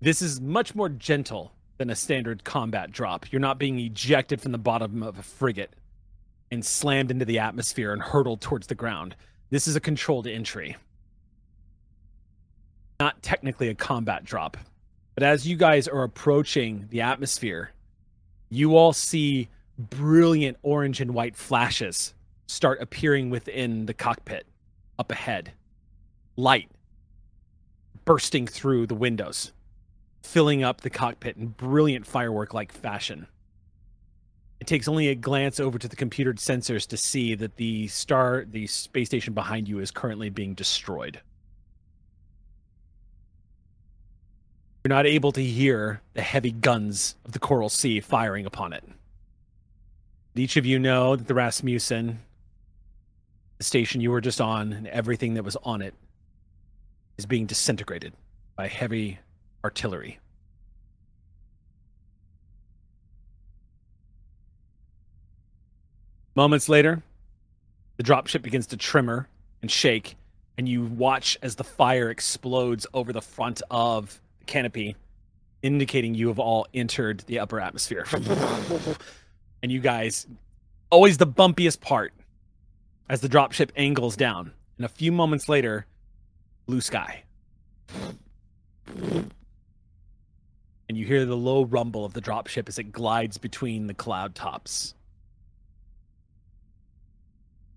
This 0.00 0.22
is 0.22 0.40
much 0.40 0.74
more 0.74 0.88
gentle 0.88 1.52
than 1.78 1.88
a 1.90 1.94
standard 1.94 2.44
combat 2.44 2.90
drop. 2.90 3.30
You're 3.32 3.40
not 3.40 3.58
being 3.58 3.78
ejected 3.78 4.40
from 4.40 4.52
the 4.52 4.58
bottom 4.58 5.02
of 5.02 5.18
a 5.18 5.22
frigate 5.22 5.72
and 6.54 6.64
slammed 6.64 7.10
into 7.10 7.24
the 7.24 7.38
atmosphere 7.38 7.92
and 7.92 8.00
hurtled 8.00 8.40
towards 8.40 8.68
the 8.68 8.74
ground. 8.74 9.14
This 9.50 9.68
is 9.68 9.76
a 9.76 9.80
controlled 9.80 10.26
entry. 10.26 10.76
Not 12.98 13.22
technically 13.22 13.68
a 13.68 13.74
combat 13.74 14.24
drop. 14.24 14.56
But 15.14 15.24
as 15.24 15.46
you 15.46 15.56
guys 15.56 15.86
are 15.86 16.02
approaching 16.02 16.86
the 16.90 17.02
atmosphere, 17.02 17.72
you 18.48 18.76
all 18.76 18.92
see 18.92 19.48
brilliant 19.78 20.56
orange 20.62 21.00
and 21.00 21.12
white 21.12 21.36
flashes 21.36 22.14
start 22.46 22.80
appearing 22.80 23.30
within 23.30 23.86
the 23.86 23.94
cockpit 23.94 24.46
up 24.98 25.12
ahead. 25.12 25.52
Light 26.36 26.70
bursting 28.04 28.46
through 28.46 28.86
the 28.86 28.94
windows, 28.94 29.52
filling 30.22 30.62
up 30.62 30.80
the 30.80 30.90
cockpit 30.90 31.36
in 31.36 31.48
brilliant 31.48 32.06
firework 32.06 32.52
like 32.52 32.72
fashion. 32.72 33.26
It 34.64 34.66
takes 34.66 34.88
only 34.88 35.08
a 35.08 35.14
glance 35.14 35.60
over 35.60 35.78
to 35.78 35.88
the 35.88 35.94
computered 35.94 36.38
sensors 36.38 36.86
to 36.86 36.96
see 36.96 37.34
that 37.34 37.56
the 37.56 37.86
star, 37.88 38.46
the 38.48 38.66
space 38.66 39.08
station 39.08 39.34
behind 39.34 39.68
you, 39.68 39.78
is 39.78 39.90
currently 39.90 40.30
being 40.30 40.54
destroyed. 40.54 41.20
You're 44.82 44.88
not 44.88 45.04
able 45.04 45.32
to 45.32 45.42
hear 45.42 46.00
the 46.14 46.22
heavy 46.22 46.50
guns 46.50 47.16
of 47.26 47.32
the 47.32 47.38
Coral 47.38 47.68
Sea 47.68 48.00
firing 48.00 48.46
upon 48.46 48.72
it. 48.72 48.84
Each 50.34 50.56
of 50.56 50.64
you 50.64 50.78
know 50.78 51.14
that 51.14 51.28
the 51.28 51.34
Rasmussen, 51.34 52.20
the 53.58 53.64
station 53.64 54.00
you 54.00 54.10
were 54.10 54.22
just 54.22 54.40
on, 54.40 54.72
and 54.72 54.86
everything 54.86 55.34
that 55.34 55.44
was 55.44 55.56
on 55.56 55.82
it 55.82 55.92
is 57.18 57.26
being 57.26 57.44
disintegrated 57.44 58.14
by 58.56 58.68
heavy 58.68 59.18
artillery. 59.62 60.20
Moments 66.36 66.68
later, 66.68 67.00
the 67.96 68.02
dropship 68.02 68.42
begins 68.42 68.66
to 68.68 68.76
tremor 68.76 69.28
and 69.62 69.70
shake, 69.70 70.16
and 70.58 70.68
you 70.68 70.84
watch 70.84 71.38
as 71.42 71.54
the 71.54 71.62
fire 71.62 72.10
explodes 72.10 72.88
over 72.92 73.12
the 73.12 73.22
front 73.22 73.62
of 73.70 74.20
the 74.40 74.44
canopy, 74.46 74.96
indicating 75.62 76.12
you 76.14 76.26
have 76.28 76.40
all 76.40 76.66
entered 76.74 77.20
the 77.28 77.38
upper 77.38 77.60
atmosphere. 77.60 78.04
and 79.62 79.70
you 79.70 79.78
guys, 79.78 80.26
always 80.90 81.18
the 81.18 81.26
bumpiest 81.26 81.80
part, 81.80 82.12
as 83.08 83.20
the 83.20 83.28
dropship 83.28 83.70
angles 83.76 84.16
down. 84.16 84.52
And 84.76 84.84
a 84.84 84.88
few 84.88 85.12
moments 85.12 85.48
later, 85.48 85.86
blue 86.66 86.80
sky. 86.80 87.22
And 88.88 90.98
you 90.98 91.06
hear 91.06 91.24
the 91.24 91.36
low 91.36 91.64
rumble 91.64 92.04
of 92.04 92.12
the 92.12 92.20
dropship 92.20 92.68
as 92.68 92.80
it 92.80 92.90
glides 92.90 93.38
between 93.38 93.86
the 93.86 93.94
cloud 93.94 94.34
tops. 94.34 94.94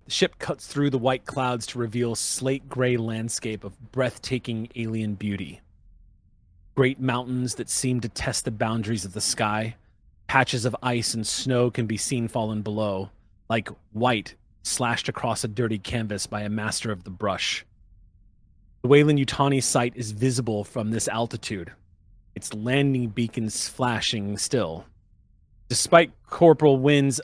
The 0.07 0.13
ship 0.13 0.39
cuts 0.39 0.65
through 0.65 0.89
the 0.89 0.97
white 0.97 1.25
clouds 1.25 1.67
to 1.67 1.79
reveal 1.79 2.15
slate 2.15 2.67
gray 2.67 2.97
landscape 2.97 3.63
of 3.63 3.91
breathtaking 3.91 4.69
alien 4.75 5.13
beauty. 5.13 5.61
Great 6.75 6.99
mountains 6.99 7.55
that 7.55 7.69
seem 7.69 7.99
to 8.01 8.09
test 8.09 8.45
the 8.45 8.51
boundaries 8.51 9.05
of 9.05 9.13
the 9.13 9.21
sky, 9.21 9.75
Patches 10.27 10.65
of 10.65 10.75
ice 10.83 11.13
and 11.13 11.25
snow 11.25 11.71
can 11.71 11.87
be 11.87 11.95
seen 11.95 12.27
fallen 12.27 12.61
below, 12.61 13.09
like 13.49 13.69
white 13.93 14.35
slashed 14.61 15.07
across 15.07 15.43
a 15.45 15.47
dirty 15.47 15.79
canvas 15.79 16.27
by 16.27 16.41
a 16.41 16.49
master 16.49 16.91
of 16.91 17.05
the 17.05 17.09
brush. 17.09 17.65
The 18.81 18.89
Weyland-Yutani 18.89 19.63
site 19.63 19.93
is 19.95 20.11
visible 20.11 20.65
from 20.65 20.91
this 20.91 21.07
altitude, 21.07 21.71
its 22.35 22.53
landing 22.53 23.07
beacons 23.07 23.69
flashing 23.69 24.37
still. 24.37 24.85
Despite 25.69 26.11
Corporal 26.25 26.77
Wynn's 26.77 27.21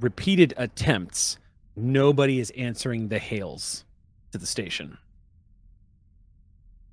repeated 0.00 0.54
attempts, 0.56 1.38
nobody 1.82 2.38
is 2.38 2.50
answering 2.50 3.08
the 3.08 3.18
hails 3.18 3.84
to 4.32 4.38
the 4.38 4.46
station. 4.46 4.98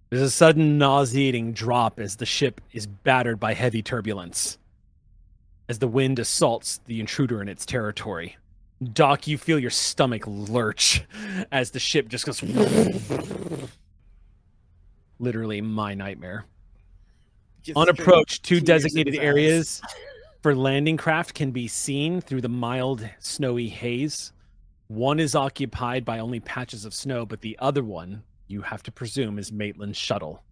There's 0.10 0.22
a 0.22 0.32
sudden 0.32 0.78
nauseating 0.78 1.52
drop 1.52 2.00
as 2.00 2.16
the 2.16 2.26
ship 2.26 2.62
is 2.72 2.88
battered 2.88 3.40
by 3.40 3.54
heavy 3.54 3.82
turbulence. 3.82 4.58
As 5.68 5.80
the 5.80 5.88
wind 5.88 6.18
assaults 6.18 6.80
the 6.86 7.02
intruder 7.02 7.42
in 7.42 7.50
its 7.50 7.66
territory. 7.66 8.38
Doc, 8.94 9.28
you 9.28 9.38
feel 9.38 9.60
your 9.60 9.72
stomach 9.72 10.24
lurch 10.26 11.04
as 11.52 11.72
the 11.72 11.80
ship 11.80 12.08
just 12.08 12.26
goes. 12.26 12.42
Literally, 15.20 15.62
my 15.62 15.94
nightmare. 15.94 16.46
Just 17.64 17.76
On 17.76 17.90
approach, 17.90 18.42
two 18.42 18.62
designated 18.62 19.16
areas 19.16 19.82
for 20.42 20.56
landing 20.56 20.96
craft 20.96 21.34
can 21.34 21.52
be 21.52 21.68
seen 21.68 22.22
through 22.22 22.42
the 22.42 22.50
mild, 22.50 23.08
snowy 23.20 23.68
haze. 23.68 24.32
One 24.88 25.20
is 25.20 25.36
occupied 25.36 26.06
by 26.06 26.20
only 26.20 26.40
patches 26.40 26.86
of 26.86 26.94
snow, 26.94 27.26
but 27.26 27.42
the 27.42 27.58
other 27.60 27.84
one, 27.84 28.24
you 28.48 28.62
have 28.62 28.84
to 28.84 28.92
presume, 28.92 29.38
is 29.38 29.52
Maitland's 29.52 29.98
shuttle. 29.98 30.44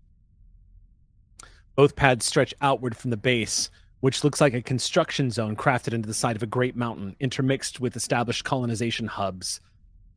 Both 1.75 1.95
pads 1.95 2.25
stretch 2.25 2.53
outward 2.61 2.97
from 2.97 3.11
the 3.11 3.17
base, 3.17 3.69
which 4.01 4.23
looks 4.23 4.41
like 4.41 4.53
a 4.53 4.61
construction 4.61 5.31
zone 5.31 5.55
crafted 5.55 5.93
into 5.93 6.07
the 6.07 6.13
side 6.13 6.35
of 6.35 6.43
a 6.43 6.47
great 6.47 6.75
mountain, 6.75 7.15
intermixed 7.21 7.79
with 7.79 7.95
established 7.95 8.43
colonization 8.43 9.07
hubs, 9.07 9.61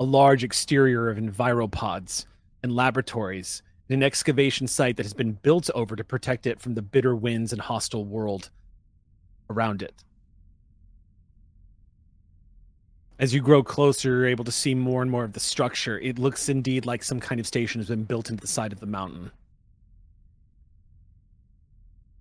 a 0.00 0.04
large 0.04 0.42
exterior 0.42 1.08
of 1.08 1.16
enviropods 1.16 2.26
and 2.62 2.74
laboratories, 2.74 3.62
and 3.88 3.96
an 3.96 4.02
excavation 4.02 4.66
site 4.66 4.96
that 4.96 5.06
has 5.06 5.14
been 5.14 5.32
built 5.32 5.70
over 5.76 5.94
to 5.94 6.04
protect 6.04 6.46
it 6.46 6.60
from 6.60 6.74
the 6.74 6.82
bitter 6.82 7.14
winds 7.14 7.52
and 7.52 7.62
hostile 7.62 8.04
world 8.04 8.50
around 9.48 9.80
it. 9.80 10.04
As 13.18 13.34
you 13.34 13.40
grow 13.40 13.64
closer, 13.64 14.08
you're 14.10 14.26
able 14.28 14.44
to 14.44 14.52
see 14.52 14.76
more 14.76 15.02
and 15.02 15.10
more 15.10 15.24
of 15.24 15.32
the 15.32 15.40
structure. 15.40 15.98
It 15.98 16.20
looks 16.20 16.48
indeed 16.48 16.86
like 16.86 17.02
some 17.02 17.18
kind 17.18 17.40
of 17.40 17.48
station 17.48 17.80
has 17.80 17.88
been 17.88 18.04
built 18.04 18.30
into 18.30 18.40
the 18.40 18.46
side 18.46 18.72
of 18.72 18.78
the 18.78 18.86
mountain. 18.86 19.32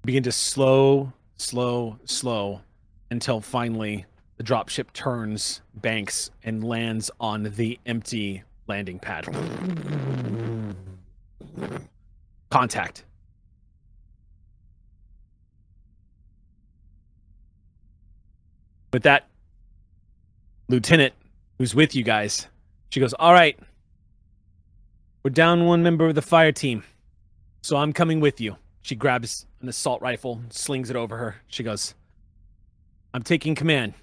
Begin 0.03 0.23
to 0.23 0.31
slow, 0.31 1.13
slow, 1.35 1.99
slow 2.05 2.61
until 3.11 3.41
finally 3.41 4.05
the 4.37 4.43
dropship 4.43 4.91
turns, 4.93 5.61
banks, 5.75 6.31
and 6.43 6.63
lands 6.63 7.11
on 7.19 7.43
the 7.43 7.79
empty 7.85 8.43
landing 8.67 8.97
pad. 8.97 9.27
Contact. 12.49 13.03
With 18.93 19.03
that, 19.03 19.27
Lieutenant, 20.69 21.13
who's 21.57 21.73
with 21.73 21.95
you 21.95 22.03
guys, 22.03 22.47
she 22.89 22.99
goes, 22.99 23.13
All 23.13 23.31
right, 23.31 23.57
we're 25.23 25.29
down 25.29 25.65
one 25.65 25.81
member 25.81 26.07
of 26.07 26.15
the 26.15 26.21
fire 26.21 26.51
team, 26.51 26.83
so 27.61 27.77
I'm 27.77 27.93
coming 27.93 28.19
with 28.19 28.41
you. 28.41 28.57
She 28.81 28.93
grabs 28.93 29.45
an 29.61 29.69
assault 29.69 30.01
rifle, 30.01 30.41
slings 30.49 30.89
it 30.89 30.97
over 30.97 31.15
her. 31.15 31.37
She 31.47 31.63
goes, 31.63 31.95
I'm 33.13 33.23
taking 33.23 33.55
command. 33.55 33.93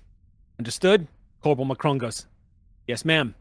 Understood? 0.59 1.07
Corporal 1.43 1.66
Macron 1.66 1.99
goes, 1.99 2.27
Yes, 2.86 3.05
ma'am. 3.05 3.35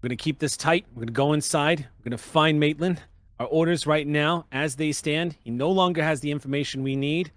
We're 0.00 0.08
going 0.08 0.18
to 0.18 0.22
keep 0.24 0.40
this 0.40 0.56
tight. 0.56 0.84
We're 0.90 1.02
going 1.02 1.06
to 1.06 1.12
go 1.12 1.32
inside. 1.32 1.86
We're 2.00 2.10
going 2.10 2.18
to 2.18 2.24
find 2.24 2.58
Maitland. 2.58 3.00
Our 3.38 3.46
orders 3.46 3.86
right 3.86 4.06
now, 4.06 4.46
as 4.50 4.74
they 4.74 4.90
stand, 4.90 5.36
he 5.44 5.52
no 5.52 5.70
longer 5.70 6.02
has 6.02 6.18
the 6.18 6.32
information 6.32 6.82
we 6.82 6.96
need. 6.96 7.30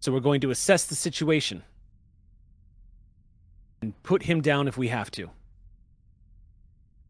So 0.00 0.10
we're 0.10 0.20
going 0.20 0.40
to 0.40 0.50
assess 0.50 0.86
the 0.86 0.94
situation 0.94 1.62
and 3.82 4.00
put 4.04 4.22
him 4.22 4.40
down 4.40 4.68
if 4.68 4.78
we 4.78 4.88
have 4.88 5.10
to. 5.10 5.28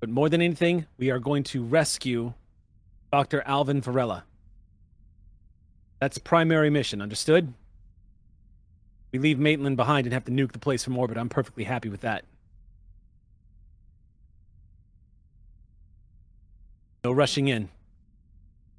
But 0.01 0.09
more 0.09 0.29
than 0.29 0.43
anything, 0.43 0.87
we 0.99 1.11
are 1.11 1.21
going 1.21 1.45
to 1.45 1.63
rescue 1.63 2.33
Dr. 3.13 3.43
Alvin 3.47 3.81
Varela. 3.81 4.25
That's 6.01 6.19
primary 6.19 6.71
mission, 6.71 7.01
understood? 7.01 7.53
We 9.13 9.19
leave 9.19 9.39
Maitland 9.39 9.77
behind 9.77 10.07
and 10.07 10.15
have 10.15 10.25
to 10.25 10.33
nuke 10.33 10.53
the 10.53 10.59
place 10.59 10.83
from 10.83 10.99
orbit. 10.99 11.19
I'm 11.19 11.29
perfectly 11.29 11.65
happy 11.65 11.91
with 11.91 12.01
that. 12.01 12.25
No 17.05 17.13
rushing 17.13 17.49
in. 17.49 17.69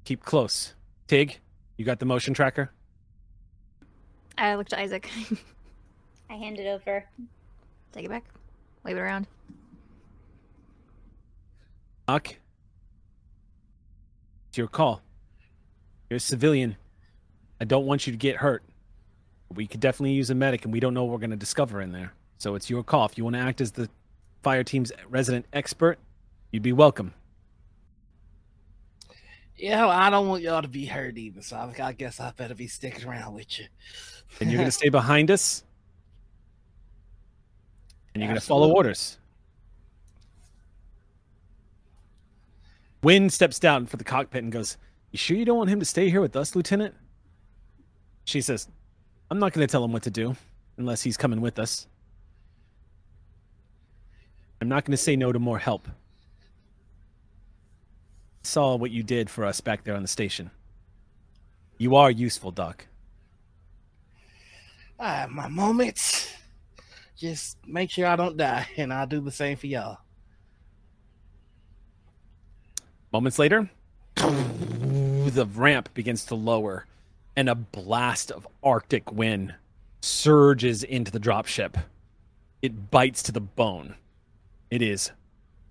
Keep 0.04 0.24
close. 0.24 0.74
Tig, 1.06 1.38
you 1.76 1.84
got 1.84 2.00
the 2.00 2.06
motion 2.06 2.34
tracker? 2.34 2.70
I 4.36 4.56
looked 4.56 4.70
to 4.70 4.80
Isaac. 4.80 5.08
I 6.30 6.34
hand 6.34 6.58
it 6.58 6.66
over. 6.66 7.04
Take 7.94 8.06
it 8.06 8.08
back. 8.08 8.24
Wave 8.82 8.96
it 8.96 9.00
around. 9.00 9.28
Doc, 12.08 12.34
it's 14.48 14.58
your 14.58 14.66
call. 14.66 15.00
You're 16.10 16.16
a 16.16 16.20
civilian. 16.20 16.76
I 17.60 17.64
don't 17.64 17.86
want 17.86 18.06
you 18.06 18.12
to 18.12 18.16
get 18.16 18.36
hurt. 18.36 18.64
We 19.54 19.68
could 19.68 19.80
definitely 19.80 20.12
use 20.12 20.28
a 20.28 20.34
medic, 20.34 20.64
and 20.64 20.72
we 20.72 20.80
don't 20.80 20.92
know 20.92 21.04
what 21.04 21.12
we're 21.12 21.18
going 21.18 21.30
to 21.30 21.36
discover 21.36 21.80
in 21.80 21.92
there. 21.92 22.12
So 22.38 22.56
it's 22.56 22.68
your 22.68 22.82
call. 22.82 23.06
If 23.06 23.16
you 23.16 23.24
want 23.24 23.34
to 23.36 23.40
act 23.40 23.60
as 23.60 23.70
the 23.70 23.88
fire 24.42 24.64
team's 24.64 24.92
resident 25.08 25.46
expert, 25.52 25.98
you'd 26.50 26.62
be 26.62 26.72
welcome. 26.72 27.14
Yeah, 29.56 29.86
well, 29.86 29.90
I 29.90 30.10
don't 30.10 30.28
want 30.28 30.42
y'all 30.42 30.62
to 30.62 30.68
be 30.68 30.84
hurt 30.84 31.16
either, 31.16 31.40
so 31.40 31.56
I, 31.56 31.72
I 31.82 31.92
guess 31.92 32.20
I 32.20 32.32
better 32.32 32.54
be 32.54 32.66
sticking 32.66 33.08
around 33.08 33.34
with 33.34 33.60
you. 33.60 33.66
And 34.40 34.50
you're 34.50 34.58
going 34.58 34.68
to 34.68 34.72
stay 34.72 34.88
behind 34.88 35.30
us, 35.30 35.63
and 38.14 38.22
you're 38.22 38.28
going 38.28 38.40
to 38.40 38.46
follow 38.46 38.72
orders. 38.72 39.18
Wynn 43.02 43.28
steps 43.28 43.58
down 43.58 43.86
for 43.86 43.96
the 43.96 44.04
cockpit 44.04 44.42
and 44.42 44.52
goes, 44.52 44.78
You 45.10 45.18
sure 45.18 45.36
you 45.36 45.44
don't 45.44 45.58
want 45.58 45.68
him 45.68 45.80
to 45.80 45.84
stay 45.84 46.08
here 46.08 46.20
with 46.20 46.36
us, 46.36 46.56
Lieutenant? 46.56 46.94
She 48.24 48.40
says, 48.40 48.68
I'm 49.30 49.38
not 49.38 49.52
going 49.52 49.66
to 49.66 49.70
tell 49.70 49.84
him 49.84 49.92
what 49.92 50.04
to 50.04 50.10
do 50.10 50.36
unless 50.78 51.02
he's 51.02 51.16
coming 51.16 51.40
with 51.40 51.58
us. 51.58 51.86
I'm 54.60 54.68
not 54.68 54.84
going 54.84 54.92
to 54.92 55.02
say 55.02 55.16
no 55.16 55.32
to 55.32 55.38
more 55.38 55.58
help. 55.58 55.88
Saw 58.42 58.76
what 58.76 58.90
you 58.90 59.02
did 59.02 59.28
for 59.28 59.44
us 59.44 59.60
back 59.60 59.84
there 59.84 59.96
on 59.96 60.02
the 60.02 60.08
station. 60.08 60.50
You 61.76 61.96
are 61.96 62.10
useful, 62.10 62.50
Doc. 62.50 62.86
I 64.98 65.16
have 65.16 65.30
my 65.30 65.48
moments. 65.48 66.32
Just 67.16 67.58
make 67.66 67.90
sure 67.90 68.06
I 68.06 68.16
don't 68.16 68.36
die, 68.36 68.66
and 68.76 68.92
I'll 68.92 69.06
do 69.06 69.20
the 69.20 69.30
same 69.30 69.56
for 69.56 69.66
y'all. 69.66 69.98
Moments 73.12 73.38
later, 73.38 73.70
the 74.16 75.46
ramp 75.54 75.94
begins 75.94 76.24
to 76.26 76.34
lower, 76.34 76.86
and 77.36 77.48
a 77.48 77.54
blast 77.54 78.32
of 78.32 78.48
Arctic 78.62 79.12
wind 79.12 79.54
surges 80.00 80.82
into 80.82 81.12
the 81.12 81.20
dropship. 81.20 81.82
It 82.62 82.90
bites 82.90 83.22
to 83.24 83.32
the 83.32 83.40
bone. 83.40 83.94
It 84.70 84.82
is 84.82 85.12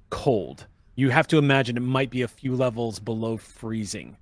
cold. 0.10 0.68
You 0.96 1.10
have 1.10 1.28
to 1.28 1.38
imagine 1.38 1.76
it 1.76 1.82
might 1.82 2.10
be 2.10 2.22
a 2.22 2.28
few 2.28 2.56
levels 2.56 3.00
below 3.00 3.36
freezing. 3.36 4.16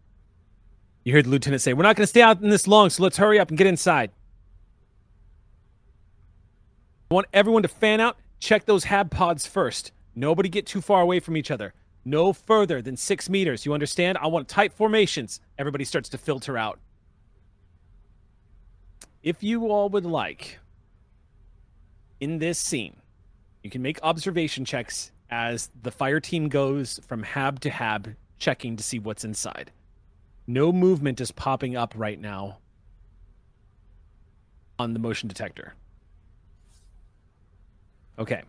You 1.04 1.14
hear 1.14 1.22
the 1.22 1.30
lieutenant 1.30 1.62
say, 1.62 1.74
We're 1.74 1.84
not 1.84 1.96
going 1.96 2.04
to 2.04 2.08
stay 2.08 2.22
out 2.22 2.42
in 2.42 2.50
this 2.50 2.68
long, 2.68 2.90
so 2.90 3.04
let's 3.04 3.18
hurry 3.18 3.40
up 3.40 3.50
and 3.50 3.58
get 3.58 3.68
inside. 3.68 4.12
I 7.12 7.14
want 7.14 7.28
everyone 7.34 7.64
to 7.64 7.68
fan 7.68 8.00
out. 8.00 8.16
Check 8.40 8.66
those 8.66 8.86
hab 8.86 9.12
pods 9.12 9.46
first. 9.46 9.92
Nobody 10.16 10.48
get 10.48 10.66
too 10.66 10.80
far 10.80 11.02
away 11.02 11.20
from 11.20 11.36
each 11.36 11.52
other. 11.52 11.74
No 12.06 12.32
further 12.32 12.82
than 12.82 12.96
six 12.96 13.30
meters. 13.30 13.66
You 13.66 13.74
understand? 13.74 14.18
I 14.20 14.28
want 14.28 14.48
tight 14.48 14.72
formations. 14.72 15.42
Everybody 15.58 15.84
starts 15.84 16.08
to 16.08 16.18
filter 16.18 16.58
out. 16.58 16.80
If 19.24 19.44
you 19.44 19.68
all 19.68 19.90
would 19.90 20.06
like, 20.06 20.60
in 22.22 22.40
this 22.40 22.58
scene, 22.58 22.96
you 23.62 23.70
can 23.70 23.82
make 23.82 24.00
observation 24.02 24.64
checks 24.64 25.12
as 25.30 25.70
the 25.82 25.92
fire 25.92 26.22
team 26.22 26.48
goes 26.48 26.98
from 27.06 27.24
hab 27.24 27.60
to 27.60 27.70
hab, 27.70 28.16
checking 28.40 28.78
to 28.78 28.84
see 28.84 29.00
what's 29.00 29.26
inside. 29.26 29.70
No 30.48 30.72
movement 30.72 31.20
is 31.20 31.34
popping 31.34 31.76
up 31.76 31.94
right 31.98 32.20
now 32.22 32.60
on 34.80 34.94
the 34.94 35.00
motion 35.00 35.28
detector. 35.28 35.74
Okay. 38.22 38.44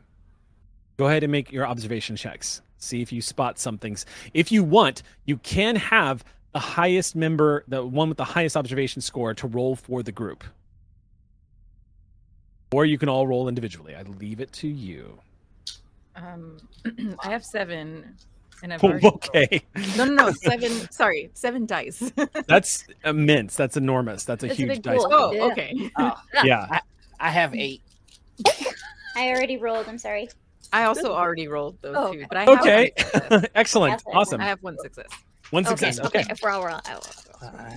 Go 0.99 1.07
ahead 1.09 1.23
and 1.23 1.33
make 1.33 1.51
your 1.51 1.67
observation 1.67 2.17
checks. 2.17 2.61
See 2.79 3.01
if 3.01 3.13
you 3.13 3.23
spot 3.23 3.59
some 3.59 3.79
things. 3.79 4.05
If 4.35 4.53
you 4.53 4.63
want, 4.63 5.03
you 5.25 5.39
can 5.39 5.77
have 5.77 6.25
the 6.53 6.59
highest 6.59 7.17
member, 7.17 7.65
the 7.69 7.85
one 7.85 8.09
with 8.09 8.19
the 8.19 8.25
highest 8.25 8.57
observation 8.57 9.01
score, 9.01 9.33
to 9.35 9.47
roll 9.47 9.75
for 9.77 10.03
the 10.03 10.13
group. 10.13 10.45
Or 12.73 12.85
you 12.85 12.99
can 12.99 13.09
all 13.09 13.27
roll 13.27 13.49
individually. 13.49 13.95
I 13.95 14.03
leave 14.03 14.41
it 14.41 14.53
to 14.55 14.69
you. 14.69 15.19
Um, 16.17 16.59
I 17.25 17.31
have 17.31 17.45
seven, 17.45 18.15
and 18.63 18.73
I've 18.75 18.85
Oh, 18.85 18.89
already 18.91 19.07
okay. 19.09 19.63
no, 19.97 20.05
no, 20.05 20.15
no, 20.15 20.31
seven. 20.33 20.71
Sorry, 20.91 21.31
seven 21.35 21.65
dice. 21.67 22.13
That's 22.47 22.87
immense. 23.05 23.57
That's 23.57 23.77
enormous. 23.79 24.25
That's 24.25 24.45
a 24.45 24.49
That's 24.49 24.59
a 24.59 24.63
huge 24.63 24.75
big 24.75 24.83
dice. 24.83 24.99
pool. 24.99 25.09
pool. 25.09 25.19
oh, 25.19 25.33
Yeah. 25.33 25.45
okay. 25.53 25.91
Oh, 25.99 26.13
Yeah. 26.45 26.81
I 27.21 27.31
have 27.31 27.55
eight. 27.55 27.81
I 29.17 29.29
already 29.31 29.57
rolled. 29.57 29.89
I'm 29.89 29.99
sorry. 29.99 30.29
I 30.73 30.85
also 30.85 31.13
already 31.13 31.49
rolled 31.49 31.81
those 31.83 31.95
Oh, 31.99 32.13
two, 32.13 32.25
but 32.29 32.39
I 32.39 32.41
have 32.45 32.61
Okay. 32.61 32.93
one. 33.29 33.47
Excellent. 33.55 33.93
That's 33.93 34.05
it. 34.07 34.17
Awesome. 34.17 34.41
I 34.41 34.45
have 34.45 34.63
one 34.63 34.77
success. 34.79 35.09
One 35.51 35.65
success. 35.65 35.99
okay. 36.01 36.21
Okay. 36.21 36.31
If 36.33 36.41
we're 36.43 36.51
all, 36.51 36.63
we're 36.63 36.71
I 36.71 36.81
will- 36.95 37.49
Uh, 37.49 37.77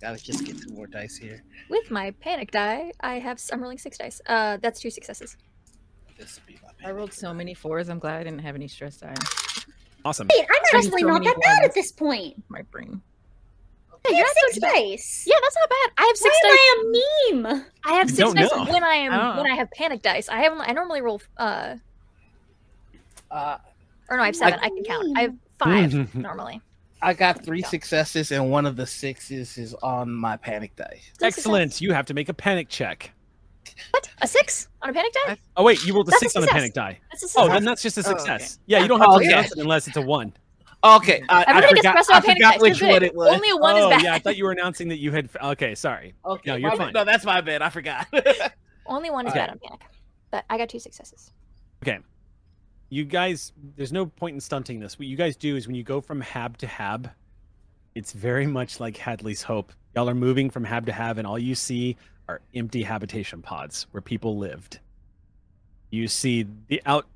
gotta 0.00 0.22
just 0.22 0.44
get 0.44 0.60
two 0.60 0.70
more 0.74 0.86
dice 0.86 1.16
here. 1.16 1.42
With 1.70 1.90
my 1.90 2.10
panic 2.20 2.50
die, 2.50 2.92
I 3.00 3.18
have 3.18 3.40
I'm 3.52 3.60
rolling 3.62 3.78
six 3.78 3.96
dice. 3.98 4.20
Uh, 4.26 4.58
that's 4.60 4.80
two 4.80 4.90
successes. 4.90 5.36
This 6.18 6.38
will 6.40 6.46
be 6.54 6.58
my 6.62 6.88
I 6.88 6.92
rolled 6.92 7.12
so 7.12 7.32
many 7.32 7.54
fours. 7.54 7.88
I'm 7.88 7.98
glad 7.98 8.20
I 8.20 8.24
didn't 8.24 8.40
have 8.40 8.54
any 8.56 8.68
stress 8.68 8.96
die. 8.98 9.14
Awesome. 10.04 10.28
Wait, 10.30 10.40
I'm 10.48 10.62
Having 10.72 10.86
actually 10.88 11.02
so 11.02 11.08
not 11.08 11.24
that 11.24 11.40
bad 11.40 11.64
at 11.64 11.74
this 11.74 11.92
point. 11.92 12.42
My 12.48 12.62
brain. 12.62 13.00
I 14.06 14.10
you're 14.10 14.18
have 14.18 14.26
not 14.26 14.52
six 14.52 14.58
doing 14.58 14.72
dice. 14.90 15.24
Yeah, 15.26 15.34
that's 15.42 15.56
not 15.56 15.68
bad. 15.68 15.90
I 15.98 16.06
have 16.06 16.16
six 16.16 16.36
Why 16.42 16.48
dice. 16.50 16.58
am 16.70 16.86
I 16.86 17.52
a 17.52 17.52
meme? 17.54 17.66
I 17.84 17.92
have 17.94 18.10
six 18.10 18.32
dice 18.32 18.50
know. 18.50 18.64
when 18.72 18.84
I 18.84 18.94
am 18.94 19.12
I 19.12 19.36
when. 19.40 19.50
I 19.50 19.54
have 19.56 19.70
panic 19.72 20.02
dice. 20.02 20.28
I 20.28 20.40
have 20.40 20.52
I 20.58 20.72
normally 20.72 21.00
roll 21.02 21.20
uh 21.36 21.76
Uh, 23.30 23.58
or 24.08 24.16
no, 24.16 24.22
I 24.22 24.26
have 24.26 24.36
seven. 24.36 24.58
I, 24.62 24.68
can 24.68 24.84
count. 24.84 25.18
I 25.18 25.20
have 25.22 25.34
five 25.58 26.14
normally. 26.14 26.60
I 27.00 27.14
got 27.14 27.44
three 27.44 27.62
successes, 27.62 28.32
and 28.32 28.50
one 28.50 28.66
of 28.66 28.74
the 28.74 28.86
sixes 28.86 29.56
is 29.58 29.74
on 29.82 30.10
my 30.12 30.36
panic 30.36 30.74
die. 30.76 31.00
Excellent. 31.22 31.80
You 31.80 31.92
have 31.92 32.06
to 32.06 32.14
make 32.14 32.28
a 32.28 32.34
panic 32.34 32.68
check. 32.68 33.12
What? 33.90 34.08
A 34.22 34.26
six 34.26 34.66
on 34.82 34.90
a 34.90 34.92
panic 34.92 35.12
die? 35.12 35.36
Oh 35.56 35.62
wait, 35.62 35.84
you 35.86 35.94
rolled 35.94 36.08
a 36.08 36.10
That's 36.10 36.22
a 36.22 36.24
six 36.30 36.36
on 36.36 36.42
a 36.44 36.46
panic 36.48 36.72
die. 36.72 36.98
That's 37.12 37.22
a 37.22 37.26
Oh, 37.38 37.42
success. 37.44 37.52
then 37.52 37.64
that's 37.64 37.82
just 37.82 37.98
a 37.98 38.00
Oh, 38.04 38.10
okay. 38.12 38.18
success. 38.18 38.58
Yeah, 38.66 38.80
you 38.80 38.88
don't 38.88 38.98
have 38.98 39.10
Oh, 39.10 39.18
to 39.18 39.24
okay. 39.24 39.32
announce 39.32 39.52
it 39.52 39.58
unless 39.58 39.86
it's 39.86 39.96
a 39.96 40.02
one. 40.02 40.32
Okay, 40.84 41.22
I, 41.28 41.38
I 41.38 41.50
Everybody 41.50 41.66
gets 41.74 41.78
forgot, 41.80 41.92
pressed 41.92 42.12
I 42.12 42.16
on 42.16 42.22
panic 42.22 42.36
forgot 42.36 42.52
dice. 42.54 42.60
which 42.62 42.80
You're 42.80 42.90
one 42.90 43.02
it 43.02 43.14
was. 43.14 43.34
Only 43.34 43.50
a 43.50 43.56
one 43.56 43.74
oh, 43.76 43.88
is 43.90 43.96
bad. 43.96 44.02
yeah, 44.04 44.14
I 44.14 44.18
thought 44.20 44.36
you 44.36 44.44
were 44.44 44.52
announcing 44.52 44.88
that 44.88 44.98
you 44.98 45.10
had. 45.10 45.28
Okay, 45.42 45.74
sorry. 45.74 46.14
okay, 46.24 46.50
No, 46.50 46.56
you're 46.56 46.70
fine. 46.70 46.92
bad. 46.92 46.94
No, 46.94 47.04
that's 47.04 47.24
my 47.24 47.40
bad. 47.40 47.62
I 47.62 47.68
forgot. 47.70 48.06
Only 48.86 49.10
one 49.10 49.26
is 49.26 49.32
Okay. 49.32 49.40
bad 49.40 49.50
on 49.50 49.58
panic. 49.58 49.80
But 50.30 50.44
I 50.48 50.56
got 50.56 50.68
two 50.68 50.78
successes. 50.78 51.32
Okay, 51.82 51.98
you 52.90 53.04
guys, 53.04 53.52
there's 53.76 53.92
no 53.92 54.06
point 54.06 54.34
in 54.34 54.40
stunting 54.40 54.78
this. 54.78 54.98
What 54.98 55.08
you 55.08 55.16
guys 55.16 55.36
do 55.36 55.56
is 55.56 55.66
when 55.66 55.74
you 55.74 55.82
go 55.82 56.00
from 56.00 56.20
hab 56.20 56.56
to 56.58 56.66
hab, 56.66 57.10
it's 57.94 58.12
very 58.12 58.46
much 58.46 58.78
like 58.78 58.96
Hadley's 58.96 59.42
Hope. 59.42 59.72
Y'all 59.96 60.08
are 60.08 60.14
moving 60.14 60.48
from 60.48 60.62
hab 60.64 60.86
to 60.86 60.92
hab, 60.92 61.18
and 61.18 61.26
all 61.26 61.38
you 61.38 61.54
see 61.56 61.96
are 62.28 62.40
empty 62.54 62.82
habitation 62.84 63.42
pods 63.42 63.86
where 63.90 64.00
people 64.00 64.38
lived. 64.38 64.78
You 65.90 66.06
see 66.08 66.46
the 66.68 66.80
out, 66.86 67.06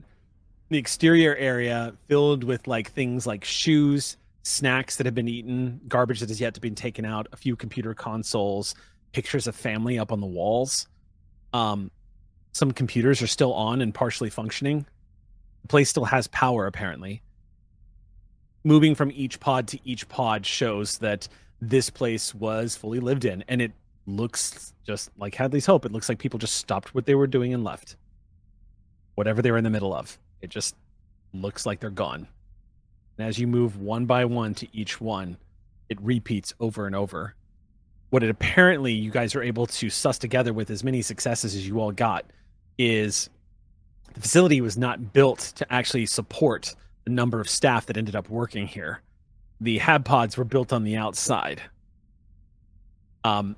the 0.73 0.79
exterior 0.79 1.35
area 1.37 1.95
filled 2.09 2.45
with 2.45 2.67
like 2.67 2.91
things 2.91 3.27
like 3.27 3.45
shoes, 3.45 4.17
snacks 4.43 4.97
that 4.97 5.07
have 5.07 5.15
been 5.15 5.29
eaten, 5.29 5.81
garbage 5.89 6.21
that 6.21 6.29
has 6.29 6.41
yet 6.41 6.55
to 6.55 6.61
be 6.61 6.71
taken 6.71 7.05
out, 7.05 7.29
a 7.33 7.37
few 7.37 7.57
computer 7.57 7.95
consoles, 7.95 8.75
pictures 9.13 9.47
of 9.47 9.55
family 9.55 9.99
up 9.99 10.13
on 10.13 10.21
the 10.21 10.27
walls. 10.27 10.89
Um, 11.53 11.91
some 12.53 12.73
computers 12.73 13.23
are 13.23 13.27
still 13.27 13.55
on 13.55 13.81
and 13.81 13.95
partially 13.95 14.31
functioning. 14.31 14.87
The 15.63 15.69
place 15.69 15.91
still 15.91 16.05
has 16.05 16.27
power, 16.29 16.67
apparently. 16.67 17.23
Moving 18.65 18.95
from 18.95 19.11
each 19.13 19.41
pod 19.41 19.69
to 19.69 19.79
each 19.89 20.09
pod 20.09 20.45
shows 20.45 20.99
that 20.99 21.29
this 21.61 21.91
place 21.91 22.35
was 22.35 22.77
fully 22.77 23.01
lived 23.01 23.25
in, 23.25 23.45
and 23.49 23.63
it 23.63 23.73
looks 24.07 24.73
just 24.87 25.11
like 25.17 25.35
Hadley's 25.35 25.67
Hope. 25.67 25.85
It 25.85 25.93
looks 25.93 26.09
like 26.09 26.19
people 26.19 26.39
just 26.39 26.55
stopped 26.55 26.95
what 26.95 27.07
they 27.07 27.15
were 27.15 27.27
doing 27.27 27.55
and 27.55 27.65
left. 27.65 27.97
Whatever 29.15 29.43
they 29.43 29.51
were 29.51 29.59
in 29.59 29.65
the 29.65 29.71
middle 29.71 29.95
of, 29.95 30.19
it 30.43 30.51
just 30.51 30.77
looks 31.33 31.65
like 31.65 31.81
they're 31.81 31.91
gone. 31.91 32.29
And 33.17 33.27
as 33.27 33.39
you 33.39 33.47
move 33.47 33.79
one 33.79 34.07
by 34.07 34.25
one 34.25 34.55
to 34.57 34.69
each 34.77 35.01
one, 35.01 35.37
it 35.89 36.01
repeats 36.01 36.53
over 36.61 36.87
and 36.87 36.95
over. 36.95 37.35
What 38.11 38.23
it 38.23 38.31
apparently 38.31 38.93
you 38.93 39.11
guys 39.11 39.35
are 39.35 39.43
able 39.43 39.67
to 39.67 39.89
suss 39.89 40.19
together 40.19 40.53
with 40.53 40.71
as 40.71 40.85
many 40.85 41.01
successes 41.01 41.55
as 41.55 41.67
you 41.67 41.81
all 41.81 41.93
got 41.93 42.27
is 42.77 43.31
the 44.13 44.21
facility 44.21 44.61
was 44.61 44.77
not 44.77 45.13
built 45.13 45.39
to 45.57 45.73
actually 45.73 46.07
support 46.07 46.75
the 47.05 47.11
number 47.11 47.41
of 47.41 47.49
staff 47.49 47.87
that 47.87 47.97
ended 47.97 48.15
up 48.15 48.29
working 48.29 48.67
here. 48.67 49.01
The 49.61 49.79
hab 49.79 50.05
pods 50.05 50.37
were 50.37 50.45
built 50.45 50.73
on 50.73 50.85
the 50.85 50.97
outside. 50.97 51.63
Um, 53.25 53.57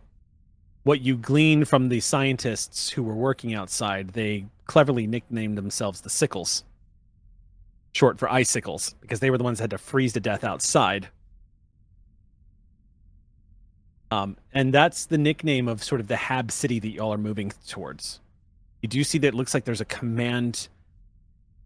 what 0.85 1.01
you 1.01 1.17
glean 1.17 1.65
from 1.65 1.89
the 1.89 2.01
scientists 2.01 2.91
who 2.91 3.03
were 3.03 3.15
working 3.15 3.55
outside, 3.55 4.11
they 4.11 4.47
cleverly 4.67 5.07
nicknamed 5.07 5.57
themselves 5.57 6.03
the 6.03 6.11
sickles, 6.11 6.65
short 7.95 8.19
for 8.19 8.31
icicles, 8.31 8.95
because 9.01 9.21
they 9.21 9.31
were 9.31 9.39
the 9.39 9.45
ones 9.45 9.59
that 9.59 9.65
had 9.65 9.71
to 9.71 9.79
freeze 9.79 10.13
to 10.13 10.21
death 10.21 10.45
outside. 10.45 11.09
Um, 14.11 14.37
and 14.53 14.73
that's 14.73 15.07
the 15.07 15.19
nickname 15.19 15.67
of 15.69 15.83
sort 15.83 16.01
of 16.01 16.09
the 16.09 16.17
hab 16.17 16.53
city 16.53 16.79
that 16.79 16.91
y'all 16.91 17.13
are 17.13 17.19
moving 17.19 17.51
towards 17.67 18.21
you 18.85 18.89
do 18.89 19.03
see 19.03 19.17
that 19.17 19.29
it 19.29 19.35
looks 19.35 19.55
like 19.55 19.65
there's 19.65 19.81
a 19.81 19.87
command 19.87 20.69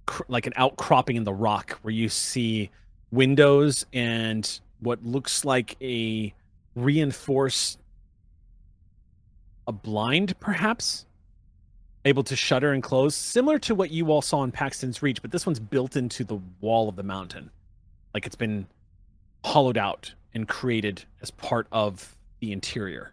cr- 0.07 0.23
like 0.29 0.47
an 0.47 0.53
outcropping 0.55 1.17
in 1.17 1.25
the 1.25 1.35
rock 1.35 1.73
where 1.83 1.91
you 1.91 2.09
see 2.09 2.71
windows 3.11 3.85
and 3.93 4.61
what 4.79 5.05
looks 5.05 5.45
like 5.45 5.77
a 5.83 6.33
reinforced 6.77 7.81
a 9.67 9.73
blind 9.73 10.39
perhaps 10.39 11.07
able 12.09 12.24
to 12.24 12.36
shutter 12.36 12.72
and 12.72 12.82
close 12.82 13.14
similar 13.14 13.59
to 13.59 13.74
what 13.74 13.90
you 13.90 14.10
all 14.10 14.22
saw 14.22 14.43
in 14.43 14.51
paxton's 14.51 15.02
reach 15.02 15.22
but 15.22 15.30
this 15.30 15.47
one's 15.47 15.60
built 15.60 15.97
into 15.97 16.24
the 16.24 16.40
wall 16.60 16.89
of 16.89 16.97
the 16.97 17.02
mountain 17.02 17.51
like 18.14 18.26
it's 18.26 18.36
been 18.36 18.66
hollowed 19.44 19.78
out 19.78 20.12
and 20.35 20.48
created 20.48 21.05
as 21.22 21.30
part 21.30 21.66
of 21.70 22.16
the 22.40 22.52
interior 22.52 23.12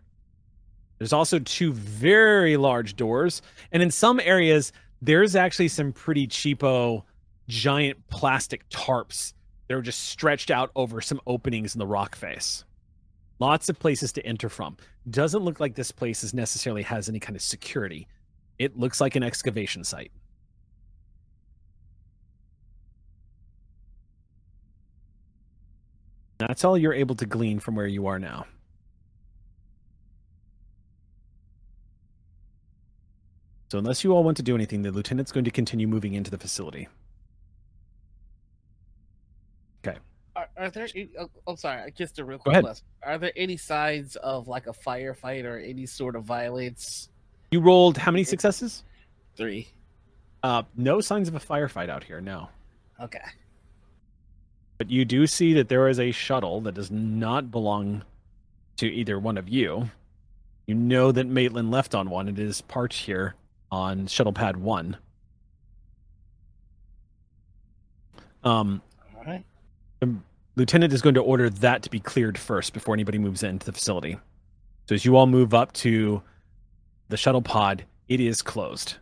there's 0.97 1.13
also 1.13 1.39
two 1.39 1.73
very 1.73 2.57
large 2.57 2.95
doors, 2.95 3.41
and 3.71 3.83
in 3.83 3.91
some 3.91 4.19
areas, 4.19 4.71
there's 5.01 5.35
actually 5.35 5.67
some 5.67 5.91
pretty 5.91 6.27
cheapo, 6.27 7.03
giant 7.47 8.07
plastic 8.09 8.67
tarps 8.69 9.33
that 9.67 9.75
are 9.75 9.81
just 9.81 10.05
stretched 10.05 10.49
out 10.51 10.71
over 10.75 11.01
some 11.01 11.19
openings 11.27 11.75
in 11.75 11.79
the 11.79 11.87
rock 11.87 12.15
face. 12.15 12.63
Lots 13.39 13.67
of 13.67 13.77
places 13.77 14.13
to 14.13 14.25
enter 14.25 14.47
from. 14.47 14.77
Doesn't 15.09 15.43
look 15.43 15.59
like 15.59 15.75
this 15.75 15.91
place 15.91 16.23
is 16.23 16.33
necessarily 16.33 16.83
has 16.83 17.09
any 17.09 17.19
kind 17.19 17.35
of 17.35 17.41
security. 17.41 18.07
It 18.57 18.77
looks 18.77 19.01
like 19.01 19.15
an 19.15 19.23
excavation 19.23 19.83
site. 19.83 20.11
That's 26.37 26.63
all 26.63 26.77
you're 26.77 26.93
able 26.93 27.15
to 27.15 27.25
glean 27.25 27.59
from 27.59 27.75
where 27.75 27.87
you 27.87 28.07
are 28.07 28.19
now. 28.19 28.45
So 33.71 33.79
unless 33.79 34.03
you 34.03 34.11
all 34.11 34.23
want 34.23 34.37
to 34.37 34.43
do 34.43 34.53
anything, 34.55 34.83
the 34.83 34.91
lieutenant's 34.91 35.31
going 35.31 35.45
to 35.45 35.51
continue 35.51 35.87
moving 35.87 36.13
into 36.13 36.29
the 36.29 36.37
facility. 36.37 36.87
Are, 40.35 40.49
are 40.57 40.69
there? 40.69 40.87
Any, 40.93 41.09
oh, 41.17 41.29
I'm 41.47 41.55
sorry, 41.55 41.91
just 41.91 42.19
a 42.19 42.25
real 42.25 42.37
quick 42.37 42.61
question. 42.61 42.85
Are 43.03 43.17
there 43.17 43.31
any 43.35 43.55
signs 43.55 44.17
of 44.17 44.47
like 44.47 44.67
a 44.67 44.73
firefight 44.73 45.45
or 45.45 45.57
any 45.57 45.85
sort 45.85 46.15
of 46.15 46.25
violence? 46.25 47.09
You 47.51 47.59
rolled 47.59 47.97
how 47.97 48.11
many 48.11 48.23
successes? 48.23 48.83
Three. 49.35 49.67
Uh, 50.43 50.63
no 50.75 51.01
signs 51.01 51.27
of 51.27 51.35
a 51.35 51.39
firefight 51.39 51.89
out 51.89 52.03
here, 52.03 52.21
no. 52.21 52.49
Okay. 52.99 53.19
But 54.77 54.89
you 54.89 55.05
do 55.05 55.25
see 55.25 55.53
that 55.53 55.69
there 55.69 55.87
is 55.87 55.99
a 55.99 56.11
shuttle 56.11 56.61
that 56.61 56.73
does 56.73 56.91
not 56.91 57.51
belong 57.51 58.03
to 58.77 58.87
either 58.87 59.17
one 59.19 59.37
of 59.37 59.47
you. 59.47 59.89
You 60.67 60.75
know 60.75 61.11
that 61.11 61.27
Maitland 61.27 61.71
left 61.71 61.95
on 61.95 62.09
one. 62.09 62.27
It 62.27 62.39
is 62.39 62.61
parked 62.61 62.93
here 62.93 63.35
on 63.71 64.07
shuttle 64.07 64.33
pad 64.33 64.57
one. 64.57 64.97
Um, 68.43 68.81
All 69.17 69.23
right. 69.23 69.43
the 69.99 70.15
lieutenant 70.55 70.93
is 70.93 71.01
going 71.01 71.15
to 71.15 71.21
order 71.21 71.49
that 71.49 71.81
to 71.83 71.89
be 71.89 71.99
cleared 71.99 72.37
first 72.37 72.73
before 72.73 72.93
anybody 72.93 73.17
moves 73.17 73.43
into 73.43 73.65
the 73.65 73.71
facility. 73.71 74.17
So 74.87 74.95
as 74.95 75.03
you 75.03 75.15
all 75.15 75.25
move 75.25 75.53
up 75.53 75.73
to 75.73 76.21
the 77.09 77.17
shuttle 77.17 77.41
pod, 77.41 77.85
it 78.07 78.19
is 78.19 78.41
closed. 78.41 78.95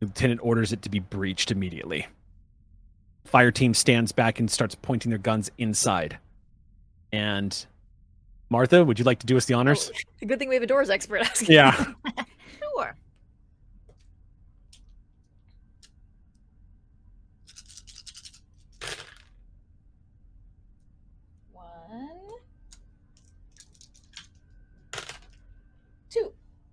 The 0.00 0.06
lieutenant 0.06 0.40
orders 0.42 0.72
it 0.72 0.82
to 0.82 0.90
be 0.90 0.98
breached 0.98 1.50
immediately. 1.50 2.06
Fire 3.24 3.50
team 3.50 3.74
stands 3.74 4.12
back 4.12 4.38
and 4.38 4.50
starts 4.50 4.74
pointing 4.74 5.10
their 5.10 5.18
guns 5.18 5.50
inside. 5.58 6.18
And 7.12 7.66
Martha, 8.50 8.84
would 8.84 8.98
you 8.98 9.04
like 9.04 9.18
to 9.20 9.26
do 9.26 9.36
us 9.36 9.46
the 9.46 9.54
honors? 9.54 9.90
Oh, 10.22 10.26
good 10.26 10.38
thing 10.38 10.48
we 10.48 10.54
have 10.54 10.62
a 10.62 10.66
doors 10.66 10.90
expert 10.90 11.18
asking. 11.22 11.52
Yeah. 11.52 11.92
Sure. 12.76 12.94
One, 21.52 22.10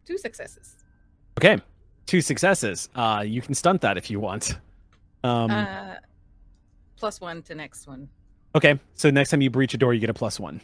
two 0.05 0.17
successes. 0.17 0.75
Okay, 1.37 1.59
two 2.05 2.21
successes. 2.21 2.89
Uh, 2.95 3.23
you 3.25 3.41
can 3.41 3.53
stunt 3.53 3.81
that 3.81 3.97
if 3.97 4.09
you 4.09 4.19
want. 4.19 4.57
Um, 5.23 5.51
uh, 5.51 5.95
plus 6.97 7.21
one 7.21 7.41
to 7.43 7.55
next 7.55 7.87
one. 7.87 8.09
Okay, 8.55 8.79
so 8.93 9.09
next 9.09 9.31
time 9.31 9.41
you 9.41 9.49
breach 9.49 9.73
a 9.73 9.77
door, 9.77 9.93
you 9.93 9.99
get 9.99 10.09
a 10.09 10.13
plus 10.13 10.39
one. 10.39 10.61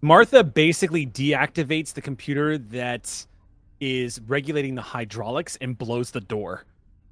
Martha 0.00 0.44
basically 0.44 1.06
deactivates 1.06 1.94
the 1.94 2.02
computer 2.02 2.58
that 2.58 3.26
is 3.80 4.20
regulating 4.26 4.74
the 4.74 4.82
hydraulics 4.82 5.56
and 5.60 5.76
blows 5.76 6.10
the 6.10 6.20
door. 6.20 6.64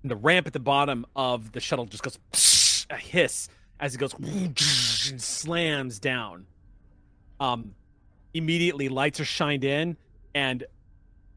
And 0.02 0.10
the 0.10 0.16
ramp 0.16 0.46
at 0.46 0.52
the 0.52 0.60
bottom 0.60 1.06
of 1.16 1.52
the 1.52 1.60
shuttle 1.60 1.86
just 1.86 2.02
goes 2.02 2.86
a 2.90 2.96
hiss 2.96 3.48
as 3.80 3.94
it 3.94 3.98
goes 3.98 4.14
and 5.10 5.20
slams 5.20 5.98
down. 5.98 6.46
Um, 7.40 7.74
immediately 8.34 8.88
lights 8.88 9.20
are 9.20 9.24
shined 9.24 9.64
in, 9.64 9.96
and 10.34 10.64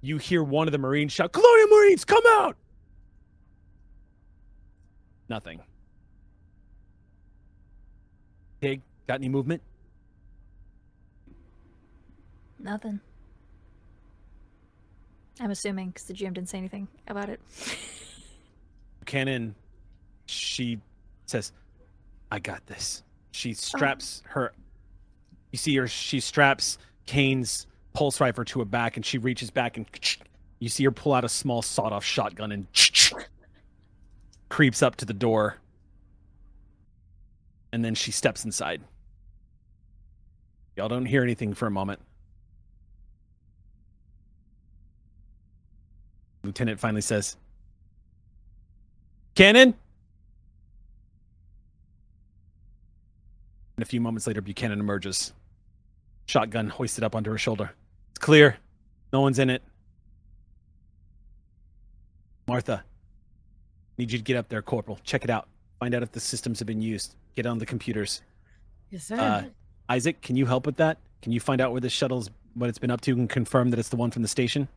you 0.01 0.17
hear 0.17 0.43
one 0.43 0.67
of 0.67 0.72
the 0.72 0.77
Marines 0.77 1.11
shout, 1.11 1.31
"Colonial 1.31 1.67
Marines, 1.67 2.05
come 2.05 2.23
out!" 2.27 2.57
Nothing. 5.30 5.61
Pig, 8.61 8.81
got 9.07 9.15
any 9.15 9.30
movement? 9.30 9.61
Nothing. 12.59 12.99
I'm 15.39 15.51
assuming 15.51 15.89
because 15.89 16.05
the 16.05 16.13
GM 16.13 16.34
didn't 16.34 16.49
say 16.49 16.57
anything 16.57 16.88
about 17.07 17.30
it. 17.30 17.39
Buchanan, 18.99 19.53
she 20.26 20.80
says, 21.26 21.51
I 22.31 22.39
got 22.39 22.65
this. 22.65 23.03
She 23.31 23.51
oh. 23.51 23.53
straps 23.53 24.23
her, 24.26 24.53
you 25.51 25.57
see 25.57 25.76
her, 25.76 25.88
she 25.88 26.19
straps 26.19 26.77
Kane's 27.05 27.67
pulse 27.95 28.19
rifle 28.19 28.45
to 28.45 28.59
her 28.59 28.65
back 28.65 28.97
and 28.97 29.05
she 29.05 29.17
reaches 29.17 29.49
back 29.49 29.77
and 29.77 29.88
you 30.59 30.69
see 30.69 30.84
her 30.84 30.91
pull 30.91 31.13
out 31.13 31.23
a 31.23 31.30
small 31.30 31.61
sawed 31.61 31.91
off 31.91 32.03
shotgun 32.03 32.51
and 32.51 32.67
creeps 34.49 34.84
up 34.84 34.95
to 34.97 35.05
the 35.05 35.13
door. 35.13 35.57
And 37.72 37.84
then 37.84 37.95
she 37.95 38.11
steps 38.11 38.45
inside. 38.45 38.81
Y'all 40.76 40.88
don't 40.88 41.05
hear 41.05 41.23
anything 41.23 41.53
for 41.53 41.67
a 41.67 41.72
moment. 41.72 41.99
Lieutenant 46.43 46.80
finally 46.80 47.01
says, 47.01 47.38
Cannon? 49.34 49.73
And 53.76 53.84
a 53.84 53.85
few 53.85 53.99
moments 53.99 54.27
later, 54.27 54.41
Buchanan 54.41 54.80
emerges. 54.80 55.34
Shotgun 56.27 56.69
hoisted 56.69 57.03
up 57.03 57.15
onto 57.15 57.31
her 57.31 57.38
shoulder. 57.38 57.72
It's 58.26 58.27
clear. 58.27 58.57
No 59.14 59.22
one's 59.22 59.38
in 59.38 59.52
it. 59.52 59.61
Martha, 62.47 62.84
need 63.99 64.11
you 64.11 64.18
to 64.18 64.23
get 64.23 64.35
up 64.35 64.49
there, 64.49 64.64
Corporal. 64.64 64.97
Check 65.03 65.23
it 65.23 65.30
out. 65.30 65.47
Find 65.80 65.93
out 65.93 66.02
if 66.02 66.11
the 66.11 66.19
systems 66.19 66.57
have 66.57 66.65
been 66.65 66.81
used. 66.81 67.14
Get 67.35 67.45
on 67.45 67.60
the 67.60 67.68
computers. 67.68 68.23
Yes, 68.89 69.03
sir. 69.03 69.15
Uh, 69.15 69.43
Isaac, 69.89 70.23
can 70.23 70.35
you 70.35 70.47
help 70.47 70.65
with 70.65 70.77
that? 70.77 70.97
Can 71.22 71.34
you 71.34 71.39
find 71.39 71.61
out 71.61 71.72
where 71.72 71.81
the 71.81 71.88
shuttle's 71.88 72.31
what 72.56 72.68
it's 72.68 72.80
been 72.80 72.89
up 72.89 73.02
to 73.02 73.11
and 73.11 73.30
confirm 73.30 73.69
that 73.69 73.77
it's 73.77 73.89
the 73.89 73.95
one 73.95 74.10
from 74.10 74.23
the 74.23 74.27
station? 74.27 74.69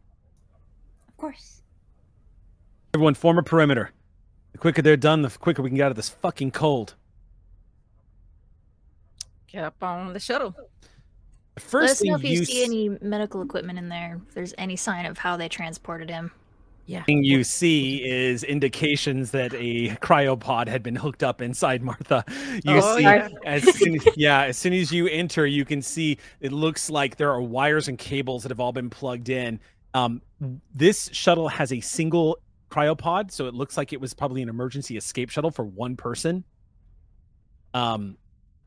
Of 1.09 1.17
course. 1.17 1.63
Everyone, 2.93 3.15
form 3.15 3.39
a 3.39 3.43
perimeter. 3.43 3.93
The 4.53 4.59
quicker 4.59 4.83
they're 4.83 4.99
done, 4.99 5.23
the 5.23 5.31
quicker 5.31 5.63
we 5.63 5.71
can 5.71 5.79
get 5.79 5.87
out 5.87 5.93
of 5.93 5.97
this 5.97 6.11
fucking 6.11 6.51
cold. 6.51 6.97
Get 9.47 9.65
up 9.65 9.83
on 9.83 10.13
the 10.13 10.21
shuttle. 10.21 10.55
The 11.59 11.77
Let 11.79 11.91
us 11.91 12.03
know 12.03 12.15
if 12.17 12.25
you 12.25 12.31
you 12.41 12.45
see 12.45 12.63
s- 12.63 12.69
any 12.69 12.89
medical 13.01 13.43
equipment 13.43 13.79
in 13.79 13.89
there. 13.89 14.21
If 14.29 14.35
there's 14.35 14.55
any 14.59 14.77
sign 14.77 15.07
of 15.07 15.19
how 15.19 15.37
they 15.37 15.49
transported 15.49 16.11
him. 16.11 16.31
Yeah. 16.87 17.03
thing 17.05 17.23
you 17.23 17.45
see 17.45 18.03
is 18.03 18.43
indications 18.45 19.31
that 19.33 19.53
a 19.53 19.89
cryopod 19.97 20.69
had 20.69 20.83
been 20.83 20.97
hooked 20.97 21.23
up 21.23 21.43
inside 21.43 21.83
Martha. 21.83 22.25
You 22.65 22.79
Oh, 22.83 22.97
see, 22.97 23.03
yeah. 23.03 23.29
as 23.45 23.63
soon, 23.77 23.99
yeah, 24.17 24.45
as 24.45 24.57
soon 24.57 24.73
as 24.73 24.91
you 24.91 25.07
enter, 25.07 25.45
you 25.45 25.67
can 25.67 25.83
see 25.83 26.17
it 26.41 26.51
looks 26.51 26.89
like 26.89 27.17
there 27.17 27.31
are 27.31 27.43
wires 27.43 27.89
and 27.89 27.99
cables 27.99 28.43
that 28.43 28.49
have 28.51 28.59
all 28.59 28.73
been 28.73 28.89
plugged 28.89 29.29
in. 29.29 29.61
Um, 29.93 30.23
this 30.75 31.11
shuttle 31.13 31.49
has 31.49 31.75
a 31.75 31.81
single 31.81 32.39
cryopod, 32.71 33.33
so 33.33 33.47
it 33.49 33.53
looks 33.55 33.77
like 33.77 33.93
it 33.93 34.01
was 34.01 34.15
probably 34.15 34.41
an 34.41 34.49
emergency 34.49 34.97
escape 34.97 35.29
shuttle 35.29 35.51
for 35.51 35.67
one 35.67 35.95
person. 35.95 36.43
Um, 37.75 38.17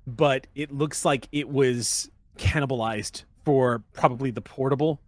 but 0.05 0.45
it 0.53 0.71
looks 0.71 1.05
like 1.05 1.27
it 1.31 1.49
was 1.49 2.11
cannibalized 2.41 3.23
for 3.45 3.83
probably 3.93 4.31
the 4.31 4.41
portable 4.41 4.99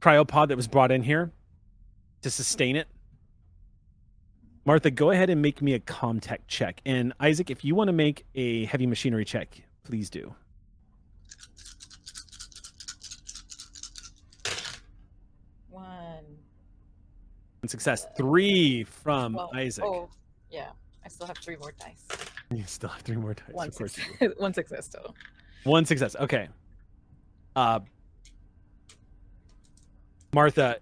cryopod 0.00 0.48
that 0.48 0.56
was 0.56 0.66
brought 0.66 0.90
in 0.90 1.02
here 1.02 1.30
to 2.22 2.30
sustain 2.30 2.76
it. 2.76 2.88
Martha, 4.64 4.90
go 4.90 5.10
ahead 5.10 5.28
and 5.28 5.42
make 5.42 5.60
me 5.60 5.74
a 5.74 5.78
comtech 5.80 6.38
check. 6.48 6.80
And 6.86 7.12
Isaac, 7.20 7.50
if 7.50 7.64
you 7.64 7.74
want 7.74 7.88
to 7.88 7.92
make 7.92 8.24
a 8.34 8.64
heavy 8.64 8.86
machinery 8.86 9.26
check, 9.26 9.62
please 9.84 10.08
do. 10.08 10.34
One. 15.68 16.24
Success. 17.66 18.06
Three 18.16 18.84
from 18.84 19.34
Well, 19.34 19.50
Isaac. 19.54 19.84
Oh, 19.84 20.08
yeah. 20.50 20.70
I 21.04 21.08
still 21.08 21.26
have 21.26 21.36
three 21.38 21.56
more 21.56 21.72
dice. 21.78 22.06
You 22.50 22.62
still 22.66 22.90
have 22.90 23.00
three 23.02 23.16
more 23.16 23.34
dice. 23.34 23.46
One, 23.50 23.68
of 23.68 23.74
course. 23.74 23.94
success. 23.94 24.30
one 24.36 24.54
success 24.54 24.88
total. 24.88 25.16
One 25.64 25.84
success. 25.84 26.16
Okay. 26.16 26.48
Uh 27.56 27.80
Martha, 30.32 30.78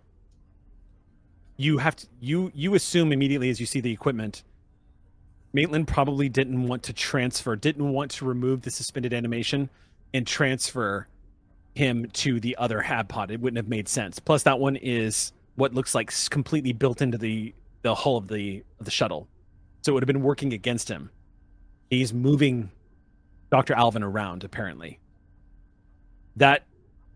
you 1.57 1.79
have 1.79 1.97
to 1.97 2.07
you 2.21 2.51
you 2.55 2.75
assume 2.75 3.13
immediately 3.13 3.51
as 3.51 3.61
you 3.61 3.67
see 3.67 3.81
the 3.81 3.93
equipment. 3.93 4.43
Maitland 5.53 5.87
probably 5.87 6.29
didn't 6.29 6.67
want 6.67 6.83
to 6.85 6.93
transfer, 6.93 7.55
didn't 7.57 7.93
want 7.93 8.11
to 8.13 8.25
remove 8.25 8.63
the 8.63 8.71
suspended 8.71 9.13
animation 9.13 9.69
and 10.15 10.27
transfer 10.27 11.07
him 11.75 12.07
to 12.13 12.41
the 12.41 12.57
other 12.57 12.81
hab 12.81 13.09
pod. 13.09 13.31
It 13.31 13.41
wouldn't 13.41 13.59
have 13.59 13.69
made 13.69 13.89
sense. 13.89 14.19
Plus, 14.19 14.43
that 14.45 14.59
one 14.59 14.77
is 14.77 15.33
what 15.57 15.75
looks 15.75 15.95
like 15.95 16.13
completely 16.31 16.73
built 16.73 17.03
into 17.03 17.19
the 17.19 17.55
the 17.83 17.95
hull 17.95 18.17
of 18.17 18.29
the 18.29 18.65
of 18.79 18.85
the 18.85 18.91
shuttle, 18.91 19.29
so 19.83 19.93
it 19.93 19.95
would 19.95 20.03
have 20.03 20.09
been 20.09 20.23
working 20.23 20.53
against 20.53 20.89
him. 20.89 21.11
He's 21.91 22.15
moving 22.15 22.71
Dr. 23.53 23.75
Alvin 23.75 24.03
around 24.03 24.45
apparently. 24.45 24.99
That 26.37 26.65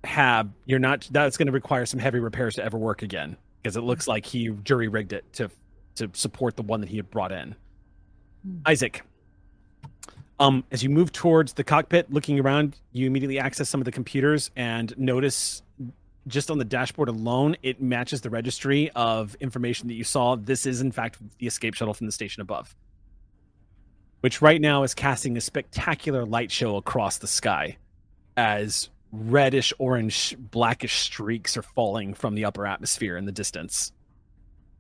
hab, 0.05 0.53
you're 0.67 0.79
not 0.79 1.09
that's 1.11 1.39
going 1.39 1.47
to 1.47 1.53
require 1.53 1.87
some 1.87 1.99
heavy 1.99 2.21
repairs 2.21 2.55
to 2.57 2.65
ever 2.65 2.77
work 2.77 3.03
again 3.03 3.39
because 3.61 3.77
it 3.77 3.81
looks 3.81 4.07
like 4.07 4.27
he 4.27 4.51
jury 4.63 4.87
rigged 4.87 5.15
it 5.15 5.25
to 5.33 5.51
to 5.95 6.11
support 6.13 6.55
the 6.57 6.63
one 6.63 6.81
that 6.83 6.91
he 6.91 6.99
had 6.99 7.11
brought 7.11 7.33
in. 7.33 7.57
Isaac, 8.67 9.03
um, 10.39 10.63
as 10.71 10.83
you 10.83 10.91
move 10.91 11.11
towards 11.11 11.55
the 11.55 11.65
cockpit, 11.65 12.13
looking 12.13 12.39
around, 12.39 12.77
you 12.93 13.07
immediately 13.07 13.39
access 13.39 13.71
some 13.71 13.81
of 13.81 13.87
the 13.87 13.93
computers 13.93 14.51
and 14.57 14.97
notice 14.99 15.63
just 16.29 16.51
on 16.51 16.59
the 16.59 16.65
dashboard 16.67 17.09
alone, 17.09 17.57
it 17.63 17.81
matches 17.81 18.21
the 18.21 18.29
registry 18.29 18.91
of 18.91 19.35
information 19.41 19.89
that 19.89 19.95
you 19.95 20.05
saw. 20.05 20.37
This 20.37 20.67
is, 20.67 20.83
in 20.83 20.93
fact, 20.93 21.19
the 21.39 21.47
escape 21.47 21.75
shuttle 21.75 21.95
from 21.95 22.07
the 22.07 22.13
station 22.13 22.43
above, 22.43 22.77
which 24.27 24.43
right 24.43 24.61
now 24.61 24.83
is 24.83 24.93
casting 24.93 25.37
a 25.37 25.41
spectacular 25.41 26.27
light 26.27 26.51
show 26.51 26.75
across 26.75 27.19
the 27.19 27.29
sky 27.29 27.77
as 28.37 28.89
reddish, 29.13 29.73
orange, 29.79 30.35
blackish 30.51 30.95
streaks 30.95 31.57
are 31.57 31.63
falling 31.63 32.13
from 32.13 32.35
the 32.35 32.45
upper 32.45 32.67
atmosphere 32.67 33.17
in 33.17 33.25
the 33.25 33.31
distance, 33.31 33.93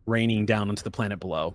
raining 0.04 0.46
down 0.46 0.68
onto 0.68 0.82
the 0.82 0.90
planet 0.90 1.20
below. 1.20 1.54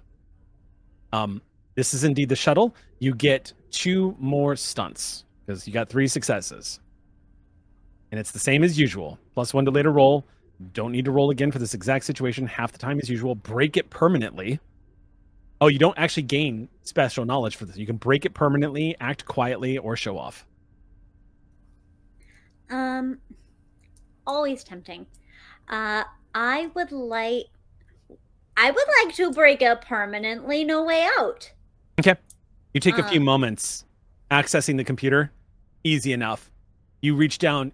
Um, 1.12 1.42
this 1.76 1.94
is 1.94 2.06
indeed 2.06 2.30
the 2.30 2.36
shuttle. 2.38 2.74
You 3.00 3.14
get 3.14 3.52
two 3.72 4.16
more 4.18 4.56
stunts 4.56 5.26
because 5.46 5.68
you 5.68 5.74
got 5.74 5.90
three 5.90 6.08
successes. 6.08 6.80
And 8.10 8.22
it's 8.22 8.32
the 8.32 8.40
same 8.40 8.64
as 8.64 8.80
usual. 8.80 9.20
Plus 9.34 9.54
one 9.54 9.66
to 9.66 9.72
later 9.72 9.92
roll. 9.92 10.26
Don't 10.72 10.94
need 10.94 11.04
to 11.04 11.12
roll 11.12 11.30
again 11.30 11.52
for 11.52 11.60
this 11.60 11.74
exact 11.74 12.06
situation. 12.06 12.48
Half 12.48 12.72
the 12.72 12.78
time 12.78 13.00
as 13.02 13.10
usual. 13.10 13.36
Break 13.36 13.76
it 13.76 13.90
permanently. 13.90 14.62
Oh, 15.62 15.68
you 15.68 15.78
don't 15.78 15.98
actually 15.98 16.24
gain 16.24 16.68
special 16.82 17.24
knowledge 17.24 17.56
for 17.56 17.66
this. 17.66 17.78
You 17.78 17.86
can 17.86 17.98
break 17.98 18.26
it 18.26 18.34
permanently, 18.34 18.96
act 19.00 19.26
quietly, 19.26 19.78
or 19.78 19.96
show 19.96 20.18
off. 20.18 20.44
Um, 22.72 23.20
always 24.26 24.64
tempting. 24.64 25.06
Uh, 25.70 26.04
I 26.34 26.72
would 26.74 26.92
like. 26.92 27.46
I 28.58 28.72
would 28.72 28.88
like 29.04 29.16
to 29.16 29.32
break 29.32 29.62
up 29.62 29.86
permanently. 29.86 30.64
No 30.64 30.84
way 30.84 31.08
out. 31.20 31.52
Okay. 32.00 32.16
You 32.74 32.80
take 32.80 32.98
a 32.98 33.04
few 33.08 33.20
Um, 33.20 33.26
moments 33.26 33.86
accessing 34.32 34.78
the 34.78 34.84
computer. 34.84 35.32
Easy 35.84 36.12
enough. 36.12 36.52
You 37.02 37.16
reach 37.16 37.38
down. 37.38 37.72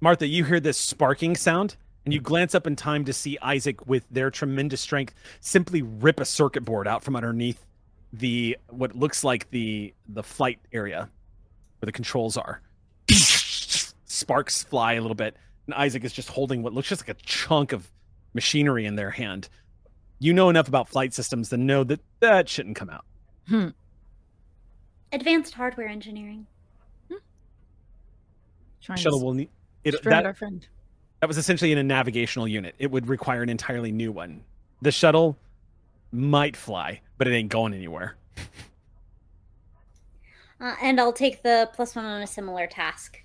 Martha, 0.00 0.26
you 0.26 0.44
hear 0.44 0.60
this 0.60 0.78
sparking 0.78 1.36
sound, 1.36 1.76
and 2.10 2.14
you 2.14 2.20
glance 2.20 2.56
up 2.56 2.66
in 2.66 2.74
time 2.74 3.04
to 3.04 3.12
see 3.12 3.38
Isaac, 3.40 3.86
with 3.86 4.04
their 4.10 4.32
tremendous 4.32 4.80
strength, 4.80 5.14
simply 5.40 5.80
rip 5.82 6.18
a 6.18 6.24
circuit 6.24 6.64
board 6.64 6.88
out 6.88 7.04
from 7.04 7.14
underneath 7.14 7.64
the 8.12 8.58
what 8.68 8.96
looks 8.96 9.22
like 9.22 9.48
the 9.50 9.94
the 10.08 10.24
flight 10.24 10.58
area 10.72 11.08
where 11.78 11.86
the 11.86 11.92
controls 11.92 12.36
are. 12.36 12.60
Sparks 14.06 14.64
fly 14.64 14.94
a 14.94 15.00
little 15.00 15.14
bit. 15.14 15.36
and 15.66 15.74
Isaac 15.74 16.02
is 16.02 16.12
just 16.12 16.28
holding 16.28 16.64
what 16.64 16.72
looks 16.72 16.88
just 16.88 17.02
like 17.02 17.16
a 17.16 17.22
chunk 17.22 17.70
of 17.70 17.88
machinery 18.34 18.86
in 18.86 18.96
their 18.96 19.10
hand. 19.10 19.48
You 20.18 20.34
know 20.34 20.50
enough 20.50 20.66
about 20.66 20.88
flight 20.88 21.14
systems 21.14 21.48
to 21.50 21.56
know 21.56 21.84
that 21.84 22.00
that 22.18 22.48
shouldn't 22.48 22.74
come 22.74 22.90
out. 22.90 23.04
Hmm. 23.48 23.68
Advanced 25.12 25.54
hardware 25.54 25.86
engineering. 25.88 26.46
Trying 28.80 28.96
to 28.96 29.02
Shuttle 29.02 29.24
will 29.24 29.34
need 29.34 29.50
it. 29.84 30.02
That, 30.02 30.26
our 30.26 30.34
friend. 30.34 30.66
That 31.20 31.26
was 31.28 31.38
essentially 31.38 31.72
in 31.72 31.78
a 31.78 31.82
navigational 31.82 32.48
unit. 32.48 32.74
It 32.78 32.90
would 32.90 33.08
require 33.08 33.42
an 33.42 33.48
entirely 33.48 33.92
new 33.92 34.10
one. 34.12 34.42
The 34.82 34.90
shuttle 34.90 35.36
might 36.12 36.56
fly, 36.56 37.00
but 37.18 37.28
it 37.28 37.32
ain't 37.32 37.50
going 37.50 37.74
anywhere. 37.74 38.16
Uh, 40.62 40.74
and 40.82 41.00
I'll 41.00 41.10
take 41.10 41.42
the 41.42 41.70
plus 41.72 41.96
one 41.96 42.04
on 42.04 42.20
a 42.20 42.26
similar 42.26 42.66
task 42.66 43.16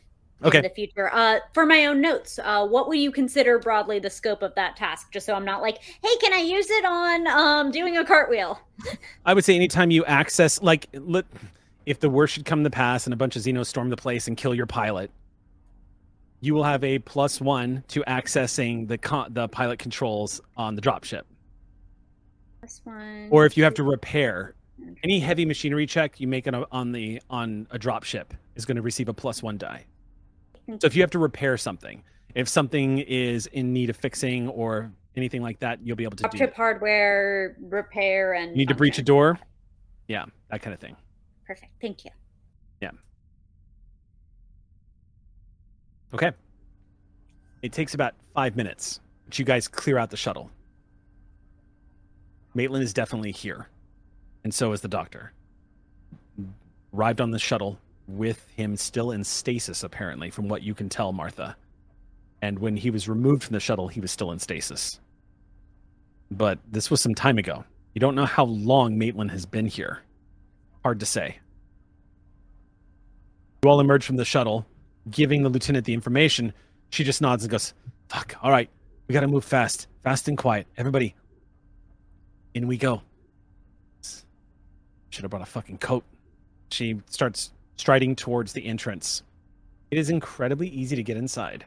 Okay. 0.41 0.59
in 0.59 0.63
the 0.63 0.69
future. 0.69 1.13
Uh, 1.13 1.39
for 1.53 1.65
my 1.65 1.85
own 1.85 1.99
notes, 1.99 2.39
uh, 2.41 2.65
what 2.65 2.87
would 2.87 2.97
you 2.97 3.11
consider 3.11 3.59
broadly 3.59 3.99
the 3.99 4.09
scope 4.09 4.41
of 4.41 4.55
that 4.55 4.77
task? 4.77 5.11
Just 5.11 5.25
so 5.25 5.33
I'm 5.33 5.43
not 5.43 5.61
like, 5.61 5.79
hey, 5.79 6.15
can 6.21 6.31
I 6.31 6.37
use 6.37 6.69
it 6.69 6.85
on 6.85 7.27
um, 7.27 7.71
doing 7.71 7.97
a 7.97 8.05
cartwheel? 8.05 8.57
I 9.25 9.33
would 9.33 9.43
say 9.43 9.53
anytime 9.53 9.91
you 9.91 10.05
access, 10.05 10.61
like, 10.61 10.87
if 11.85 11.99
the 11.99 12.09
worst 12.09 12.33
should 12.35 12.45
come 12.45 12.63
to 12.63 12.69
pass 12.69 13.05
and 13.05 13.13
a 13.13 13.17
bunch 13.17 13.35
of 13.35 13.41
Xenos 13.41 13.65
storm 13.65 13.89
the 13.89 13.97
place 13.97 14.29
and 14.29 14.37
kill 14.37 14.55
your 14.55 14.65
pilot, 14.65 15.11
you 16.39 16.53
will 16.53 16.63
have 16.63 16.83
a 16.83 16.99
plus 16.99 17.41
one 17.41 17.83
to 17.89 18.03
accessing 18.07 18.87
the 18.87 18.97
con- 18.97 19.33
the 19.33 19.47
pilot 19.47 19.79
controls 19.79 20.41
on 20.55 20.75
the 20.75 20.81
dropship. 20.81 21.23
Plus 22.59 22.81
one. 22.83 23.29
Or 23.31 23.45
if 23.45 23.57
you 23.57 23.63
have 23.63 23.73
to 23.75 23.83
repair 23.83 24.55
any 25.03 25.19
heavy 25.19 25.45
machinery 25.45 25.85
check 25.85 26.19
you 26.19 26.27
make 26.27 26.47
on 26.47 26.53
a, 26.53 26.65
on 26.71 26.91
the 26.91 27.21
on 27.29 27.67
a 27.71 27.79
dropship 27.79 28.25
is 28.55 28.65
going 28.65 28.75
to 28.75 28.81
receive 28.81 29.09
a 29.09 29.13
plus 29.13 29.41
one 29.41 29.57
die. 29.57 29.85
So 30.67 30.87
if 30.87 30.95
you 30.95 31.01
have 31.01 31.11
to 31.11 31.19
repair 31.19 31.57
something, 31.57 32.03
if 32.33 32.47
something 32.47 32.99
is 32.99 33.45
in 33.47 33.71
need 33.71 33.89
of 33.89 33.97
fixing 33.97 34.49
or 34.49 34.91
anything 35.15 35.41
like 35.41 35.59
that, 35.59 35.79
you'll 35.83 35.95
be 35.95 36.03
able 36.03 36.17
to 36.17 36.27
do. 36.27 36.37
Dropship 36.37 36.53
hardware 36.53 37.55
repair 37.61 38.33
and 38.33 38.51
You 38.51 38.57
need 38.57 38.69
to 38.69 38.75
breach 38.75 38.97
a 38.97 39.03
door, 39.03 39.39
yeah, 40.07 40.25
that 40.49 40.61
kind 40.61 40.73
of 40.73 40.79
thing. 40.79 40.95
Perfect. 41.45 41.71
Thank 41.79 42.05
you. 42.05 42.11
Okay. 46.13 46.31
It 47.61 47.71
takes 47.71 47.93
about 47.93 48.13
five 48.33 48.55
minutes, 48.55 48.99
but 49.25 49.39
you 49.39 49.45
guys 49.45 49.67
clear 49.67 49.97
out 49.97 50.09
the 50.09 50.17
shuttle. 50.17 50.49
Maitland 52.53 52.83
is 52.83 52.93
definitely 52.93 53.31
here, 53.31 53.67
and 54.43 54.53
so 54.53 54.71
is 54.71 54.81
the 54.81 54.87
doctor. 54.87 55.33
Arrived 56.93 57.19
on 57.19 57.31
the 57.31 57.39
shuttle 57.39 57.77
with 58.07 58.47
him 58.55 58.77
still 58.77 59.11
in 59.11 59.23
stasis, 59.23 59.83
apparently, 59.83 60.29
from 60.29 60.47
what 60.47 60.63
you 60.63 60.73
can 60.73 60.87
tell, 60.87 61.11
Martha. 61.11 61.57
And 62.41 62.59
when 62.59 62.77
he 62.77 62.91
was 62.91 63.09
removed 63.09 63.43
from 63.43 63.53
the 63.53 63.59
shuttle, 63.59 63.87
he 63.87 63.99
was 63.99 64.11
still 64.11 64.31
in 64.31 64.39
stasis. 64.39 64.99
But 66.31 66.59
this 66.71 66.91
was 66.91 67.01
some 67.01 67.15
time 67.15 67.37
ago. 67.37 67.63
You 67.93 67.99
don't 67.99 68.15
know 68.15 68.25
how 68.25 68.45
long 68.45 68.97
Maitland 68.97 69.31
has 69.31 69.45
been 69.45 69.65
here. 69.65 69.99
Hard 70.83 70.99
to 70.99 71.05
say. 71.05 71.39
You 73.63 73.69
all 73.69 73.79
emerge 73.79 74.05
from 74.05 74.17
the 74.17 74.25
shuttle, 74.25 74.65
giving 75.09 75.43
the 75.43 75.49
lieutenant 75.49 75.85
the 75.85 75.93
information. 75.93 76.53
She 76.89 77.03
just 77.03 77.21
nods 77.21 77.43
and 77.43 77.51
goes, 77.51 77.73
Fuck, 78.09 78.35
all 78.41 78.51
right, 78.51 78.69
we 79.07 79.13
gotta 79.13 79.27
move 79.27 79.43
fast, 79.43 79.87
fast 80.03 80.27
and 80.27 80.37
quiet. 80.37 80.67
Everybody, 80.77 81.15
in 82.53 82.67
we 82.67 82.77
go. 82.77 83.01
Should 85.09 85.23
have 85.23 85.31
brought 85.31 85.43
a 85.43 85.45
fucking 85.45 85.77
coat. 85.77 86.03
She 86.71 87.01
starts 87.09 87.51
striding 87.77 88.15
towards 88.15 88.53
the 88.53 88.65
entrance. 88.65 89.23
It 89.91 89.97
is 89.97 90.09
incredibly 90.09 90.67
easy 90.67 90.95
to 90.95 91.03
get 91.03 91.17
inside. 91.17 91.65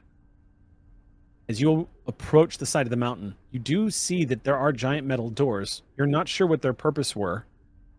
As 1.48 1.60
you 1.60 1.88
approach 2.06 2.58
the 2.58 2.66
side 2.66 2.86
of 2.86 2.90
the 2.90 2.96
mountain, 2.96 3.34
you 3.50 3.58
do 3.58 3.90
see 3.90 4.24
that 4.26 4.44
there 4.44 4.56
are 4.56 4.70
giant 4.70 5.06
metal 5.06 5.30
doors. 5.30 5.82
You're 5.96 6.06
not 6.06 6.28
sure 6.28 6.46
what 6.46 6.60
their 6.60 6.74
purpose 6.74 7.16
were. 7.16 7.46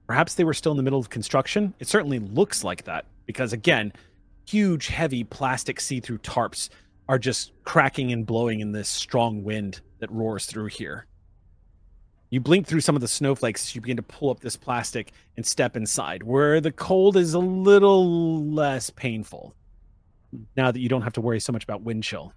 Perhaps 0.05 0.35
they 0.35 0.43
were 0.43 0.53
still 0.53 0.71
in 0.71 0.77
the 0.77 0.83
middle 0.83 0.99
of 0.99 1.09
construction. 1.09 1.73
It 1.79 1.87
certainly 1.87 2.19
looks 2.19 2.63
like 2.63 2.83
that 2.83 3.05
because, 3.25 3.53
again, 3.53 3.91
huge, 4.49 4.87
heavy 4.87 5.23
plastic 5.23 5.79
see 5.79 5.99
through 5.99 6.17
tarps 6.19 6.69
are 7.07 7.19
just 7.19 7.51
cracking 7.63 8.11
and 8.11 8.25
blowing 8.25 8.59
in 8.59 8.71
this 8.71 8.89
strong 8.89 9.43
wind 9.43 9.81
that 9.99 10.11
roars 10.11 10.45
through 10.45 10.67
here. 10.67 11.05
You 12.29 12.39
blink 12.39 12.67
through 12.67 12.81
some 12.81 12.95
of 12.95 13.01
the 13.01 13.07
snowflakes 13.07 13.63
as 13.63 13.75
you 13.75 13.81
begin 13.81 13.97
to 13.97 14.03
pull 14.03 14.29
up 14.29 14.39
this 14.39 14.55
plastic 14.55 15.11
and 15.35 15.45
step 15.45 15.75
inside, 15.75 16.23
where 16.23 16.61
the 16.61 16.71
cold 16.71 17.17
is 17.17 17.33
a 17.33 17.39
little 17.39 18.43
less 18.45 18.89
painful 18.89 19.55
now 20.55 20.71
that 20.71 20.79
you 20.79 20.89
don't 20.89 21.01
have 21.01 21.13
to 21.13 21.21
worry 21.21 21.39
so 21.39 21.51
much 21.51 21.63
about 21.63 21.81
wind 21.81 22.03
chill. 22.03 22.33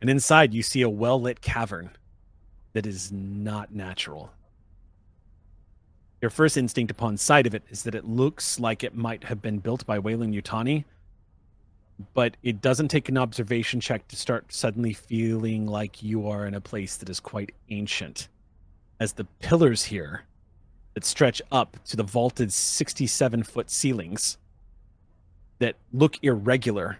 And 0.00 0.08
inside, 0.08 0.54
you 0.54 0.62
see 0.62 0.82
a 0.82 0.88
well 0.88 1.20
lit 1.20 1.40
cavern 1.40 1.90
that 2.72 2.86
is 2.86 3.12
not 3.12 3.74
natural. 3.74 4.30
Your 6.20 6.30
first 6.30 6.56
instinct 6.56 6.90
upon 6.90 7.16
sight 7.16 7.46
of 7.46 7.54
it 7.54 7.62
is 7.68 7.82
that 7.82 7.94
it 7.94 8.06
looks 8.06 8.58
like 8.58 8.82
it 8.82 8.94
might 8.94 9.24
have 9.24 9.42
been 9.42 9.58
built 9.58 9.84
by 9.84 9.98
Weyland-Yutani, 9.98 10.84
but 12.14 12.36
it 12.42 12.60
doesn't 12.62 12.88
take 12.88 13.08
an 13.08 13.18
observation 13.18 13.80
check 13.80 14.08
to 14.08 14.16
start 14.16 14.52
suddenly 14.52 14.92
feeling 14.92 15.66
like 15.66 16.02
you 16.02 16.28
are 16.28 16.46
in 16.46 16.54
a 16.54 16.60
place 16.60 16.96
that 16.96 17.10
is 17.10 17.20
quite 17.20 17.52
ancient. 17.68 18.28
As 18.98 19.12
the 19.12 19.24
pillars 19.40 19.84
here 19.84 20.22
that 20.94 21.04
stretch 21.04 21.42
up 21.52 21.76
to 21.84 21.96
the 21.96 22.02
vaulted 22.02 22.52
67 22.52 23.42
foot 23.42 23.70
ceilings 23.70 24.38
that 25.58 25.76
look 25.92 26.18
irregular 26.22 26.98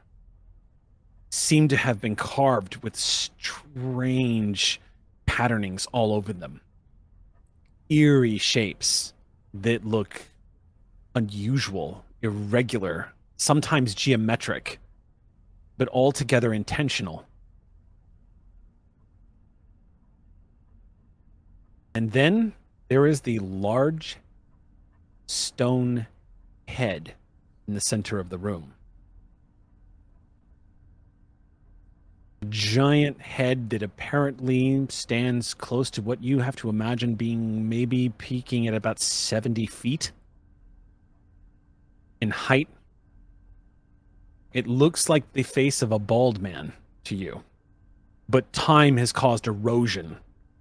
seem 1.31 1.69
to 1.69 1.77
have 1.77 2.01
been 2.01 2.17
carved 2.17 2.77
with 2.83 2.97
strange 2.97 4.81
patternings 5.25 5.87
all 5.93 6.13
over 6.13 6.33
them. 6.33 6.61
Eerie 7.89 8.39
shapes 8.39 9.13
that 9.55 9.85
look 9.85 10.23
unusual, 11.15 12.05
irregular, 12.23 13.13
sometimes 13.37 13.95
geometric, 13.95 14.79
but 15.79 15.89
altogether 15.89 16.53
intentional. 16.53 17.27
And 21.95 22.13
then 22.13 22.53
there 22.89 23.07
is 23.07 23.23
the 23.23 23.39
large 23.39 24.17
stone 25.27 26.07
head 26.69 27.15
in 27.67 27.75
the 27.75 27.81
center 27.81 28.19
of 28.19 28.29
the 28.29 28.39
room. 28.39 28.75
Giant 32.48 33.20
head 33.20 33.70
that 33.70 33.82
apparently 33.82 34.86
stands 34.89 35.55
close 35.55 35.90
to 35.90 36.02
what 36.02 36.23
you 36.23 36.40
have 36.40 36.56
to 36.56 36.68
imagine 36.68 37.14
being 37.14 37.68
maybe 37.68 38.10
peaking 38.10 38.66
at 38.66 38.74
about 38.74 38.98
70 38.98 39.66
feet 39.66 40.12
in 42.20 42.31
height. 42.31 42.68
It 44.52 44.66
looks 44.66 45.09
like 45.09 45.32
the 45.32 45.43
face 45.43 45.82
of 45.82 45.93
a 45.93 45.98
bald 45.98 46.40
man 46.40 46.73
to 47.05 47.14
you, 47.14 47.43
but 48.28 48.52
time 48.52 48.97
has 48.97 49.12
caused 49.12 49.47
erosion. 49.47 50.16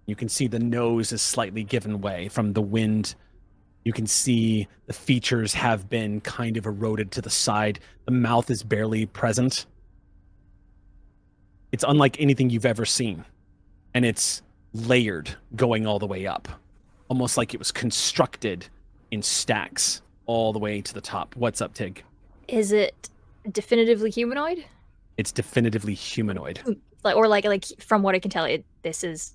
You 0.06 0.16
can 0.16 0.30
see 0.30 0.48
the 0.48 0.60
nose 0.60 1.12
is 1.12 1.22
slightly 1.22 1.64
given 1.64 2.02
way 2.02 2.28
from 2.28 2.54
the 2.54 2.62
wind. 2.62 3.16
You 3.84 3.94
can 3.94 4.08
see 4.08 4.68
the 4.88 4.94
features 4.94 5.54
have 5.54 5.90
been 5.90 6.22
kind 6.22 6.58
of 6.58 6.66
eroded 6.66 7.12
to 7.12 7.22
the 7.22 7.30
side. 7.30 7.80
The 8.06 8.12
mouth 8.12 8.50
is 8.50 8.64
barely 8.64 9.06
present. 9.06 9.66
It's 11.76 11.84
unlike 11.86 12.22
anything 12.22 12.50
you've 12.50 12.66
ever 12.66 12.86
seen. 12.86 13.26
And 13.96 14.06
it's 14.06 14.42
layered 14.72 15.36
going 15.58 15.86
all 15.86 16.00
the 16.00 16.08
way 16.08 16.26
up, 16.26 16.48
almost 17.10 17.36
like 17.36 17.54
it 17.54 17.58
was 17.58 17.70
constructed 17.70 18.66
in 19.12 19.22
stacks 19.22 20.02
all 20.26 20.54
the 20.54 20.60
way 20.60 20.80
to 20.80 20.94
the 20.94 21.02
top. 21.02 21.36
What's 21.36 21.60
up, 21.60 21.74
Tig? 21.74 22.02
Is 22.48 22.72
it 22.72 23.10
definitively 23.52 24.10
humanoid? 24.10 24.64
It's 25.18 25.34
definitively 25.34 25.94
humanoid. 25.94 26.60
Hmm. 26.60 26.72
Like 27.04 27.18
or 27.18 27.28
like 27.28 27.44
like 27.44 27.66
from 27.80 28.04
what 28.04 28.16
I 28.16 28.20
can 28.20 28.32
tell, 28.32 28.46
it 28.46 28.64
this 28.84 29.04
is 29.04 29.34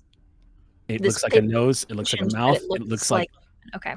It 0.87 1.03
This 1.03 1.21
looks 1.21 1.23
like 1.23 1.35
a 1.35 1.45
nose. 1.45 1.85
It 1.89 1.95
looks 1.95 2.11
like 2.11 2.23
a 2.23 2.35
mouth. 2.35 2.57
it 2.57 2.81
It 2.81 2.87
looks 2.87 3.11
like 3.11 3.29
okay. 3.75 3.93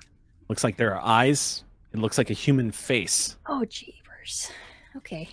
looks 0.51 0.62
like 0.62 0.77
there 0.77 0.95
are 0.95 1.01
eyes. 1.03 1.65
It 1.95 1.99
looks 1.99 2.19
like 2.19 2.29
a 2.29 2.35
human 2.35 2.71
face. 2.73 3.39
Oh 3.47 3.65
jeepers. 3.65 4.51
Okay. 4.99 5.31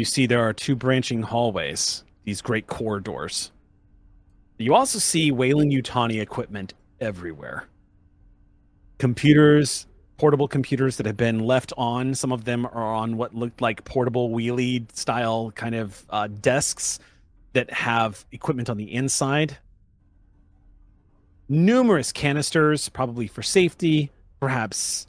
You 0.00 0.06
see 0.06 0.24
there 0.24 0.40
are 0.40 0.54
two 0.54 0.76
branching 0.76 1.20
hallways, 1.20 2.04
these 2.24 2.40
great 2.40 2.66
corridors. 2.66 3.52
You 4.56 4.74
also 4.74 4.98
see 4.98 5.30
Weyland-Yutani 5.30 6.22
equipment 6.22 6.72
everywhere. 7.02 7.66
Computers, 8.96 9.86
portable 10.16 10.48
computers 10.48 10.96
that 10.96 11.04
have 11.04 11.18
been 11.18 11.40
left 11.40 11.74
on. 11.76 12.14
Some 12.14 12.32
of 12.32 12.44
them 12.44 12.64
are 12.64 12.94
on 12.94 13.18
what 13.18 13.34
looked 13.34 13.60
like 13.60 13.84
portable 13.84 14.30
wheelie 14.30 14.90
style 14.96 15.50
kind 15.50 15.74
of 15.74 16.02
uh, 16.08 16.28
desks 16.28 16.98
that 17.52 17.70
have 17.70 18.24
equipment 18.32 18.70
on 18.70 18.78
the 18.78 18.90
inside. 18.90 19.58
Numerous 21.46 22.10
canisters, 22.10 22.88
probably 22.88 23.26
for 23.26 23.42
safety, 23.42 24.10
perhaps 24.40 25.06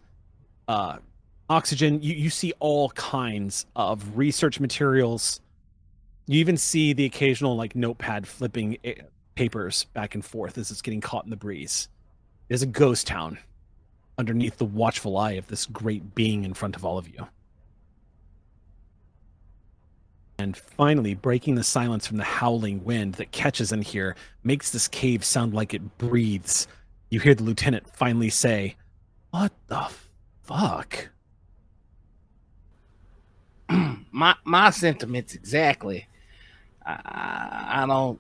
uh, 0.68 0.98
oxygen. 1.52 2.02
You, 2.02 2.16
you 2.16 2.30
see 2.30 2.54
all 2.60 2.90
kinds 2.92 3.66
of 3.76 4.18
research 4.18 4.60
materials. 4.60 5.42
You 6.28 6.40
even 6.40 6.58
see 6.58 6.94
the 6.94 7.06
occasional 7.06 7.56
like 7.56 7.76
notepad 7.76 8.26
flipping 8.26 8.78
eh, 8.84 8.94
papers 9.36 9.84
back 9.94 10.16
and 10.16 10.24
forth 10.24 10.58
as 10.58 10.72
it's 10.72 10.82
getting 10.82 11.02
caught 11.02 11.26
in 11.26 11.30
the 11.30 11.36
breeze. 11.36 11.90
Is 12.50 12.62
a 12.62 12.68
ghost 12.68 13.08
town 13.08 13.38
underneath 14.18 14.58
the 14.58 14.66
watchful 14.66 15.18
eye 15.18 15.34
of 15.34 15.48
this 15.48 15.66
great 15.66 16.16
being 16.16 16.46
in 16.46 16.54
front 16.54 16.76
of 16.76 16.86
all 16.86 16.98
of 16.98 17.08
you. 17.08 17.28
And 20.38 20.58
finally, 20.58 21.14
breaking 21.14 21.56
the 21.56 21.64
silence 21.64 22.08
from 22.08 22.18
the 22.18 22.24
howling 22.24 22.84
wind 22.84 23.16
that 23.16 23.32
catches 23.32 23.72
in 23.72 23.82
here, 23.82 24.16
makes 24.44 24.72
this 24.72 24.88
cave 24.88 25.24
sound 25.24 25.54
like 25.54 25.74
it 25.74 25.98
breathes. 25.98 26.68
You 27.10 27.20
hear 27.20 27.36
the 27.36 27.44
lieutenant 27.44 27.88
finally 27.96 28.30
say, 28.30 28.76
What 29.30 29.52
the 29.68 29.88
fuck? 30.44 31.10
my 34.12 34.36
my 34.44 34.70
sentiments 34.70 35.36
exactly. 35.36 36.08
I, 36.86 37.84
I 37.84 37.86
don't 37.88 38.20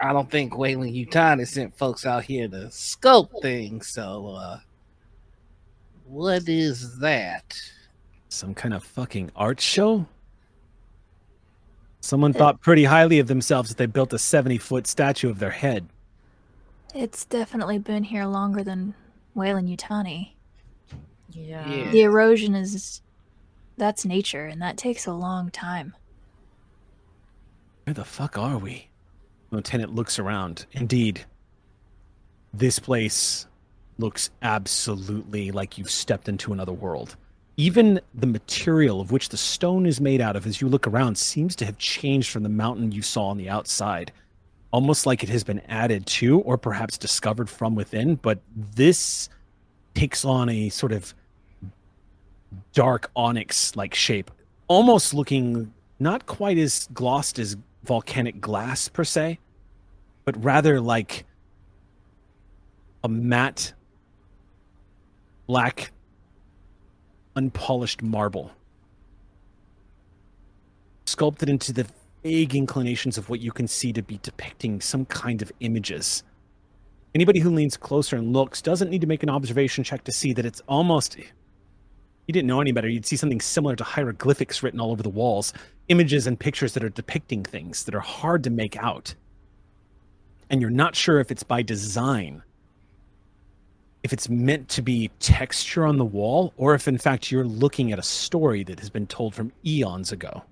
I 0.00 0.12
don't 0.12 0.30
think 0.30 0.56
Weyland-Yutani 0.56 1.46
sent 1.46 1.76
folks 1.76 2.04
out 2.04 2.24
here 2.24 2.48
to 2.48 2.70
scope 2.70 3.30
things. 3.40 3.88
So, 3.88 4.36
uh, 4.38 4.58
what 6.04 6.48
is 6.48 6.98
that? 6.98 7.58
Some 8.28 8.54
kind 8.54 8.74
of 8.74 8.84
fucking 8.84 9.30
art 9.36 9.60
show? 9.60 10.06
Someone 12.00 12.34
thought 12.34 12.60
pretty 12.60 12.84
highly 12.84 13.18
of 13.18 13.28
themselves 13.28 13.70
if 13.70 13.78
they 13.78 13.86
built 13.86 14.12
a 14.12 14.18
70 14.18 14.58
foot 14.58 14.86
statue 14.86 15.30
of 15.30 15.38
their 15.38 15.50
head. 15.50 15.88
It's 16.94 17.24
definitely 17.24 17.78
been 17.78 18.04
here 18.04 18.26
longer 18.26 18.62
than 18.62 18.94
Weyland-Yutani. 19.34 20.32
Yeah. 21.30 21.66
Yeah. 21.66 21.90
The 21.90 22.02
erosion 22.02 22.54
is 22.54 23.00
that's 23.76 24.04
nature, 24.04 24.46
and 24.46 24.62
that 24.62 24.76
takes 24.76 25.06
a 25.06 25.12
long 25.12 25.50
time. 25.50 25.94
Where 27.84 27.94
the 27.94 28.04
fuck 28.04 28.38
are 28.38 28.58
we? 28.58 28.88
Lieutenant 29.50 29.94
looks 29.94 30.18
around. 30.18 30.66
Indeed, 30.72 31.24
this 32.52 32.78
place 32.78 33.46
looks 33.98 34.30
absolutely 34.42 35.50
like 35.50 35.78
you've 35.78 35.90
stepped 35.90 36.28
into 36.28 36.52
another 36.52 36.72
world. 36.72 37.16
Even 37.56 38.00
the 38.14 38.26
material 38.26 39.00
of 39.00 39.12
which 39.12 39.28
the 39.28 39.36
stone 39.36 39.86
is 39.86 40.00
made 40.00 40.20
out 40.20 40.34
of 40.34 40.46
as 40.46 40.60
you 40.60 40.68
look 40.68 40.86
around 40.86 41.16
seems 41.16 41.54
to 41.56 41.64
have 41.64 41.78
changed 41.78 42.30
from 42.30 42.42
the 42.42 42.48
mountain 42.48 42.90
you 42.90 43.02
saw 43.02 43.28
on 43.28 43.36
the 43.36 43.48
outside. 43.48 44.12
Almost 44.72 45.06
like 45.06 45.22
it 45.22 45.28
has 45.28 45.44
been 45.44 45.60
added 45.68 46.04
to 46.06 46.40
or 46.40 46.58
perhaps 46.58 46.98
discovered 46.98 47.48
from 47.48 47.76
within, 47.76 48.16
but 48.16 48.40
this 48.56 49.28
takes 49.94 50.24
on 50.24 50.48
a 50.48 50.68
sort 50.68 50.90
of 50.90 51.14
dark 52.72 53.10
onyx 53.14 53.76
like 53.76 53.94
shape, 53.94 54.30
almost 54.68 55.14
looking 55.14 55.72
not 55.98 56.26
quite 56.26 56.58
as 56.58 56.88
glossed 56.92 57.38
as 57.38 57.56
volcanic 57.84 58.40
glass 58.40 58.88
per 58.88 59.04
se, 59.04 59.38
but 60.24 60.42
rather 60.42 60.80
like 60.80 61.24
a 63.02 63.08
matte 63.08 63.74
black 65.46 65.92
unpolished 67.36 68.02
marble. 68.02 68.50
Sculpted 71.06 71.48
into 71.48 71.72
the 71.72 71.86
vague 72.22 72.54
inclinations 72.54 73.18
of 73.18 73.28
what 73.28 73.40
you 73.40 73.52
can 73.52 73.68
see 73.68 73.92
to 73.92 74.02
be 74.02 74.18
depicting 74.22 74.80
some 74.80 75.04
kind 75.04 75.42
of 75.42 75.52
images. 75.60 76.22
Anybody 77.14 77.40
who 77.40 77.50
leans 77.50 77.76
closer 77.76 78.16
and 78.16 78.32
looks 78.32 78.62
doesn't 78.62 78.90
need 78.90 79.02
to 79.02 79.06
make 79.06 79.22
an 79.22 79.30
observation 79.30 79.84
check 79.84 80.02
to 80.04 80.12
see 80.12 80.32
that 80.32 80.46
it's 80.46 80.62
almost 80.66 81.16
you 82.26 82.32
didn't 82.32 82.48
know 82.48 82.60
any 82.60 82.72
better. 82.72 82.88
You'd 82.88 83.06
see 83.06 83.16
something 83.16 83.40
similar 83.40 83.76
to 83.76 83.84
hieroglyphics 83.84 84.62
written 84.62 84.80
all 84.80 84.90
over 84.90 85.02
the 85.02 85.08
walls 85.08 85.52
images 85.88 86.26
and 86.26 86.40
pictures 86.40 86.72
that 86.72 86.82
are 86.82 86.88
depicting 86.88 87.42
things 87.44 87.84
that 87.84 87.94
are 87.94 88.00
hard 88.00 88.42
to 88.44 88.50
make 88.50 88.76
out. 88.76 89.14
And 90.48 90.60
you're 90.60 90.70
not 90.70 90.96
sure 90.96 91.20
if 91.20 91.30
it's 91.30 91.42
by 91.42 91.62
design 91.62 92.42
if 94.04 94.12
it's 94.12 94.28
meant 94.28 94.68
to 94.68 94.82
be 94.82 95.10
texture 95.18 95.86
on 95.86 95.96
the 95.96 96.04
wall 96.04 96.52
or 96.58 96.74
if 96.74 96.86
in 96.86 96.98
fact 96.98 97.32
you're 97.32 97.46
looking 97.46 97.90
at 97.90 97.98
a 97.98 98.02
story 98.02 98.62
that 98.62 98.78
has 98.78 98.90
been 98.90 99.06
told 99.06 99.34
from 99.34 99.50
eons 99.64 100.12
ago. 100.12 100.42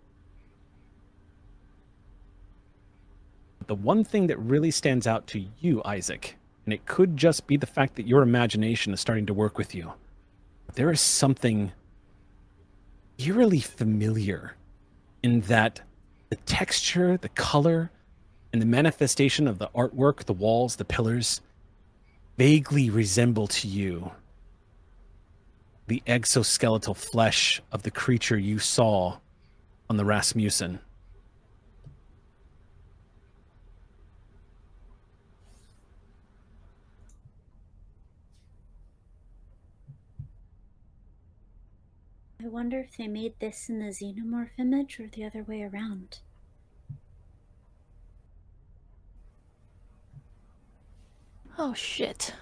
The 3.66 3.74
one 3.74 4.04
thing 4.04 4.26
that 4.26 4.38
really 4.38 4.70
stands 4.70 5.06
out 5.06 5.26
to 5.28 5.44
you 5.60 5.82
isaac 5.84 6.36
and 6.64 6.72
it 6.72 6.86
could 6.86 7.16
just 7.16 7.46
be 7.46 7.58
the 7.58 7.66
fact 7.66 7.96
that 7.96 8.08
your 8.08 8.22
imagination 8.22 8.94
is 8.94 9.00
starting 9.00 9.26
to 9.26 9.34
work 9.34 9.58
with 9.58 9.74
you 9.74 9.92
there 10.74 10.90
is 10.90 11.00
something 11.00 11.72
eerily 13.18 13.60
familiar 13.60 14.56
in 15.22 15.40
that 15.42 15.80
the 16.30 16.36
texture 16.36 17.16
the 17.16 17.28
color 17.28 17.90
and 18.52 18.60
the 18.60 18.66
manifestation 18.66 19.46
of 19.46 19.58
the 19.58 19.68
artwork 19.74 20.24
the 20.24 20.32
walls 20.32 20.76
the 20.76 20.84
pillars 20.84 21.40
vaguely 22.36 22.90
resemble 22.90 23.46
to 23.46 23.68
you 23.68 24.10
the 25.86 26.02
exoskeletal 26.06 26.96
flesh 26.96 27.60
of 27.70 27.82
the 27.82 27.90
creature 27.90 28.38
you 28.38 28.58
saw 28.58 29.18
on 29.90 29.96
the 29.96 30.04
Rasmussen. 30.04 30.78
Wonder 42.52 42.80
if 42.80 42.96
they 42.98 43.08
made 43.08 43.32
this 43.40 43.70
in 43.70 43.78
the 43.78 43.86
xenomorph 43.86 44.50
image 44.58 45.00
or 45.00 45.08
the 45.08 45.24
other 45.24 45.42
way 45.42 45.62
around. 45.62 46.18
Oh 51.58 51.72
shit. 51.72 52.34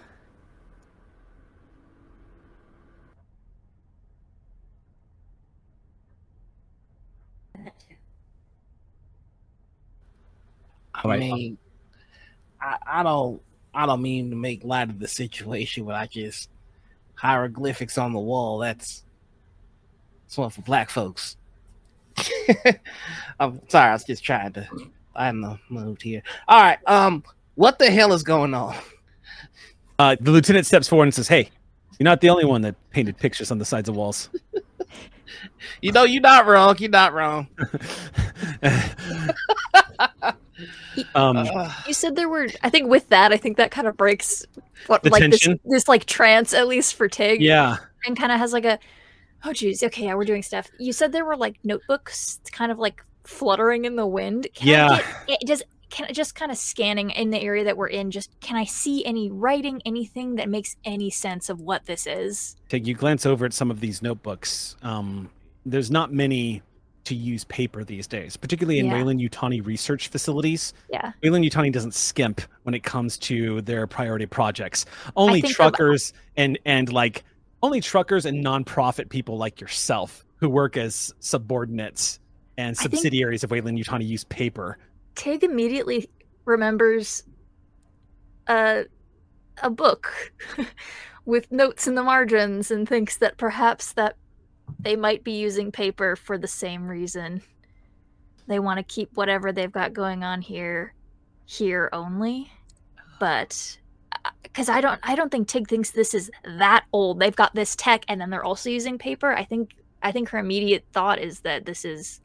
I 10.93 11.17
mean, 11.17 11.57
um, 12.61 12.79
I, 12.85 13.01
I 13.01 13.03
don't 13.03 13.41
I 13.73 13.87
don't 13.87 14.03
mean 14.03 14.31
to 14.31 14.37
make 14.37 14.65
light 14.65 14.91
of 14.91 14.99
the 14.99 15.09
situation, 15.09 15.85
but 15.85 15.95
I 15.95 16.07
just 16.07 16.51
hieroglyphics 17.15 17.97
on 17.97 18.13
the 18.13 18.19
wall. 18.19 18.59
That's 18.59 19.05
that's 20.31 20.39
one 20.39 20.49
for 20.51 20.63
black 20.63 20.91
folks. 20.91 21.37
I'm 23.41 23.61
sorry, 23.69 23.91
I 23.91 23.93
was 23.95 24.05
just 24.05 24.23
trying 24.23 24.53
to. 24.53 24.69
I 25.17 25.27
hadn't 25.27 25.45
uh, 25.45 25.57
moved 25.69 26.03
here. 26.03 26.23
All 26.47 26.63
right. 26.63 26.79
Um, 26.87 27.25
what 27.57 27.81
the 27.81 27.91
hell 27.91 28.13
is 28.13 28.23
going 28.23 28.55
on? 28.55 28.77
Uh, 29.99 30.15
the 30.21 30.31
lieutenant 30.31 30.67
steps 30.67 30.87
forward 30.87 31.07
and 31.07 31.15
says, 31.15 31.27
Hey, 31.27 31.51
you're 31.99 32.05
not 32.05 32.21
the 32.21 32.29
only 32.29 32.45
one 32.45 32.63
that 32.63 32.77
painted 32.91 33.17
pictures 33.19 33.51
on 33.51 33.59
the 33.59 33.65
sides 33.65 33.89
of 33.89 33.97
walls. 33.97 34.31
You 35.81 35.93
know, 35.93 36.03
you're 36.05 36.21
not 36.21 36.47
wrong. 36.47 36.77
You're 36.79 36.91
not 36.91 37.15
wrong. 37.15 37.49
um, 41.15 41.37
Uh, 41.37 41.73
You 41.87 41.95
said 41.95 42.17
there 42.17 42.29
were. 42.29 42.49
I 42.63 42.69
think 42.69 42.91
with 42.91 43.09
that, 43.09 43.33
I 43.33 43.37
think 43.39 43.57
that 43.57 43.71
kind 43.71 43.87
of 43.87 43.97
breaks 43.97 44.45
what 44.87 45.05
like 45.11 45.23
tension? 45.23 45.59
this 45.65 45.73
this 45.85 45.89
like 45.89 46.05
trance 46.05 46.53
at 46.53 46.67
least 46.69 46.95
for 46.97 47.09
Tig. 47.09 47.41
yeah. 47.41 47.77
and 48.05 48.19
kind 48.19 48.33
of 48.33 48.39
has 48.39 48.53
like 48.53 48.65
a 48.67 48.79
oh 49.45 49.53
geez 49.53 49.83
okay 49.83 50.05
yeah 50.05 50.15
we're 50.15 50.25
doing 50.25 50.43
stuff 50.43 50.69
you 50.79 50.93
said 50.93 51.13
there 51.13 51.25
were 51.25 51.37
like 51.37 51.57
notebooks 51.65 52.41
kind 52.53 52.71
of 52.73 52.79
like 52.79 53.03
fluttering 53.25 53.85
in 53.85 53.97
the 53.97 54.07
wind 54.07 54.47
can 54.55 54.69
Yeah. 54.69 55.03
Get, 55.27 55.43
it 55.43 55.47
just 55.47 55.63
can 55.91 56.07
I 56.09 56.13
just 56.13 56.35
kind 56.37 56.53
of 56.53 56.57
scanning 56.57 57.11
in 57.11 57.31
the 57.31 57.41
area 57.41 57.65
that 57.65 57.77
we're 57.77 57.89
in 57.89 58.11
just 58.13 58.31
can 58.41 58.57
i 58.57 58.65
see 58.65 59.05
any 59.05 59.31
writing 59.31 59.83
anything 59.85 60.37
that 60.37 60.49
makes 60.49 60.77
any 60.85 61.11
sense 61.11 61.49
of 61.51 61.61
what 61.61 61.87
this 61.87 62.07
is 62.07 62.57
Take 62.69 62.87
you 62.87 62.95
glance 62.95 63.27
over 63.27 63.45
at 63.45 63.53
some 63.53 63.71
of 63.73 63.81
these 63.81 64.01
notebooks. 64.03 64.77
Um, 64.83 65.29
there's 65.67 65.91
not 65.91 66.13
many 66.13 66.63
to 67.05 67.15
use 67.17 67.45
paper 67.45 67.83
these 67.83 68.07
days, 68.07 68.37
particularly 68.37 68.79
in 68.79 68.87
Yeah. 68.87 68.93
Weyland-Yutani 68.95 69.67
research 69.67 70.09
facilities. 70.09 70.73
yeah 70.93 71.13
Weyland-Yutani 71.23 71.73
doesn't 71.73 71.95
skimp 71.95 72.41
when 72.63 72.75
it 72.75 72.85
comes 72.85 73.19
to 73.19 73.61
their 73.63 73.87
priority 73.89 74.27
projects. 74.27 74.87
Only 75.17 75.43
truckers 75.43 76.13
and 76.37 76.59
and 76.65 76.93
like 76.93 77.25
only 77.63 77.81
truckers 77.81 78.27
and 78.27 78.45
nonprofit 78.45 79.09
people 79.09 79.37
like 79.37 79.61
yourself 79.61 80.25
who 80.37 80.49
work 80.49 80.77
as 80.77 81.13
subordinates 81.21 82.19
and 82.57 82.77
subsidiaries 82.77 83.45
of 83.45 83.51
Weyland-Yutani 83.51 84.07
use 84.07 84.25
paper. 84.25 84.79
tig 85.15 85.45
immediately 85.45 86.09
remembers 86.45 87.25
a 88.49 88.85
a 89.63 89.71
book 89.71 90.33
with 91.25 91.51
notes 91.53 91.87
in 91.87 91.95
the 91.95 92.03
margins 92.03 92.71
and 92.71 92.89
thinks 92.89 93.19
that 93.19 93.37
perhaps 93.37 93.93
that 93.93 94.17
they 94.79 94.97
might 94.97 95.23
be 95.23 95.33
using 95.33 95.71
paper 95.71 96.17
for 96.17 96.39
the 96.39 96.49
same 96.49 96.89
reason. 96.89 97.43
They 98.47 98.59
want 98.59 98.79
to 98.79 98.83
keep 98.83 99.11
whatever 99.15 99.53
they've 99.53 99.71
got 99.71 99.93
going 99.93 100.25
on 100.25 100.41
here 100.41 100.95
here 101.45 101.91
only. 101.93 102.51
But 103.19 103.79
because 104.43 104.69
I 104.69 104.81
don't 104.81 105.01
I 105.03 105.15
don't 105.15 105.31
think 105.31 105.49
Tig 105.49 105.69
thinks 105.69 105.91
this 105.91 106.15
is 106.15 106.31
that 106.45 106.85
old. 106.93 107.21
They've 107.21 107.35
got 107.35 107.55
this 107.55 107.77
tech, 107.77 108.05
and 108.09 108.21
then 108.21 108.31
they're 108.31 108.45
also 108.45 108.71
using 108.71 108.99
paper. 108.99 109.33
I 109.33 109.45
think 109.45 109.71
I 110.03 110.13
think 110.13 110.31
her 110.31 110.39
immediate 110.39 110.85
thought 110.93 111.19
is 111.19 111.41
that 111.41 111.65
this 111.67 111.85
is 111.85 112.21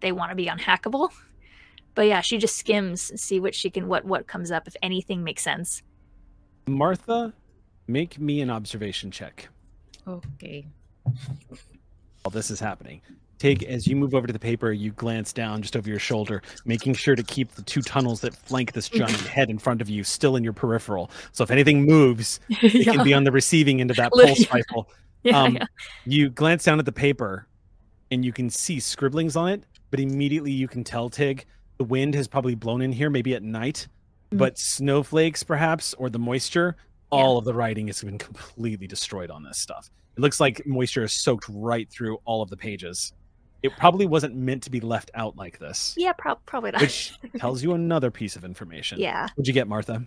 they 0.00 0.12
want 0.12 0.30
to 0.30 0.36
be 0.36 0.46
unhackable. 0.46 1.10
But 1.94 2.06
yeah, 2.08 2.22
she 2.22 2.38
just 2.38 2.56
skims 2.56 3.10
and 3.10 3.20
see 3.20 3.38
what 3.40 3.54
she 3.54 3.70
can 3.70 3.86
what 3.88 4.04
what 4.04 4.26
comes 4.26 4.50
up 4.50 4.66
if 4.66 4.74
anything 4.82 5.22
makes 5.22 5.42
sense. 5.42 5.82
Martha, 6.66 7.32
make 7.86 8.18
me 8.18 8.40
an 8.40 8.50
observation 8.50 9.10
check 9.10 9.48
Okay. 10.08 10.66
while 12.22 12.30
this 12.30 12.50
is 12.50 12.58
happening. 12.58 13.00
Tig, 13.38 13.62
as 13.64 13.86
you 13.86 13.96
move 13.96 14.14
over 14.14 14.26
to 14.26 14.32
the 14.32 14.38
paper, 14.38 14.72
you 14.72 14.92
glance 14.92 15.32
down 15.32 15.60
just 15.62 15.76
over 15.76 15.88
your 15.88 15.98
shoulder, 15.98 16.42
making 16.64 16.94
sure 16.94 17.16
to 17.16 17.22
keep 17.22 17.52
the 17.52 17.62
two 17.62 17.82
tunnels 17.82 18.20
that 18.20 18.34
flank 18.34 18.72
this 18.72 18.88
giant 18.88 19.20
head 19.26 19.50
in 19.50 19.58
front 19.58 19.80
of 19.82 19.88
you 19.90 20.04
still 20.04 20.36
in 20.36 20.44
your 20.44 20.52
peripheral. 20.52 21.10
So 21.32 21.42
if 21.44 21.50
anything 21.50 21.84
moves, 21.84 22.40
it 22.48 22.84
can 22.84 23.02
be 23.04 23.12
on 23.12 23.24
the 23.24 23.32
receiving 23.32 23.80
end 23.80 23.90
of 23.90 23.96
that 23.96 24.12
pulse 24.12 24.50
rifle. 24.52 24.88
yeah, 25.24 25.40
um, 25.42 25.56
yeah. 25.56 25.66
You 26.06 26.30
glance 26.30 26.64
down 26.64 26.78
at 26.78 26.84
the 26.84 26.92
paper 26.92 27.46
and 28.10 28.24
you 28.24 28.32
can 28.32 28.48
see 28.50 28.78
scribblings 28.80 29.36
on 29.36 29.48
it, 29.48 29.64
but 29.90 29.98
immediately 30.00 30.52
you 30.52 30.68
can 30.68 30.84
tell, 30.84 31.10
Tig, 31.10 31.44
the 31.78 31.84
wind 31.84 32.14
has 32.14 32.28
probably 32.28 32.54
blown 32.54 32.82
in 32.82 32.92
here, 32.92 33.10
maybe 33.10 33.34
at 33.34 33.42
night, 33.42 33.88
Mm. 34.32 34.38
but 34.38 34.58
snowflakes, 34.58 35.42
perhaps, 35.42 35.92
or 35.94 36.08
the 36.08 36.18
moisture, 36.18 36.76
Yeah. 36.78 37.18
all 37.18 37.36
of 37.36 37.44
the 37.44 37.52
writing 37.52 37.88
has 37.88 38.02
been 38.02 38.16
completely 38.18 38.86
destroyed 38.86 39.30
on 39.30 39.42
this 39.42 39.58
stuff. 39.58 39.90
It 40.16 40.20
looks 40.20 40.38
like 40.40 40.64
moisture 40.66 41.02
is 41.04 41.12
soaked 41.12 41.46
right 41.48 41.90
through 41.90 42.18
all 42.24 42.40
of 42.40 42.48
the 42.48 42.56
pages. 42.56 43.12
It 43.64 43.72
probably 43.78 44.04
wasn't 44.06 44.36
meant 44.36 44.62
to 44.64 44.70
be 44.70 44.80
left 44.80 45.10
out 45.14 45.36
like 45.36 45.58
this, 45.58 45.94
Yeah, 45.96 46.12
prob- 46.12 46.44
probably 46.44 46.70
not. 46.72 46.82
which 46.82 47.14
tells 47.38 47.62
you 47.62 47.72
another 47.72 48.10
piece 48.10 48.36
of 48.36 48.44
information. 48.44 48.98
yeah. 49.00 49.22
What'd 49.34 49.48
you 49.48 49.54
get, 49.54 49.66
Martha? 49.66 50.04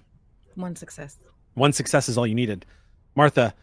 One 0.54 0.76
success. 0.76 1.18
One 1.56 1.74
success 1.74 2.08
is 2.08 2.20
all 2.20 2.28
you 2.28 2.36
needed. 2.36 2.68
Martha, 3.16 3.56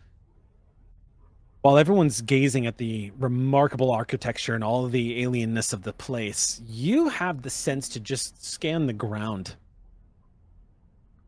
while 1.63 1.79
everyone's 1.79 2.21
gazing 2.23 2.67
at 2.67 2.77
the 2.79 3.13
remarkable 3.21 3.93
architecture 3.93 4.55
and 4.57 4.65
all 4.65 4.85
of 4.85 4.91
the 4.91 5.23
alienness 5.23 5.73
of 5.73 5.83
the 5.85 5.93
place, 5.93 6.61
you 6.67 7.09
have 7.09 7.43
the 7.43 7.51
sense 7.51 7.89
to 7.91 8.01
just 8.01 8.45
scan 8.45 8.87
the 8.89 8.93
ground. 8.93 9.55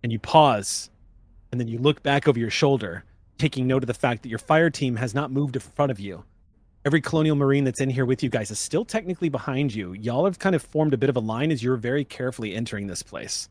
And 0.03 0.11
you 0.11 0.19
pause, 0.19 0.91
and 1.53 1.61
then 1.61 1.69
you 1.69 1.79
look 1.79 2.03
back 2.03 2.27
over 2.29 2.39
your 2.39 2.51
shoulder, 2.51 3.05
taking 3.39 3.69
note 3.69 3.85
of 3.85 3.87
the 3.87 3.95
fact 3.95 4.25
that 4.25 4.29
your 4.29 4.39
fire 4.41 4.71
team 4.71 4.97
has 4.97 5.15
not 5.15 5.31
moved 5.31 5.55
in 5.55 5.63
front 5.63 5.93
of 5.93 6.01
you. 6.01 6.25
Every 6.87 7.01
colonial 7.01 7.35
marine 7.35 7.65
that's 7.65 7.81
in 7.81 7.91
here 7.91 8.07
with 8.07 8.23
you 8.23 8.29
guys 8.29 8.53
is 8.53 8.61
still 8.61 8.85
technically 8.85 9.29
behind 9.29 9.75
you. 9.75 9.95
Y'all 9.95 10.25
have 10.25 10.39
kind 10.39 10.55
of 10.55 10.63
formed 10.63 10.95
a 10.95 10.97
bit 10.97 11.11
of 11.11 11.17
a 11.17 11.21
line 11.21 11.51
as 11.51 11.61
you're 11.61 11.75
very 11.75 12.05
carefully 12.05 12.55
entering 12.55 12.87
this 12.87 13.03
place. 13.03 13.49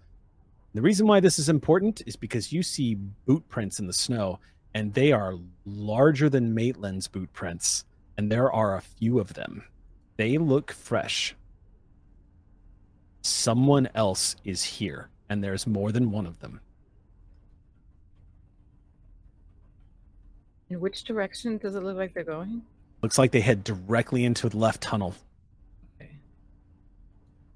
The 0.74 0.82
reason 0.82 1.06
why 1.06 1.20
this 1.20 1.38
is 1.38 1.50
important 1.50 2.02
is 2.08 2.16
because 2.16 2.54
you 2.54 2.64
see 2.64 2.96
boot 2.96 3.46
prints 3.50 3.78
in 3.78 3.88
the 3.88 3.94
snow, 3.94 4.40
and 4.74 4.94
they 4.94 5.12
are 5.12 5.36
larger 5.66 6.30
than 6.30 6.56
Maitland's 6.56 7.10
boot 7.10 7.30
prints, 7.34 7.84
and 8.18 8.32
there 8.32 8.50
are 8.54 8.78
a 8.78 8.82
few 8.82 9.20
of 9.20 9.34
them. 9.34 9.66
They 10.16 10.38
look 10.38 10.72
fresh. 10.72 11.36
Someone 13.22 13.90
else 13.96 14.38
is 14.46 14.64
here, 14.64 15.10
and 15.28 15.44
there's 15.44 15.68
more 15.68 15.92
than 15.92 16.10
one 16.10 16.26
of 16.26 16.40
them. 16.40 16.62
In 20.70 20.80
which 20.80 21.04
direction 21.04 21.58
does 21.58 21.76
it 21.76 21.84
look 21.84 21.98
like 21.98 22.14
they're 22.14 22.24
going? 22.24 22.62
Looks 23.06 23.20
like 23.20 23.30
they 23.30 23.40
head 23.40 23.64
directly 23.64 24.26
into 24.26 24.50
the 24.50 24.58
left 24.58 24.82
tunnel. 24.82 25.14
Okay. 26.02 26.10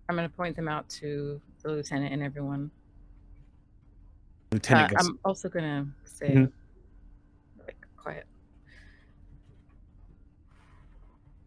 I'm 0.07 0.15
going 0.15 0.29
to 0.29 0.35
point 0.35 0.55
them 0.55 0.67
out 0.67 0.87
to 1.01 1.41
the 1.63 1.69
lieutenant 1.69 2.13
and 2.13 2.21
everyone. 2.21 2.69
Lieutenant 4.51 4.91
Uh, 4.91 4.95
goes, 4.95 5.07
I'm 5.07 5.19
also 5.25 5.49
going 5.49 5.65
to 5.65 5.87
say, 6.07 6.29
Mhm. 6.35 6.51
like, 7.65 7.83
quiet. 7.97 8.27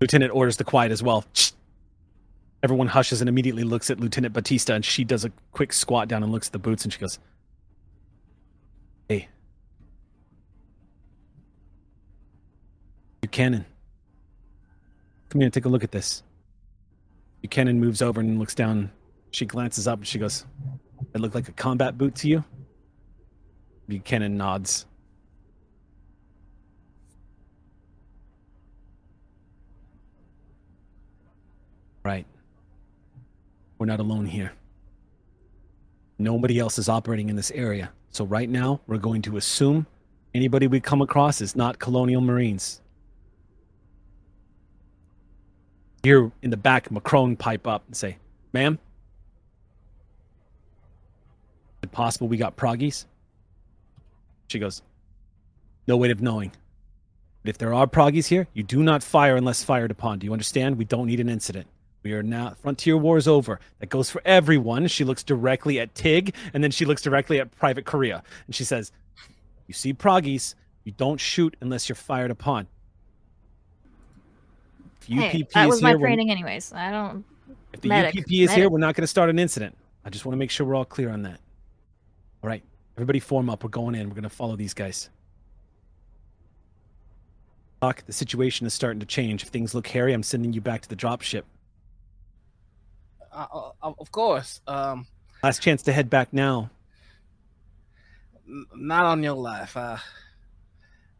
Lieutenant 0.01 0.35
orders 0.35 0.57
the 0.57 0.65
quiet 0.65 0.91
as 0.91 1.01
well. 1.01 1.25
Everyone 2.65 2.89
hushes 2.89 3.21
and 3.23 3.29
immediately 3.29 3.63
looks 3.63 3.89
at 3.89 4.01
Lieutenant 4.01 4.35
Batista, 4.35 4.75
and 4.75 4.85
she 4.85 5.05
does 5.05 5.25
a 5.25 5.31
quick 5.53 5.73
squat 5.73 6.09
down 6.09 6.25
and 6.25 6.33
looks 6.33 6.49
at 6.49 6.53
the 6.53 6.59
boots, 6.59 6.83
and 6.83 6.93
she 6.93 6.99
goes, 6.99 7.21
"Hey, 9.09 9.29
Buchanan, 13.21 13.65
come 15.33 15.41
here 15.41 15.51
take 15.51 15.65
a 15.65 15.69
look 15.69 15.83
at 15.83 15.91
this." 15.93 16.23
Buchanan 17.41 17.81
moves 17.81 18.03
over 18.03 18.21
and 18.21 18.39
looks 18.39 18.55
down. 18.55 18.93
She 19.31 19.47
glances 19.47 19.89
up 19.89 19.99
and 19.99 20.07
she 20.07 20.19
goes, 20.19 20.45
"It 21.15 21.21
look 21.21 21.35
like 21.35 21.49
a 21.49 21.53
combat 21.53 21.97
boot 21.97 22.15
to 22.17 22.29
you?" 22.29 22.45
Buchanan 23.89 24.37
nods. 24.37 24.87
Right. 32.05 32.27
We're 33.79 33.87
not 33.87 34.01
alone 34.01 34.27
here. 34.27 34.53
Nobody 36.19 36.59
else 36.59 36.79
is 36.79 36.89
operating 36.89 37.31
in 37.31 37.37
this 37.37 37.51
area. 37.53 37.91
So 38.11 38.27
right 38.27 38.49
now, 38.49 38.81
we're 38.87 38.99
going 38.99 39.23
to 39.23 39.39
assume 39.39 39.87
anybody 40.35 40.67
we 40.67 40.81
come 40.81 41.01
across 41.01 41.41
is 41.41 41.57
not 41.57 41.79
colonial 41.79 42.21
marines. 42.21 42.82
Here 46.03 46.33
in 46.43 46.51
the 46.51 46.57
back, 46.57 46.91
Macron 46.91 47.37
pipe 47.37 47.67
up 47.67 47.85
and 47.87 47.97
say, 47.97 48.19
"Ma'am, 48.53 48.75
is 51.81 51.85
it 51.85 51.93
possible 51.93 52.27
we 52.27 52.37
got 52.37 52.57
proggies?" 52.57 53.07
She 54.49 54.59
goes, 54.59 54.83
"No 55.87 55.97
way 55.97 56.11
of 56.11 56.21
knowing. 56.21 56.53
But 57.43 57.51
if 57.51 57.59
there 57.59 57.73
are 57.73 57.87
proggies 57.87 58.27
here, 58.29 58.49
you 58.53 58.63
do 58.63 58.83
not 58.83 59.03
fire 59.03 59.37
unless 59.37 59.63
fired 59.63 59.91
upon. 59.91 60.19
Do 60.19 60.27
you 60.27 60.33
understand? 60.33 60.77
We 60.77 60.85
don't 60.85 61.07
need 61.07 61.21
an 61.21 61.29
incident." 61.29 61.69
We 62.03 62.13
are 62.15 62.23
now 62.23 62.55
frontier 62.61 62.97
war 62.97 63.17
is 63.17 63.29
over. 63.29 63.61
That 63.79 63.89
goes 63.89 64.11
for 64.11 64.21
everyone. 64.25 64.89
She 64.89 65.05
looks 65.05 65.23
directly 65.23 65.79
at 65.79 65.95
Tig, 65.95 66.35
and 66.53 66.65
then 66.65 66.73
she 66.73 66.85
looks 66.85 67.01
directly 67.01 67.39
at 67.39 67.53
Private 67.53 67.85
Korea, 67.85 68.25
and 68.47 68.57
she 68.57 68.65
says, 68.65 68.91
"You 69.69 69.75
see 69.75 69.95
proggies, 69.95 70.57
you 70.83 70.91
don't 70.91 71.21
shoot 71.21 71.57
unless 71.61 71.89
you're 71.89 71.95
fired 71.95 72.33
upon." 72.33 72.67
If 75.09 75.11
UPP 75.11 75.33
Hey, 75.33 75.47
that 75.55 75.65
is 75.65 75.71
was 75.71 75.83
my 75.83 75.91
here, 75.91 75.99
we're- 75.99 76.09
training, 76.09 76.31
anyways. 76.31 76.73
I 76.73 76.91
don't. 76.91 77.25
if 77.73 77.81
the 77.81 77.89
Medic, 77.89 78.15
UPP 78.19 78.31
is 78.33 78.51
here, 78.51 78.59
medic. 78.65 78.71
we're 78.73 78.79
not 78.79 78.95
going 78.95 79.03
to 79.03 79.07
start 79.09 79.31
an 79.31 79.39
incident. 79.39 79.77
I 80.05 80.11
just 80.11 80.25
want 80.25 80.35
to 80.35 80.39
make 80.39 80.51
sure 80.51 80.67
we're 80.67 80.75
all 80.75 80.85
clear 80.85 81.11
on 81.11 81.23
that. 81.23 81.41
All 82.43 82.49
right, 82.49 82.63
everybody, 82.97 83.21
form 83.21 83.49
up. 83.51 83.63
We're 83.65 83.71
going 83.71 83.95
in. 83.95 84.09
We're 84.09 84.15
going 84.15 84.23
to 84.25 84.29
follow 84.31 84.57
these 84.57 84.75
guys. 84.75 85.11
Doc, 87.81 88.05
the 88.07 88.13
situation 88.13 88.67
is 88.67 88.75
starting 88.75 89.01
to 89.01 89.07
change. 89.07 89.43
If 89.43 89.49
things 89.49 89.75
look 89.75 89.87
hairy, 89.89 90.13
I'm 90.13 90.23
sending 90.23 90.53
you 90.53 90.61
back 90.61 90.83
to 90.83 90.89
the 90.89 90.97
dropship. 90.97 91.43
Uh, 93.33 93.47
uh, 93.83 93.93
of 93.99 94.13
course. 94.13 94.61
Um, 94.69 95.07
Last 95.43 95.63
chance 95.63 95.83
to 95.85 95.93
head 95.93 96.09
back 96.09 96.33
now. 96.33 96.71
n- 98.49 98.67
not 98.77 99.07
on 99.07 99.23
your 99.23 99.35
life. 99.35 99.77
Uh, 99.77 99.97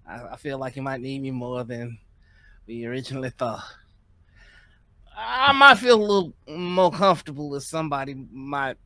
I, 0.07 0.29
I 0.33 0.37
feel 0.37 0.59
like 0.59 0.77
you 0.77 0.83
might 0.83 1.01
need 1.01 1.21
me 1.23 1.31
more 1.33 1.65
than 1.65 1.99
we 2.67 2.85
originally 2.87 3.31
thought. 3.31 3.63
I 5.17 5.53
might 5.53 5.79
feel 5.79 6.01
a 6.01 6.03
little 6.03 6.35
more 6.49 6.91
comfortable 6.91 7.55
if 7.55 7.65
somebody 7.65 8.15
might 8.33 8.77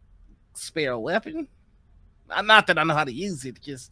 spare 0.54 0.92
a 0.92 1.00
weapon. 1.00 1.48
Uh, 2.28 2.42
Not 2.42 2.66
that 2.66 2.78
I 2.78 2.82
know 2.84 2.94
how 2.94 3.04
to 3.04 3.12
use 3.12 3.44
it, 3.44 3.60
just 3.62 3.90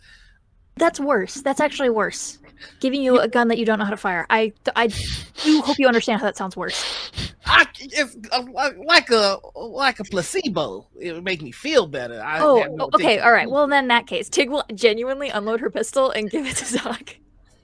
That's 0.76 0.98
worse. 0.98 1.34
That's 1.42 1.60
actually 1.60 1.90
worse. 1.90 2.38
Giving 2.80 3.02
you 3.02 3.20
a 3.20 3.28
gun 3.28 3.48
that 3.48 3.58
you 3.58 3.64
don't 3.64 3.78
know 3.78 3.84
how 3.84 3.90
to 3.92 3.96
fire. 3.96 4.26
I 4.30 4.52
I 4.74 4.88
do 4.88 5.60
hope 5.62 5.78
you 5.78 5.86
understand 5.86 6.20
how 6.20 6.26
that 6.26 6.36
sounds 6.36 6.56
worse. 6.56 7.10
I, 7.46 7.66
it's 7.78 8.16
uh, 8.32 8.42
like- 8.86 9.10
a 9.10 9.38
like 9.54 10.00
a 10.00 10.04
placebo. 10.04 10.88
It 11.00 11.12
would 11.12 11.24
make 11.24 11.42
me 11.42 11.52
feel 11.52 11.86
better. 11.86 12.20
I 12.20 12.40
Oh, 12.40 12.64
no 12.74 12.90
okay, 12.94 13.20
all 13.20 13.32
right. 13.32 13.48
Well, 13.48 13.66
then 13.68 13.84
in 13.84 13.88
that 13.88 14.06
case, 14.06 14.28
Tig 14.28 14.50
will 14.50 14.64
genuinely 14.74 15.28
unload 15.28 15.60
her 15.60 15.70
pistol 15.70 16.10
and 16.10 16.30
give 16.30 16.46
it 16.46 16.56
to 16.56 16.64
Zoc. 16.64 17.16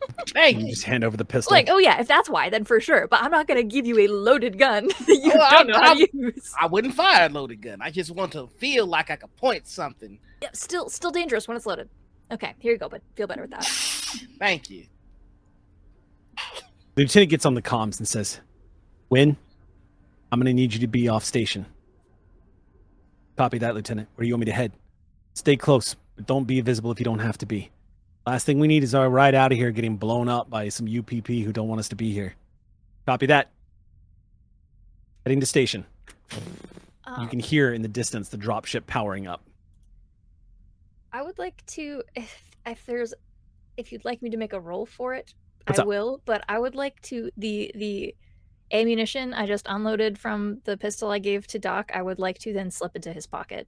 thank 0.29 0.59
You 0.59 0.65
you. 0.67 0.71
just 0.71 0.85
hand 0.85 1.05
over 1.05 1.17
the 1.17 1.25
pistol. 1.25 1.53
Like, 1.55 1.69
oh 1.71 1.79
yeah, 1.79 2.01
if 2.01 2.09
that's 2.09 2.29
why, 2.29 2.49
then 2.51 2.65
for 2.65 2.81
sure. 2.81 3.07
But 3.09 3.23
I'm 3.23 3.31
not 3.31 3.47
gonna 3.47 3.63
give 3.63 3.87
you 3.87 3.99
a 4.01 4.09
loaded 4.09 4.59
gun 4.59 4.87
that 5.07 5.21
you 5.23 5.33
Well, 5.35 5.51
don't 5.51 5.69
know 5.69 5.75
I- 5.75 5.87
how 5.89 5.95
to 5.95 6.09
use. 6.13 6.55
I 6.61 6.67
wouldn't 6.67 6.95
fire 6.95 7.27
a 7.27 7.29
loaded 7.29 7.63
gun. 7.63 7.81
I 7.83 7.91
just 7.91 8.11
want 8.11 8.33
to 8.33 8.47
feel 8.59 8.87
like 8.87 9.11
I 9.11 9.17
could 9.17 9.35
point 9.37 9.67
something. 9.67 10.19
Yeah, 10.43 10.49
still, 10.53 10.89
still 10.89 11.11
dangerous 11.11 11.47
when 11.49 11.57
it's 11.57 11.67
loaded. 11.67 11.89
Okay, 12.33 12.55
here 12.61 12.73
you 12.73 12.79
go, 12.79 12.89
but 12.89 13.03
feel 13.17 13.27
better 13.27 13.43
with 13.43 13.51
that. 13.51 13.65
Thank 14.39 14.71
you. 14.71 14.87
The 16.95 17.03
lieutenant 17.03 17.31
gets 17.31 17.45
on 17.47 17.55
the 17.55 17.63
comms 17.63 17.99
and 17.99 18.07
says, 18.09 18.41
Win, 19.11 19.37
I'm 20.31 20.39
going 20.39 20.47
to 20.47 20.53
need 20.55 20.73
you 20.73 20.81
to 20.81 20.87
be 20.87 21.09
off 21.09 21.25
station. 21.25 21.67
Copy 23.37 23.59
that, 23.59 23.75
Lieutenant. 23.75 24.09
Where 24.15 24.25
do 24.25 24.29
you 24.29 24.35
want 24.35 24.41
me 24.41 24.47
to 24.47 24.53
head? 24.53 24.73
Stay 25.35 25.57
close, 25.57 25.97
but 26.17 26.27
don't 26.27 26.45
be 26.45 26.61
visible 26.61 26.91
if 26.93 27.01
you 27.01 27.05
don't 27.05 27.19
have 27.21 27.39
to 27.39 27.47
be. 27.47 27.71
Last 28.27 28.45
thing 28.45 28.59
we 28.59 28.69
need 28.69 28.85
is 28.85 28.95
our 28.95 29.09
ride 29.09 29.35
out 29.35 29.51
of 29.53 29.59
here 29.59 29.71
getting 29.71 29.97
blown 29.97 30.29
up 30.29 30.51
by 30.51 30.69
some 30.69 30.87
UPP 30.87 31.27
who 31.29 31.53
don't 31.53 31.69
want 31.69 31.79
us 31.81 31.89
to 31.89 31.97
be 31.97 32.13
here. 32.13 32.35
Copy 33.07 33.27
that. 33.27 33.51
Heading 35.25 35.41
to 35.41 35.47
station. 35.47 35.85
You 36.33 36.39
Um, 37.05 37.29
can 37.29 37.41
hear 37.41 37.73
in 37.73 37.83
the 37.83 37.89
distance 37.89 38.29
the 38.29 38.37
dropship 38.39 38.87
powering 38.87 39.27
up. 39.27 39.43
I 41.13 41.23
would 41.23 41.39
like 41.39 41.65
to 41.67 42.03
if 42.15 42.43
if 42.67 42.87
there's 42.87 43.15
if 43.77 43.91
you'd 43.91 44.05
like 44.05 44.23
me 44.23 44.31
to 44.31 44.37
make 44.37 44.53
a 44.53 44.61
roll 44.61 44.87
for 44.87 45.15
it, 45.15 45.35
What's 45.67 45.81
I 45.81 45.83
up? 45.83 45.89
will, 45.89 46.23
but 46.25 46.45
I 46.49 46.59
would 46.59 46.75
like 46.77 47.01
to 47.03 47.31
the 47.37 47.73
the 47.75 48.15
ammunition 48.73 49.35
I 49.35 49.47
just 49.47 49.67
unloaded 49.69 50.19
from 50.19 50.61
the 50.65 50.77
pistol 50.77 51.11
I 51.11 51.19
gave 51.19 51.47
to 51.49 51.59
Doc, 51.59 51.91
I 51.93 52.03
would 52.03 52.21
like 52.21 52.39
to 52.41 52.53
then 52.53 52.71
slip 52.71 52.95
into 52.95 53.13
his 53.13 53.27
pocket. 53.27 53.67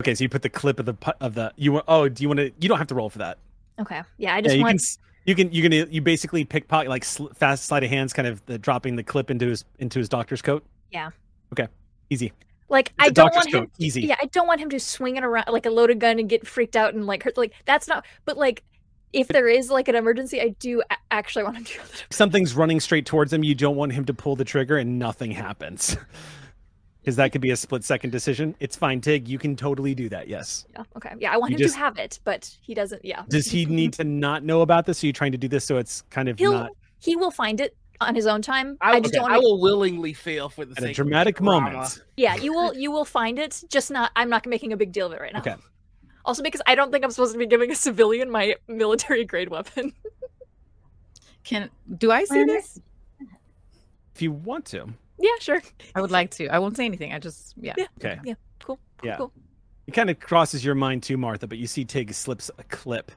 Okay, 0.00 0.14
so 0.14 0.24
you 0.24 0.28
put 0.28 0.42
the 0.42 0.48
clip 0.48 0.80
of 0.80 0.86
the 0.86 1.14
of 1.20 1.34
the 1.34 1.52
you 1.56 1.72
want. 1.72 1.84
Oh, 1.86 2.08
do 2.08 2.22
you 2.22 2.28
want 2.28 2.38
to? 2.38 2.52
You 2.58 2.68
don't 2.68 2.78
have 2.78 2.86
to 2.88 2.94
roll 2.94 3.10
for 3.10 3.18
that. 3.18 3.38
Okay. 3.78 4.02
Yeah, 4.16 4.34
I 4.34 4.36
Yeah, 4.36 4.40
just 4.40 4.56
you 4.56 4.62
want 4.62 4.78
can. 4.78 4.86
You 5.26 5.34
can. 5.34 5.52
You 5.52 5.68
can. 5.68 5.92
You 5.92 6.00
basically 6.00 6.44
pickpocket 6.44 6.88
like 6.88 7.04
sl- 7.04 7.26
fast 7.34 7.66
sleight 7.66 7.84
of 7.84 7.90
hands, 7.90 8.12
kind 8.12 8.26
of 8.26 8.44
the, 8.46 8.58
dropping 8.58 8.96
the 8.96 9.02
clip 9.02 9.30
into 9.30 9.46
his 9.46 9.64
into 9.78 9.98
his 9.98 10.08
doctor's 10.08 10.40
coat. 10.40 10.64
Yeah. 10.90 11.10
Okay. 11.52 11.68
Easy. 12.08 12.32
like 12.68 12.88
It's 12.98 13.08
I 13.08 13.10
don't 13.10 13.34
want 13.34 13.46
him 13.48 13.60
coat. 13.60 13.70
Easy. 13.78 14.02
Yeah, 14.02 14.16
I 14.20 14.26
don't 14.26 14.46
want 14.46 14.60
him 14.60 14.70
to 14.70 14.80
swing 14.80 15.16
it 15.16 15.24
around 15.24 15.46
like 15.48 15.66
a 15.66 15.70
loaded 15.70 16.00
gun 16.00 16.18
and 16.18 16.28
get 16.28 16.46
freaked 16.46 16.76
out 16.76 16.94
and 16.94 17.06
like 17.06 17.22
hurt 17.22 17.36
like 17.36 17.52
that's 17.66 17.86
not 17.86 18.04
but 18.24 18.36
like 18.38 18.64
if 19.12 19.28
there 19.28 19.48
is 19.48 19.70
like 19.70 19.88
an 19.88 19.96
emergency, 19.96 20.40
I 20.40 20.50
do 20.60 20.82
actually 21.10 21.42
want 21.42 21.56
him 21.56 21.64
to 21.64 21.80
If 21.80 22.06
something's 22.10 22.54
running 22.54 22.78
straight 22.80 23.06
towards 23.06 23.32
him, 23.32 23.42
you 23.42 23.54
don't 23.54 23.76
want 23.76 23.92
him 23.92 24.04
to 24.04 24.14
pull 24.14 24.36
the 24.36 24.44
trigger 24.44 24.78
and 24.78 24.98
nothing 24.98 25.32
happens. 25.32 25.96
Because 27.00 27.16
that 27.16 27.32
could 27.32 27.40
be 27.40 27.50
a 27.50 27.56
split 27.56 27.82
second 27.82 28.10
decision. 28.10 28.54
It's 28.60 28.76
fine, 28.76 29.00
Tig. 29.00 29.26
You 29.26 29.38
can 29.38 29.56
totally 29.56 29.94
do 29.94 30.08
that. 30.10 30.28
Yes. 30.28 30.66
Yeah, 30.72 30.82
okay. 30.96 31.14
Yeah, 31.18 31.32
I 31.32 31.38
want 31.38 31.52
You 31.52 31.56
him 31.56 31.62
just- 31.62 31.74
to 31.74 31.80
have 31.80 31.98
it, 31.98 32.20
but 32.24 32.54
he 32.60 32.74
doesn't 32.74 33.02
yeah. 33.04 33.22
Does 33.28 33.46
he 33.50 33.64
need 33.80 33.94
to 33.94 34.04
not 34.04 34.44
know 34.44 34.60
about 34.60 34.84
this? 34.86 35.02
Are 35.02 35.06
you 35.06 35.12
trying 35.12 35.32
to 35.32 35.38
do 35.38 35.48
this 35.48 35.64
so 35.64 35.78
it's 35.78 36.02
kind 36.10 36.28
of 36.28 36.38
He'll 36.38 36.52
not 36.52 36.72
he 36.98 37.16
will 37.16 37.30
find 37.30 37.60
it 37.60 37.74
on 38.02 38.14
his 38.14 38.26
own 38.26 38.42
time. 38.42 38.76
I, 38.82 38.92
I 38.96 39.00
just 39.00 39.14
don't 39.14 39.24
I 39.30 39.32
want 39.32 39.42
to 39.42 39.48
will 39.48 39.60
willingly 39.60 40.12
fail 40.12 40.48
for 40.50 40.64
the 40.66 40.72
at 40.72 40.78
a 40.78 40.80
sake 40.82 40.90
of 40.90 40.96
dramatic 40.96 41.36
drama. 41.36 41.70
moment? 41.70 42.02
Yeah, 42.18 42.34
you 42.36 42.52
will 42.52 42.74
you 42.74 42.90
will 42.90 43.06
find 43.06 43.38
it, 43.38 43.62
just 43.70 43.90
not 43.90 44.10
I'm 44.14 44.28
not 44.28 44.46
making 44.46 44.72
a 44.74 44.76
big 44.76 44.92
deal 44.92 45.06
of 45.06 45.12
it 45.12 45.20
right 45.20 45.32
now. 45.32 45.40
Okay. 45.40 45.54
Also 46.26 46.42
because 46.42 46.60
I 46.66 46.74
don't 46.74 46.92
think 46.92 47.02
I'm 47.02 47.10
supposed 47.10 47.32
to 47.32 47.38
be 47.38 47.46
giving 47.46 47.70
a 47.70 47.74
civilian 47.74 48.30
my 48.30 48.56
military 48.68 49.24
grade 49.24 49.48
weapon. 49.48 49.94
Can 51.44 51.70
do 51.96 52.10
I 52.10 52.24
see 52.24 52.44
this? 52.44 52.78
If 54.14 54.20
you 54.20 54.32
want 54.32 54.66
to. 54.66 54.92
Yeah, 55.20 55.30
sure. 55.40 55.62
I 55.94 56.00
would 56.00 56.10
like 56.10 56.30
to. 56.32 56.48
I 56.48 56.58
won't 56.58 56.76
say 56.76 56.84
anything. 56.84 57.12
I 57.12 57.18
just 57.18 57.54
yeah. 57.60 57.74
Yeah. 57.76 57.86
Okay. 57.98 58.18
Yeah, 58.24 58.34
cool. 58.60 58.78
cool, 58.98 59.08
Yeah. 59.08 59.16
Cool. 59.16 59.32
It 59.86 59.92
kind 59.92 60.10
of 60.10 60.20
crosses 60.20 60.64
your 60.64 60.74
mind 60.74 61.02
too, 61.02 61.16
Martha, 61.16 61.46
but 61.46 61.58
you 61.58 61.66
see 61.66 61.84
Tig 61.84 62.12
slips 62.14 62.50
a 62.58 62.64
clip 62.64 63.10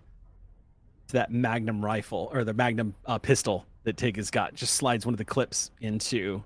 to 1.07 1.13
that 1.13 1.31
Magnum 1.31 1.83
rifle 1.83 2.29
or 2.33 2.43
the 2.43 2.53
Magnum 2.53 2.95
uh, 3.05 3.19
pistol 3.19 3.65
that 3.83 3.97
Tig 3.97 4.17
has 4.17 4.31
got. 4.31 4.55
Just 4.55 4.73
slides 4.75 5.05
one 5.05 5.13
of 5.13 5.17
the 5.17 5.25
clips 5.25 5.71
into 5.81 6.43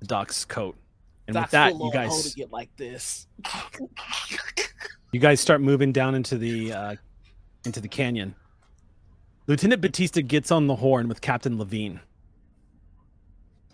the 0.00 0.06
Doc's 0.06 0.44
coat, 0.44 0.76
and 1.26 1.34
Doc's 1.34 1.46
with 1.46 1.50
that, 1.52 1.74
you 1.74 1.90
guys 1.92 2.10
holding 2.10 2.42
it 2.44 2.52
like 2.52 2.74
this. 2.76 3.26
you 5.12 5.20
guys 5.20 5.40
start 5.40 5.60
moving 5.60 5.92
down 5.92 6.14
into 6.14 6.38
the 6.38 6.72
uh, 6.72 6.94
into 7.64 7.80
the 7.80 7.88
canyon. 7.88 8.34
Lieutenant 9.46 9.82
Batista 9.82 10.22
gets 10.22 10.50
on 10.50 10.68
the 10.68 10.76
horn 10.76 11.08
with 11.08 11.20
Captain 11.20 11.58
Levine. 11.58 12.00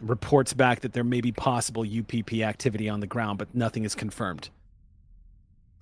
Reports 0.01 0.55
back 0.55 0.81
that 0.81 0.95
there 0.95 1.05
may 1.05 1.21
be 1.21 1.31
possible 1.31 1.85
UPP 1.85 2.41
activity 2.41 2.89
on 2.89 3.01
the 3.01 3.07
ground, 3.07 3.39
but 3.39 3.55
nothing 3.55 3.85
is 3.85 3.95
confirmed. 3.95 4.49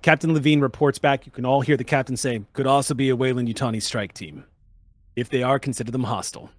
Captain 0.03 0.33
Levine 0.33 0.61
reports 0.61 0.99
back. 0.99 1.25
You 1.27 1.33
can 1.33 1.45
all 1.45 1.61
hear 1.61 1.77
the 1.77 1.85
captain 1.85 2.17
say, 2.17 2.43
"Could 2.53 2.67
also 2.67 2.95
be 2.95 3.09
a 3.09 3.17
Weyland-Yutani 3.17 3.83
strike 3.83 4.13
team. 4.13 4.45
If 5.15 5.29
they 5.29 5.43
are, 5.43 5.59
consider 5.59 5.91
them 5.91 6.05
hostile." 6.05 6.51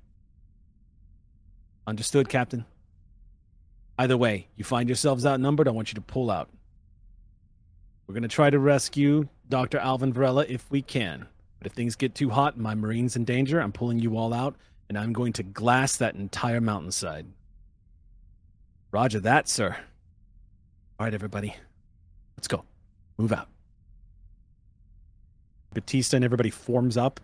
Understood, 1.86 2.30
Captain. 2.30 2.65
Either 3.98 4.18
way, 4.18 4.48
you 4.56 4.64
find 4.64 4.88
yourselves 4.88 5.26
outnumbered. 5.26 5.68
I 5.68 5.72
want 5.72 5.90
you 5.90 5.95
to 5.95 6.02
pull 6.02 6.31
out. 6.31 6.49
We're 8.07 8.14
going 8.14 8.23
to 8.23 8.30
try 8.30 8.49
to 8.49 8.60
rescue 8.60 9.27
Dr. 9.49 9.80
Alvin 9.80 10.14
Varela 10.14 10.45
if 10.48 10.69
we 10.72 10.81
can. 10.81 11.27
But 11.57 11.68
if 11.68 11.73
things 11.73 11.95
get 11.95 12.15
too 12.15 12.30
hot 12.30 12.53
and 12.53 12.64
my 12.64 12.76
Marine's 12.76 13.15
in 13.15 13.26
danger, 13.26 13.60
I'm 13.60 13.73
pulling 13.73 13.99
you 13.99 14.18
all 14.18 14.34
out 14.34 14.56
and 14.88 14.98
I'm 14.98 15.14
going 15.14 15.34
to 15.34 15.44
glass 15.44 15.98
that 15.98 16.15
entire 16.15 16.61
mountainside. 16.61 17.27
Roger 18.91 19.20
that, 19.22 19.48
sir. 19.48 19.76
All 20.99 21.06
right, 21.06 21.14
everybody. 21.14 21.56
Let's 22.38 22.48
go. 22.48 22.64
Move 23.18 23.32
out. 23.32 23.48
Batista 25.74 26.16
and 26.16 26.26
everybody 26.26 26.49
forms 26.49 26.98
up. 26.98 27.20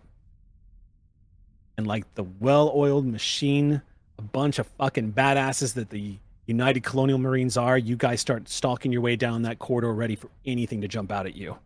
And 1.76 1.86
like 1.86 2.14
the 2.14 2.24
well 2.24 2.72
oiled 2.74 3.06
machine, 3.06 3.82
a 4.18 4.22
bunch 4.22 4.58
of 4.58 4.66
fucking 4.78 5.12
badasses 5.12 5.74
that 5.74 5.90
the 5.90 6.18
United 6.46 6.84
Colonial 6.84 7.18
Marines 7.18 7.56
are, 7.56 7.76
you 7.76 7.96
guys 7.96 8.20
start 8.20 8.48
stalking 8.48 8.92
your 8.92 9.02
way 9.02 9.16
down 9.16 9.42
that 9.42 9.58
corridor 9.58 9.92
ready 9.92 10.14
for 10.16 10.30
anything 10.46 10.80
to 10.80 10.88
jump 10.88 11.10
out 11.10 11.26
at 11.26 11.36
you. 11.36 11.58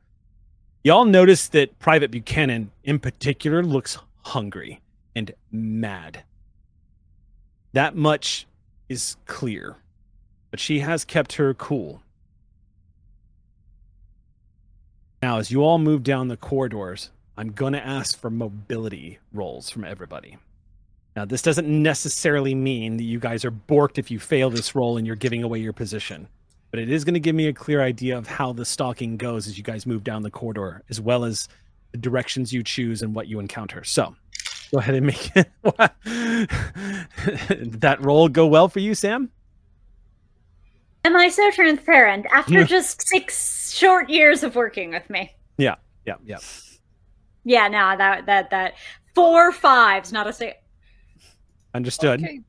Y'all 0.83 1.05
notice 1.05 1.49
that 1.49 1.79
Private 1.79 2.11
Buchanan, 2.11 2.71
in 2.83 2.99
particular, 2.99 3.63
looks 3.63 3.99
hungry 4.23 4.81
and 5.15 5.33
mad. 5.53 6.25
That 7.75 7.95
much 7.95 8.47
is 8.89 9.17
clear, 9.27 9.77
but 10.51 10.61
she 10.61 10.81
has 10.81 11.05
kept 11.05 11.35
her 11.35 11.55
cool. 11.55 12.03
Now, 15.23 15.39
as 15.39 15.51
you 15.51 15.63
all 15.63 15.79
move 15.79 16.03
down 16.03 16.29
the 16.29 16.37
corridors, 16.37 17.11
I'm 17.37 17.53
going 17.53 17.75
to 17.75 17.87
ask 17.87 18.19
for 18.19 18.31
mobility 18.31 19.19
rolls 19.33 19.71
from 19.71 19.85
everybody. 19.85 20.39
Now, 21.15 21.25
this 21.25 21.43
doesn't 21.43 21.69
necessarily 21.69 22.55
mean 22.55 22.97
that 22.97 23.05
you 23.05 23.19
guys 23.19 23.45
are 23.45 23.51
borked 23.51 23.99
if 23.99 24.11
you 24.11 24.19
fail 24.19 24.49
this 24.49 24.75
roll 24.75 24.97
and 24.97 25.07
you're 25.07 25.17
giving 25.17 25.43
away 25.43 25.59
your 25.59 25.73
position, 25.73 26.29
but 26.71 26.81
it 26.81 26.89
is 26.89 27.05
going 27.05 27.15
to 27.15 27.21
give 27.21 27.35
me 27.35 27.49
a 27.49 27.53
clear 27.53 27.83
idea 27.83 28.17
of 28.17 28.27
how 28.27 28.53
the 28.53 28.65
stalking 28.65 29.17
goes 29.17 29.47
as 29.47 29.59
you 29.59 29.65
guys 29.65 29.87
move 29.87 30.05
down 30.05 30.23
the 30.23 30.31
corridor, 30.31 30.83
as 30.89 31.01
well 31.01 31.25
as 31.25 31.49
the 31.93 31.99
directions 31.99 32.53
you 32.53 32.63
choose 32.63 33.03
and 33.03 33.15
what 33.15 33.27
you 33.27 33.41
encounter. 33.41 33.85
So, 33.85 34.15
go 34.73 34.79
ahead 34.79 34.95
and 34.95 35.07
make 35.07 35.31
it. 35.37 35.51
That 37.81 37.99
roll 38.01 38.29
go 38.29 38.47
well 38.47 38.69
for 38.69 38.81
you, 38.81 38.95
Sam? 38.95 39.31
Am 41.05 41.17
I 41.17 41.29
so 41.29 41.51
transparent 41.51 42.27
after 42.33 42.65
just 42.65 43.07
six 43.09 43.73
short 43.73 44.11
years 44.11 44.43
of 44.43 44.55
working 44.55 44.91
with 44.91 45.09
me? 45.09 45.35
Yeah, 45.57 45.77
yeah, 46.07 46.17
yeah. 46.25 46.39
Yeah, 47.45 47.69
no, 47.69 47.97
that 47.97 48.27
that 48.27 48.51
that 48.51 48.75
four 49.15 49.51
fives, 49.53 50.13
not 50.13 50.27
a 50.27 50.33
six. 50.33 50.59
Understood. 51.75 52.23
Okay, 52.23 52.41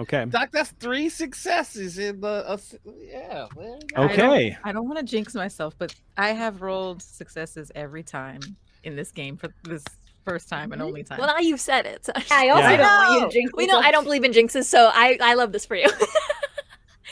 Okay. 0.00 0.24
Doc, 0.26 0.50
that's 0.52 0.70
three 0.78 1.08
successes 1.08 1.98
in 1.98 2.20
the. 2.20 2.28
Uh, 2.48 2.56
yeah. 3.00 3.46
Well, 3.56 3.80
you 3.82 3.88
got 3.96 4.10
it. 4.10 4.12
Okay. 4.12 4.56
I 4.62 4.70
don't 4.70 4.86
want 4.86 4.98
to 4.98 5.04
jinx 5.04 5.34
myself, 5.34 5.74
but 5.76 5.92
I 6.16 6.28
have 6.28 6.62
rolled 6.62 7.02
successes 7.02 7.72
every 7.74 8.04
time 8.04 8.38
in 8.84 8.94
this 8.94 9.10
game 9.10 9.36
for 9.36 9.48
this 9.64 9.82
first 10.24 10.48
time 10.48 10.70
and 10.72 10.80
only 10.80 11.02
time. 11.02 11.18
Well, 11.18 11.26
now 11.26 11.38
you've 11.40 11.60
said 11.60 11.84
it. 11.86 12.04
so- 12.04 12.12
I 12.30 12.50
also 12.50 12.60
Yeah. 12.68 12.76
don't 12.76 12.86
want 12.86 13.20
you 13.22 13.26
to 13.26 13.32
jinx 13.32 13.52
we 13.56 13.66
know 13.66 13.72
yourself. 13.78 13.84
I 13.86 13.90
don't 13.90 14.04
believe 14.04 14.22
in 14.22 14.30
jinxes, 14.32 14.64
so 14.66 14.88
I 14.94 15.18
I 15.20 15.34
love 15.34 15.50
this 15.50 15.66
for 15.66 15.74
you. 15.74 15.88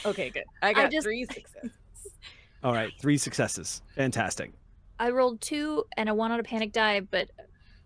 okay, 0.07 0.31
good. 0.31 0.45
I 0.63 0.73
got 0.73 0.91
just- 0.91 1.05
three 1.05 1.25
successes. 1.25 1.71
All 2.65 2.73
right. 2.73 2.93
Three 3.01 3.19
successes. 3.19 3.83
Fantastic. 3.95 4.53
I 4.99 5.11
rolled 5.11 5.41
two 5.41 5.85
and 5.97 6.09
a 6.09 6.15
one 6.15 6.33
on 6.33 6.41
a 6.41 6.43
panic 6.43 6.73
die, 6.73 7.01
but 7.01 7.31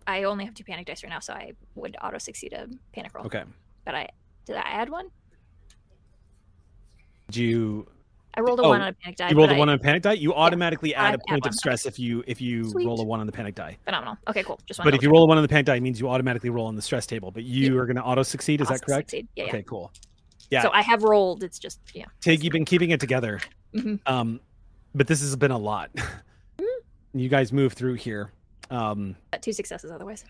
I 0.07 0.23
only 0.23 0.45
have 0.45 0.53
two 0.53 0.63
panic 0.63 0.87
dice 0.87 1.03
right 1.03 1.09
now, 1.09 1.19
so 1.19 1.33
I 1.33 1.51
would 1.75 1.95
auto 2.01 2.17
succeed 2.17 2.53
a 2.53 2.67
panic 2.93 3.13
roll. 3.13 3.25
Okay. 3.25 3.43
But 3.85 3.95
I 3.95 4.07
did 4.45 4.55
I 4.55 4.61
add 4.61 4.89
one? 4.89 5.07
Did 7.27 7.35
you 7.37 7.87
I 8.33 8.39
rolled 8.41 8.59
a 8.59 8.63
Oh, 8.63 8.69
one 8.69 8.81
on 8.81 8.87
a 8.87 8.93
panic 8.93 9.17
die. 9.17 9.29
you 9.29 9.35
rolled 9.35 9.51
a 9.51 9.55
one 9.55 9.67
I, 9.67 9.73
on 9.73 9.77
a 9.77 9.81
panic 9.81 10.03
die? 10.03 10.13
You 10.13 10.33
automatically 10.33 10.95
add 10.95 11.07
I'd 11.07 11.09
a 11.09 11.13
add 11.15 11.21
point 11.27 11.43
one. 11.43 11.49
of 11.49 11.55
stress 11.55 11.85
if 11.85 11.99
you 11.99 12.23
if 12.27 12.39
you 12.39 12.63
Sweet. 12.69 12.85
roll 12.87 12.99
a 13.01 13.03
one 13.03 13.19
on 13.19 13.25
the 13.25 13.31
panic 13.33 13.55
die. 13.55 13.77
phenomenal. 13.83 14.17
Okay, 14.29 14.41
cool. 14.43 14.59
Just 14.65 14.77
But 14.79 14.85
want 14.85 14.95
if 14.95 15.03
you 15.03 15.09
roll 15.11 15.23
a 15.23 15.27
one 15.27 15.37
on 15.37 15.43
the 15.43 15.49
panic 15.49 15.65
die, 15.65 15.75
it 15.75 15.81
means 15.81 15.99
you 15.99 16.09
automatically 16.09 16.49
roll 16.49 16.65
on 16.67 16.75
the 16.75 16.81
stress 16.81 17.05
table. 17.05 17.29
But 17.31 17.43
you 17.43 17.77
are 17.77 17.85
going 17.85 17.97
to 17.97 18.03
auto 18.03 18.23
succeed. 18.23 18.61
Is 18.61 18.69
that 18.69 18.81
correct? 18.85 19.13
Yeah, 19.13 19.21
yeah. 19.35 19.43
Okay, 19.45 19.63
cool. 19.63 19.91
Yeah. 20.51 20.61
So 20.63 20.69
I 20.71 20.81
have 20.83 21.03
rolled. 21.03 21.43
It's 21.43 21.57
just 21.57 21.79
yeah. 21.93 22.05
Tig, 22.19 22.43
you've 22.43 22.51
been 22.53 22.65
keeping 22.65 22.91
it 22.91 22.99
together. 22.99 23.39
Mhm. 23.73 23.99
Um, 24.05 24.39
but 24.93 25.07
this 25.07 25.21
has 25.21 25.35
been 25.37 25.51
a 25.51 25.57
lot. 25.57 25.89
you 27.13 27.29
guys 27.29 27.51
move 27.53 27.73
through 27.73 27.93
here. 27.95 28.31
Um, 28.69 29.15
Got 29.31 29.41
two 29.41 29.53
successes 29.53 29.89
otherwise. 29.91 30.25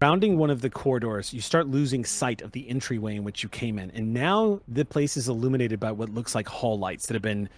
rounding 0.00 0.36
one 0.36 0.50
of 0.50 0.60
the 0.60 0.68
corridors, 0.70 1.32
you 1.32 1.40
start 1.40 1.68
losing 1.68 2.04
sight 2.04 2.42
of 2.42 2.52
the 2.52 2.68
entryway 2.68 3.14
in 3.16 3.22
which 3.24 3.42
you 3.42 3.48
came 3.48 3.78
in. 3.78 3.90
And 3.92 4.12
now 4.12 4.60
the 4.66 4.84
place 4.84 5.16
is 5.16 5.28
illuminated 5.28 5.78
by 5.78 5.92
what 5.92 6.08
looks 6.08 6.34
like 6.34 6.48
hall 6.48 6.78
lights 6.78 7.06
that 7.06 7.14
have 7.14 7.22
been 7.22 7.48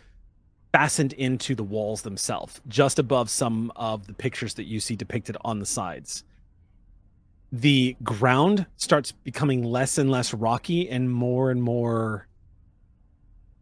fastened 0.73 1.13
into 1.15 1.55
the 1.55 1.63
walls 1.65 2.03
themselves, 2.03 2.61
just 2.69 2.99
above 2.99 3.31
some 3.31 3.73
of 3.77 4.07
the 4.07 4.13
pictures 4.13 4.55
that 4.55 4.65
you 4.65 4.79
see 4.79 4.95
depicted 4.95 5.37
on 5.43 5.59
the 5.59 5.67
sides. 5.67 6.23
The 7.55 7.97
ground 8.03 8.67
starts 8.79 9.13
becoming 9.13 9.63
less 9.63 9.97
and 9.97 10.11
less 10.11 10.35
rocky 10.35 10.91
and 10.91 11.09
more 11.09 11.53
and 11.53 11.63
more 11.63 12.27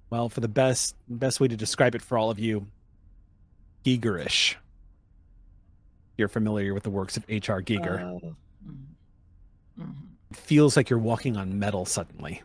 well, 0.09 0.31
for 0.31 0.41
the 0.41 0.49
best 0.49 0.97
best 1.09 1.41
way 1.41 1.49
to 1.49 1.57
describe 1.57 1.95
it 1.95 2.01
for 2.01 2.17
all 2.17 2.31
of 2.31 2.39
you, 2.39 2.67
Giegerish. 3.85 4.55
You're 6.17 6.29
familiar 6.29 6.73
with 6.73 6.85
the 6.85 6.91
works 6.91 7.19
of 7.19 7.25
H.R. 7.29 7.63
Giger. 7.63 8.35
Mhm. 9.79 9.95
it 10.31 10.37
feels 10.37 10.75
like 10.75 10.89
you're 10.89 10.99
walking 10.99 11.37
on 11.37 11.59
metal 11.59 11.85
suddenly. 11.85 12.43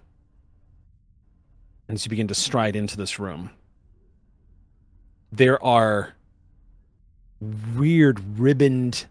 And 1.87 1.95
as 1.95 2.05
you 2.05 2.09
begin 2.09 2.27
to 2.27 2.35
stride 2.35 2.75
into 2.75 2.97
this 2.97 3.19
room, 3.19 3.51
there 5.31 5.63
are 5.63 6.13
weird 7.39 8.19
ribboned, 8.37 9.05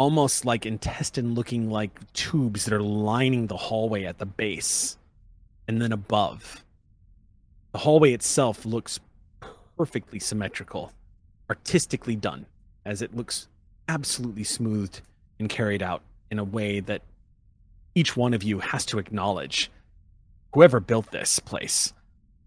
almost 0.00 0.46
like 0.46 0.64
intestine 0.64 1.34
looking 1.34 1.68
like 1.68 1.90
tubes 2.14 2.64
that 2.64 2.72
are 2.72 2.80
lining 2.80 3.46
the 3.48 3.56
hallway 3.56 4.04
at 4.04 4.16
the 4.16 4.24
base 4.24 4.96
and 5.68 5.80
then 5.80 5.92
above. 5.92 6.64
The 7.72 7.80
hallway 7.80 8.14
itself 8.14 8.64
looks 8.64 8.98
perfectly 9.76 10.18
symmetrical, 10.18 10.90
artistically 11.50 12.16
done, 12.16 12.46
as 12.86 13.02
it 13.02 13.14
looks 13.14 13.48
absolutely 13.88 14.42
smoothed 14.42 15.02
and 15.38 15.50
carried 15.50 15.82
out 15.82 16.00
in 16.30 16.38
a 16.38 16.44
way 16.44 16.80
that 16.80 17.02
each 17.94 18.16
one 18.16 18.32
of 18.32 18.42
you 18.42 18.58
has 18.58 18.86
to 18.86 18.98
acknowledge 18.98 19.70
whoever 20.54 20.80
built 20.80 21.10
this 21.10 21.38
place, 21.38 21.92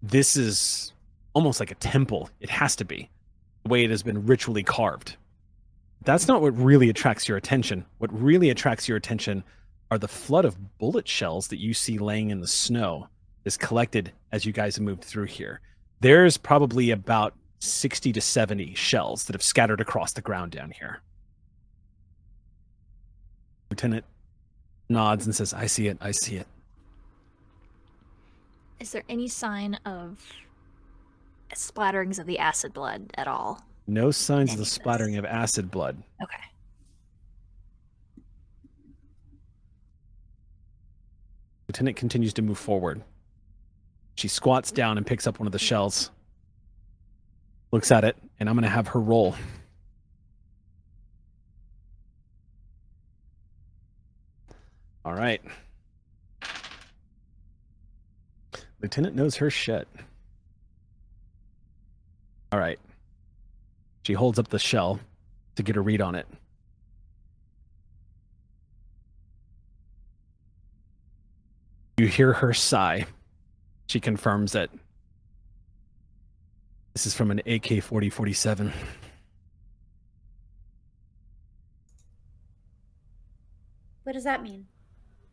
this 0.02 0.36
is 0.36 0.92
almost 1.34 1.60
like 1.60 1.70
a 1.70 1.76
temple. 1.76 2.32
It 2.40 2.50
has 2.50 2.76
to 2.78 2.84
be 2.84 3.12
the 3.62 3.70
way 3.70 3.84
it 3.84 3.92
has 3.92 4.02
been 4.02 4.26
ritually 4.26 4.64
carved. 4.64 5.18
That's 6.04 6.28
not 6.28 6.42
what 6.42 6.58
really 6.58 6.90
attracts 6.90 7.28
your 7.28 7.38
attention. 7.38 7.86
What 8.00 8.12
really 8.14 8.50
attracts 8.50 8.88
your 8.88 8.98
attention 8.98 9.44
are 9.90 9.98
the 9.98 10.08
flood 10.08 10.44
of 10.44 10.78
bullet 10.78 11.08
shells 11.08 11.48
that 11.50 11.60
you 11.60 11.74
see 11.74 11.98
laying 11.98 12.30
in 12.30 12.42
the 12.42 12.48
snow 12.48 13.08
is 13.46 13.58
collected 13.58 14.12
as 14.32 14.46
you 14.46 14.52
guys 14.52 14.76
have 14.76 14.84
moved 14.84 15.04
through 15.04 15.26
here. 15.26 15.62
There's 16.02 16.38
probably 16.38 16.92
about 16.92 17.36
60 17.60 18.12
to 18.12 18.22
70 18.22 18.74
shells 18.76 19.26
that 19.26 19.34
have 19.34 19.44
scattered 19.44 19.80
across 19.80 20.14
the 20.14 20.22
ground 20.22 20.52
down 20.52 20.72
here. 20.72 21.02
Lieutenant 23.70 24.06
nods 24.90 25.26
and 25.26 25.34
says, 25.34 25.54
I 25.54 25.68
see 25.68 25.88
it, 25.88 25.98
I 26.02 26.12
see 26.12 26.36
it. 26.36 26.48
Is 28.80 28.92
there 28.92 29.04
any 29.08 29.30
sign 29.30 29.76
of 29.86 30.20
splatterings 31.56 32.20
of 32.20 32.26
the 32.26 32.40
acid 32.40 32.74
blood 32.74 33.12
at 33.16 33.28
all? 33.28 33.64
No 33.86 34.12
signs 34.12 34.54
of 34.54 34.58
the 34.58 34.66
splattering 34.66 35.18
of 35.18 35.26
acid 35.26 35.70
blood. 35.70 36.02
Okay. 36.22 36.38
Lieutenant 41.68 41.98
continues 41.98 42.34
to 42.34 42.42
move 42.42 42.58
forward. 42.58 43.04
She 44.16 44.28
squats 44.28 44.72
down 44.72 44.98
and 44.98 45.06
picks 45.06 45.26
up 45.28 45.40
one 45.40 45.48
of 45.48 45.52
the 45.52 45.60
shells, 45.60 46.12
looks 47.72 47.92
at 47.92 48.04
it, 48.04 48.16
and 48.40 48.48
I'm 48.48 48.56
going 48.56 48.64
to 48.64 48.70
have 48.70 48.88
her 48.90 49.00
roll. 49.00 49.36
All 55.04 55.14
right. 55.14 55.42
Lieutenant 58.82 59.16
knows 59.16 59.36
her 59.38 59.50
shit. 59.50 59.88
All 62.52 62.60
right. 62.60 62.80
She 64.04 64.14
holds 64.14 64.38
up 64.38 64.50
the 64.50 64.60
shell 64.60 65.00
to 65.56 65.64
get 65.64 65.78
a 65.78 65.82
read 65.82 66.02
on 66.02 66.16
it. 66.16 66.28
You 71.98 72.08
hear 72.08 72.34
her 72.34 72.54
sigh. 72.54 73.06
She 73.88 74.00
confirms 74.00 74.56
it. 74.56 74.70
This 76.94 77.06
is 77.06 77.14
from 77.14 77.32
an 77.32 77.42
AK 77.46 77.82
40 77.82 78.10
47. 78.10 78.74
What 84.04 84.14
does 84.14 84.26
that 84.26 84.44
mean? 84.44 84.68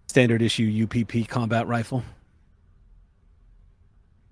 Standard 0.07 0.43
issue 0.43 0.85
UPP 0.85 1.29
combat 1.29 1.67
rifle. 1.67 2.05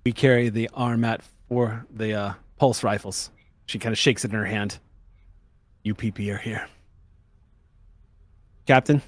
We 0.04 0.12
carry 0.12 0.48
the 0.48 0.70
RMAT 0.74 1.20
for 1.48 1.86
the 1.90 2.14
uh, 2.14 2.32
pulse 2.56 2.82
rifles. 2.82 3.30
She 3.68 3.78
kind 3.78 3.92
of 3.92 3.98
shakes 3.98 4.24
it 4.24 4.30
in 4.32 4.36
her 4.38 4.46
hand. 4.46 4.78
UPP 5.88 6.18
are 6.20 6.38
here. 6.38 6.66
Captain, 8.66 9.02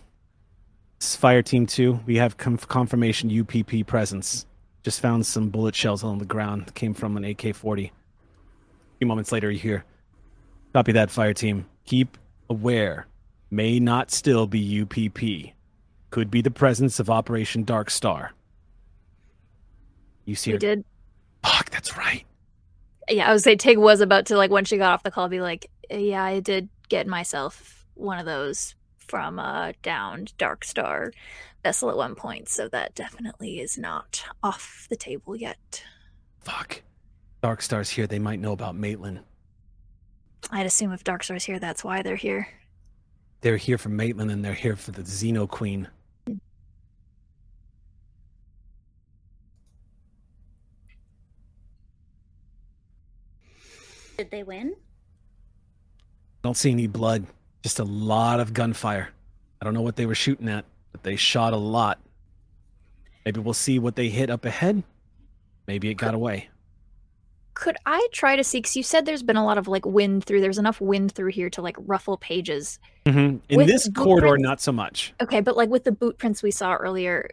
this 0.99 1.11
is 1.11 1.17
Fire 1.17 1.41
Team 1.43 1.67
2. 1.67 2.01
We 2.07 2.17
have 2.17 2.37
conf- 2.37 2.69
confirmation 2.69 3.31
UPP 3.41 3.87
presence. 3.87 4.45
Just 4.83 5.01
found 5.01 5.25
some 5.25 5.49
bullet 5.49 5.75
shells 5.75 6.05
on 6.05 6.19
the 6.19 6.27
ground. 6.27 6.75
Came 6.75 6.93
from 6.93 7.17
an 7.17 7.25
AK 7.25 7.55
40. 7.55 7.87
A 7.87 7.91
few 8.99 9.07
moments 9.07 9.33
later, 9.33 9.51
you 9.51 9.59
hear, 9.59 9.85
Copy 10.75 10.93
that, 10.93 11.11
Fire 11.11 11.33
Team. 11.35 11.65
Keep 11.87 12.19
aware. 12.51 13.07
May 13.51 13.81
not 13.81 14.11
still 14.11 14.47
be 14.47 14.83
UPP. 14.83 15.55
Could 16.11 16.31
be 16.31 16.43
the 16.43 16.51
presence 16.51 17.01
of 17.01 17.09
Operation 17.09 17.65
Dark 17.65 17.89
Star. 17.89 18.33
You 20.27 20.35
see 20.35 20.51
We 20.51 20.55
her. 20.55 20.59
did. 20.59 20.85
Fuck, 21.45 21.71
that's 21.71 21.97
right. 21.97 22.25
Yeah, 23.11 23.29
I 23.29 23.33
would 23.33 23.43
say 23.43 23.57
Tig 23.57 23.79
was 23.79 24.01
about 24.01 24.27
to 24.27 24.37
like 24.37 24.51
when 24.51 24.65
she 24.65 24.79
got 24.79 24.93
off 24.93 25.03
the 25.03 25.11
call 25.11 25.29
be 25.29 25.41
like, 25.41 25.69
yeah, 25.91 26.23
I 26.23 26.41
did 26.41 26.69
get 26.89 27.07
myself 27.07 27.85
one 27.95 28.19
of 28.19 28.27
those 28.27 28.75
from 28.99 29.39
a 29.39 29.75
downed 29.83 30.33
Dark 30.39 30.65
Star 30.65 31.13
vessel 31.63 31.91
at 31.91 31.97
one 31.97 32.15
point, 32.15 32.49
so 32.49 32.69
that 32.69 32.95
definitely 32.95 33.59
is 33.59 33.77
not 33.77 34.25
off 34.43 34.87
the 34.89 34.97
table 34.97 35.37
yet. 35.37 35.83
Fuck. 36.41 36.83
Dark 37.43 37.63
Star's 37.63 37.91
here. 37.91 38.07
They 38.07 38.19
might 38.19 38.39
know 38.39 38.53
about 38.53 38.77
Maitland. 38.77 39.21
I'd 40.51 40.67
assume 40.67 40.93
if 40.93 41.05
Dark 41.05 41.23
Star's 41.23 41.45
here, 41.45 41.59
that's 41.59 41.85
why 41.85 42.03
they're 42.03 42.17
here. 42.17 42.49
They're 43.41 43.57
here 43.57 43.79
for 43.79 43.89
Maitland 43.89 44.31
and 44.31 44.45
they're 44.45 44.55
here 44.55 44.77
for 44.77 44.93
the 44.93 45.03
Xeno 45.03 45.49
Queen. 45.49 45.89
Did 54.21 54.31
they 54.31 54.43
win? 54.43 54.75
I 54.77 56.41
don't 56.43 56.55
see 56.55 56.71
any 56.71 56.87
blood. 56.87 57.25
Just 57.63 57.79
a 57.79 57.85
lot 57.85 58.39
of 58.39 58.53
gunfire. 58.53 59.09
I 59.59 59.65
don't 59.65 59.73
know 59.73 59.81
what 59.81 59.97
they 59.97 60.05
were 60.05 60.15
shooting 60.15 60.47
at, 60.47 60.67
but 60.93 61.03
they 61.05 61.17
shot 61.17 61.55
a 61.55 61.57
lot. 61.57 61.99
Maybe 63.25 63.41
we'll 63.41 63.55
see 63.55 63.79
what 63.79 63.97
they 63.97 64.11
hit 64.11 64.29
up 64.29 64.45
ahead. 64.45 64.83
Maybe 65.67 65.89
it 65.89 65.95
got 65.95 66.13
away. 66.13 66.51
Could 67.55 67.79
I 67.87 68.09
try 68.13 68.37
to 68.37 68.45
see? 68.45 68.59
Because 68.59 68.77
you 68.77 68.83
said 68.83 69.07
there's 69.07 69.23
been 69.23 69.39
a 69.39 69.45
lot 69.45 69.57
of 69.57 69.69
like 69.69 69.87
wind 69.87 70.27
through. 70.27 70.43
There's 70.43 70.59
enough 70.59 70.83
wind 70.83 71.13
through 71.13 71.31
here 71.31 71.49
to 71.49 71.63
like 71.63 71.77
ruffle 71.79 72.19
pages. 72.19 72.79
Mm-hmm. 73.07 73.39
In 73.49 73.57
With 73.57 73.69
this 73.69 73.89
corridor, 73.97 74.27
blueprints- 74.27 74.43
not 74.43 74.61
so 74.61 74.73
much. 74.73 75.15
Okay, 75.23 75.41
but 75.41 75.57
like 75.57 75.71
with 75.71 75.85
the 75.85 75.93
boot 75.93 76.19
prints 76.19 76.43
we 76.43 76.51
saw 76.51 76.75
earlier, 76.75 77.31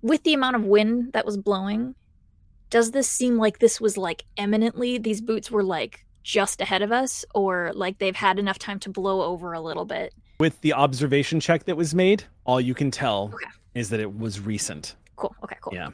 with 0.00 0.22
the 0.22 0.32
amount 0.32 0.56
of 0.56 0.64
wind 0.64 1.12
that 1.12 1.26
was 1.26 1.36
blowing, 1.36 1.96
does 2.70 2.92
this 2.92 3.08
seem 3.08 3.36
like 3.36 3.58
this 3.58 3.80
was 3.80 3.96
like 3.96 4.24
eminently 4.36 4.96
these 4.98 5.20
boots 5.20 5.50
were 5.50 5.62
like 5.64 6.04
just 6.22 6.60
ahead 6.60 6.82
of 6.82 6.92
us, 6.92 7.24
or 7.34 7.72
like 7.74 7.98
they've 7.98 8.16
had 8.16 8.38
enough 8.38 8.58
time 8.58 8.78
to 8.80 8.90
blow 8.90 9.22
over 9.22 9.52
a 9.52 9.60
little 9.60 9.84
bit? 9.84 10.14
With 10.38 10.60
the 10.62 10.72
observation 10.72 11.40
check 11.40 11.64
that 11.64 11.76
was 11.76 11.94
made, 11.94 12.24
all 12.44 12.60
you 12.60 12.74
can 12.74 12.90
tell 12.90 13.30
Okay. 13.34 13.46
is 13.74 13.90
that 13.90 14.00
it 14.00 14.18
was 14.18 14.40
recent. 14.40 14.96
Cool. 15.16 15.34
Okay. 15.44 15.56
Cool. 15.60 15.74
Yeah. 15.74 15.90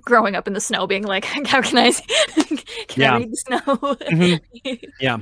Growing 0.00 0.34
up 0.36 0.46
in 0.46 0.52
the 0.54 0.60
snow, 0.60 0.86
being 0.86 1.04
like, 1.04 1.24
how 1.46 1.62
can 1.62 1.78
I? 1.78 1.90
see- 1.90 2.04
can 2.88 3.02
Yeah. 3.02 3.14
I 3.14 3.18
read 3.18 3.32
the 3.32 3.36
snow? 3.36 3.60
Mhm. 3.60 4.40
Yeah. 5.00 5.18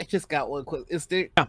I 0.00 0.04
just 0.04 0.28
got 0.28 0.48
one 0.48 0.64
quick. 0.64 0.84
Is 0.90 1.06
there 1.06 1.28
Yeah. 1.36 1.46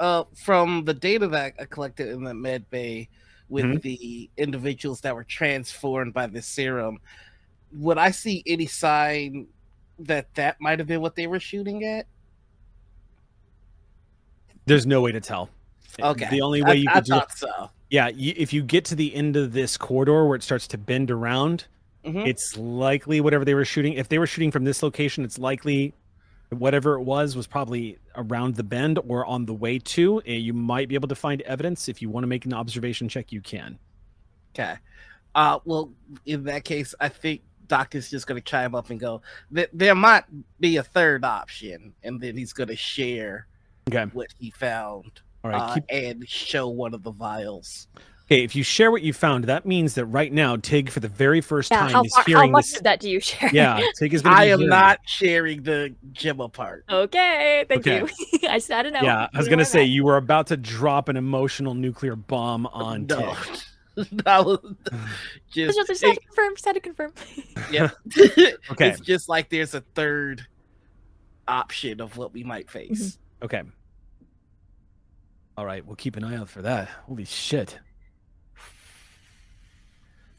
uh 0.00 0.24
from 0.34 0.84
the 0.86 0.94
data 0.94 1.28
that 1.28 1.52
I 1.60 1.66
collected 1.66 2.08
in 2.08 2.24
the 2.24 2.32
med 2.32 2.68
bay 2.70 3.10
with 3.50 3.66
Mhm. 3.66 3.82
the 3.82 4.30
individuals 4.38 5.02
that 5.02 5.14
were 5.14 5.24
transformed 5.24 6.14
by 6.14 6.26
the 6.26 6.40
serum? 6.40 6.98
Would 7.74 7.98
I 7.98 8.10
see 8.10 8.42
any 8.46 8.66
sign 8.66 9.46
that 9.98 10.32
that 10.34 10.60
might 10.60 10.78
have 10.78 10.88
been 10.88 11.00
what 11.00 11.14
they 11.16 11.26
were 11.26 11.40
shooting 11.40 11.84
at? 11.84 12.06
There's 14.66 14.86
no 14.86 15.00
way 15.00 15.12
to 15.12 15.20
tell. 15.20 15.50
Okay, 16.00 16.28
The 16.30 16.40
only 16.42 16.62
I, 16.62 16.68
way 16.68 16.76
you 16.76 16.86
I 16.90 16.94
could 16.94 17.04
do 17.04 17.16
it, 17.16 17.30
so. 17.36 17.70
yeah, 17.90 18.08
you, 18.08 18.32
if 18.36 18.52
you 18.52 18.62
get 18.62 18.84
to 18.86 18.94
the 18.94 19.14
end 19.14 19.36
of 19.36 19.52
this 19.52 19.76
corridor 19.76 20.26
where 20.26 20.36
it 20.36 20.42
starts 20.42 20.66
to 20.68 20.78
bend 20.78 21.10
around, 21.10 21.66
Mhm. 22.04 22.26
it's 22.26 22.56
likely 22.56 23.20
whatever 23.20 23.44
they 23.44 23.54
were 23.54 23.64
shooting. 23.64 23.92
If 23.94 24.08
they 24.08 24.18
were 24.18 24.26
shooting 24.26 24.50
from 24.50 24.64
this 24.64 24.82
location, 24.82 25.24
it's 25.24 25.38
likely 25.38 25.94
whatever 26.50 26.94
it 26.98 27.02
was 27.02 27.36
was 27.36 27.46
probably 27.46 27.98
around 28.16 28.56
the 28.56 28.62
bend 28.62 28.98
or 29.06 29.24
on 29.26 29.46
the 29.46 29.54
way 29.54 29.78
to. 29.78 30.20
You 30.24 30.52
might 30.52 30.88
be 30.88 30.94
able 30.94 31.08
to 31.08 31.14
find 31.14 31.40
evidence 31.42 31.88
if 31.88 32.02
you 32.02 32.10
want 32.10 32.24
to 32.24 32.28
make 32.28 32.44
an 32.44 32.52
observation 32.52 33.08
check. 33.08 33.30
You 33.32 33.40
can. 33.40 33.78
Okay. 34.54 34.74
Uh, 35.34 35.58
well, 35.64 35.92
in 36.26 36.44
that 36.44 36.64
case, 36.64 36.94
I 37.00 37.08
think 37.08 37.42
Doc 37.66 37.94
is 37.94 38.10
just 38.10 38.26
going 38.26 38.40
to 38.40 38.44
chime 38.44 38.74
up 38.74 38.90
and 38.90 39.00
go, 39.00 39.22
"There- 39.50 39.68
there 39.72 39.94
might 39.94 40.24
be 40.60 40.76
a 40.76 40.82
third 40.82 41.24
option, 41.24 41.94
and 42.02 42.20
then 42.20 42.36
he's 42.36 42.52
going 42.52 42.68
to 42.68 42.76
share 42.76 43.46
Okay. 43.88 44.04
what 44.12 44.28
he 44.38 44.50
found 44.50 45.20
All 45.42 45.50
right. 45.50 45.60
uh, 45.60 45.74
keep, 45.74 45.84
and 45.90 46.28
show 46.28 46.68
one 46.68 46.94
of 46.94 47.02
the 47.02 47.10
vials. 47.12 47.86
okay. 48.26 48.42
If 48.44 48.56
you 48.56 48.62
share 48.62 48.90
what 48.90 49.02
you 49.02 49.12
found, 49.12 49.44
that 49.44 49.66
means 49.66 49.94
that 49.96 50.06
right 50.06 50.32
now 50.32 50.56
Tig, 50.56 50.88
for 50.90 51.00
the 51.00 51.08
very 51.08 51.40
first 51.42 51.70
yeah. 51.70 51.80
time, 51.80 51.90
How, 51.90 52.02
is 52.04 52.14
far, 52.14 52.22
how 52.22 52.26
hearing 52.26 52.52
much 52.52 52.66
this. 52.68 52.76
of 52.78 52.84
that 52.84 53.00
do 53.00 53.10
you 53.10 53.20
share? 53.20 53.50
Yeah, 53.52 53.80
Tig 53.98 54.14
is. 54.14 54.22
Gonna 54.22 54.36
I 54.36 54.44
am 54.44 54.58
hearing- 54.60 54.70
not 54.70 55.00
sharing 55.06 55.62
the 55.62 55.94
Gemma 56.12 56.48
part. 56.48 56.84
Okay. 56.90 57.64
Thank 57.68 57.86
Okay. 57.86 58.00
you. 58.32 58.38
I 58.48 58.58
said 58.58 58.86
it. 58.86 58.94
Yeah, 59.02 59.28
I 59.32 59.38
was 59.38 59.48
gonna 59.48 59.64
say 59.66 59.84
you 59.84 60.04
were 60.04 60.16
about 60.16 60.46
to 60.48 60.56
drop 60.56 61.08
an 61.10 61.16
emotional 61.18 61.74
nuclear 61.74 62.16
bomb 62.16 62.66
on 62.68 63.06
no, 63.06 63.34
Tig. 63.34 63.60
that 64.24 64.44
was 64.44 64.58
just, 65.50 65.76
Just, 65.76 65.88
just 65.88 66.04
had 66.04 66.14
to 66.14 66.20
confirm. 66.20 66.54
Just 66.54 66.64
had 66.64 66.74
to 66.74 66.80
confirm. 66.80 67.12
yeah. 67.70 67.90
Okay. 68.70 68.88
It's 68.88 69.00
just 69.00 69.28
like 69.28 69.50
there's 69.50 69.74
a 69.74 69.82
third 69.94 70.46
option 71.46 72.00
of 72.00 72.16
what 72.16 72.32
we 72.32 72.42
might 72.42 72.70
face. 72.70 73.18
Mm-hmm. 73.40 73.44
Okay. 73.44 73.62
All 75.56 75.66
right, 75.66 75.86
we'll 75.86 75.96
keep 75.96 76.16
an 76.16 76.24
eye 76.24 76.36
out 76.36 76.48
for 76.48 76.62
that. 76.62 76.88
Holy 77.06 77.24
shit. 77.24 77.78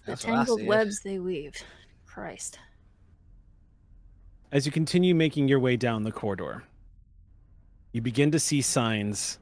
The 0.06 0.12
That's 0.12 0.26
what 0.26 0.34
I 0.34 0.38
tangled 0.38 0.66
webs 0.66 1.02
they 1.02 1.20
weave. 1.20 1.56
Christ. 2.06 2.60
As 4.52 4.66
you 4.66 4.72
continue 4.72 5.16
making 5.16 5.48
your 5.48 5.60
way 5.60 5.78
down 5.78 6.04
the 6.04 6.12
corridor, 6.12 6.64
you 7.94 8.02
begin 8.02 8.32
to 8.32 8.40
see 8.40 8.62
signs 8.62 9.40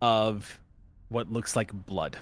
of 0.00 0.58
what 1.08 1.30
looks 1.30 1.54
like 1.54 1.72
blood. 1.72 2.18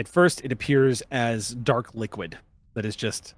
At 0.00 0.08
first, 0.08 0.40
it 0.42 0.50
appears 0.50 1.02
as 1.10 1.50
dark 1.50 1.94
liquid 1.94 2.38
that 2.72 2.86
is 2.86 2.96
just 2.96 3.34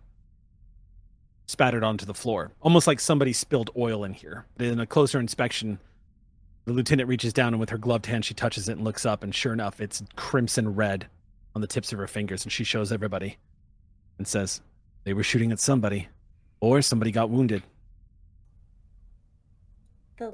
spattered 1.47 1.82
onto 1.82 2.06
the 2.06 2.14
floor, 2.14 2.52
almost 2.60 2.86
like 2.86 3.01
somebody 3.01 3.32
spilled 3.32 3.70
oil 3.76 4.05
in 4.05 4.12
here. 4.12 4.47
But 4.56 4.68
in 4.68 4.78
a 4.78 4.86
closer 4.86 5.18
inspection, 5.18 5.80
the 6.64 6.72
lieutenant 6.72 7.09
reaches 7.09 7.32
down 7.32 7.48
and 7.52 7.59
with 7.59 7.70
her 7.70 7.78
gloved 7.78 8.06
hand, 8.06 8.24
she 8.24 8.32
touches 8.32 8.68
it 8.68 8.76
and 8.76 8.84
looks 8.84 9.05
up, 9.05 9.24
and 9.24 9.34
sure 9.34 9.52
enough, 9.52 9.80
it's 9.80 10.05
crimson 10.14 10.76
red 10.76 11.09
on 11.56 11.62
the 11.62 11.66
tips 11.66 11.93
of 11.93 11.98
her 11.98 12.06
fingers, 12.06 12.44
and 12.44 12.52
she 12.52 12.62
shows 12.62 12.93
everybody 12.93 13.39
and 14.18 14.28
says, 14.28 14.60
They 15.02 15.14
were 15.14 15.24
shooting 15.24 15.51
at 15.51 15.59
somebody, 15.59 16.10
or 16.60 16.80
somebody 16.80 17.10
got 17.10 17.28
wounded. 17.28 17.64
The 20.16 20.32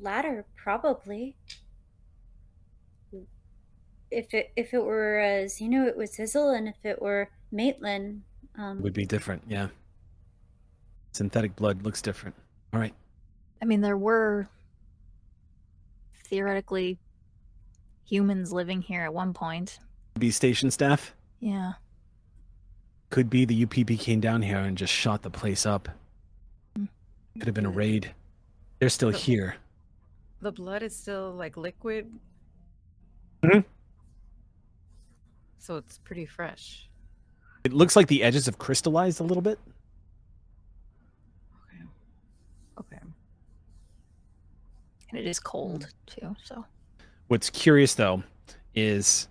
latter, 0.00 0.44
probably. 0.54 1.34
If 4.14 4.32
it 4.32 4.52
if 4.54 4.72
it 4.72 4.82
were 4.84 5.20
uh, 5.20 5.44
Xeno, 5.46 5.88
it 5.88 5.96
was 5.96 6.12
Sizzle, 6.14 6.50
and 6.50 6.68
if 6.68 6.76
it 6.84 7.02
were 7.02 7.28
Maitland, 7.50 8.22
um, 8.56 8.80
Would 8.82 8.92
be 8.92 9.04
different, 9.04 9.42
yeah. 9.48 9.68
Synthetic 11.12 11.56
blood 11.56 11.82
looks 11.82 12.00
different. 12.00 12.36
All 12.72 12.78
right. 12.80 12.94
I 13.60 13.64
mean, 13.64 13.80
there 13.80 13.96
were 13.98 14.48
theoretically 16.26 16.98
humans 18.08 18.52
living 18.52 18.82
here 18.82 19.02
at 19.02 19.12
one 19.12 19.32
point. 19.32 19.78
Be 20.18 20.30
station 20.30 20.70
staff. 20.70 21.14
Yeah. 21.40 21.72
Could 23.10 23.28
be 23.30 23.44
the 23.44 23.64
UPP 23.64 23.98
came 23.98 24.20
down 24.20 24.42
here 24.42 24.58
and 24.58 24.76
just 24.78 24.92
shot 24.92 25.22
the 25.22 25.30
place 25.30 25.66
up. 25.66 25.88
Could 26.76 27.46
have 27.46 27.54
been 27.54 27.66
a 27.66 27.70
raid. 27.70 28.12
They're 28.78 28.88
still 28.88 29.10
But- 29.12 29.20
here. 29.20 29.56
The 30.40 30.52
blood 30.52 30.82
is 30.82 30.94
still 30.94 31.32
like 31.32 31.56
liquid. 31.56 32.12
Mhm. 33.42 33.64
So 35.64 35.76
it's 35.78 35.96
pretty 35.96 36.26
fresh. 36.26 36.90
It 37.64 37.72
looks 37.72 37.96
like 37.96 38.08
the 38.08 38.22
edges 38.22 38.44
have 38.44 38.58
crystallized 38.58 39.18
a 39.20 39.22
little 39.22 39.40
bit. 39.40 39.58
Okay. 41.64 41.82
Okay. 42.80 43.02
And 45.08 45.18
it 45.18 45.26
is 45.26 45.40
cold 45.40 45.88
too, 46.04 46.36
so 46.42 46.66
What's 47.28 47.48
curious 47.48 47.94
though 47.94 48.22
is 48.74 49.26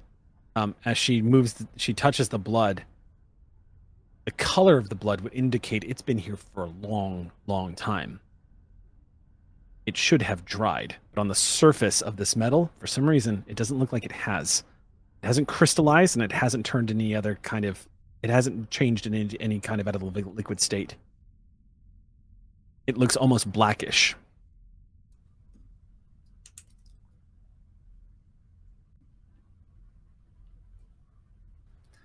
um, 0.55 0.73
as 0.85 0.97
she 0.97 1.21
moves, 1.21 1.63
she 1.75 1.93
touches 1.93 2.29
the 2.29 2.39
blood. 2.39 2.83
The 4.25 4.31
color 4.31 4.79
of 4.79 4.89
the 4.89 4.95
blood 4.95 5.21
would 5.21 5.35
indicate 5.35 5.83
it's 5.83 6.01
been 6.01 6.17
here 6.17 6.37
for 6.37 6.63
a 6.63 6.73
long, 6.81 7.29
long 7.45 7.75
time. 7.75 8.19
It 9.85 9.95
should 9.95 10.23
have 10.23 10.45
dried, 10.45 10.95
but 11.13 11.21
on 11.21 11.27
the 11.27 11.35
surface 11.35 12.01
of 12.01 12.17
this 12.17 12.35
metal, 12.35 12.71
for 12.79 12.87
some 12.87 13.07
reason, 13.07 13.45
it 13.45 13.55
doesn't 13.55 13.77
look 13.77 13.93
like 13.93 14.05
it 14.05 14.11
has. 14.11 14.63
It 15.23 15.27
hasn't 15.27 15.47
crystallized 15.47 16.17
and 16.17 16.23
it 16.23 16.33
hasn't 16.33 16.65
turned 16.65 16.91
any 16.91 17.15
other 17.15 17.39
kind 17.41 17.63
of. 17.63 17.87
It 18.21 18.29
hasn't 18.29 18.69
changed 18.69 19.07
in 19.07 19.13
any, 19.13 19.37
any 19.39 19.59
kind 19.61 19.79
of 19.79 19.87
out 19.87 19.95
of 19.95 20.01
the 20.13 20.21
liquid 20.21 20.59
state. 20.59 20.95
It 22.87 22.97
looks 22.97 23.15
almost 23.15 23.49
blackish. 23.51 24.15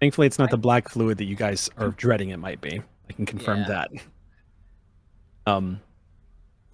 Thankfully, 0.00 0.26
it's 0.26 0.38
not 0.38 0.50
the 0.50 0.58
black 0.58 0.88
fluid 0.88 1.18
that 1.18 1.24
you 1.24 1.34
guys 1.34 1.68
are 1.76 1.90
dreading. 1.90 2.30
It 2.30 2.36
might 2.38 2.60
be. 2.60 2.80
I 3.08 3.12
can 3.12 3.26
confirm 3.26 3.60
Yeah. 3.60 3.66
that. 3.68 3.90
Um, 5.46 5.80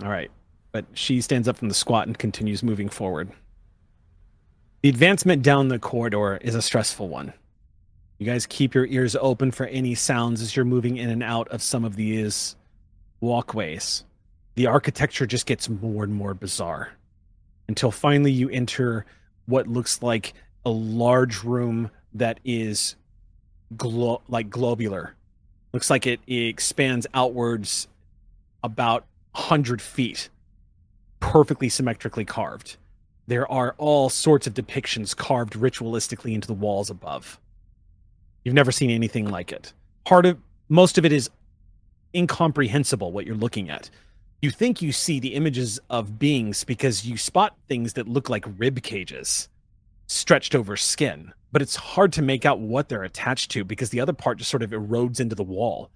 all 0.03 0.11
right, 0.11 0.31
but 0.73 0.85
she 0.95 1.21
stands 1.21 1.49
up 1.49 1.57
from 1.57 1.69
the 1.69 1.75
squat 1.75 2.07
and 2.07 2.19
continues 2.19 2.63
moving 2.63 2.89
forward. 2.89 3.31
The 4.85 4.91
advancement 4.91 5.43
down 5.43 5.69
the 5.69 5.79
corridor 5.79 6.37
is 6.43 6.55
a 6.55 6.61
stressful 6.61 7.09
one. 7.09 7.33
You 8.19 8.27
guys 8.27 8.45
keep 8.45 8.75
your 8.75 8.85
ears 8.85 9.17
open 9.19 9.51
for 9.51 9.65
any 9.65 9.95
sounds 9.95 10.43
as 10.43 10.55
you're 10.55 10.67
moving 10.67 10.99
in 10.99 11.09
and 11.09 11.23
out 11.23 11.49
of 11.49 11.63
some 11.63 11.87
of 11.87 11.97
these 11.97 12.55
walkways. 13.19 14.05
The 14.57 14.67
architecture 14.67 15.25
just 15.25 15.47
gets 15.47 15.71
more 15.71 16.05
and 16.05 16.13
more 16.13 16.35
bizarre 16.35 16.91
until 17.67 17.91
finally 17.91 18.31
you 18.31 18.51
enter 18.51 19.07
what 19.47 19.67
looks 19.69 20.03
like 20.03 20.35
a 20.67 20.71
large 20.71 21.43
room 21.45 21.91
that 22.13 22.39
is 22.45 22.97
glo- 23.79 24.21
like 24.29 24.51
globular. 24.51 25.15
Looks 25.73 25.89
like 25.89 26.07
it, 26.07 26.21
it 26.27 26.49
expands 26.49 27.07
outwards 27.15 27.89
about 28.63 29.07
100 29.33 29.81
feet, 29.81 30.29
perfectly 31.21 31.71
symmetrically 31.71 32.27
carved. 32.27 32.77
There 33.27 33.51
are 33.51 33.75
all 33.79 34.11
sorts 34.11 34.47
of 34.47 34.55
depictions 34.55 35.17
carved 35.17 35.55
ritualistically 35.55 36.35
into 36.35 36.47
the 36.47 36.55
walls 36.55 36.91
above. 36.91 37.41
You've 38.45 38.55
never 38.55 38.73
seen 38.73 38.91
anything 38.91 39.31
like 39.31 39.51
it. 39.51 39.73
Part 40.05 40.27
of 40.27 40.39
most 40.69 40.99
of 40.99 41.05
it 41.05 41.13
is 41.13 41.31
incomprehensible 42.15 43.13
what 43.13 43.27
you're 43.27 43.35
looking 43.35 43.71
at. 43.71 43.89
You 44.43 44.51
think 44.51 44.83
you 44.83 44.93
see 44.93 45.21
the 45.21 45.35
images 45.35 45.81
of 45.89 46.19
beings 46.19 46.65
because 46.65 47.07
you 47.07 47.17
spot 47.17 47.57
things 47.67 47.95
that 47.95 48.07
look 48.07 48.29
like 48.29 48.45
rib 48.59 48.83
cages 48.83 49.49
stretched 50.07 50.55
over 50.55 50.77
skin, 50.77 51.33
but 51.51 51.63
it's 51.63 51.77
hard 51.77 52.13
to 52.13 52.23
make 52.23 52.45
out 52.45 52.61
what 52.61 52.89
they're 52.89 53.05
attached 53.05 53.51
to 53.53 53.65
because 53.65 53.91
the 53.91 54.01
other 54.01 54.13
part 54.13 54.39
just 54.39 54.51
sort 54.51 54.63
of 54.63 54.71
erodes 54.71 55.19
into 55.21 55.35
the 55.35 55.43
wall. 55.43 55.91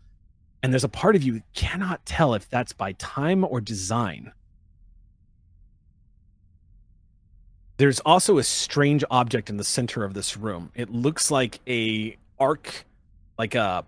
And 0.62 0.72
there's 0.72 0.84
a 0.84 0.88
part 0.88 1.14
of 1.14 1.22
you 1.22 1.42
cannot 1.55 2.05
tell 2.06 2.34
if 2.34 2.48
that's 2.48 2.72
by 2.72 2.92
time 2.92 3.44
or 3.44 3.60
design. 3.60 4.32
There's 7.78 8.00
also 8.00 8.38
a 8.38 8.44
strange 8.44 9.05
object 9.10 9.48
in 9.48 9.56
the 9.56 9.64
center 9.64 10.05
of 10.05 10.12
this 10.12 10.36
room. 10.36 10.70
It 10.74 10.90
looks 10.90 11.30
like 11.30 11.60
a 11.66 12.16
arc, 12.38 12.84
like 13.38 13.55
a 13.55 13.84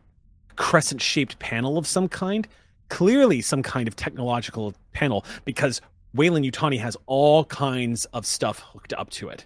crescent 0.56 1.02
shaped 1.02 1.38
panel 1.40 1.76
of 1.76 1.86
some 1.86 2.08
kind. 2.08 2.46
Clearly, 2.88 3.40
some 3.40 3.62
kind 3.62 3.88
of 3.88 3.96
technological 3.96 4.74
panel 4.92 5.24
because 5.44 5.80
Weyland-Yutani 6.14 6.78
has 6.80 6.96
all 7.06 7.44
kinds 7.44 8.04
of 8.06 8.26
stuff 8.26 8.60
hooked 8.60 8.92
up 8.92 9.10
to 9.10 9.28
it. 9.28 9.44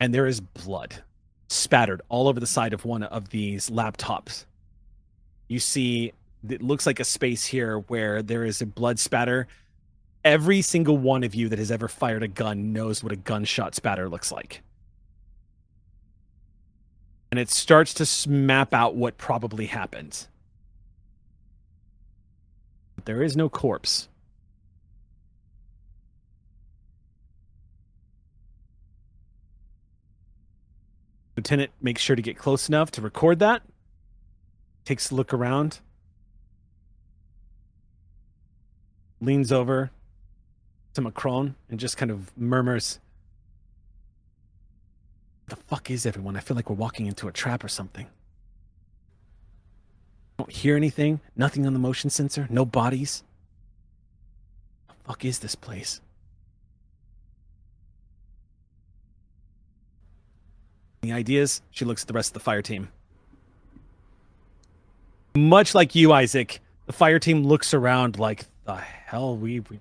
And 0.00 0.12
there 0.12 0.26
is 0.26 0.40
blood 0.40 1.02
spattered 1.48 2.02
all 2.08 2.28
over 2.28 2.40
the 2.40 2.46
side 2.46 2.72
of 2.72 2.84
one 2.84 3.04
of 3.04 3.30
these 3.30 3.70
laptops. 3.70 4.44
You 5.48 5.60
see, 5.60 6.12
it 6.48 6.62
looks 6.62 6.86
like 6.86 7.00
a 7.00 7.04
space 7.04 7.44
here 7.46 7.78
where 7.80 8.22
there 8.22 8.44
is 8.44 8.60
a 8.60 8.66
blood 8.66 8.98
spatter. 8.98 9.46
Every 10.24 10.62
single 10.62 10.98
one 10.98 11.22
of 11.22 11.34
you 11.34 11.48
that 11.48 11.58
has 11.58 11.70
ever 11.70 11.88
fired 11.88 12.22
a 12.22 12.28
gun 12.28 12.72
knows 12.72 13.02
what 13.02 13.12
a 13.12 13.16
gunshot 13.16 13.74
spatter 13.74 14.08
looks 14.08 14.32
like. 14.32 14.62
And 17.30 17.38
it 17.38 17.50
starts 17.50 17.94
to 17.94 18.28
map 18.28 18.74
out 18.74 18.96
what 18.96 19.16
probably 19.16 19.66
happened. 19.66 20.26
But 22.96 23.04
there 23.04 23.22
is 23.22 23.36
no 23.36 23.48
corpse. 23.48 24.08
Lieutenant 31.36 31.70
makes 31.80 32.02
sure 32.02 32.16
to 32.16 32.22
get 32.22 32.36
close 32.36 32.68
enough 32.68 32.90
to 32.92 33.00
record 33.00 33.38
that. 33.38 33.62
Takes 34.84 35.12
a 35.12 35.14
look 35.14 35.32
around. 35.32 35.78
Leans 39.20 39.52
over 39.52 39.92
to 40.98 41.02
Macron 41.02 41.54
and 41.70 41.78
just 41.78 41.96
kind 41.96 42.10
of 42.10 42.36
murmurs, 42.36 42.98
The 45.46 45.56
fuck 45.56 45.90
is 45.90 46.04
everyone? 46.04 46.36
I 46.36 46.40
feel 46.40 46.56
like 46.56 46.68
we're 46.68 46.76
walking 46.76 47.06
into 47.06 47.26
a 47.26 47.32
trap 47.32 47.64
or 47.64 47.68
something. 47.68 48.06
Don't 50.36 50.50
hear 50.50 50.76
anything, 50.76 51.20
nothing 51.36 51.66
on 51.66 51.72
the 51.72 51.78
motion 51.78 52.10
sensor, 52.10 52.46
no 52.50 52.66
bodies. 52.66 53.22
The 54.88 54.94
fuck 55.06 55.24
is 55.24 55.38
this 55.38 55.54
place? 55.54 56.00
Any 61.02 61.12
ideas? 61.12 61.62
She 61.70 61.84
looks 61.86 62.02
at 62.02 62.08
the 62.08 62.14
rest 62.14 62.30
of 62.30 62.34
the 62.34 62.40
fire 62.40 62.60
team. 62.60 62.88
Much 65.34 65.74
like 65.74 65.94
you, 65.94 66.12
Isaac, 66.12 66.60
the 66.86 66.92
fire 66.92 67.20
team 67.20 67.44
looks 67.44 67.72
around 67.72 68.18
like 68.18 68.44
the 68.64 68.76
hell 68.76 69.36
we, 69.36 69.60
we... 69.60 69.80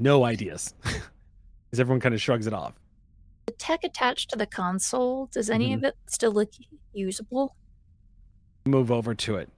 no 0.00 0.24
ideas. 0.24 0.74
As 1.72 1.78
everyone 1.78 2.00
kind 2.00 2.14
of 2.14 2.20
shrugs 2.20 2.46
it 2.46 2.54
off. 2.54 2.72
the 3.46 3.52
tech 3.52 3.84
attached 3.84 4.30
to 4.30 4.36
the 4.36 4.46
console, 4.46 5.26
does 5.26 5.48
any 5.48 5.72
of 5.72 5.78
mm-hmm. 5.78 5.86
it 5.86 5.96
still 6.06 6.32
look 6.32 6.50
usable? 6.92 7.54
Move 8.66 8.90
over 8.90 9.14
to 9.14 9.36
it. 9.36 9.48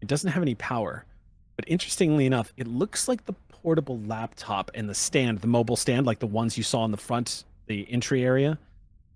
It 0.00 0.08
doesn't 0.08 0.30
have 0.30 0.42
any 0.42 0.54
power. 0.54 1.04
But 1.56 1.68
interestingly 1.68 2.24
enough, 2.24 2.52
it 2.56 2.66
looks 2.66 3.08
like 3.08 3.26
the 3.26 3.34
portable 3.48 3.98
laptop 4.00 4.70
and 4.74 4.88
the 4.88 4.94
stand, 4.94 5.40
the 5.40 5.46
mobile 5.48 5.76
stand, 5.76 6.06
like 6.06 6.20
the 6.20 6.26
ones 6.26 6.56
you 6.56 6.62
saw 6.62 6.84
in 6.84 6.90
the 6.90 6.96
front, 6.96 7.44
the 7.66 7.86
entry 7.90 8.24
area, 8.24 8.58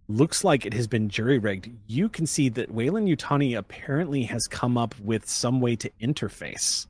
looks 0.09 0.45
like 0.45 0.67
it 0.67 0.75
has 0.75 0.87
been 0.87 1.09
jury 1.09 1.39
rigged. 1.39 1.71
You 1.87 2.09
can 2.09 2.27
see 2.27 2.49
that 2.51 2.71
Weyland-Yutani 2.71 3.57
apparently 3.57 4.25
has 4.25 4.47
come 4.49 4.77
up 4.77 4.99
with 5.01 5.29
some 5.29 5.61
way 5.61 5.77
to 5.77 5.91
interface. 6.03 6.87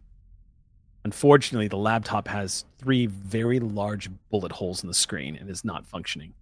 Unfortunately, 1.05 1.69
the 1.69 1.77
laptop 1.77 2.29
has 2.29 2.65
three 2.79 3.07
very 3.07 3.59
large 3.59 4.09
bullet 4.31 4.53
holes 4.53 4.83
in 4.83 4.89
the 4.89 4.95
screen 4.95 5.37
and 5.37 5.51
is 5.51 5.65
not 5.65 5.87
functioning. 5.87 6.33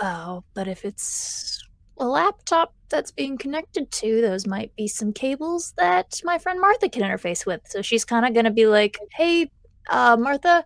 Oh, 0.00 0.44
but 0.54 0.68
if 0.68 0.84
it's 0.84 1.66
a 1.98 2.06
laptop 2.06 2.74
that's 2.88 3.10
being 3.10 3.38
connected 3.38 3.90
to, 3.90 4.20
those 4.20 4.46
might 4.46 4.74
be 4.76 4.86
some 4.86 5.12
cables 5.12 5.72
that 5.78 6.20
my 6.22 6.38
friend 6.38 6.60
Martha 6.60 6.88
can 6.88 7.02
interface 7.02 7.46
with. 7.46 7.62
So 7.66 7.82
she's 7.82 8.04
kind 8.04 8.26
of 8.26 8.34
going 8.34 8.44
to 8.44 8.50
be 8.50 8.66
like, 8.66 8.98
"Hey, 9.12 9.50
uh, 9.90 10.16
Martha, 10.18 10.64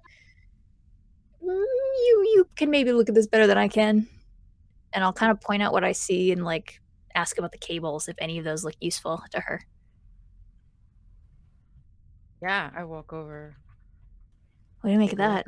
mm, 1.43 1.47
you 1.47 2.33
you 2.35 2.49
can 2.57 2.71
maybe 2.71 2.93
look 2.93 3.09
at 3.09 3.15
this 3.15 3.27
better 3.27 3.47
than 3.47 3.59
I 3.59 3.69
can." 3.69 4.09
And 4.93 5.03
I'll 5.05 5.13
kind 5.13 5.33
of 5.33 5.41
point 5.41 5.63
out 5.63 5.73
what 5.73 5.85
I 5.85 5.93
see 5.93 6.33
and 6.33 6.45
like 6.45 6.81
ask 7.15 7.39
about 7.39 7.53
the 7.53 7.59
cables 7.59 8.09
if 8.09 8.17
any 8.19 8.39
of 8.39 8.45
those 8.45 8.65
look 8.65 8.75
useful 8.81 9.23
to 9.31 9.41
her. 9.41 9.65
Yeah, 12.43 12.71
I 12.77 12.83
walk 12.83 13.13
over. 13.13 13.55
What 14.81 14.89
do 14.89 14.93
you 14.93 14.99
make 14.99 15.13
of 15.13 15.19
that? 15.19 15.47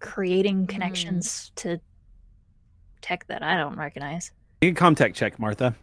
Creating 0.00 0.64
mm. 0.64 0.68
connections 0.68 1.52
to 1.56 1.78
tech 3.02 3.26
that 3.26 3.42
I 3.42 3.58
don't 3.58 3.76
recognize. 3.76 4.32
Make 4.62 4.80
a 4.80 4.82
Comtech 4.82 5.12
check, 5.12 5.38
Martha. 5.38 5.74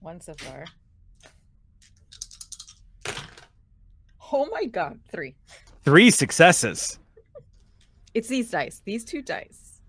One 0.00 0.20
so 0.20 0.34
far. 0.34 0.64
Oh 4.32 4.48
my 4.50 4.64
god, 4.64 4.98
three. 5.12 5.36
Three 5.84 6.10
successes. 6.10 6.98
It's 8.14 8.28
these 8.28 8.50
dice. 8.50 8.82
These 8.84 9.04
two 9.04 9.22
dice 9.22 9.80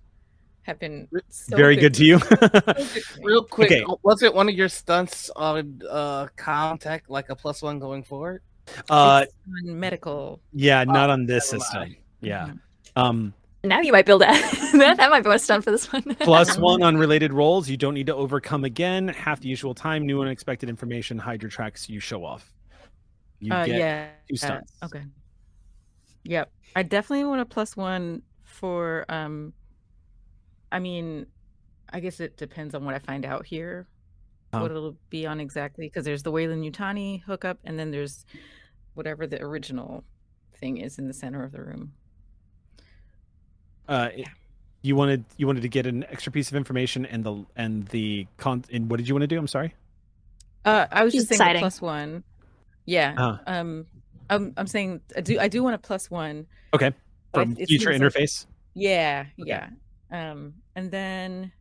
have 0.63 0.77
been 0.79 1.07
so 1.29 1.57
Very 1.57 1.75
good 1.75 1.93
to 1.95 2.05
you. 2.05 2.19
So 2.19 2.35
good 2.35 2.51
to 2.51 2.95
me. 3.17 3.23
Real 3.23 3.43
quick, 3.43 3.71
Okay. 3.71 3.85
was 4.03 4.21
it 4.21 4.33
one 4.33 4.47
of 4.47 4.55
your 4.55 4.69
stunts 4.69 5.29
on 5.35 5.81
uh 5.89 6.27
contact 6.35 7.09
like 7.09 7.29
a 7.29 7.35
plus 7.35 7.61
one 7.61 7.79
going 7.79 8.03
forward? 8.03 8.41
uh, 8.89 9.25
medical. 9.63 10.39
yeah, 10.53 10.83
not 10.83 11.09
on 11.09 11.25
this 11.25 11.49
system. 11.49 11.79
mind. 11.81 11.95
Yeah. 12.21 12.47
Mhm. 12.47 12.59
Um, 12.95 13.33
Now 13.63 13.81
you 13.81 13.91
might 13.91 14.05
build 14.05 14.21
that. 14.21 14.39
that, 14.73 14.97
that 14.97 15.09
might 15.09 15.23
be 15.23 15.29
what's 15.29 15.45
done 15.47 15.61
for 15.63 15.71
this 15.71 15.91
one. 15.91 16.03
plus 16.19 16.57
one 16.57 16.83
on 16.83 16.95
related 16.95 17.33
rolls. 17.33 17.67
You 17.67 17.75
don't 17.75 17.95
need 17.95 18.05
to 18.05 18.15
overcome 18.15 18.63
again. 18.63 19.07
Half 19.09 19.41
the 19.41 19.49
usual 19.49 19.73
time. 19.73 20.05
New 20.05 20.21
unexpected 20.21 20.69
information. 20.69 21.17
Hide 21.17 21.41
your 21.41 21.49
tracks. 21.49 21.89
You 21.89 21.99
show 21.99 22.23
off. 22.23 22.53
You 23.39 23.51
Uh, 23.51 23.65
get 23.65 23.79
yeah. 23.79 24.07
two 24.29 24.35
uh, 24.35 24.37
stunts. 24.37 24.73
okay. 24.83 25.01
Yep. 26.23 26.51
I 26.75 26.83
definitely 26.83 27.25
want 27.25 27.41
a 27.41 27.45
plus 27.45 27.75
one 27.75 28.21
for 28.43 29.05
um 29.09 29.53
I 30.71 30.79
mean, 30.79 31.25
I 31.91 31.99
guess 31.99 32.19
it 32.19 32.37
depends 32.37 32.73
on 32.75 32.85
what 32.85 32.93
I 32.95 32.99
find 32.99 33.25
out 33.25 33.45
here. 33.45 33.87
Uh-huh. 34.53 34.61
What 34.63 34.71
it'll 34.71 34.97
be 35.09 35.25
on 35.25 35.39
exactly 35.39 35.87
because 35.87 36.05
there's 36.05 36.23
the 36.23 36.31
Weyland-Yutani 36.31 37.23
hookup 37.23 37.57
and 37.63 37.77
then 37.79 37.91
there's 37.91 38.25
whatever 38.93 39.25
the 39.25 39.41
original 39.41 40.03
thing 40.55 40.77
is 40.77 40.97
in 40.99 41.07
the 41.07 41.13
center 41.13 41.43
of 41.43 41.51
the 41.51 41.61
room. 41.61 41.93
Uh, 43.87 44.09
it- 44.15 44.27
you 44.83 44.95
wanted 44.95 45.23
you 45.37 45.45
wanted 45.45 45.61
to 45.61 45.69
get 45.69 45.85
an 45.85 46.03
extra 46.05 46.31
piece 46.31 46.49
of 46.49 46.55
information 46.55 47.05
and 47.05 47.23
the 47.23 47.45
and 47.55 47.87
the 47.89 48.25
con. 48.37 48.63
And 48.73 48.89
what 48.89 48.97
did 48.97 49.07
you 49.07 49.13
want 49.13 49.21
to 49.21 49.27
do? 49.27 49.37
I'm 49.37 49.47
sorry. 49.47 49.75
Uh 50.65 50.87
I 50.91 51.03
was 51.03 51.13
She's 51.13 51.27
just 51.27 51.37
saying 51.37 51.59
plus 51.59 51.79
one. 51.79 52.23
Yeah. 52.85 53.13
Uh. 53.15 53.37
Um 53.45 53.85
I'm 54.31 54.53
I'm 54.57 54.65
saying 54.67 55.01
I 55.15 55.21
do 55.21 55.39
I 55.39 55.47
do 55.47 55.61
want 55.61 55.75
a 55.75 55.77
plus 55.77 56.09
one. 56.09 56.47
Okay. 56.73 56.91
From 57.33 57.55
it 57.59 57.67
future 57.67 57.91
seems 57.93 58.01
like- 58.01 58.13
interface. 58.13 58.45
Yeah, 58.73 59.25
Okay. 59.39 59.49
yeah. 59.49 59.69
Um, 60.11 60.53
and 60.75 60.89
then, 60.91 61.51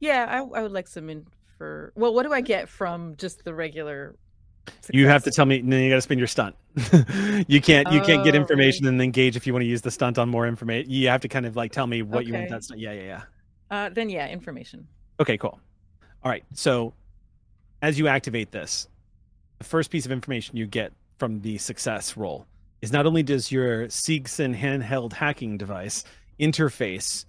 yeah, 0.00 0.26
I, 0.28 0.38
I 0.38 0.62
would 0.62 0.72
like 0.72 0.88
some 0.88 1.08
in 1.08 1.26
for. 1.56 1.92
Well, 1.94 2.12
what 2.12 2.24
do 2.24 2.32
I 2.32 2.40
get 2.40 2.68
from 2.68 3.14
just 3.16 3.44
the 3.44 3.54
regular? 3.54 4.16
You 4.92 5.06
have 5.08 5.22
to 5.24 5.30
tell 5.30 5.46
me. 5.46 5.60
Then 5.60 5.80
you 5.82 5.88
got 5.90 5.96
to 5.96 6.00
spend 6.02 6.18
your 6.20 6.26
stunt. 6.26 6.54
you 7.48 7.60
can't. 7.60 7.90
You 7.92 8.00
can't 8.00 8.24
get 8.24 8.34
Oh, 8.34 8.38
information 8.38 8.86
and 8.86 9.00
then 9.00 9.10
gauge 9.12 9.36
if 9.36 9.46
you 9.46 9.52
want 9.52 9.62
to 9.62 9.66
use 9.68 9.80
the 9.82 9.90
stunt 9.90 10.18
on 10.18 10.28
more 10.28 10.46
information. 10.46 10.90
You 10.90 11.08
have 11.08 11.20
to 11.22 11.28
kind 11.28 11.46
of 11.46 11.54
like 11.56 11.70
tell 11.72 11.86
me 11.86 12.02
what 12.02 12.26
you 12.26 12.32
want 12.32 12.44
Okay. 12.46 12.54
that 12.54 12.64
stunt. 12.64 12.80
Yeah, 12.80 12.92
yeah, 12.92 13.02
yeah. 13.02 13.22
Uh, 13.70 13.88
then 13.88 14.08
yeah, 14.10 14.28
information. 14.28 14.86
Okay, 15.20 15.36
cool. 15.38 15.58
All 16.24 16.30
right. 16.30 16.44
So 16.54 16.94
as 17.82 17.98
you 17.98 18.08
activate 18.08 18.50
this, 18.52 18.88
the 19.58 19.64
first 19.64 19.90
piece 19.90 20.04
of 20.06 20.12
information 20.12 20.56
you 20.56 20.66
get 20.66 20.92
from 21.20 21.42
the 21.42 21.58
success 21.58 22.16
roll 22.16 22.46
is 22.80 22.92
not 22.92 23.06
only 23.06 23.22
does 23.22 23.52
your 23.52 23.86
Seegson 23.86 24.58
handheld 24.58 25.12
hacking 25.12 25.58
device 25.58 26.02
interface, 26.40 27.26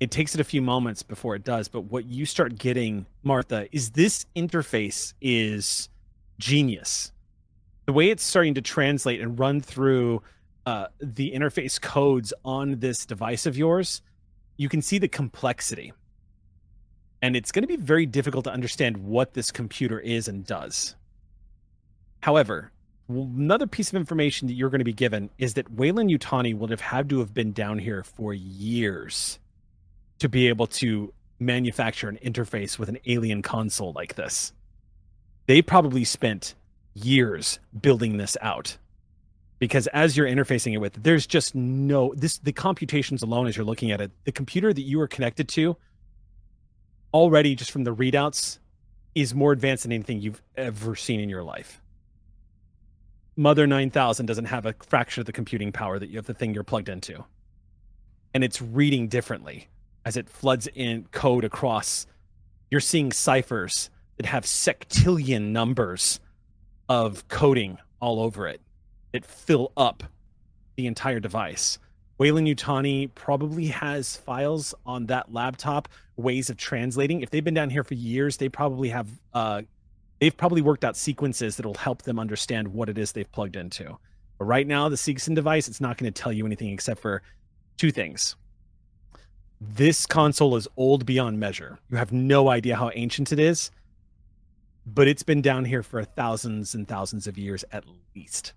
it 0.00 0.10
takes 0.10 0.34
it 0.34 0.40
a 0.40 0.44
few 0.44 0.60
moments 0.60 1.02
before 1.02 1.36
it 1.36 1.44
does, 1.44 1.68
but 1.68 1.82
what 1.82 2.04
you 2.04 2.26
start 2.26 2.58
getting, 2.58 3.06
Martha, 3.22 3.68
is 3.72 3.92
this 3.92 4.26
interface 4.36 5.14
is 5.22 5.88
genius. 6.38 7.12
The 7.86 7.92
way 7.92 8.10
it's 8.10 8.24
starting 8.24 8.54
to 8.54 8.62
translate 8.62 9.20
and 9.20 9.38
run 9.38 9.60
through 9.60 10.20
uh, 10.66 10.88
the 11.00 11.32
interface 11.32 11.80
codes 11.80 12.34
on 12.44 12.80
this 12.80 13.06
device 13.06 13.46
of 13.46 13.56
yours, 13.56 14.02
you 14.56 14.68
can 14.68 14.82
see 14.82 14.98
the 14.98 15.08
complexity 15.08 15.92
and 17.24 17.36
it's 17.36 17.52
going 17.52 17.62
to 17.62 17.68
be 17.68 17.76
very 17.76 18.04
difficult 18.04 18.44
to 18.44 18.52
understand 18.52 18.98
what 18.98 19.32
this 19.32 19.50
computer 19.50 19.98
is 19.98 20.28
and 20.28 20.44
does. 20.44 20.94
However, 22.20 22.70
another 23.08 23.66
piece 23.66 23.90
of 23.90 23.96
information 23.96 24.48
that 24.48 24.54
you're 24.54 24.70
going 24.70 24.80
to 24.80 24.84
be 24.84 24.92
given 24.92 25.30
is 25.38 25.54
that 25.54 25.70
Weyland-Yutani 25.70 26.56
would 26.56 26.70
have 26.70 26.80
had 26.80 27.08
to 27.10 27.18
have 27.18 27.34
been 27.34 27.52
down 27.52 27.78
here 27.78 28.02
for 28.02 28.32
years 28.32 29.38
to 30.18 30.28
be 30.28 30.48
able 30.48 30.66
to 30.66 31.12
manufacture 31.38 32.08
an 32.08 32.18
interface 32.24 32.78
with 32.78 32.88
an 32.88 32.98
alien 33.06 33.42
console 33.42 33.92
like 33.92 34.14
this. 34.14 34.52
They 35.46 35.60
probably 35.60 36.04
spent 36.04 36.54
years 36.94 37.58
building 37.78 38.16
this 38.16 38.36
out 38.40 38.78
because 39.58 39.86
as 39.88 40.16
you're 40.16 40.28
interfacing 40.28 40.74
it 40.74 40.78
with 40.78 41.02
there's 41.02 41.26
just 41.26 41.54
no 41.56 42.14
this 42.16 42.38
the 42.38 42.52
computations 42.52 43.20
alone 43.20 43.48
as 43.48 43.56
you're 43.56 43.66
looking 43.66 43.90
at 43.90 44.00
it 44.00 44.12
the 44.22 44.30
computer 44.30 44.72
that 44.72 44.82
you 44.82 45.00
are 45.00 45.08
connected 45.08 45.48
to 45.48 45.76
already 47.12 47.56
just 47.56 47.72
from 47.72 47.82
the 47.82 47.94
readouts 47.94 48.58
is 49.14 49.34
more 49.34 49.52
advanced 49.52 49.84
than 49.84 49.92
anything 49.92 50.20
you've 50.20 50.42
ever 50.56 50.96
seen 50.96 51.20
in 51.20 51.28
your 51.28 51.44
life. 51.44 51.80
Mother 53.36 53.66
9000 53.66 54.26
doesn't 54.26 54.44
have 54.44 54.64
a 54.64 54.74
fraction 54.86 55.20
of 55.20 55.26
the 55.26 55.32
computing 55.32 55.72
power 55.72 55.98
that 55.98 56.08
you 56.08 56.16
have 56.16 56.26
the 56.26 56.34
thing 56.34 56.54
you're 56.54 56.62
plugged 56.62 56.88
into. 56.88 57.24
And 58.32 58.44
it's 58.44 58.62
reading 58.62 59.08
differently 59.08 59.68
as 60.04 60.16
it 60.16 60.28
floods 60.28 60.68
in 60.74 61.06
code 61.10 61.44
across. 61.44 62.06
You're 62.70 62.80
seeing 62.80 63.12
ciphers 63.12 63.90
that 64.16 64.26
have 64.26 64.44
sectillion 64.44 65.50
numbers 65.52 66.20
of 66.88 67.26
coding 67.28 67.78
all 68.00 68.20
over 68.20 68.46
it 68.46 68.60
that 69.12 69.24
fill 69.24 69.72
up 69.76 70.04
the 70.76 70.86
entire 70.86 71.20
device. 71.20 71.78
Weyland-Yutani 72.18 73.12
probably 73.14 73.66
has 73.68 74.16
files 74.16 74.74
on 74.86 75.06
that 75.06 75.32
laptop, 75.32 75.88
ways 76.16 76.50
of 76.50 76.56
translating. 76.56 77.22
If 77.22 77.30
they've 77.30 77.42
been 77.42 77.54
down 77.54 77.70
here 77.70 77.82
for 77.82 77.94
years, 77.94 78.36
they 78.36 78.48
probably 78.48 78.90
have 78.90 79.08
uh 79.32 79.62
they've 80.24 80.38
probably 80.38 80.62
worked 80.62 80.86
out 80.86 80.96
sequences 80.96 81.56
that'll 81.56 81.74
help 81.74 82.00
them 82.00 82.18
understand 82.18 82.66
what 82.68 82.88
it 82.88 82.96
is 82.96 83.12
they've 83.12 83.30
plugged 83.30 83.56
into. 83.56 83.98
But 84.38 84.46
right 84.46 84.66
now, 84.66 84.88
the 84.88 84.96
Seegson 84.96 85.34
device, 85.34 85.68
it's 85.68 85.82
not 85.82 85.98
going 85.98 86.10
to 86.10 86.22
tell 86.22 86.32
you 86.32 86.46
anything 86.46 86.70
except 86.70 87.02
for 87.02 87.20
two 87.76 87.90
things. 87.90 88.34
This 89.60 90.06
console 90.06 90.56
is 90.56 90.66
old 90.78 91.04
beyond 91.04 91.38
measure. 91.38 91.78
You 91.90 91.98
have 91.98 92.10
no 92.10 92.48
idea 92.48 92.74
how 92.74 92.90
ancient 92.94 93.32
it 93.32 93.38
is, 93.38 93.70
but 94.86 95.08
it's 95.08 95.22
been 95.22 95.42
down 95.42 95.66
here 95.66 95.82
for 95.82 96.02
thousands 96.02 96.74
and 96.74 96.88
thousands 96.88 97.26
of 97.26 97.36
years 97.36 97.62
at 97.70 97.84
least. 98.16 98.54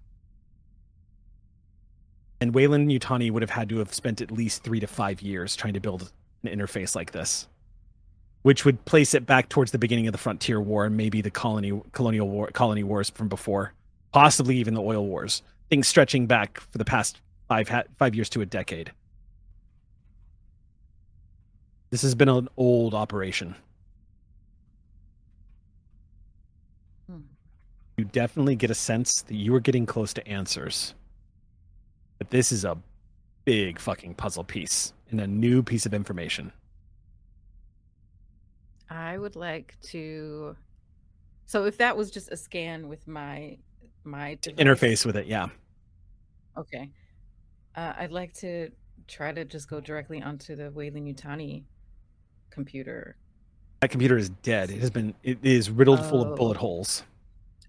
And 2.40 2.56
Weyland-Yutani 2.56 3.30
would 3.30 3.44
have 3.44 3.50
had 3.50 3.68
to 3.68 3.80
have 3.80 3.94
spent 3.94 4.22
at 4.22 4.32
least 4.32 4.64
three 4.64 4.80
to 4.80 4.88
five 4.88 5.22
years 5.22 5.54
trying 5.54 5.74
to 5.74 5.82
build 5.82 6.14
an 6.44 6.58
interface 6.58 6.96
like 6.96 7.12
this, 7.12 7.50
which 8.42 8.66
would 8.66 8.84
place 8.86 9.14
it 9.14 9.26
back 9.26 9.50
towards 9.50 9.72
the 9.72 9.78
beginning 9.78 10.08
of 10.08 10.12
the 10.12 10.18
Frontier 10.18 10.62
War 10.62 10.86
and 10.86 10.96
maybe 10.96 11.22
the 11.22 11.32
colony 11.32 11.82
colonial 11.92 12.30
war 12.30 12.48
colony 12.48 12.84
wars 12.84 13.10
from 13.10 13.28
before, 13.28 13.74
possibly 14.14 14.58
even 14.58 14.74
the 14.74 14.82
oil 14.82 15.06
wars. 15.06 15.42
Things 15.70 15.88
stretching 15.88 16.28
back 16.28 16.60
for 16.60 16.78
the 16.78 16.86
past 16.86 17.20
five 17.48 17.70
ha- 17.70 17.84
five 17.98 18.16
years 18.16 18.30
to 18.30 18.42
a 18.42 18.46
decade. 18.46 18.92
This 21.90 22.02
has 22.02 22.16
been 22.16 22.30
an 22.30 22.50
old 22.58 22.94
operation. 22.94 23.56
Hmm. 27.10 27.20
You 27.98 28.06
definitely 28.06 28.56
get 28.56 28.72
a 28.72 28.76
sense 28.76 29.22
that 29.24 29.36
you 29.36 29.56
are 29.56 29.62
getting 29.62 29.86
close 29.86 30.14
to 30.14 30.28
answers. 30.28 30.94
But 32.18 32.30
this 32.30 32.52
is 32.52 32.66
a 32.66 32.78
big 33.46 33.80
fucking 33.80 34.16
puzzle 34.16 34.44
piece 34.44 34.94
and 35.10 35.22
a 35.22 35.28
new 35.28 35.64
piece 35.64 35.86
of 35.86 35.94
information. 35.94 36.52
I 38.90 39.18
would 39.18 39.36
like 39.36 39.76
to. 39.84 40.56
So 41.46 41.66
if 41.66 41.78
that 41.78 41.96
was 41.96 42.12
just 42.12 42.32
a 42.32 42.38
scan 42.38 42.88
with 42.90 43.08
my 43.08 43.58
my 44.04 44.38
device, 44.42 44.60
Interface 44.64 45.06
with 45.06 45.18
it, 45.18 45.28
yeah. 45.28 45.48
Okay. 46.58 46.90
Uh, 47.76 47.94
I'd 47.98 48.12
like 48.12 48.34
to 48.36 48.70
try 49.08 49.32
to 49.32 49.46
just 49.46 49.70
go 49.70 49.80
directly 49.80 50.22
onto 50.22 50.56
the 50.56 50.72
Weyland-Yutani 50.72 51.64
computer. 52.50 53.16
That 53.82 53.90
computer 53.92 54.18
is 54.18 54.30
dead. 54.30 54.72
It 54.72 54.80
has 54.80 54.90
been. 54.90 55.14
It 55.24 55.38
is 55.44 55.70
riddled 55.70 56.04
full 56.06 56.22
of 56.24 56.36
bullet 56.36 56.58
Oh. 56.58 56.62
holes. 56.62 57.04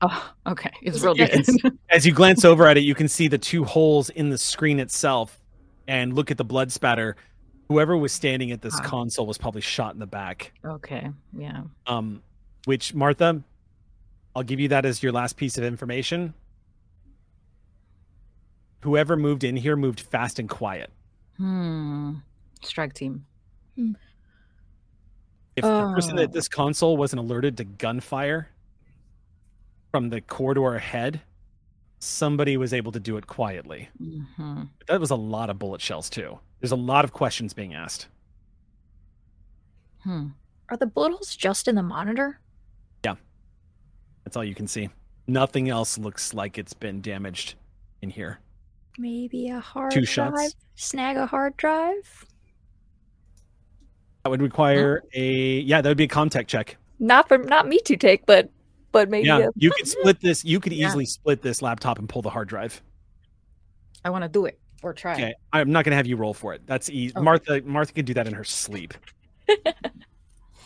Oh, 0.01 0.33
okay. 0.47 0.71
It's 0.83 1.01
real 1.03 1.15
dead. 1.15 1.31
can 1.31 1.41
s- 1.41 1.73
As 1.91 2.07
you 2.07 2.13
glance 2.13 2.45
over 2.45 2.67
at 2.67 2.77
it, 2.79 2.81
you 2.85 2.95
can 2.95 3.09
see 3.09 3.29
the 3.29 3.39
two 3.39 3.65
holes 3.65 4.09
in 4.11 4.31
the 4.31 4.39
screen 4.39 4.81
itself, 4.81 5.39
and 5.87 6.15
look 6.15 6.31
at 6.31 6.39
the 6.39 6.45
blood 6.45 6.73
spatter. 6.73 7.17
Whoever 7.69 7.97
was 7.97 8.13
standing 8.13 8.51
at 8.51 8.63
this 8.63 8.75
Ah. 8.79 8.83
console 8.83 9.27
was 9.27 9.37
probably 9.39 9.61
shot 9.61 9.93
in 9.95 10.01
the 10.01 10.07
back. 10.07 10.53
okay. 10.65 11.11
Yeah. 11.37 11.63
Um, 11.87 12.23
which 12.65 12.95
Martha, 12.95 13.43
I'll 14.35 14.43
give 14.43 14.59
you 14.61 14.69
that 14.69 14.85
as 14.87 15.03
your 15.03 15.13
last 15.13 15.37
piece 15.37 15.59
of 15.59 15.65
information. 15.65 16.35
Whoever 18.83 19.17
moved 19.17 19.45
in 19.45 19.57
here 19.57 19.77
moved 19.77 20.01
fast 20.01 20.39
and 20.39 20.49
quiet. 20.49 20.91
Hmm. 21.37 22.15
Strike 22.63 22.95
team. 22.95 23.27
If 23.77 25.63
the 25.65 25.93
person 25.95 26.19
Oh. 26.19 26.23
at 26.23 26.33
this 26.33 26.49
console 26.49 26.97
wasn't 26.97 27.21
alerted 27.21 27.57
to 27.59 27.65
gunfire 27.65 28.49
from 29.91 30.11
the 30.11 30.21
corridor 30.21 30.75
ahead, 30.75 31.21
somebody 32.01 32.57
was 32.57 32.73
able 32.73 32.93
to 32.93 33.01
do 33.01 33.17
it 33.17 33.27
quietly. 33.27 33.89
hmm 33.99 34.63
That 34.87 35.01
was 35.01 35.11
a 35.11 35.17
lot 35.17 35.51
of 35.51 35.59
bullet 35.59 35.81
shells 35.81 36.09
too. 36.11 36.39
There's 36.61 36.73
a 36.73 36.77
lot 36.77 37.05
of 37.05 37.13
questions 37.13 37.53
being 37.55 37.75
asked. 37.75 38.09
Hmm. 40.03 40.29
Are 40.71 40.77
the 40.77 40.87
bullet 40.87 41.11
holes 41.13 41.35
just 41.37 41.69
in 41.69 41.75
the 41.75 41.83
monitor? 41.83 42.41
Yeah. 43.05 43.15
That's 44.25 44.37
all 44.37 44.45
you 44.45 44.55
can 44.55 44.67
see. 44.67 44.91
Nothing 45.27 45.69
else 45.69 45.99
looks 45.99 46.35
like 46.35 46.59
it's 46.59 46.73
been 46.75 47.01
damaged 47.01 47.55
in 48.03 48.11
here. 48.11 48.39
Maybe 48.99 49.49
a 49.49 49.61
hard 49.61 49.93
Two 49.93 50.01
drive? 50.05 50.35
shots. 50.35 50.57
Snag 50.75 51.17
a 51.17 51.27
hard 51.27 51.57
drive? 51.57 52.25
That 54.25 54.31
would 54.31 54.43
require 54.43 55.03
a 55.15 55.61
yeah, 55.61 55.81
that 55.81 55.89
would 55.89 55.97
be 55.99 56.05
a 56.05 56.09
comtech 56.09 56.47
check. 56.49 56.77
Not 56.99 57.29
for 57.29 57.39
not 57.39 57.69
me 57.69 57.79
to 57.85 57.97
take, 57.97 58.27
but 58.27 58.51
but 58.93 59.09
maybe 59.09 59.27
Yeah, 59.29 59.39
a- 59.39 59.51
you 59.57 59.71
could 59.71 59.87
split 59.89 60.21
this. 60.21 60.45
You 60.45 60.61
could 60.61 60.73
Yeah. 60.75 60.87
easily 60.89 61.07
split 61.07 61.43
this 61.43 61.63
laptop 61.63 61.99
and 61.99 62.09
pull 62.09 62.23
the 62.23 62.31
hard 62.31 62.49
drive. 62.49 62.81
I 64.05 64.11
want 64.11 64.23
to 64.23 64.29
do 64.29 64.47
it 64.47 64.59
or 64.83 64.93
try. 64.95 65.15
Okay, 65.15 65.35
I'm 65.53 65.73
not 65.73 65.85
gonna 65.85 65.97
have 65.97 66.07
you 66.07 66.17
roll 66.17 66.35
for 66.35 66.55
it. 66.55 66.63
That's 66.67 66.89
easy. 66.89 67.13
Okay. 67.15 67.23
Martha, 67.25 67.63
Martha 67.65 67.93
can 67.93 68.05
do 68.05 68.15
that 68.15 68.27
in 68.27 68.35
her 68.35 68.45
sleep. 68.45 68.95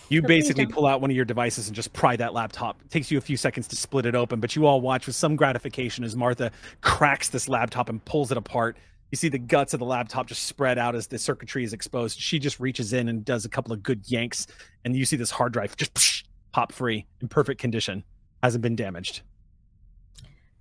You 0.09 0.20
basically 0.20 0.66
pull 0.66 0.85
out 0.85 1.01
one 1.01 1.09
of 1.11 1.16
your 1.16 1.24
devices 1.24 1.69
and 1.69 1.74
just 1.74 1.90
pry 1.94 2.16
that 2.16 2.35
laptop. 2.35 2.78
It 2.85 2.90
takes 2.90 3.11
you 3.11 3.16
a 3.16 3.20
few 3.23 3.39
seconds 3.39 3.66
to 3.69 3.77
split 3.77 4.05
it 4.05 4.15
open, 4.15 4.40
but 4.40 4.55
you 4.55 4.66
all 4.66 4.82
watch 4.82 5.07
with 5.07 5.16
some 5.16 5.36
gratification 5.36 6.05
as 6.05 6.15
Martha 6.15 6.51
cracks 6.82 7.31
this 7.31 7.49
laptop 7.49 7.89
and 7.89 8.05
pulls 8.05 8.31
it 8.31 8.36
apart. 8.36 8.77
You 9.11 9.16
see 9.16 9.31
the 9.31 9.39
guts 9.39 9.73
of 9.73 9.81
the 9.81 9.86
laptop 9.86 10.27
just 10.27 10.44
spread 10.44 10.77
out 10.77 10.94
as 10.94 11.07
the 11.07 11.19
circuitry 11.19 11.65
is 11.65 11.73
exposed. 11.73 12.20
She 12.20 12.39
just 12.39 12.61
reaches 12.61 12.93
in 12.93 13.09
and 13.09 13.24
does 13.24 13.47
a 13.47 13.49
couple 13.49 13.73
of 13.73 13.82
good 13.82 14.03
yanks, 14.05 14.47
and 14.85 14.94
you 14.94 15.07
see 15.07 15.16
this 15.16 15.31
hard 15.31 15.55
drive 15.55 15.74
just 15.78 15.94
psh, 15.94 16.24
pop 16.53 16.73
free 16.73 17.07
in 17.20 17.29
perfect 17.29 17.61
condition, 17.61 18.05
hasn't 18.43 18.62
been 18.62 18.77
damaged. 18.77 19.23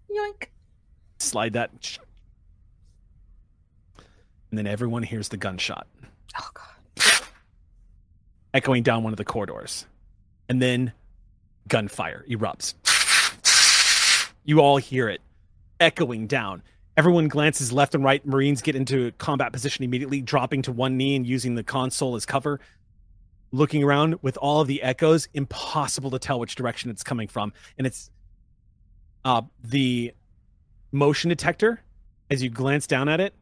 Yoink. 0.10 0.48
Slide 1.20 1.54
that, 1.54 1.72
and 4.52 4.58
then 4.58 4.68
everyone 4.68 5.02
hears 5.04 5.30
the 5.30 5.38
gunshot. 5.38 5.88
Oh 6.40 6.50
god. 6.54 7.28
echoing 8.54 8.84
down 8.84 9.04
one 9.04 9.14
of 9.14 9.18
the 9.18 9.26
corridors. 9.26 9.86
And 10.50 10.62
then 10.62 10.92
gunfire 11.70 12.26
erupts. 12.30 12.74
You 14.44 14.60
all 14.60 14.78
hear 14.78 15.08
it 15.08 15.22
echoing 15.80 16.28
down. 16.28 16.62
Everyone 16.98 17.30
glances 17.30 17.72
left 17.72 17.96
and 17.96 18.04
right. 18.04 18.26
Marines 18.26 18.62
get 18.62 18.76
into 18.76 19.12
combat 19.14 19.54
position 19.54 19.86
immediately, 19.86 20.22
dropping 20.22 20.64
to 20.64 20.74
one 20.74 20.98
knee 20.98 21.16
and 21.16 21.26
using 21.26 21.56
the 21.56 21.64
console 21.64 22.16
as 22.16 22.26
cover. 22.26 22.60
Looking 23.54 23.84
around 23.84 24.16
with 24.22 24.38
all 24.38 24.62
of 24.62 24.68
the 24.68 24.82
echoes, 24.82 25.28
impossible 25.34 26.10
to 26.12 26.20
tell 26.20 26.40
which 26.40 26.56
direction 26.56 26.90
it's 26.90 27.04
coming 27.04 27.28
from. 27.28 27.52
And 27.78 27.86
it's 27.86 28.10
uh, 29.26 29.42
the 29.64 30.14
motion 30.94 31.30
detector, 31.30 31.82
as 32.30 32.42
you 32.42 32.50
glance 32.50 32.88
down 32.88 33.10
at 33.10 33.20
it, 33.20 33.34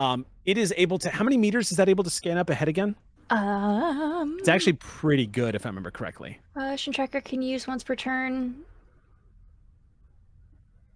um, 0.00 0.26
it 0.44 0.58
is 0.58 0.74
able 0.76 0.98
to. 0.98 1.10
How 1.10 1.22
many 1.22 1.36
meters 1.36 1.70
is 1.70 1.76
that 1.78 1.88
able 1.88 2.02
to 2.02 2.10
scan 2.10 2.38
up 2.38 2.50
ahead 2.50 2.68
again? 2.68 2.96
um 3.30 4.36
It's 4.40 4.48
actually 4.48 4.72
pretty 4.74 5.26
good, 5.26 5.54
if 5.54 5.64
I 5.64 5.68
remember 5.68 5.92
correctly. 5.92 6.38
motion 6.56 6.92
tracker 6.92 7.20
can 7.20 7.40
use 7.40 7.68
once 7.68 7.84
per 7.84 7.94
turn. 7.94 8.56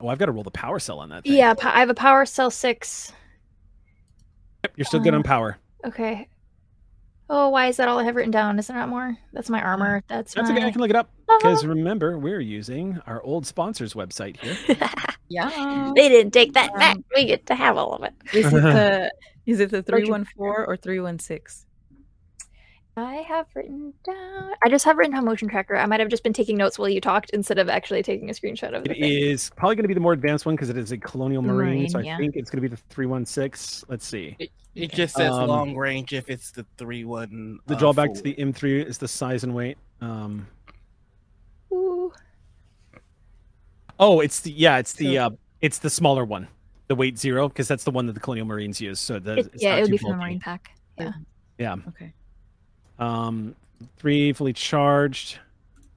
Oh, 0.01 0.09
I've 0.09 0.19
got 0.19 0.27
to 0.27 0.33
roll 0.33 0.43
the 0.43 0.51
power 0.51 0.78
cell 0.81 0.99
on 0.99 1.09
that. 1.11 1.23
Thing. 1.23 1.35
Yeah, 1.35 1.55
I 1.62 1.78
have 1.81 1.89
a 1.89 1.95
power 1.95 2.27
cell 2.27 2.51
six. 2.51 3.12
Yep, 4.65 4.73
you're 4.77 4.85
still 4.85 5.01
good 5.01 5.15
Uh, 5.15 5.19
on 5.19 5.23
power. 5.23 5.57
Okay. 5.86 6.27
Oh, 7.28 7.48
why 7.48 7.66
is 7.66 7.76
that 7.78 7.88
all 7.88 7.98
I 7.98 8.05
have 8.05 8.14
written 8.14 8.30
down? 8.30 8.58
Is 8.58 8.68
there 8.68 8.76
not 8.76 8.88
more? 8.88 9.16
That's 9.32 9.50
my 9.50 9.60
armor. 9.60 10.02
That's, 10.08 10.34
That's 10.34 10.48
my... 10.48 10.56
okay. 10.56 10.66
I 10.66 10.70
can 10.70 10.80
look 10.80 10.90
it 10.90 10.96
up 10.96 11.10
because 11.38 11.66
remember 11.66 12.18
we're 12.18 12.40
using 12.40 13.00
our 13.06 13.22
old 13.22 13.46
sponsors 13.46 13.94
website 13.94 14.36
here. 14.38 14.76
Yeah. 15.28 15.92
they 15.96 16.08
didn't 16.08 16.32
take 16.32 16.52
that 16.52 16.72
back. 16.76 16.96
Um, 16.96 17.05
We 17.14 17.24
get 17.24 17.46
to 17.46 17.56
have 17.56 17.76
all 17.76 17.94
of 17.94 18.05
it. 18.05 18.14
Is 18.32 18.46
it 18.46 18.50
the 18.52 19.10
is 19.46 19.58
it 19.58 19.70
the 19.70 19.82
three 19.82 20.08
one 20.08 20.24
four 20.36 20.64
or 20.64 20.76
three 20.76 21.00
one 21.00 21.18
six? 21.18 21.66
I 22.99 23.16
have 23.28 23.47
written 23.55 23.92
down. 24.05 24.52
I 24.65 24.70
just 24.70 24.84
have 24.86 24.97
written 24.97 25.12
down 25.15 25.26
motion 25.26 25.49
tracker. 25.49 25.76
I 25.76 25.84
might 25.84 26.00
have 26.00 26.08
just 26.08 26.23
been 26.23 26.33
taking 26.33 26.57
notes 26.57 26.78
while 26.78 26.89
you 26.89 27.00
talked 27.00 27.28
instead 27.31 27.58
of 27.58 27.68
actually 27.68 28.02
taking 28.02 28.31
a 28.31 28.33
screenshot 28.33 28.75
of 28.75 28.84
the 28.84 28.92
It 28.92 29.00
thing. 29.00 29.12
is 29.31 29.50
probably 29.55 29.76
going 29.76 29.84
to 29.84 29.89
be 29.89 29.94
the 29.94 30.00
more 30.00 30.15
advanced 30.15 30.47
one 30.47 30.55
because 30.57 30.70
it 30.70 30.78
is 30.78 30.92
a 30.92 30.97
Colonial 30.99 31.42
Marine. 31.42 31.57
Marine, 31.81 31.89
so 31.91 31.99
I 31.99 32.02
yeah. 32.02 32.16
think 32.16 32.36
it's 32.36 32.49
going 32.49 32.62
to 32.62 32.68
be 32.68 32.75
the 32.75 32.81
three 32.89 33.05
one 33.05 33.26
six. 33.26 33.84
Let's 33.89 34.07
see. 34.07 34.34
It, 34.39 34.50
it 34.75 34.92
just 34.92 35.15
says 35.15 35.31
Um, 35.31 35.47
long 35.47 35.76
range 35.76 36.15
if 36.15 36.31
it's 36.31 36.50
the 36.50 36.65
three 36.78 37.05
one. 37.05 37.58
The 37.66 37.75
uh, 37.75 37.78
drawback 37.78 38.15
to 38.15 38.23
the 38.23 38.34
M3 38.34 38.86
is 38.86 38.97
the 38.97 39.08
size 39.08 39.44
and 39.44 39.55
weight. 39.55 39.76
Um, 40.00 40.47
Ooh. 41.73 42.10
oh, 44.00 44.20
it's 44.20 44.41
the 44.41 44.52
yeah, 44.52 44.78
it's 44.78 44.94
the 44.94 45.16
So- 45.16 45.26
uh, 45.26 45.31
it's 45.60 45.78
the 45.81 45.91
smaller 45.91 46.25
one, 46.25 46.49
the 46.89 46.94
weight 46.94 47.18
zero, 47.18 47.49
because 47.49 47.68
that's 47.68 47.84
the 47.84 47.91
one 47.91 48.07
that 48.07 48.12
the 48.15 48.20
Colonial 48.20 48.47
Marines 48.47 48.81
use. 48.81 49.00
So 49.00 49.18
the, 49.18 49.39
It- 49.39 49.50
it's 49.52 49.62
yeah, 49.62 49.76
it 49.76 49.81
would 49.83 49.86
too 49.89 49.92
be 49.92 49.99
from 49.99 50.10
the 50.12 50.16
marine 50.16 50.41
pack. 50.41 50.70
Yeah. 50.99 51.12
Yeah. 51.58 51.76
Okay. 51.89 52.15
Um, 52.99 53.55
three 53.99 54.33
fully 54.33 54.52
charged, 54.52 55.39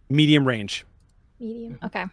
medium 0.10 0.46
range. 0.48 0.86
Medium. 1.40 1.80
Okay. 1.84 2.06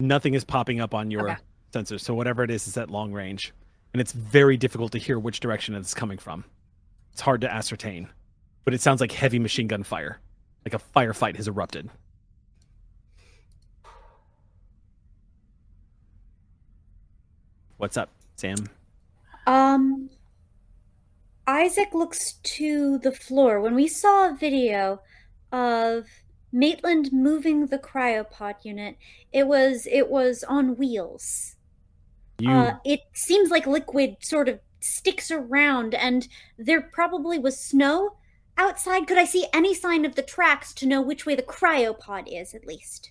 nothing 0.00 0.34
is 0.34 0.44
popping 0.44 0.80
up 0.80 0.94
on 0.94 1.10
your 1.10 1.30
Okay. 1.30 1.40
sensor. 1.72 1.98
So 1.98 2.14
whatever 2.14 2.42
it 2.44 2.50
is 2.50 2.66
is 2.68 2.76
at 2.76 2.90
long 2.90 3.12
range. 3.12 3.52
And 3.92 4.00
it's 4.00 4.12
very 4.12 4.56
difficult 4.56 4.92
to 4.92 4.98
hear 4.98 5.18
which 5.18 5.40
direction 5.40 5.74
it's 5.74 5.94
coming 5.94 6.18
from. 6.18 6.44
It's 7.12 7.20
hard 7.20 7.40
to 7.40 7.52
ascertain. 7.52 8.08
But 8.64 8.74
it 8.74 8.80
sounds 8.80 9.00
like 9.00 9.10
heavy 9.12 9.38
machine 9.38 9.66
gun 9.66 9.82
fire. 9.82 10.20
Like 10.64 10.74
a 10.74 10.78
firefight 10.94 11.36
has 11.36 11.48
erupted. 11.48 11.90
What's 17.76 17.96
up, 17.96 18.10
Sam? 18.36 18.56
Um, 19.46 20.10
Isaac 21.48 21.94
looks 21.94 22.34
to 22.34 22.98
the 22.98 23.10
floor. 23.10 23.60
When 23.60 23.74
we 23.74 23.88
saw 23.88 24.28
a 24.28 24.36
video 24.36 25.00
of 25.50 26.06
Maitland 26.52 27.10
moving 27.10 27.66
the 27.66 27.78
cryopod 27.78 28.56
unit, 28.64 28.96
it 29.32 29.48
was 29.48 29.88
it 29.90 30.10
was 30.10 30.44
on 30.44 30.76
wheels. 30.76 31.56
You 32.38 32.50
Uh, 32.50 32.76
it 32.84 33.00
seems 33.14 33.50
like 33.50 33.66
liquid 33.66 34.18
sort 34.20 34.48
of 34.48 34.60
sticks 34.80 35.30
around, 35.30 35.94
and 35.94 36.28
there 36.58 36.82
probably 36.82 37.38
was 37.38 37.58
snow 37.58 38.16
outside. 38.58 39.06
Could 39.06 39.18
I 39.18 39.24
see 39.24 39.46
any 39.54 39.74
sign 39.74 40.04
of 40.04 40.16
the 40.16 40.22
tracks 40.22 40.74
to 40.74 40.86
know 40.86 41.00
which 41.00 41.24
way 41.24 41.34
the 41.34 41.42
cryopod 41.42 42.28
is, 42.30 42.54
at 42.54 42.66
least? 42.66 43.10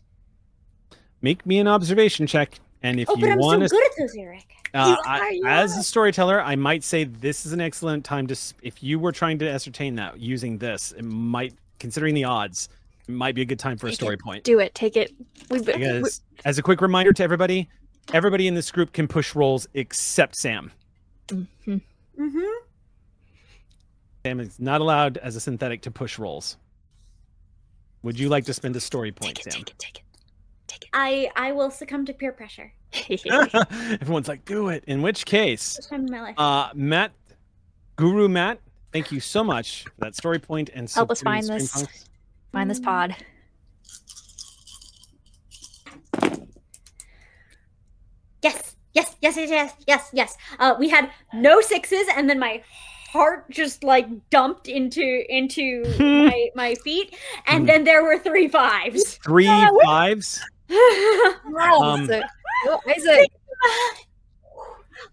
make 1.21 1.45
me 1.45 1.57
an 1.59 1.67
observation 1.67 2.27
check. 2.27 2.59
And 2.83 2.99
if 2.99 3.09
oh, 3.09 3.15
you 3.15 3.21
but 3.21 3.29
I'm 3.31 3.41
so 3.41 3.45
want 3.45 3.63
to 3.63 3.69
good 3.69 3.85
at 3.85 3.91
those, 3.97 4.15
Eric. 4.15 4.45
Uh, 4.73 4.95
You 4.97 5.11
I- 5.11 5.19
are, 5.19 5.31
you 5.31 5.45
as 5.45 5.75
a 5.77 5.83
storyteller, 5.83 6.41
I 6.41 6.55
might 6.55 6.83
say 6.83 7.05
this 7.05 7.45
is 7.45 7.53
an 7.53 7.61
excellent 7.61 8.05
time 8.05 8.27
to. 8.27 8.35
If 8.61 8.83
you 8.83 8.99
were 8.99 9.11
trying 9.11 9.39
to 9.39 9.49
ascertain 9.49 9.95
that 9.95 10.19
using 10.19 10.57
this, 10.59 10.91
it 10.91 11.03
might, 11.03 11.53
considering 11.79 12.13
the 12.13 12.25
odds, 12.25 12.69
it 13.07 13.11
might 13.13 13.33
be 13.35 13.41
a 13.41 13.45
good 13.45 13.59
time 13.59 13.77
for 13.77 13.87
a 13.87 13.93
story 13.93 14.13
it. 14.15 14.19
point. 14.21 14.43
Do 14.43 14.59
it. 14.59 14.75
Take 14.75 14.95
it. 14.95 15.13
We've 15.49 15.65
been. 15.65 15.79
we- 15.79 15.87
Because, 15.87 16.21
as 16.45 16.57
a 16.59 16.61
quick 16.61 16.81
reminder 16.81 17.13
to 17.13 17.23
everybody, 17.23 17.67
everybody 18.13 18.47
in 18.47 18.53
this 18.53 18.69
group 18.71 18.93
can 18.93 19.07
push 19.07 19.33
rolls 19.35 19.67
except 19.73 20.35
Sam. 20.35 20.71
Mhm. 21.29 21.47
Mm-hmm. 22.19 22.41
Sam 24.25 24.39
is 24.39 24.59
not 24.59 24.81
allowed 24.81 25.17
as 25.17 25.35
a 25.35 25.39
synthetic 25.39 25.81
to 25.83 25.91
push 25.91 26.19
rolls. 26.19 26.57
Would 28.03 28.19
you 28.19 28.29
like 28.29 28.45
to 28.45 28.53
spend 28.53 28.75
a 28.75 28.79
story 28.79 29.11
point, 29.11 29.37
Take 29.37 29.47
it. 29.47 29.53
Sam? 29.53 29.63
Take 29.63 29.69
it. 29.71 29.79
Take 29.79 29.97
it. 29.97 30.03
Take 30.67 30.83
it. 30.83 30.89
I 30.93 31.29
I 31.35 31.51
will 31.53 31.71
succumb 31.71 32.05
to 32.05 32.13
peer 32.13 32.31
pressure. 32.31 32.71
Everyone's 34.01 34.27
like, 34.27 34.45
do 34.45 34.69
it. 34.69 34.83
In 34.87 35.01
which 35.01 35.25
case, 35.25 35.75
First 35.77 35.89
time 35.89 36.05
in 36.05 36.11
my 36.11 36.21
life. 36.21 36.35
uh, 36.37 36.69
Matt, 36.73 37.11
Guru 37.95 38.27
Matt, 38.29 38.59
thank 38.93 39.11
you 39.11 39.19
so 39.19 39.43
much 39.43 39.83
for 39.83 39.91
that 39.99 40.15
story 40.15 40.39
point 40.39 40.69
and 40.73 40.89
Help 40.89 41.11
us 41.11 41.21
find 41.21 41.47
this. 41.47 41.71
Streampunks. 41.71 42.05
Find 42.53 42.69
this 42.69 42.79
pod. 42.79 43.15
Yes, 48.43 48.75
yes, 48.93 49.15
yes, 49.21 49.35
yes, 49.37 49.49
yes, 49.49 49.73
yes, 49.87 50.09
yes. 50.13 50.37
Uh, 50.59 50.75
we 50.79 50.89
had 50.89 51.11
no 51.33 51.59
sixes, 51.61 52.07
and 52.15 52.29
then 52.29 52.39
my 52.39 52.61
heart 53.11 53.49
just 53.49 53.83
like 53.83 54.07
dumped 54.29 54.67
into 54.67 55.23
into 55.29 55.83
my 55.99 56.49
my 56.55 56.75
feet, 56.83 57.15
and 57.47 57.67
then 57.67 57.83
there 57.83 58.03
were 58.03 58.17
three 58.19 58.47
fives. 58.47 59.15
Three 59.23 59.47
woo- 59.49 59.79
fives. 59.83 60.39
Wow, 60.69 61.79
Um, 61.81 62.01
Isaac. 62.01 62.23
Oh, 62.65 62.79
Isaac. 62.87 63.31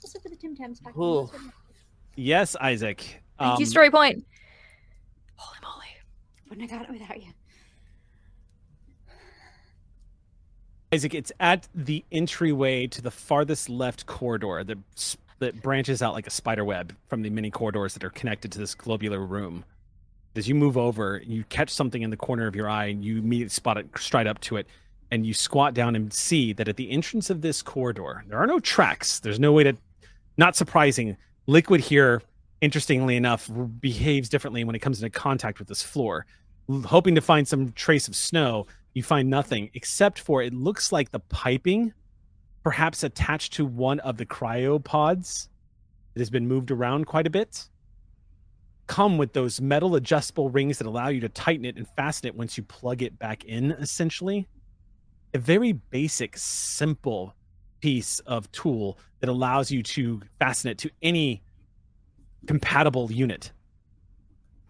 Also 0.02 0.18
for 0.18 0.28
the 0.28 0.36
Tim 0.36 0.56
Tams 0.56 0.80
back. 0.80 0.96
Ooh. 0.96 1.30
Yes, 2.16 2.56
Isaac. 2.60 3.22
Thank 3.38 3.58
you, 3.60 3.64
Um, 3.64 3.70
story 3.70 3.90
point. 3.90 4.24
Holy 5.36 5.58
moly. 5.62 5.86
Wouldn't 6.48 6.70
have 6.70 6.80
got 6.80 6.88
it 6.88 6.92
without 6.92 7.22
you. 7.22 7.30
Isaac, 10.92 11.14
it's 11.14 11.32
at 11.40 11.68
the 11.74 12.04
entryway 12.12 12.86
to 12.86 13.02
the 13.02 13.10
farthest 13.10 13.68
left 13.68 14.06
corridor 14.06 14.62
that 14.64 14.78
that 15.40 15.60
branches 15.60 16.00
out 16.00 16.14
like 16.14 16.28
a 16.28 16.30
spider 16.30 16.64
web 16.64 16.94
from 17.08 17.22
the 17.22 17.30
many 17.30 17.50
corridors 17.50 17.94
that 17.94 18.04
are 18.04 18.10
connected 18.10 18.52
to 18.52 18.58
this 18.58 18.74
globular 18.74 19.18
room. 19.20 19.64
As 20.36 20.48
you 20.48 20.54
move 20.54 20.78
over, 20.78 21.20
you 21.26 21.42
catch 21.44 21.70
something 21.70 22.02
in 22.02 22.10
the 22.10 22.16
corner 22.16 22.46
of 22.46 22.54
your 22.54 22.68
eye, 22.68 22.86
and 22.86 23.04
you 23.04 23.18
immediately 23.18 23.50
spot 23.50 23.76
it, 23.76 23.88
stride 23.98 24.28
up 24.28 24.40
to 24.42 24.56
it, 24.56 24.68
and 25.14 25.24
you 25.24 25.32
squat 25.32 25.74
down 25.74 25.94
and 25.94 26.12
see 26.12 26.52
that 26.52 26.66
at 26.66 26.76
the 26.76 26.90
entrance 26.90 27.30
of 27.30 27.40
this 27.40 27.62
corridor, 27.62 28.24
there 28.26 28.36
are 28.36 28.48
no 28.48 28.58
tracks. 28.58 29.20
There's 29.20 29.38
no 29.38 29.52
way 29.52 29.62
to. 29.62 29.76
Not 30.36 30.56
surprising, 30.56 31.16
liquid 31.46 31.80
here, 31.80 32.20
interestingly 32.60 33.14
enough, 33.14 33.48
behaves 33.80 34.28
differently 34.28 34.64
when 34.64 34.74
it 34.74 34.80
comes 34.80 35.00
into 35.00 35.16
contact 35.16 35.60
with 35.60 35.68
this 35.68 35.84
floor. 35.84 36.26
Hoping 36.68 37.14
to 37.14 37.20
find 37.20 37.46
some 37.46 37.70
trace 37.72 38.08
of 38.08 38.16
snow, 38.16 38.66
you 38.94 39.04
find 39.04 39.30
nothing 39.30 39.70
except 39.74 40.18
for 40.18 40.42
it 40.42 40.52
looks 40.52 40.90
like 40.90 41.12
the 41.12 41.20
piping 41.20 41.94
perhaps 42.64 43.04
attached 43.04 43.52
to 43.52 43.64
one 43.64 44.00
of 44.00 44.16
the 44.16 44.26
cryopods 44.26 45.46
that 46.14 46.20
has 46.20 46.30
been 46.30 46.48
moved 46.48 46.72
around 46.72 47.06
quite 47.06 47.28
a 47.28 47.30
bit 47.30 47.68
come 48.88 49.16
with 49.16 49.32
those 49.32 49.60
metal 49.60 49.94
adjustable 49.94 50.50
rings 50.50 50.78
that 50.78 50.86
allow 50.86 51.08
you 51.08 51.20
to 51.20 51.28
tighten 51.28 51.64
it 51.64 51.76
and 51.76 51.86
fasten 51.96 52.26
it 52.26 52.34
once 52.34 52.56
you 52.56 52.64
plug 52.64 53.02
it 53.02 53.18
back 53.18 53.44
in 53.44 53.72
essentially 53.72 54.46
a 55.34 55.38
very 55.38 55.72
basic 55.72 56.38
simple 56.38 57.34
piece 57.80 58.20
of 58.20 58.50
tool 58.52 58.98
that 59.20 59.28
allows 59.28 59.70
you 59.70 59.82
to 59.82 60.22
fasten 60.38 60.70
it 60.70 60.78
to 60.78 60.90
any 61.02 61.42
compatible 62.46 63.10
unit 63.10 63.52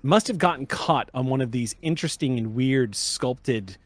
must 0.02 0.28
have 0.28 0.38
gotten 0.38 0.66
caught 0.66 1.10
on 1.14 1.26
one 1.26 1.40
of 1.40 1.50
these 1.50 1.74
interesting 1.80 2.38
and 2.38 2.54
weird 2.54 2.94
sculpted 2.94 3.76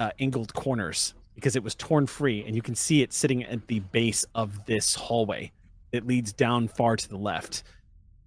uh, 0.00 0.10
angled 0.18 0.52
corners 0.54 1.14
because 1.34 1.56
it 1.56 1.62
was 1.62 1.74
torn 1.74 2.06
free, 2.06 2.44
and 2.44 2.54
you 2.54 2.60
can 2.60 2.74
see 2.74 3.00
it 3.02 3.12
sitting 3.12 3.42
at 3.44 3.66
the 3.68 3.80
base 3.80 4.24
of 4.34 4.66
this 4.66 4.94
hallway 4.94 5.50
that 5.92 6.06
leads 6.06 6.32
down 6.32 6.68
far 6.68 6.94
to 6.94 7.08
the 7.08 7.16
left. 7.16 7.62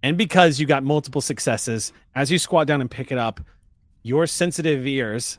And 0.01 0.17
because 0.17 0.59
you 0.59 0.65
got 0.65 0.83
multiple 0.83 1.21
successes, 1.21 1.93
as 2.15 2.31
you 2.31 2.39
squat 2.39 2.65
down 2.65 2.81
and 2.81 2.89
pick 2.89 3.11
it 3.11 3.17
up, 3.17 3.39
your 4.01 4.25
sensitive 4.25 4.87
ears 4.87 5.37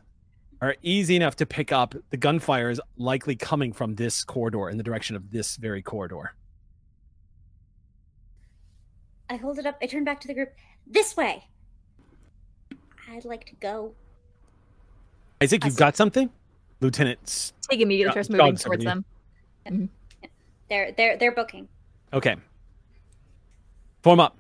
are 0.61 0.75
easy 0.83 1.17
enough 1.17 1.37
to 1.37 1.47
pick 1.47 1.73
up 1.73 1.95
the 2.11 2.17
gunfire 2.17 2.71
is 2.71 2.81
likely 2.97 3.37
coming 3.37 3.73
from 3.73 3.95
this 3.95 4.25
corridor 4.25 4.69
in 4.71 4.77
the 4.77 4.83
direction 4.83 5.17
of 5.17 5.31
this 5.31 5.57
very 5.57 5.83
corridor. 5.83 6.35
I 9.29 9.37
hold 9.37 9.59
it 9.59 9.67
up. 9.67 9.77
I 9.83 9.87
turn 9.87 10.05
back 10.05 10.21
to 10.21 10.29
the 10.29 10.35
group. 10.35 10.53
This 10.87 11.17
way. 11.17 11.45
I'd 13.11 13.25
like 13.25 13.45
to 13.47 13.55
go. 13.57 13.93
Isaac, 15.43 15.65
you've 15.65 15.77
got 15.77 15.97
something? 15.97 16.31
Lieutenant. 16.81 17.53
Tig 17.69 17.81
immediately 17.83 18.09
Yeah, 18.09 18.23
starts 18.23 18.31
moving 18.31 18.57
second, 18.57 18.71
towards 18.71 18.85
yeah. 18.85 19.71
them. 19.71 19.91
They're 20.69 20.93
they're 20.93 21.17
they're 21.17 21.33
booking. 21.33 21.69
Okay. 22.13 22.37
Form 24.03 24.21
up. 24.21 24.37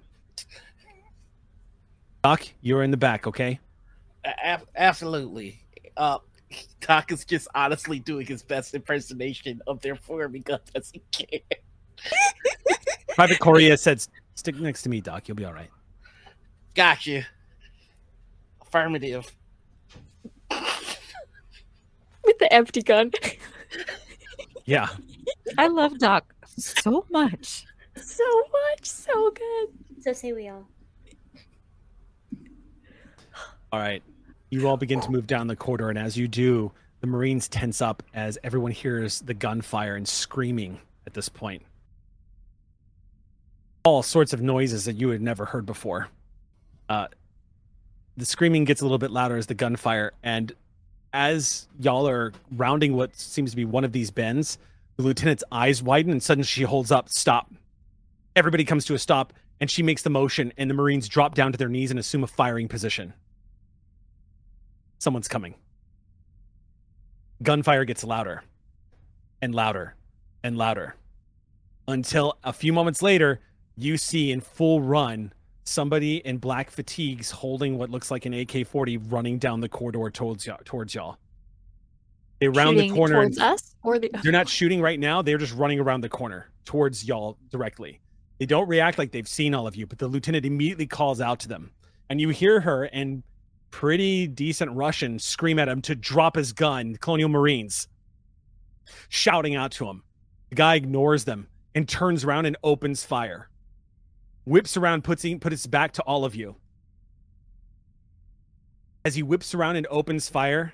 Doc, 2.22 2.46
you're 2.60 2.82
in 2.82 2.90
the 2.90 2.96
back, 2.96 3.26
okay? 3.26 3.60
A- 4.24 4.60
absolutely. 4.76 5.60
Uh, 5.96 6.18
Doc 6.80 7.12
is 7.12 7.24
just 7.24 7.48
honestly 7.54 7.98
doing 7.98 8.26
his 8.26 8.42
best 8.42 8.74
impersonation 8.74 9.60
of 9.66 9.80
their 9.80 9.96
forming 9.96 10.42
gun 10.42 10.60
as 10.74 10.90
he 10.90 11.02
can. 11.12 11.40
Private 13.14 13.40
Korea 13.40 13.76
said, 13.76 14.04
"Stick 14.34 14.56
next 14.56 14.82
to 14.82 14.88
me, 14.88 15.00
Doc. 15.00 15.28
You'll 15.28 15.36
be 15.36 15.44
all 15.44 15.54
right." 15.54 15.70
Got 16.74 17.06
you. 17.06 17.24
Affirmative. 18.60 19.34
With 22.24 22.38
the 22.38 22.52
empty 22.52 22.82
gun. 22.82 23.12
Yeah. 24.66 24.88
I 25.58 25.68
love 25.68 25.98
Doc 25.98 26.34
so 26.44 27.06
much. 27.10 27.64
so 27.96 28.24
much. 28.52 28.84
So 28.84 29.30
good. 29.30 29.68
So 30.02 30.12
say 30.12 30.32
we 30.32 30.48
all. 30.48 30.66
All 33.72 33.80
right. 33.80 34.02
You 34.50 34.68
all 34.68 34.76
begin 34.76 35.00
to 35.00 35.10
move 35.10 35.26
down 35.26 35.48
the 35.48 35.56
corridor, 35.56 35.88
and 35.88 35.98
as 35.98 36.16
you 36.16 36.28
do, 36.28 36.70
the 37.00 37.06
Marines 37.06 37.48
tense 37.48 37.82
up 37.82 38.02
as 38.14 38.38
everyone 38.44 38.70
hears 38.70 39.20
the 39.20 39.34
gunfire 39.34 39.96
and 39.96 40.06
screaming 40.06 40.78
at 41.06 41.14
this 41.14 41.28
point. 41.28 41.62
All 43.84 44.02
sorts 44.02 44.32
of 44.32 44.40
noises 44.40 44.84
that 44.84 44.96
you 44.96 45.08
had 45.08 45.20
never 45.20 45.44
heard 45.44 45.66
before. 45.66 46.08
Uh, 46.88 47.08
the 48.16 48.24
screaming 48.24 48.64
gets 48.64 48.80
a 48.80 48.84
little 48.84 48.98
bit 48.98 49.10
louder 49.10 49.36
as 49.36 49.46
the 49.46 49.54
gunfire, 49.54 50.12
and 50.22 50.52
as 51.12 51.68
y'all 51.80 52.08
are 52.08 52.32
rounding 52.52 52.94
what 52.94 53.16
seems 53.16 53.50
to 53.50 53.56
be 53.56 53.64
one 53.64 53.84
of 53.84 53.92
these 53.92 54.10
bends, 54.10 54.58
the 54.96 55.02
lieutenant's 55.02 55.44
eyes 55.50 55.82
widen, 55.82 56.12
and 56.12 56.22
suddenly 56.22 56.46
she 56.46 56.62
holds 56.62 56.92
up, 56.92 57.08
"Stop!" 57.08 57.52
Everybody 58.34 58.64
comes 58.64 58.84
to 58.86 58.94
a 58.94 58.98
stop, 58.98 59.32
and 59.60 59.70
she 59.70 59.82
makes 59.82 60.02
the 60.02 60.10
motion, 60.10 60.52
and 60.56 60.70
the 60.70 60.74
Marines 60.74 61.08
drop 61.08 61.34
down 61.34 61.52
to 61.52 61.58
their 61.58 61.68
knees 61.68 61.90
and 61.90 61.98
assume 61.98 62.22
a 62.22 62.28
firing 62.28 62.68
position. 62.68 63.12
Someone's 65.06 65.28
coming. 65.28 65.54
Gunfire 67.40 67.84
gets 67.84 68.02
louder 68.02 68.42
and 69.40 69.54
louder 69.54 69.94
and 70.42 70.58
louder 70.58 70.96
until 71.86 72.36
a 72.42 72.52
few 72.52 72.72
moments 72.72 73.02
later, 73.02 73.38
you 73.76 73.98
see 73.98 74.32
in 74.32 74.40
full 74.40 74.80
run 74.80 75.32
somebody 75.62 76.16
in 76.26 76.38
black 76.38 76.72
fatigues 76.72 77.30
holding 77.30 77.78
what 77.78 77.88
looks 77.88 78.10
like 78.10 78.26
an 78.26 78.34
AK 78.34 78.66
40 78.66 78.96
running 78.96 79.38
down 79.38 79.60
the 79.60 79.68
corridor 79.68 80.10
towards 80.10 80.44
y'all. 80.44 80.58
Towards 80.64 80.92
y'all. 80.92 81.18
They 82.40 82.48
round 82.48 82.76
the 82.76 82.90
corner. 82.90 83.14
towards 83.14 83.38
us 83.38 83.76
or 83.84 84.00
the 84.00 84.10
they're 84.24 84.32
not 84.32 84.48
shooting 84.58 84.80
right 84.80 84.98
now. 84.98 85.22
They're 85.22 85.38
just 85.38 85.54
running 85.54 85.78
around 85.78 86.00
the 86.00 86.08
corner 86.08 86.50
towards 86.64 87.04
y'all 87.04 87.38
directly. 87.52 88.00
They 88.40 88.46
don't 88.46 88.66
react 88.66 88.98
like 88.98 89.12
they've 89.12 89.28
seen 89.28 89.54
all 89.54 89.68
of 89.68 89.76
you, 89.76 89.86
but 89.86 89.98
the 89.98 90.08
lieutenant 90.08 90.44
immediately 90.44 90.88
calls 90.88 91.20
out 91.20 91.38
to 91.38 91.48
them. 91.48 91.70
And 92.10 92.20
you 92.20 92.30
hear 92.30 92.58
her 92.62 92.86
and 92.86 93.22
pretty 93.70 94.26
decent 94.26 94.72
Russian 94.72 95.18
scream 95.18 95.58
at 95.58 95.68
him 95.68 95.82
to 95.82 95.94
drop 95.94 96.36
his 96.36 96.52
gun, 96.52 96.96
Colonial 96.96 97.28
Marines, 97.28 97.88
shouting 99.08 99.54
out 99.54 99.72
to 99.72 99.86
him. 99.86 100.02
The 100.50 100.56
guy 100.56 100.74
ignores 100.76 101.24
them 101.24 101.48
and 101.74 101.88
turns 101.88 102.24
around 102.24 102.46
and 102.46 102.56
opens 102.62 103.04
fire. 103.04 103.48
Whips 104.44 104.76
around, 104.76 105.02
puts, 105.02 105.26
puts 105.40 105.52
his 105.52 105.66
back 105.66 105.92
to 105.92 106.02
all 106.02 106.24
of 106.24 106.34
you. 106.34 106.56
As 109.04 109.14
he 109.14 109.22
whips 109.22 109.54
around 109.54 109.76
and 109.76 109.86
opens 109.90 110.28
fire, 110.28 110.72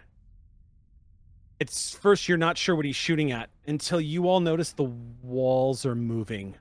it's 1.58 1.94
first 1.94 2.28
you're 2.28 2.38
not 2.38 2.58
sure 2.58 2.74
what 2.74 2.84
he's 2.84 2.96
shooting 2.96 3.30
at 3.32 3.50
until 3.66 4.00
you 4.00 4.28
all 4.28 4.40
notice 4.40 4.72
the 4.72 4.90
walls 5.22 5.86
are 5.86 5.94
moving. 5.94 6.56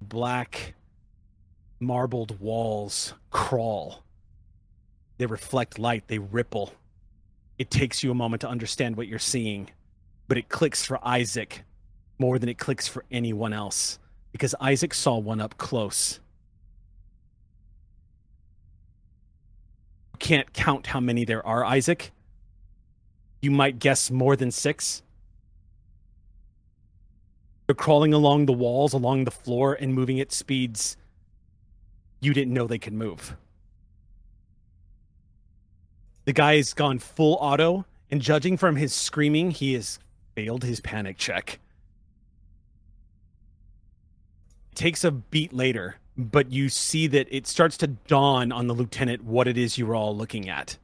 Black 0.00 0.74
marbled 1.82 2.38
walls 2.40 3.12
crawl. 3.30 4.04
They 5.18 5.26
reflect 5.26 5.78
light, 5.78 6.04
they 6.06 6.18
ripple. 6.18 6.72
It 7.58 7.70
takes 7.70 8.02
you 8.02 8.10
a 8.10 8.14
moment 8.14 8.40
to 8.42 8.48
understand 8.48 8.96
what 8.96 9.08
you're 9.08 9.18
seeing, 9.18 9.68
but 10.28 10.38
it 10.38 10.48
clicks 10.48 10.84
for 10.84 10.98
Isaac 11.06 11.64
more 12.18 12.38
than 12.38 12.48
it 12.48 12.56
clicks 12.56 12.86
for 12.86 13.04
anyone 13.10 13.52
else 13.52 13.98
because 14.30 14.54
Isaac 14.60 14.94
saw 14.94 15.18
one 15.18 15.40
up 15.40 15.58
close. 15.58 16.20
You 20.14 20.18
can't 20.18 20.52
count 20.52 20.86
how 20.86 21.00
many 21.00 21.24
there 21.24 21.44
are, 21.44 21.64
Isaac. 21.64 22.12
You 23.40 23.50
might 23.50 23.80
guess 23.80 24.10
more 24.10 24.36
than 24.36 24.52
six. 24.52 25.02
They're 27.66 27.74
crawling 27.74 28.14
along 28.14 28.46
the 28.46 28.52
walls, 28.52 28.92
along 28.92 29.24
the 29.24 29.30
floor, 29.32 29.74
and 29.74 29.92
moving 29.92 30.20
at 30.20 30.30
speeds 30.30 30.96
you 32.22 32.32
didn't 32.32 32.54
know 32.54 32.66
they 32.66 32.78
could 32.78 32.92
move. 32.92 33.36
The 36.24 36.32
guy's 36.32 36.72
gone 36.72 37.00
full 37.00 37.36
auto, 37.40 37.84
and 38.10 38.22
judging 38.22 38.56
from 38.56 38.76
his 38.76 38.94
screaming, 38.94 39.50
he 39.50 39.74
has 39.74 39.98
failed 40.36 40.62
his 40.62 40.80
panic 40.80 41.18
check. 41.18 41.58
Takes 44.74 45.02
a 45.02 45.10
beat 45.10 45.52
later, 45.52 45.96
but 46.16 46.52
you 46.52 46.68
see 46.68 47.08
that 47.08 47.26
it 47.30 47.46
starts 47.46 47.76
to 47.78 47.88
dawn 47.88 48.52
on 48.52 48.68
the 48.68 48.74
lieutenant 48.74 49.24
what 49.24 49.48
it 49.48 49.58
is 49.58 49.76
you 49.76 49.86
were 49.86 49.96
all 49.96 50.16
looking 50.16 50.48
at. 50.48 50.78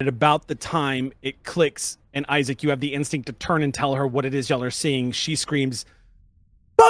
At 0.00 0.08
about 0.08 0.48
the 0.48 0.56
time 0.56 1.12
it 1.22 1.44
clicks, 1.44 1.96
and 2.12 2.26
Isaac, 2.28 2.62
you 2.64 2.70
have 2.70 2.80
the 2.80 2.92
instinct 2.92 3.26
to 3.28 3.32
turn 3.32 3.62
and 3.62 3.72
tell 3.72 3.94
her 3.94 4.06
what 4.06 4.24
it 4.24 4.34
is 4.34 4.50
y'all 4.50 4.62
are 4.64 4.70
seeing. 4.70 5.12
She 5.12 5.36
screams, 5.36 5.86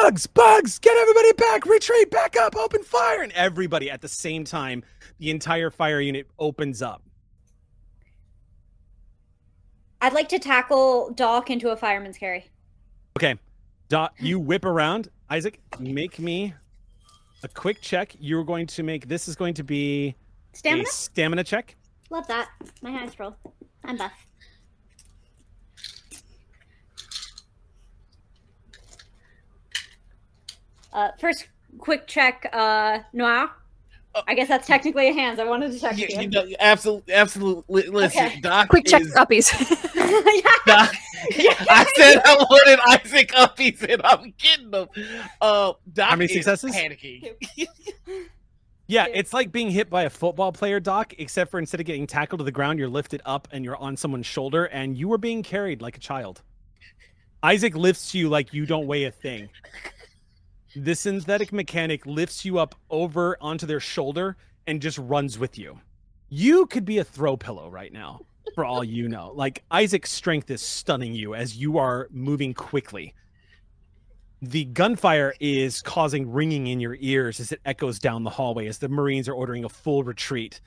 Bugs, 0.03 0.27
bugs, 0.27 0.79
get 0.81 0.97
everybody 0.97 1.33
back, 1.35 1.67
retreat, 1.67 2.11
back 2.11 2.37
up, 2.37 2.57
open 2.57 2.83
fire. 2.83 3.23
And 3.23 3.31
everybody 3.33 3.91
at 3.91 4.01
the 4.01 4.09
same 4.09 4.45
time, 4.45 4.83
the 5.19 5.31
entire 5.31 5.71
fire 5.71 6.01
unit 6.01 6.27
opens 6.39 6.83
up. 6.83 7.03
I'd 10.01 10.13
like 10.13 10.29
to 10.31 10.39
tackle 10.39 11.13
Doc 11.13 11.49
into 11.49 11.71
a 11.71 11.77
fireman's 11.77 12.19
carry. 12.19 12.51
Okay. 13.17 13.37
Doc, 13.89 14.15
you 14.19 14.41
whip 14.41 14.65
around. 14.65 15.11
Isaac, 15.31 15.61
make 15.79 16.19
me 16.19 16.55
a 17.45 17.49
quick 17.49 17.81
check. 17.81 18.17
You're 18.19 18.45
going 18.45 18.67
to 18.67 18.83
make 18.83 19.07
this 19.07 19.29
is 19.29 19.37
going 19.37 19.55
to 19.55 19.63
be 19.63 20.17
Stamina? 20.55 20.83
a 20.83 20.87
stamina 20.87 21.45
check. 21.45 21.77
Love 22.11 22.27
that. 22.27 22.49
My 22.83 22.91
highest 22.91 23.21
roll. 23.21 23.37
I'm 23.85 23.97
buff. 23.97 24.13
Uh, 30.95 31.11
first, 31.21 31.49
quick 31.79 32.07
check. 32.07 32.49
Uh, 32.53 33.01
Noir. 33.13 33.51
I 34.29 34.35
guess 34.35 34.47
that's 34.47 34.67
technically 34.69 35.09
a 35.09 35.13
hands. 35.13 35.41
I 35.41 35.45
wanted 35.45 35.73
to 35.73 35.81
check. 35.81 35.99
You, 35.99 36.07
with 36.09 36.17
you. 36.17 36.23
you 36.23 36.29
know, 36.29 36.57
absolutely, 36.61 37.13
absolutely. 37.13 37.89
Listen, 37.89 38.27
Okay. 38.27 38.41
Doc 38.41 38.69
Quick 38.69 38.87
check 38.87 39.03
is, 39.03 39.13
for 39.13 39.19
uppies. 39.19 39.51
Doc, 40.67 40.95
I 41.69 41.85
said 41.97 42.23
I 42.25 42.37
wanted 42.49 42.79
Isaac 42.87 43.33
up. 43.35 43.59
He 43.59 43.75
said 43.75 44.01
I'm 44.05 44.33
getting 44.39 44.71
them. 44.71 44.89
Uh, 45.41 45.73
Doc 45.93 46.11
How 46.11 46.17
many 46.17 46.29
successes? 46.29 46.73
Panicking. 46.73 47.35
Yeah, 48.87 49.07
it's 49.13 49.33
like 49.33 49.51
being 49.51 49.71
hit 49.71 49.89
by 49.89 50.03
a 50.03 50.11
football 50.11 50.53
player, 50.53 50.79
Doc, 50.79 51.15
except 51.19 51.51
for 51.51 51.59
instead 51.59 51.81
of 51.81 51.87
getting 51.87 52.07
tackled 52.07 52.39
to 52.39 52.45
the 52.45 52.53
ground, 52.53 52.79
you're 52.79 52.89
lifted 52.89 53.23
up 53.25 53.49
and 53.51 53.65
you're 53.65 53.79
on 53.79 53.97
someone's 53.97 54.27
shoulder 54.27 54.67
and 54.67 54.97
you 54.97 55.11
are 55.13 55.19
being 55.19 55.43
carried 55.43 55.81
like 55.81 55.97
a 55.97 56.01
child. 56.01 56.43
Isaac 57.43 57.75
lifts 57.75 58.15
you 58.15 58.29
like 58.29 58.53
you 58.53 58.67
don't 58.67 58.87
weigh 58.87 59.05
a 59.05 59.11
thing. 59.11 59.49
The 60.77 60.97
synthetic 60.97 61.53
mechanic 61.53 62.05
lifts 62.05 62.45
you 62.45 62.59
up 62.59 62.75
over 62.91 63.37
onto 63.41 63.65
their 63.65 63.79
shoulder 63.79 64.37
and 64.67 64.83
just 64.83 64.99
runs 64.99 65.39
with 65.39 65.57
you. 65.57 65.79
You 66.29 66.67
could 66.67 66.85
be 66.85 66.99
a 66.99 67.05
throw 67.05 67.37
pillow 67.37 67.69
right 67.69 67.93
now, 67.93 68.23
for 68.57 68.65
all 68.65 68.83
you 68.83 69.09
know. 69.09 69.31
Like 69.37 69.63
Isaac's 69.71 70.11
strength 70.11 70.51
is 70.51 70.63
stunning 70.63 71.15
you 71.15 71.37
as 71.37 71.57
you 71.57 71.79
are 71.79 72.09
moving 72.11 72.55
quickly. 72.55 73.15
The 74.43 74.65
gunfire 74.65 75.35
is 75.39 75.81
causing 75.81 76.33
ringing 76.33 76.67
in 76.67 76.81
your 76.81 76.97
ears 76.99 77.39
as 77.39 77.53
it 77.53 77.61
echoes 77.65 78.01
down 78.01 78.25
the 78.25 78.31
hallway 78.31 78.67
as 78.67 78.79
the 78.79 78.89
Marines 78.89 79.29
are 79.29 79.35
ordering 79.35 79.65
a 79.65 79.69
full 79.69 80.03
retreat. 80.03 80.61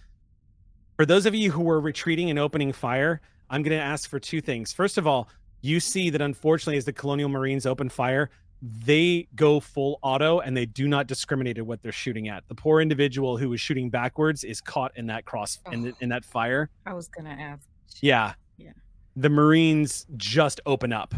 For 0.95 1.05
those 1.05 1.25
of 1.25 1.35
you 1.35 1.51
who 1.51 1.69
are 1.69 1.81
retreating 1.81 2.29
and 2.29 2.39
opening 2.39 2.71
fire, 2.71 3.19
I'm 3.49 3.61
going 3.61 3.77
to 3.77 3.83
ask 3.83 4.09
for 4.09 4.19
two 4.19 4.39
things. 4.39 4.71
First 4.71 4.97
of 4.97 5.05
all, 5.05 5.27
you 5.61 5.81
see 5.81 6.09
that 6.11 6.21
unfortunately, 6.21 6.77
as 6.77 6.85
the 6.85 6.93
Colonial 6.93 7.29
Marines 7.29 7.65
open 7.65 7.89
fire, 7.89 8.29
they 8.61 9.27
go 9.35 9.59
full 9.59 9.99
auto 10.01 10.39
and 10.39 10.57
they 10.57 10.65
do 10.65 10.87
not 10.87 11.07
discriminate 11.07 11.57
at 11.57 11.65
what 11.65 11.81
they're 11.81 11.91
shooting 11.91 12.27
at. 12.27 12.47
The 12.47 12.55
poor 12.55 12.81
individual 12.81 13.37
who 13.37 13.49
was 13.49 13.61
shooting 13.61 13.89
backwards 13.89 14.43
is 14.43 14.61
caught 14.61 14.91
in 14.95 15.07
that 15.07 15.25
cross 15.25 15.59
in, 15.71 15.83
the, 15.83 15.93
in 15.99 16.09
that 16.09 16.25
fire. 16.25 16.69
I 16.85 16.93
was 16.93 17.07
gonna 17.07 17.29
ask. 17.29 17.67
Yeah. 18.01 18.33
Yeah. 18.57 18.71
The 19.15 19.29
Marines 19.29 20.05
just 20.17 20.59
open 20.65 20.91
up 20.91 21.13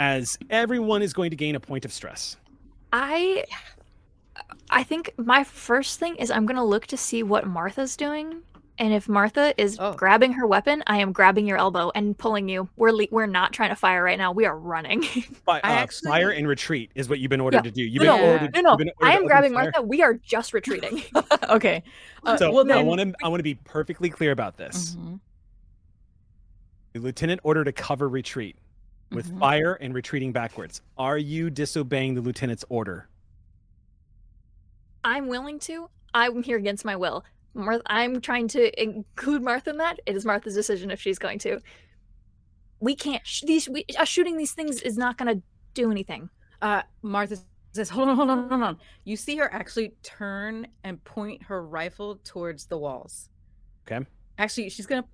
as 0.00 0.38
everyone 0.50 1.02
is 1.02 1.12
going 1.12 1.30
to 1.30 1.36
gain 1.36 1.54
a 1.54 1.60
point 1.60 1.84
of 1.84 1.92
stress. 1.92 2.36
I 2.92 3.44
I 4.70 4.82
think 4.82 5.12
my 5.16 5.44
first 5.44 5.98
thing 5.98 6.16
is 6.16 6.30
I'm 6.30 6.46
gonna 6.46 6.64
look 6.64 6.86
to 6.88 6.96
see 6.96 7.22
what 7.22 7.46
Martha's 7.46 7.96
doing. 7.96 8.42
And 8.80 8.92
if 8.94 9.08
Martha 9.08 9.52
is 9.60 9.76
Oh. 9.80 9.92
grabbing 9.94 10.32
her 10.34 10.46
weapon, 10.46 10.84
I 10.86 10.98
am 10.98 11.10
grabbing 11.12 11.46
your 11.48 11.58
elbow 11.58 11.90
and 11.96 12.16
pulling 12.16 12.48
you. 12.48 12.68
We're 12.76 12.92
le- 12.92 13.08
we're 13.10 13.26
not 13.26 13.52
trying 13.52 13.70
to 13.70 13.74
fire 13.76 14.02
right 14.04 14.16
now. 14.16 14.30
We 14.30 14.46
are 14.46 14.56
running. 14.56 15.02
Fi- 15.02 15.60
I 15.64 15.70
uh, 15.72 15.80
actually- 15.80 16.08
fire 16.10 16.30
and 16.30 16.46
retreat 16.46 16.92
is 16.94 17.08
what 17.08 17.18
you've 17.18 17.28
been 17.30 17.40
ordered 17.40 17.56
Yeah. 17.58 17.62
to 17.62 17.70
do. 17.72 17.82
You've 17.82 18.04
no, 18.04 18.16
been 18.16 18.24
no, 18.26 18.32
ordered. 18.32 18.54
no, 18.54 18.60
no. 18.60 18.70
you've 18.70 18.78
ordered 18.78 18.94
I 19.02 19.12
am 19.16 19.26
grabbing 19.26 19.52
fire. 19.52 19.64
Martha. 19.64 19.82
We 19.82 20.02
are 20.02 20.14
just 20.14 20.54
retreating. 20.54 21.02
okay. 21.48 21.82
Uh, 22.24 22.36
So 22.36 22.52
well, 22.52 22.70
I 22.70 22.82
want 22.82 23.00
to 23.00 23.12
I 23.22 23.28
want 23.28 23.40
to 23.40 23.44
be 23.44 23.56
perfectly 23.56 24.10
clear 24.10 24.30
about 24.30 24.56
this. 24.56 24.94
Mhm, 24.94 25.18
The 26.92 27.00
lieutenant 27.00 27.40
ordered 27.42 27.66
a 27.66 27.72
cover 27.72 28.08
retreat 28.08 28.56
with 29.10 29.28
mhm. 29.32 29.40
fire 29.40 29.74
and 29.74 29.92
retreating 29.92 30.30
backwards. 30.30 30.82
Are 30.96 31.18
you 31.18 31.50
disobeying 31.50 32.14
the 32.14 32.20
lieutenant's 32.20 32.64
order? 32.68 33.08
I'm 35.02 35.26
willing 35.26 35.58
to. 35.60 35.90
I'm 36.14 36.42
here 36.44 36.58
against 36.58 36.84
my 36.84 36.94
will. 36.96 37.24
Martha, 37.54 37.82
I'm 37.86 38.20
trying 38.20 38.48
to 38.48 38.82
include 38.82 39.42
Martha 39.42 39.70
in 39.70 39.78
that. 39.78 40.00
It 40.06 40.16
is 40.16 40.24
Martha's 40.24 40.54
decision 40.54 40.90
if 40.90 41.00
she's 41.00 41.18
going 41.18 41.38
to. 41.40 41.60
We 42.80 42.94
can't. 42.94 43.26
Sh- 43.26 43.42
these 43.42 43.68
we, 43.68 43.84
us 43.98 44.08
shooting 44.08 44.36
these 44.36 44.52
things 44.52 44.80
is 44.82 44.96
not 44.96 45.18
going 45.18 45.36
to 45.36 45.42
do 45.74 45.90
anything. 45.90 46.30
Uh, 46.62 46.82
Martha 47.02 47.36
says, 47.72 47.88
"Hold 47.90 48.08
on, 48.08 48.16
hold 48.16 48.30
on, 48.30 48.48
hold 48.48 48.62
on." 48.62 48.78
You 49.04 49.16
see 49.16 49.36
her 49.36 49.52
actually 49.52 49.94
turn 50.02 50.66
and 50.84 51.02
point 51.04 51.42
her 51.44 51.64
rifle 51.64 52.20
towards 52.24 52.66
the 52.66 52.78
walls. 52.78 53.28
Okay. 53.86 54.06
Actually, 54.38 54.68
she's 54.70 54.86
gonna, 54.86 55.04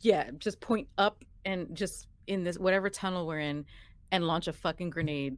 yeah, 0.00 0.30
just 0.38 0.60
point 0.60 0.88
up 0.98 1.24
and 1.44 1.74
just 1.74 2.08
in 2.26 2.42
this 2.42 2.58
whatever 2.58 2.90
tunnel 2.90 3.26
we're 3.26 3.40
in, 3.40 3.64
and 4.10 4.26
launch 4.26 4.48
a 4.48 4.52
fucking 4.52 4.90
grenade. 4.90 5.36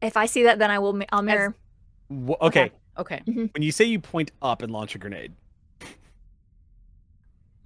If 0.00 0.16
I 0.16 0.26
see 0.26 0.44
that, 0.44 0.58
then 0.58 0.70
I 0.70 0.78
will. 0.78 1.00
I'll 1.10 1.22
mirror. 1.22 1.56
Wh- 2.10 2.40
okay. 2.40 2.70
Okay. 2.98 3.22
When 3.24 3.62
you 3.62 3.72
say 3.72 3.84
you 3.84 3.98
point 3.98 4.32
up 4.42 4.62
and 4.62 4.70
launch 4.70 4.94
a 4.94 4.98
grenade, 4.98 5.32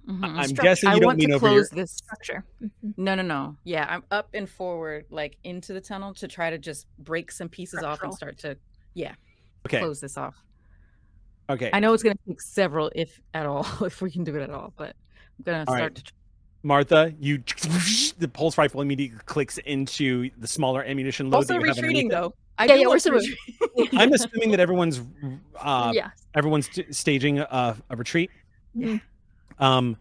Mhm. 0.07 0.23
I'm 0.23 0.43
Structure. 0.47 0.61
guessing 0.63 0.89
you 0.91 0.95
don't 0.99 1.05
want 1.05 1.17
mean 1.19 1.29
to 1.29 1.35
over 1.35 1.47
your. 1.47 1.55
close 1.65 1.69
this. 1.69 1.91
Structure. 1.91 2.43
Mhm. 2.63 2.69
No, 2.97 3.15
no, 3.15 3.21
no. 3.23 3.57
Yeah, 3.65 3.85
I'm 3.89 4.03
up 4.11 4.29
and 4.33 4.49
forward, 4.49 5.05
like 5.09 5.37
into 5.43 5.73
the 5.73 5.81
tunnel 5.81 6.13
to 6.15 6.27
try 6.27 6.49
to 6.49 6.57
just 6.57 6.87
break 6.99 7.31
some 7.31 7.49
pieces 7.49 7.83
off 7.83 8.01
and 8.03 8.13
start 8.13 8.37
to, 8.39 8.57
yeah, 8.93 9.15
Okay. 9.65 9.79
close 9.79 9.99
this 9.99 10.17
off. 10.17 10.35
Okay. 11.49 11.69
I 11.73 11.79
know 11.79 11.93
it's 11.93 12.03
gonna 12.03 12.15
take 12.27 12.41
several, 12.41 12.91
if 12.95 13.19
at 13.33 13.45
all, 13.45 13.65
if 13.85 14.01
we 14.01 14.09
can 14.11 14.23
do 14.23 14.35
it 14.35 14.41
at 14.41 14.49
all, 14.49 14.73
but 14.77 14.95
I'm 15.39 15.43
gonna 15.43 15.63
start 15.63 15.79
right. 15.81 15.95
to. 15.95 16.03
tr- 16.03 16.11
Martha, 16.63 17.13
you 17.19 17.37
the 18.17 18.29
pulse 18.31 18.57
rifle 18.57 18.81
immediately 18.81 19.17
clicks 19.25 19.57
into 19.59 20.29
the 20.37 20.47
smaller 20.47 20.83
ammunition 20.83 21.29
load. 21.29 21.37
Also 21.37 21.53
that 21.53 21.59
you 21.61 21.67
retreating 21.67 22.11
underneath 22.11 22.11
though. 22.11 22.33
I 22.57 22.65
Yeah, 22.65 22.73
yeah, 22.75 22.81
we're 22.87 22.89
love 22.91 22.99
still 23.01 23.13
moving. 23.13 23.35
retreat- 23.77 24.01
I'm 24.01 24.13
assuming 24.13 24.51
that 24.51 24.59
everyone's 24.59 25.01
uh, 25.59 25.91
yeah. 25.93 26.09
everyone's 26.33 26.67
t- 26.69 26.85
staging 26.91 27.39
a, 27.39 27.77
a 27.89 27.95
retreat. 27.95 28.31
Mhm. 28.75 28.99
Um, 29.59 29.97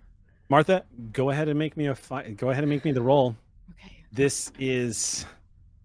Martha, 0.49 0.85
go 1.12 1.31
ahead 1.31 1.49
and 1.49 1.59
make 1.59 1.76
me 1.76 1.86
a 1.86 1.94
fi- 1.94 2.31
go 2.31 2.51
ahead 2.51 2.62
and 2.62 2.70
make 2.70 2.85
me 2.85 2.93
the 2.93 3.02
roll. 3.02 3.36
Okay. 3.73 3.93
This 4.12 4.52
is 4.59 5.26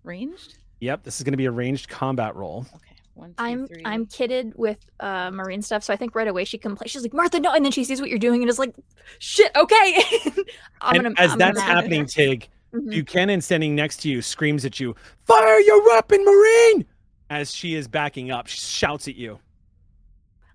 Ranged. 0.03 0.57
yep. 0.79 1.03
This 1.03 1.17
is 1.17 1.23
going 1.23 1.33
to 1.33 1.37
be 1.37 1.45
a 1.45 1.51
ranged 1.51 1.89
combat 1.89 2.35
roll. 2.35 2.65
Okay. 2.75 2.85
One, 3.13 3.29
two, 3.31 3.35
I'm 3.39 3.67
three. 3.67 3.81
I'm 3.83 4.05
kitted 4.05 4.55
with 4.55 4.77
uh 4.99 5.29
marine 5.31 5.61
stuff, 5.61 5.83
so 5.83 5.93
I 5.93 5.97
think 5.97 6.15
right 6.15 6.27
away 6.27 6.45
she 6.45 6.57
can 6.57 6.75
play. 6.75 6.87
She's 6.87 7.01
like 7.03 7.13
Martha, 7.13 7.39
no, 7.39 7.51
and 7.53 7.63
then 7.65 7.71
she 7.71 7.83
sees 7.83 7.99
what 7.99 8.09
you're 8.09 8.17
doing 8.19 8.41
and 8.41 8.49
is 8.49 8.57
like, 8.57 8.73
shit, 9.19 9.51
okay. 9.55 10.01
I'm 10.81 10.95
and 10.95 11.03
gonna, 11.03 11.15
as 11.17 11.33
I'm 11.33 11.37
that's 11.37 11.59
gonna 11.59 11.73
happening, 11.73 12.05
Tig, 12.05 12.47
Mhm. 12.73 12.89
Buchanan 12.89 13.41
standing 13.41 13.75
next 13.75 13.97
to 14.03 14.09
you 14.09 14.21
screams 14.21 14.63
at 14.63 14.79
you, 14.79 14.95
"Fire 15.25 15.59
your 15.59 15.85
weapon, 15.87 16.23
Marine!" 16.23 16.85
As 17.29 17.53
she 17.53 17.75
is 17.75 17.85
backing 17.87 18.31
up, 18.31 18.47
she 18.47 18.59
shouts 18.61 19.09
at 19.09 19.15
you. 19.15 19.39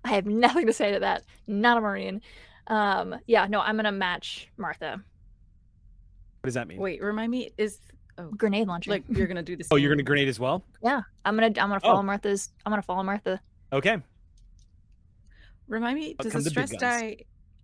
I 0.03 0.09
have 0.09 0.25
nothing 0.25 0.65
to 0.65 0.73
say 0.73 0.91
to 0.93 0.99
that. 0.99 1.23
Not 1.45 1.77
a 1.77 1.81
marine. 1.81 2.21
Um, 2.67 3.15
yeah, 3.27 3.47
no, 3.47 3.61
I'm 3.61 3.75
gonna 3.75 3.91
match 3.91 4.49
Martha. 4.57 4.91
What 6.41 6.47
does 6.47 6.53
that 6.55 6.67
mean? 6.67 6.79
Wait, 6.79 7.01
remind 7.01 7.31
me. 7.31 7.51
Is 7.57 7.79
Grenade 8.35 8.67
launcher. 8.67 8.91
like 8.91 9.03
you're 9.09 9.27
gonna 9.27 9.43
do 9.43 9.55
this? 9.55 9.67
Oh, 9.71 9.75
you're 9.75 9.89
going 9.89 9.99
to 9.99 10.03
grenade 10.03 10.27
as 10.27 10.39
well? 10.39 10.63
yeah, 10.83 11.01
I'm 11.25 11.35
gonna 11.35 11.47
I'm 11.47 11.53
gonna 11.69 11.79
follow 11.79 11.99
Oh. 11.99 12.03
Martha's. 12.03 12.49
I'm 12.65 12.71
gonna 12.71 12.81
follow 12.81 13.03
Martha. 13.03 13.39
Okay. 13.71 13.97
Remind 15.67 15.99
me. 15.99 16.15
Does 16.19 16.31
come 16.31 16.41
the 16.41 16.45
the 16.45 16.49
stress 16.51 16.71
die 16.71 17.17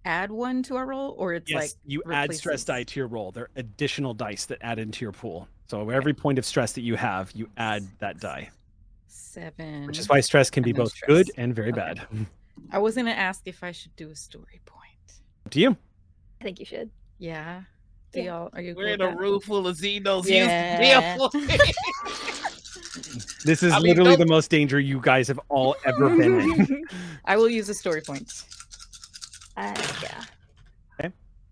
add 0.06 0.30
one 0.32 0.62
to 0.64 0.76
our 0.76 0.86
roll, 0.86 1.16
or 1.18 1.34
it's 1.34 1.50
Yes, 1.50 1.62
like 1.62 1.72
you 1.86 2.04
add 2.12 2.34
stress 2.36 2.64
die 2.66 2.84
to 2.84 3.00
your 3.00 3.08
roll. 3.08 3.32
They're 3.32 3.50
additional 3.56 4.14
dice 4.14 4.46
that 4.48 4.58
add 4.62 4.78
into 4.80 5.06
your 5.06 5.14
pool. 5.14 5.48
So 5.68 5.90
every 5.90 6.14
point 6.14 6.38
of 6.38 6.46
stress 6.46 6.74
that 6.74 6.82
you 6.82 6.96
have, 6.96 7.32
you 7.32 7.50
add 7.58 7.88
that 8.00 8.20
die, 8.20 8.50
seven? 9.08 9.88
which 9.88 9.98
is 9.98 10.10
why 10.10 10.20
stress 10.20 10.50
can 10.50 10.62
be 10.62 10.72
And 10.72 10.78
then 10.80 10.84
both 10.86 11.02
good 11.08 11.32
and 11.38 11.56
very 11.56 11.70
Okay. 11.72 11.80
bad. 11.80 12.06
I 12.72 12.80
was 12.80 12.96
gonna 12.96 13.12
ask 13.12 13.42
if 13.46 13.64
I 13.64 13.72
should 13.72 13.96
do 13.96 14.10
a 14.10 14.16
story 14.16 14.60
point. 14.66 14.83
Up 15.46 15.52
to 15.52 15.60
you. 15.60 15.78
I 16.42 16.44
think 16.44 16.60
you 16.60 16.66
should. 16.66 16.90
Yeah. 17.20 17.62
Do 18.12 18.20
Yeah. 18.20 18.26
y'all 18.26 18.50
are 18.54 18.62
you? 18.62 18.76
We're 18.76 18.90
in 18.94 19.02
a 19.02 19.16
room 19.16 19.40
full 19.40 19.68
of 19.68 19.78
Xenos. 19.78 20.26
Yeah. 20.28 21.18
Use 21.18 21.34
This 23.46 23.64
is 23.64 23.74
I 23.74 23.80
mean, 23.80 23.88
literally 23.90 24.12
the 24.12 24.18
don't- 24.20 24.30
most 24.30 24.50
danger 24.50 24.80
you 24.80 25.00
guys 25.02 25.28
have 25.28 25.40
all 25.50 25.76
ever 25.86 26.10
been 26.16 26.40
in. 26.40 26.84
I 27.26 27.36
will 27.38 27.50
use 27.50 27.68
a 27.70 27.74
story 27.74 28.02
point. 28.02 28.32
Uh, 29.58 29.74
yeah. 30.02 30.24
Okay, 31.00 31.12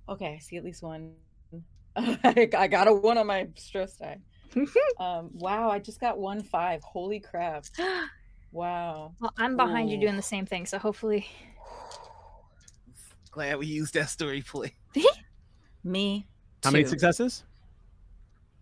Okay, 0.10 0.34
I 0.36 0.40
see 0.40 0.58
at 0.58 0.64
least 0.64 0.84
one. 0.84 1.14
I 1.96 2.50
I 2.58 2.68
got 2.68 2.88
a 2.88 2.94
one 2.94 3.18
on 3.18 3.28
my 3.28 3.48
stress 3.56 3.98
die. 3.98 4.20
um, 5.00 5.30
wow, 5.34 5.70
I 5.70 5.80
just 5.80 6.00
got 6.00 6.18
one 6.18 6.42
five. 6.44 6.82
Holy 6.84 7.20
crap! 7.20 7.66
Wow. 8.54 9.14
Well, 9.22 9.32
I'm 9.38 9.56
behind 9.56 9.90
you 9.90 9.98
doing 9.98 10.18
the 10.18 10.22
same 10.22 10.46
thing, 10.46 10.66
so 10.66 10.78
hopefully. 10.78 11.26
Glad 13.32 13.58
we 13.60 13.66
used 13.66 13.94
that 13.94 14.10
story 14.10 14.42
point. 14.42 14.74
Me. 15.84 16.28
How 16.64 16.72
many 16.72 16.84
two. 16.84 16.90
successes? 16.90 17.44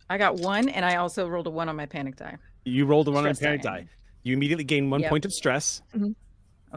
I 0.09 0.17
got 0.17 0.35
one, 0.39 0.69
and 0.69 0.85
I 0.85 0.95
also 0.97 1.27
rolled 1.27 1.47
a 1.47 1.49
one 1.49 1.69
on 1.69 1.75
my 1.75 1.85
panic 1.85 2.15
die. 2.15 2.37
You 2.65 2.85
rolled 2.85 3.07
a 3.07 3.11
one 3.11 3.27
on 3.27 3.33
Stress 3.35 3.47
panic 3.47 3.61
die. 3.61 3.81
die. 3.81 3.87
You 4.23 4.33
immediately 4.33 4.63
gain 4.63 4.89
one 4.89 5.01
Yep. 5.01 5.09
point 5.09 5.25
of 5.25 5.33
stress, 5.33 5.81
Okay. 5.95 6.13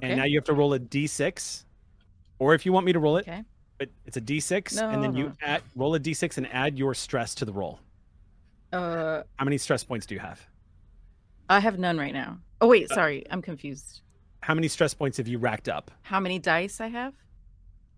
and 0.03 0.17
now 0.17 0.25
you 0.25 0.39
have 0.39 0.45
to 0.45 0.53
roll 0.55 0.75
a 0.75 0.79
d6. 0.81 1.65
Or 2.39 2.55
if 2.55 2.67
you 2.67 2.73
want 2.73 2.87
me 2.87 2.93
to 2.93 2.99
roll 2.99 3.17
it, 3.19 3.29
Okay. 3.29 3.45
but 3.79 3.89
it's 4.07 4.17
a 4.17 4.21
d6, 4.21 4.77
and 4.81 5.03
then 5.03 5.15
you 5.15 5.33
add 5.43 5.63
roll 5.77 5.95
a 5.95 6.01
d6 6.01 6.39
and 6.39 6.47
add 6.53 6.79
your 6.79 6.95
stress 6.95 7.35
to 7.37 7.45
the 7.45 7.53
roll. 7.53 7.79
Uh, 8.73 9.23
How 9.37 9.45
many 9.45 9.59
stress 9.59 9.85
points 9.85 10.07
do 10.07 10.15
you 10.15 10.21
have? 10.21 10.47
I 11.49 11.61
have 11.61 11.79
none 11.79 11.99
right 11.99 12.15
now. 12.15 12.39
Oh 12.61 12.69
wait, 12.69 12.91
Uh, 12.91 12.95
sorry, 12.95 13.25
I'm 13.31 13.43
confused. 13.43 14.01
How 14.41 14.55
many 14.55 14.67
stress 14.69 14.95
points 14.95 15.19
have 15.19 15.29
you 15.29 15.39
racked 15.39 15.69
up? 15.69 15.91
How 16.03 16.21
many 16.21 16.39
dice 16.39 16.81
I 16.81 16.89
have? 16.89 17.15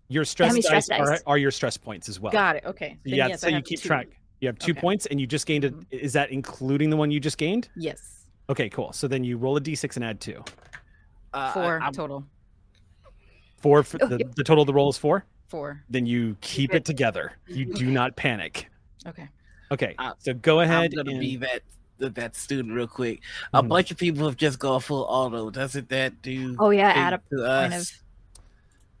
Your 0.07 0.23
stress, 0.25 0.53
dice, 0.53 0.85
stress 0.85 0.89
Are, 0.91 1.05
dice? 1.11 1.23
are 1.25 1.37
your 1.37 1.51
stress 1.51 1.77
points 1.77 2.09
as 2.09 2.19
well. 2.19 2.31
Got 2.31 2.57
it. 2.57 2.65
Okay. 2.65 2.97
Then 3.03 3.15
yeah, 3.15 3.27
yes, 3.27 3.41
so 3.41 3.47
you 3.47 3.61
keep 3.61 3.79
two. 3.81 3.87
track. 3.87 4.07
You 4.41 4.47
have 4.47 4.59
two 4.59 4.71
Okay. 4.73 4.81
points, 4.81 5.05
and 5.07 5.19
you 5.19 5.25
just 5.25 5.45
gained 5.47 5.63
a. 5.65 5.71
Mhm. 5.71 5.85
Is 5.91 6.13
that 6.13 6.29
including 6.29 6.89
the 6.89 6.97
one 6.97 7.09
you 7.09 7.19
just 7.19 7.37
gained? 7.37 7.69
Yes. 7.75 8.25
Okay, 8.49 8.69
cool. 8.69 8.93
So 8.93 9.07
then 9.07 9.23
you 9.23 9.37
roll 9.37 9.57
a 9.57 9.61
d6 9.61 9.95
and 9.95 10.05
add 10.05 10.19
two. 10.21 10.43
Uh, 11.33 11.37
I- 11.37 11.53
Four 11.53 11.81
I'm- 11.81 11.93
total. 11.93 12.25
Four. 13.57 13.83
For 13.83 13.97
Oh, 14.03 14.07
the, 14.07 14.17
yep. 14.19 14.35
the 14.35 14.43
total 14.43 14.61
of 14.61 14.67
the 14.67 14.73
roll 14.73 14.89
is 14.89 14.97
four. 14.97 15.25
Four. 15.47 15.83
Then 15.89 16.05
you 16.05 16.37
keep 16.41 16.73
it 16.75 16.85
together. 16.85 17.33
You 17.47 17.65
do 17.65 17.85
not 17.89 18.15
panic. 18.15 18.69
Okay. 19.07 19.27
Okay, 19.71 19.95
I- 19.97 20.13
so 20.19 20.33
go 20.33 20.59
ahead. 20.61 20.91
I'm 20.93 20.97
gonna 21.05 21.11
and, 21.11 21.19
be 21.19 21.37
that 21.37 21.61
that- 21.97 22.13
that 22.15 22.35
student 22.35 22.73
real 22.75 22.87
quick. 22.87 23.21
A 23.53 23.63
Mhm. 23.63 23.69
bunch 23.69 23.89
of 23.89 23.97
people 23.97 24.25
have 24.27 24.35
just 24.37 24.59
gone 24.59 24.81
full 24.81 25.03
auto. 25.09 25.49
Doesn't 25.49 25.89
that 25.89 26.21
do? 26.21 26.55
Oh 26.59 26.69
yeah, 26.69 26.89
add 26.89 27.13
a 27.13 27.17
to 27.17 27.23
point 27.29 27.73
us? 27.73 28.01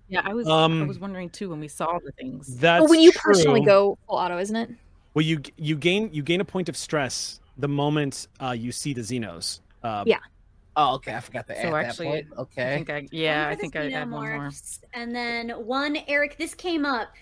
Of. 0.07 0.11
Yeah, 0.13 0.21
I 0.23 0.33
was. 0.33 0.47
I 0.47 0.51
Um, 0.65 0.87
was 0.87 0.99
wondering 0.99 1.29
too 1.29 1.49
when 1.49 1.59
we 1.59 1.67
saw 1.67 1.97
the 2.03 2.11
things. 2.13 2.57
That's 2.57 2.83
Oh, 2.85 2.89
when 2.89 2.99
you 2.99 3.11
personally 3.11 3.61
go 3.65 3.97
full 4.07 4.17
auto, 4.17 4.37
isn't 4.37 4.55
it? 4.55 4.69
Well, 5.13 5.23
you 5.25 5.41
you 5.57 5.75
gain 5.75 6.09
you 6.13 6.23
gain 6.23 6.41
a 6.41 6.45
point 6.45 6.69
of 6.69 6.75
stress 6.77 7.39
the 7.57 7.67
moment 7.67 8.27
uh, 8.41 8.51
you 8.51 8.71
see 8.71 8.93
the 8.93 9.01
Xenos. 9.01 9.61
Uh, 9.83 10.03
Yeah. 10.05 10.19
Oh, 10.77 10.95
okay. 10.95 11.15
I 11.15 11.21
forgot 11.21 11.47
to 11.47 11.55
So 11.61 11.73
add 11.73 11.85
actually, 11.85 12.07
that 12.07 12.29
point. 12.29 12.37
I 12.37 12.41
Okay. 12.41 12.75
think 12.75 12.89
I. 12.89 13.07
Yeah, 13.11 13.47
I 13.47 13.55
think 13.55 13.75
I 13.77 13.89
add 13.91 14.11
one 14.11 14.21
more. 14.21 14.39
xenomorphs, 14.49 14.79
And 14.93 15.15
then 15.15 15.49
one, 15.51 15.97
Eric, 16.07 16.37
this 16.37 16.53
came 16.53 16.85
up 16.85 17.13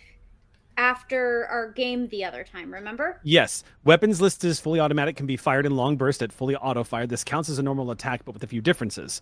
after 0.78 1.46
our 1.52 1.72
game 1.72 2.08
the 2.08 2.26
other 2.26 2.44
time, 2.44 2.74
remember? 2.74 3.20
Yes, 3.24 3.64
weapons 3.84 4.20
listed 4.20 4.50
as 4.50 4.60
fully 4.60 4.80
automatic 4.80 5.16
can 5.16 5.28
be 5.28 5.38
fired 5.38 5.68
in 5.68 5.76
long 5.76 5.98
burst 5.98 6.24
at 6.24 6.34
fully 6.34 6.56
auto 6.56 6.84
fire. 6.84 7.06
This 7.06 7.24
counts 7.24 7.48
as 7.48 7.60
a 7.60 7.64
normal 7.64 7.92
attack, 7.92 8.26
but 8.26 8.34
with 8.34 8.44
a 8.44 8.48
few 8.48 8.60
differences. 8.60 9.22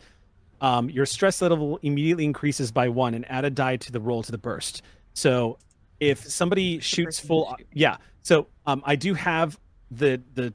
Um, 0.61 0.89
your 0.89 1.05
stress 1.05 1.41
level 1.41 1.79
immediately 1.81 2.23
increases 2.23 2.71
by 2.71 2.87
one, 2.89 3.13
and 3.13 3.29
add 3.29 3.45
a 3.45 3.49
die 3.49 3.77
to 3.77 3.91
the 3.91 3.99
roll 3.99 4.23
to 4.23 4.31
the 4.31 4.37
burst. 4.37 4.83
So, 5.13 5.57
if 5.99 6.19
somebody 6.19 6.79
shoots 6.79 7.19
full, 7.19 7.55
yeah. 7.73 7.97
So, 8.21 8.47
um, 8.65 8.81
I 8.85 8.95
do 8.95 9.13
have 9.15 9.59
the 9.89 10.21
the 10.35 10.53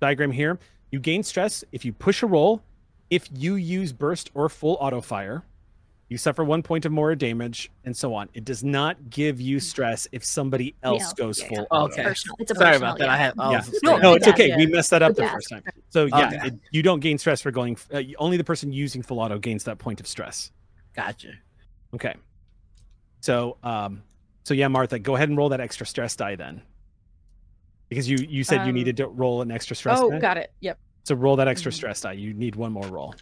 diagram 0.00 0.30
here. 0.30 0.58
You 0.90 1.00
gain 1.00 1.22
stress 1.22 1.64
if 1.72 1.84
you 1.84 1.92
push 1.92 2.22
a 2.22 2.26
roll. 2.26 2.62
If 3.10 3.28
you 3.36 3.56
use 3.56 3.92
burst 3.92 4.30
or 4.32 4.48
full 4.48 4.78
auto 4.80 5.00
fire, 5.00 5.42
you 6.12 6.18
suffer 6.18 6.44
one 6.44 6.62
point 6.62 6.84
of 6.84 6.92
more 6.92 7.14
damage, 7.14 7.70
and 7.86 7.96
so 7.96 8.12
on. 8.14 8.28
It 8.34 8.44
does 8.44 8.62
not 8.62 9.08
give 9.08 9.40
you 9.40 9.58
stress 9.58 10.06
if 10.12 10.22
somebody 10.22 10.74
else 10.82 11.02
Yeah, 11.02 11.24
goes 11.24 11.40
yeah, 11.40 11.48
full 11.48 11.66
yeah. 11.72 11.78
Okay. 11.84 12.02
Personal. 12.02 12.36
It's 12.38 12.50
a 12.50 12.54
Sorry 12.54 12.66
personal, 12.72 12.90
about 12.90 12.98
that. 12.98 13.04
yeah. 13.06 13.12
I 13.12 13.16
had. 13.16 13.34
I 13.38 13.50
Yeah. 13.52 13.62
No, 13.82 13.96
no, 13.96 14.12
it's 14.14 14.26
Yeah. 14.26 14.32
okay. 14.34 14.54
We 14.56 14.66
messed 14.66 14.90
that 14.90 15.00
up 15.02 15.14
the 15.16 15.22
Yeah. 15.22 15.32
first 15.32 15.48
time. 15.48 15.62
So 15.88 16.04
yeah, 16.04 16.26
Okay. 16.26 16.48
it, 16.48 16.54
you 16.70 16.82
don't 16.82 17.00
gain 17.00 17.16
stress 17.16 17.40
for 17.40 17.50
going. 17.50 17.78
Uh, 17.90 18.02
only 18.18 18.36
the 18.36 18.44
person 18.44 18.72
using 18.74 19.00
full 19.02 19.20
auto 19.20 19.38
gains 19.38 19.64
that 19.64 19.78
point 19.78 20.00
of 20.00 20.06
stress. 20.06 20.52
Gotcha. 20.94 21.32
Okay. 21.94 22.14
So 23.22 23.56
um, 23.62 24.02
so 24.44 24.52
yeah, 24.52 24.68
Martha, 24.68 24.98
go 24.98 25.16
ahead 25.16 25.30
and 25.30 25.38
roll 25.38 25.48
that 25.48 25.60
extra 25.60 25.86
stress 25.86 26.14
die 26.14 26.36
then, 26.36 26.60
because 27.88 28.06
you 28.06 28.18
you 28.28 28.44
said 28.44 28.62
you 28.66 28.68
Um, 28.68 28.74
needed 28.74 28.98
to 28.98 29.06
roll 29.06 29.40
an 29.40 29.50
extra 29.50 29.74
stress 29.74 29.98
Oh, 29.98 30.10
die. 30.10 30.18
got 30.18 30.36
it. 30.36 30.52
Yep. 30.60 30.78
So 31.04 31.14
roll 31.14 31.36
that 31.36 31.48
extra 31.48 31.72
Mhm. 31.72 31.76
stress 31.76 32.00
die. 32.02 32.12
You 32.12 32.34
need 32.34 32.54
one 32.54 32.70
more 32.72 32.86
roll. 32.88 33.14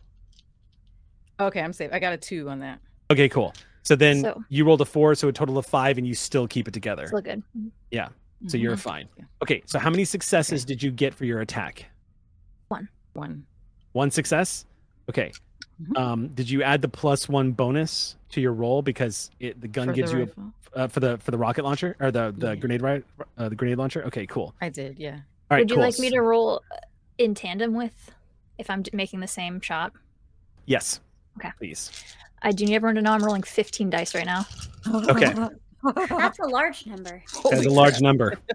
Okay, 1.40 1.60
I'm 1.60 1.72
safe. 1.72 1.90
I 1.92 1.98
got 1.98 2.12
a 2.12 2.16
two 2.16 2.48
on 2.48 2.58
that. 2.60 2.78
Okay, 3.10 3.28
cool. 3.28 3.52
So 3.82 3.96
then 3.96 4.20
So- 4.22 4.44
you 4.50 4.64
rolled 4.64 4.80
a 4.82 4.84
four, 4.84 5.14
so 5.14 5.28
a 5.28 5.32
total 5.32 5.56
of 5.58 5.66
five, 5.66 5.96
and 5.98 6.06
you 6.06 6.14
still 6.14 6.46
keep 6.46 6.68
it 6.68 6.74
together. 6.74 7.06
Still 7.06 7.22
good. 7.22 7.42
Yeah. 7.90 8.08
So 8.46 8.56
you're 8.56 8.76
Mhm. 8.76 8.80
fine. 8.80 9.08
Okay. 9.42 9.62
So 9.66 9.78
how 9.78 9.90
many 9.90 10.04
successes 10.04 10.64
did 10.64 10.82
you 10.82 10.90
get 10.90 11.14
for 11.14 11.24
your 11.24 11.40
attack? 11.40 11.86
One. 12.68 12.88
One 13.14 13.44
One 13.92 14.10
success. 14.10 14.66
Okay. 15.08 15.32
Mhm. 15.82 15.98
Um, 15.98 16.28
did 16.28 16.48
you 16.48 16.62
add 16.62 16.80
the 16.82 16.88
plus 16.88 17.28
one 17.28 17.50
bonus 17.52 18.16
to 18.30 18.40
your 18.40 18.52
roll 18.52 18.82
because 18.82 19.30
it, 19.40 19.60
the 19.60 19.66
gun 19.66 19.88
for 19.88 19.94
gives 19.94 20.12
the 20.12 20.18
you 20.18 20.24
rifle. 20.26 20.52
a, 20.74 20.78
uh, 20.78 20.86
for 20.88 21.00
the 21.00 21.18
for 21.18 21.32
the 21.32 21.38
rocket 21.38 21.64
launcher 21.64 21.96
or 21.98 22.10
the 22.12 22.32
the 22.38 22.48
Yeah. 22.50 22.54
grenade 22.54 22.82
right 22.82 23.04
uh, 23.36 23.48
the 23.48 23.56
grenade 23.56 23.78
launcher? 23.78 24.04
Okay, 24.04 24.26
cool. 24.26 24.54
I 24.60 24.68
did. 24.68 24.98
Yeah. 24.98 25.14
All 25.16 25.56
right, 25.56 25.60
Would 25.62 25.70
you 25.70 25.76
cool. 25.76 25.84
like 25.84 25.98
me 25.98 26.10
to 26.10 26.20
roll 26.20 26.62
uh, 26.70 26.76
in 27.18 27.34
tandem 27.34 27.74
with 27.74 28.12
if 28.58 28.70
I'm 28.70 28.82
d- 28.82 28.90
making 28.94 29.18
the 29.20 29.26
same 29.26 29.60
shot? 29.60 29.92
Yes. 30.66 31.00
Okay. 31.38 31.50
Please. 31.58 31.90
I 32.42 32.52
do 32.52 32.64
you 32.64 32.70
need 32.70 32.76
everyone 32.76 32.94
to 32.96 33.02
know 33.02 33.12
I'm 33.12 33.22
rolling 33.24 33.42
15 33.42 33.90
dice 33.90 34.14
right 34.14 34.26
now. 34.26 34.46
Okay. 35.08 35.32
That's 36.08 36.38
a 36.38 36.46
large 36.46 36.86
number. 36.86 37.22
That's 37.50 37.66
a 37.66 37.70
large 37.70 38.00
number. 38.00 38.38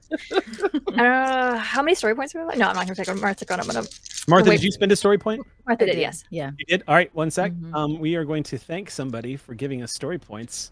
Uh, 0.95 1.57
how 1.57 1.81
many 1.81 1.93
story 1.93 2.15
points 2.15 2.33
are 2.33 2.39
we 2.39 2.45
like? 2.45 2.57
No, 2.57 2.67
I'm 2.69 2.75
not 2.75 2.85
gonna 2.87 2.95
take 2.95 3.13
Martha. 3.19 3.45
I'm 3.53 3.67
gonna. 3.67 3.83
Martha, 4.29 4.49
wait. 4.49 4.57
did 4.57 4.63
you 4.63 4.71
spend 4.71 4.93
a 4.93 4.95
story 4.95 5.17
point? 5.17 5.45
Martha 5.67 5.85
did, 5.85 5.97
yes. 5.97 6.23
Yeah. 6.29 6.51
You 6.57 6.65
did. 6.65 6.83
All 6.87 6.95
right. 6.95 7.13
One 7.13 7.29
sec. 7.29 7.51
Mhm. 7.51 7.73
Um, 7.75 7.99
we 7.99 8.15
are 8.15 8.23
going 8.23 8.43
to 8.43 8.57
thank 8.57 8.89
somebody 8.89 9.35
for 9.35 9.53
giving 9.55 9.81
us 9.83 9.91
story 9.91 10.17
points. 10.17 10.71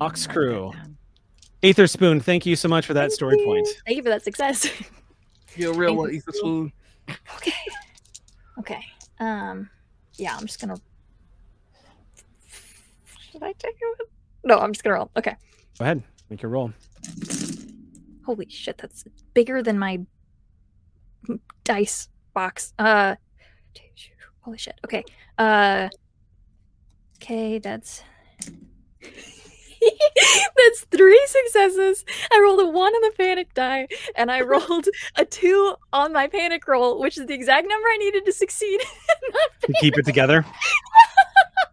Ox 0.00 0.26
Crew, 0.26 0.72
down. 0.72 0.96
Aether 1.62 1.86
Spoon. 1.86 2.20
Thank 2.20 2.46
you 2.46 2.56
so 2.56 2.68
much 2.68 2.86
for 2.86 2.94
that 2.94 3.10
Thank 3.10 3.12
story 3.12 3.38
you. 3.38 3.44
point. 3.44 3.68
Thank 3.84 3.98
you 3.98 4.02
for 4.02 4.08
that 4.08 4.22
success. 4.24 4.66
You're 5.56 5.72
a 5.72 5.76
real 5.76 5.90
Thank 5.90 5.98
one, 5.98 6.10
you. 6.10 6.16
Ethan 6.16 6.34
Spoon. 6.34 6.72
okay. 7.36 7.52
Okay. 8.60 8.84
Um. 9.18 9.68
Yeah, 10.14 10.36
I'm 10.36 10.46
just 10.46 10.58
gonna. 10.58 10.76
Should 13.30 13.42
I 13.42 13.52
take 13.52 13.76
it? 13.80 14.08
No, 14.44 14.58
I'm 14.58 14.72
just 14.72 14.82
gonna 14.82 14.96
roll. 14.96 15.10
Okay. 15.16 15.36
Go 15.78 15.84
ahead. 15.84 16.02
Make 16.28 16.42
your 16.42 16.50
roll. 16.50 16.72
Holy 18.24 18.48
shit, 18.48 18.78
that's 18.78 19.04
bigger 19.34 19.62
than 19.62 19.78
my 19.78 20.00
dice 21.64 22.08
box. 22.34 22.72
Uh 22.78 23.16
holy 24.40 24.58
shit. 24.58 24.78
Okay. 24.84 25.04
Uh 25.38 25.88
okay, 27.18 27.58
that's 27.58 28.02
That's 30.56 30.84
three 30.90 31.26
successes. 31.26 32.04
I 32.30 32.40
rolled 32.42 32.60
a 32.60 32.66
one 32.66 32.92
on 32.92 33.02
the 33.02 33.12
panic 33.16 33.54
die, 33.54 33.88
and 34.14 34.30
I 34.30 34.42
rolled 34.42 34.86
a 35.16 35.24
two 35.24 35.74
on 35.92 36.12
my 36.12 36.26
panic 36.26 36.66
roll, 36.68 37.00
which 37.00 37.16
is 37.16 37.26
the 37.26 37.34
exact 37.34 37.66
number 37.66 37.88
I 37.88 37.96
needed 37.98 38.24
to 38.26 38.32
succeed. 38.32 38.80
To 39.62 39.74
keep 39.80 39.98
it 39.98 40.06
together. 40.06 40.44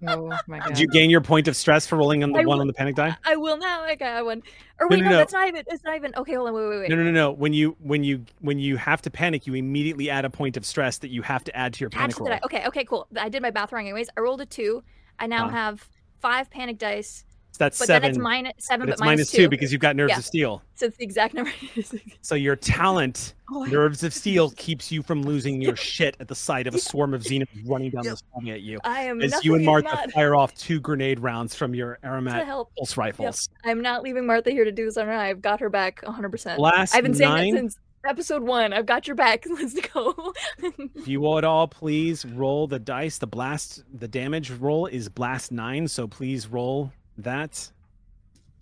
Oh 0.06 0.32
my 0.48 0.60
god. 0.60 0.68
Did 0.68 0.80
you 0.80 0.88
gain 0.88 1.10
your 1.10 1.22
point 1.22 1.48
of 1.48 1.56
stress 1.56 1.88
for 1.88 1.96
rolling 1.96 2.24
on 2.24 2.32
the 2.32 2.40
I 2.40 2.46
one 2.46 2.58
will- 2.58 2.62
on 2.62 2.68
the 2.68 2.74
panic 2.74 2.96
die? 2.96 3.16
I 3.26 3.36
will 3.36 3.58
now. 3.58 3.82
I 3.82 3.96
got 3.96 4.26
one. 4.26 4.44
Or 4.80 4.88
No, 4.88 4.96
wait, 4.96 5.00
no, 5.00 5.06
no, 5.06 5.12
no. 5.12 5.18
that's 5.18 5.34
not 5.34 5.48
even. 5.48 5.64
It's 5.68 5.84
not 5.84 5.96
even. 5.96 6.14
Okay, 6.16 6.34
hold 6.36 6.48
on. 6.50 6.54
Wait, 6.54 6.68
wait, 6.70 6.80
wait. 6.82 6.90
No, 6.90 6.96
no, 6.96 7.04
no, 7.04 7.12
no. 7.12 7.32
When 7.32 7.54
you 7.54 7.76
when 7.82 8.04
you 8.04 8.26
when 8.42 8.60
you 8.60 8.78
have 8.78 9.02
to 9.04 9.10
panic, 9.10 9.48
you 9.48 9.54
immediately 9.56 10.10
add 10.10 10.26
a 10.26 10.30
point 10.30 10.56
of 10.58 10.66
stress 10.66 11.00
that 11.00 11.10
you 11.10 11.22
have 11.24 11.44
to 11.46 11.56
add 11.58 11.74
to 11.74 11.80
your 11.80 11.90
panic 11.90 12.20
roll. 12.20 12.30
Okay, 12.46 12.66
okay, 12.68 12.84
cool. 12.86 13.08
I 13.20 13.30
did 13.30 13.42
my 13.42 13.52
math 13.52 13.72
wrong 13.72 13.86
anyways. 13.86 14.10
I 14.16 14.22
rolled 14.22 14.42
a 14.42 14.46
two. 14.46 14.84
I 15.20 15.26
now 15.28 15.46
Ah. 15.46 15.50
have 15.50 15.90
five 16.20 16.50
panic 16.52 16.78
dice, 16.78 17.26
So 17.58 17.64
that's 17.66 17.80
but 17.80 17.88
seven. 17.88 18.02
then 18.04 18.12
it's 18.12 18.20
minus 18.20 18.54
seven, 18.60 18.82
but 18.86 18.86
but, 18.86 18.94
it's 18.94 19.02
minus 19.02 19.32
two 19.32 19.50
because 19.50 19.72
you've 19.72 19.82
got 19.82 19.96
nerves 19.96 20.12
Yeah. 20.12 20.18
of 20.20 20.26
steel. 20.26 20.62
so 20.76 20.86
it's 20.86 20.98
the 20.98 21.04
exact 21.04 21.34
number. 21.34 21.52
So 22.22 22.36
your 22.36 22.56
talent, 22.56 23.34
Oh, 23.52 23.64
nerves 23.64 24.04
of 24.04 24.14
steel, 24.14 24.52
keeps 24.58 24.92
you 24.92 25.02
from 25.02 25.24
losing 25.24 25.60
your 25.60 25.76
shit 25.76 26.16
at 26.20 26.28
the 26.28 26.36
sight 26.36 26.68
of 26.68 26.76
a 26.76 26.80
swarm 26.80 27.16
of 27.16 27.24
xenos 27.24 27.48
running 27.66 27.90
down 27.90 28.04
the 28.04 28.16
street 28.18 28.52
at 28.52 28.62
you. 28.62 28.80
I 28.84 29.02
am. 29.06 29.22
As 29.22 29.44
you 29.44 29.56
and 29.56 29.66
Martha 29.66 29.88
not 29.88 30.12
fire 30.12 30.36
off 30.36 30.54
two 30.56 30.80
grenade 30.80 31.20
rounds 31.20 31.56
from 31.56 31.74
your 31.74 31.98
aromatic 32.04 32.48
pulse 32.78 32.96
rifles. 32.96 33.50
I'm 33.66 33.82
not 33.82 34.04
leaving 34.04 34.28
Martha 34.28 34.52
here 34.52 34.64
to 34.66 34.72
do 34.72 34.86
this 34.86 34.98
on 34.98 35.08
her. 35.08 35.14
own. 35.14 35.20
I've 35.20 35.42
got 35.42 35.60
her 35.62 35.70
back 35.70 36.02
100. 36.04 36.30
percent 36.30 36.58
Blast 36.58 36.94
I've 36.94 37.04
been 37.04 37.16
saying 37.16 37.32
nine. 37.32 37.54
that 37.56 37.60
since 37.60 37.80
episode 38.06 38.44
one. 38.44 38.72
I've 38.72 38.86
got 38.86 39.08
your 39.08 39.16
back. 39.16 39.46
Let's 39.50 39.74
go. 39.94 40.34
If 40.62 41.08
you 41.08 41.20
would 41.22 41.44
all 41.44 41.68
please 41.68 42.24
roll 42.26 42.68
the 42.68 42.80
dice. 42.80 43.18
The 43.18 43.28
blast, 43.28 43.84
the 43.98 44.08
damage 44.08 44.52
roll 44.52 44.86
is 44.86 45.10
blast 45.10 45.52
nine. 45.52 45.88
So 45.88 46.08
please 46.08 46.48
roll 46.48 46.92
that 47.20 47.72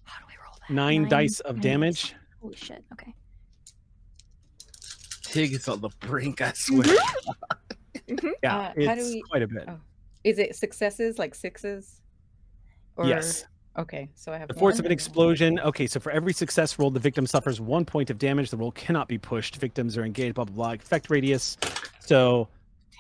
How 0.03 0.19
do 0.19 0.25
we 0.27 0.33
roll 0.43 0.55
that? 0.67 0.73
nine, 0.73 1.07
dice 1.09 1.39
of 1.41 1.55
nine 1.57 1.63
damage. 1.63 2.15
Holy 2.41 2.55
shit. 2.55 2.83
Okay. 2.93 3.13
Tig 5.23 5.53
is 5.53 5.67
on 5.67 5.81
the 5.81 5.89
brink, 5.99 6.41
I 6.41 6.51
swear. 6.53 6.85
Yeah, 8.43 8.55
Uh, 8.57 8.63
how 8.67 8.73
do 8.73 8.81
it's 9.01 9.13
we- 9.13 9.21
quite 9.23 9.41
a 9.41 9.47
bit. 9.47 9.63
oh. 9.67 9.79
Is 10.23 10.37
it 10.37 10.55
successes 10.55 11.17
like 11.17 11.33
sixes? 11.33 12.01
Or... 12.97 13.07
Yes. 13.07 13.45
Okay, 13.77 14.09
so 14.15 14.31
I 14.31 14.37
have 14.37 14.47
The 14.47 14.53
force 14.53 14.75
one. 14.75 14.81
of 14.81 14.85
an 14.85 14.91
explosion. 14.91 15.59
Okay, 15.59 15.85
so 15.87 15.99
for 15.99 16.11
every 16.11 16.31
success 16.31 16.77
roll, 16.79 16.91
the 16.91 16.99
victim 16.99 17.25
suffers 17.27 17.59
one 17.59 17.83
point 17.83 18.09
of 18.09 18.17
damage. 18.19 18.49
The 18.51 18.57
roll 18.57 18.71
cannot 18.71 19.07
be 19.07 19.17
pushed. 19.17 19.57
Victims 19.57 19.97
are 19.97 20.05
engaged. 20.05 20.35
Blah 20.35 20.45
blah 20.45 20.55
blah. 20.55 20.73
Effect 20.73 21.09
radius. 21.09 21.57
So, 21.99 22.47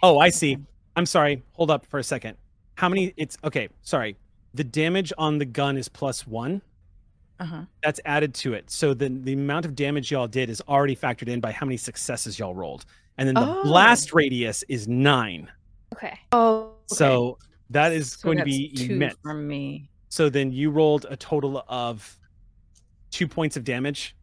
oh, 0.03 0.17
I 0.19 0.29
see. 0.29 0.57
I'm 0.95 1.05
sorry. 1.05 1.43
Hold 1.53 1.71
up 1.71 1.85
for 1.85 1.99
a 1.99 2.03
second. 2.03 2.35
How 2.75 2.89
many? 2.89 3.13
It's 3.15 3.37
okay. 3.43 3.69
Sorry. 3.83 4.17
The 4.55 4.63
damage 4.63 5.11
on 5.17 5.37
the 5.37 5.45
gun 5.45 5.77
is 5.77 5.89
plus 5.89 6.25
one. 6.25 6.61
Uh-huh. 7.39 7.63
That's 7.83 7.99
added 8.05 8.33
to 8.35 8.53
it. 8.53 8.71
So 8.71 8.93
then 8.93 9.21
the 9.23 9.33
amount 9.33 9.65
of 9.65 9.75
damage 9.75 10.09
y'all 10.11 10.27
did 10.27 10.49
is 10.49 10.61
already 10.69 10.95
factored 10.95 11.27
in 11.27 11.41
by 11.41 11.51
how 11.51 11.65
many 11.65 11.75
successes 11.77 12.39
y'all 12.39 12.55
rolled. 12.55 12.85
And 13.17 13.27
then 13.27 13.35
the 13.35 13.41
Oh. 13.45 13.63
blast 13.63 14.13
radius 14.13 14.63
is 14.69 14.87
nine. 14.87 15.51
Okay. 15.93 16.17
Oh, 16.31 16.71
So 16.87 17.37
that 17.69 17.91
is 17.91 18.13
so 18.13 18.23
going 18.27 18.37
to 18.37 18.45
be 18.45 18.69
two 18.73 18.93
immense. 18.93 19.15
from 19.21 19.45
me. 19.47 19.89
So 20.09 20.29
then 20.29 20.53
you 20.53 20.71
rolled 20.71 21.05
a 21.09 21.17
total 21.17 21.65
of 21.67 22.17
two 23.11 23.27
points 23.27 23.57
of 23.57 23.65
damage 23.65 24.15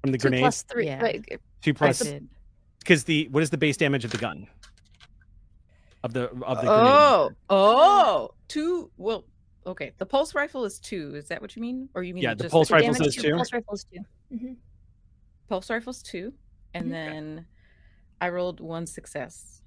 from 0.00 0.12
the 0.12 0.18
Two 0.18 0.22
grenade. 0.22 0.40
plus 0.40 0.62
three. 0.62 0.86
Yeah. 0.86 1.02
Wait, 1.02 1.28
two 1.60 1.70
I 1.70 1.74
plus 1.74 2.02
because 2.78 3.04
the 3.04 3.28
what 3.28 3.42
is 3.42 3.50
the 3.50 3.58
base 3.58 3.76
damage 3.76 4.04
of 4.06 4.10
the 4.10 4.16
gun? 4.18 4.46
Of 6.02 6.12
the 6.14 6.30
of 6.42 6.56
the 6.58 6.66
grenade. 6.66 6.70
Oh, 6.70 7.30
oh, 7.50 8.30
two. 8.48 8.90
Well, 8.96 9.24
okay. 9.66 9.92
The 9.98 10.06
pulse 10.06 10.34
rifle 10.34 10.64
is 10.64 10.78
two. 10.78 11.14
Is 11.14 11.28
that 11.28 11.40
what 11.42 11.54
you 11.56 11.62
mean, 11.62 11.88
or 11.94 12.02
you 12.02 12.14
mean 12.14 12.22
Yeah, 12.22 12.34
the 12.34 12.44
just 12.44 12.52
pulse 12.52 12.68
the 12.68 12.74
rifle 12.74 12.92
damage 12.94 13.14
says 13.14 13.22
two. 13.22 13.34
Pulse 13.34 13.52
rifles 13.52 13.84
two. 13.92 14.00
Mhm. 14.36 14.56
pulse 15.48 15.70
rifle's 15.70 16.02
two, 16.02 16.32
and 16.72 16.92
then 16.92 17.46
I 18.20 18.30
rolled 18.30 18.60
one 18.60 18.86
success, 18.86 19.62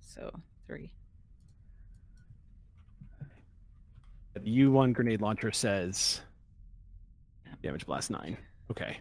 so 0.00 0.30
three. 0.66 0.92
The 4.34 4.40
U1 4.64 4.92
grenade 4.92 5.22
launcher 5.22 5.50
says 5.50 6.20
damage 7.62 7.86
blast 7.86 8.10
nine. 8.10 8.36
Okay. 8.70 8.98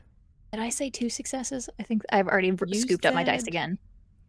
Did 0.53 0.61
I 0.61 0.69
say 0.69 0.89
two 0.89 1.09
successes? 1.09 1.69
I 1.79 1.83
think 1.83 2.03
I've 2.09 2.27
already 2.27 2.47
You 2.47 2.79
scooped 2.79 3.05
up 3.05 3.13
my 3.13 3.23
dice 3.23 3.45
again. 3.47 3.77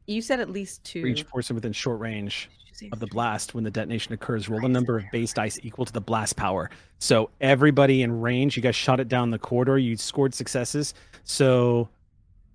You 0.06 0.20
said 0.20 0.40
at 0.40 0.50
least 0.50 0.82
two. 0.82 1.02
For 1.02 1.06
each 1.06 1.26
portion 1.28 1.54
within 1.54 1.72
short 1.72 2.00
range 2.00 2.48
Did 2.50 2.58
you 2.58 2.65
say 2.65 2.65
of 2.92 3.00
the 3.00 3.06
blast 3.06 3.54
when 3.54 3.64
the 3.64 3.70
detonation 3.70 4.12
occurs, 4.12 4.48
roll 4.48 4.60
the 4.60 4.68
number 4.68 4.96
of 4.98 5.04
base 5.12 5.32
dice 5.32 5.58
equal 5.62 5.84
to 5.84 5.92
the 5.92 6.00
blast 6.00 6.36
power. 6.36 6.70
So 6.98 7.30
everybody 7.40 8.02
in 8.02 8.20
range, 8.20 8.56
you 8.56 8.62
guys 8.62 8.76
shot 8.76 9.00
it 9.00 9.08
down 9.08 9.30
the 9.30 9.38
corridor, 9.38 9.78
you 9.78 9.96
scored 9.96 10.34
successes. 10.34 10.94
So 11.24 11.88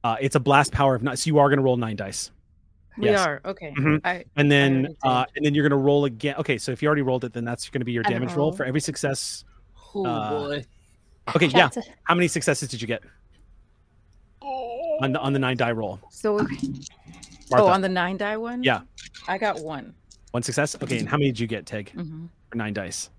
uh, 0.03 0.17
it's 0.19 0.35
a 0.35 0.39
blast 0.39 0.71
power 0.71 0.95
of 0.95 1.03
nine. 1.03 1.17
So 1.17 1.27
you 1.27 1.39
are 1.39 1.47
going 1.49 1.57
to 1.57 1.63
roll 1.63 1.77
nine 1.77 1.95
dice. 1.95 2.31
We 2.97 3.05
Yes. 3.05 3.19
are 3.25 3.41
okay. 3.45 3.73
Mhm. 3.77 4.01
I 4.03 4.25
And 4.35 4.51
then 4.51 4.85
already 4.85 4.97
uh, 5.03 5.25
and 5.35 5.45
then 5.45 5.55
you're 5.55 5.67
going 5.67 5.79
to 5.79 5.83
roll 5.83 6.05
again. 6.05 6.35
Okay, 6.39 6.57
so 6.57 6.71
if 6.71 6.81
you 6.81 6.87
already 6.87 7.03
rolled 7.03 7.23
it, 7.23 7.33
then 7.33 7.45
that's 7.45 7.69
going 7.69 7.79
to 7.81 7.85
be 7.85 7.91
your 7.93 8.03
damage 8.03 8.29
roll 8.29 8.47
roll. 8.49 8.51
for 8.51 8.65
every 8.65 8.81
success. 8.81 9.45
Oh 9.95 10.05
Uh, 10.05 10.29
boy. 10.47 10.65
Okay, 11.35 11.45
yeah. 11.47 11.69
Chat. 11.69 11.87
How 12.03 12.15
many 12.15 12.27
successes 12.27 12.67
did 12.69 12.81
you 12.81 12.87
get 12.87 13.01
on 14.41 15.13
the 15.13 15.19
on 15.19 15.33
the 15.33 15.39
nine 15.39 15.57
die 15.57 15.71
roll? 15.71 15.99
so. 16.09 16.37
Martha, 17.49 17.65
Oh, 17.65 17.67
on 17.67 17.81
the 17.81 17.89
nine 17.89 18.15
die 18.17 18.37
one. 18.37 18.63
Yeah. 18.63 18.81
I 19.27 19.37
got 19.37 19.59
one. 19.61 19.93
One 20.31 20.43
success. 20.43 20.75
Okay, 20.81 20.99
and 20.99 21.07
how 21.09 21.17
many 21.17 21.31
did 21.31 21.39
you 21.39 21.47
get, 21.47 21.65
Tig? 21.65 21.91
hmm 21.91 22.25
For 22.49 22.57
nine 22.57 22.73
dice. 22.73 23.09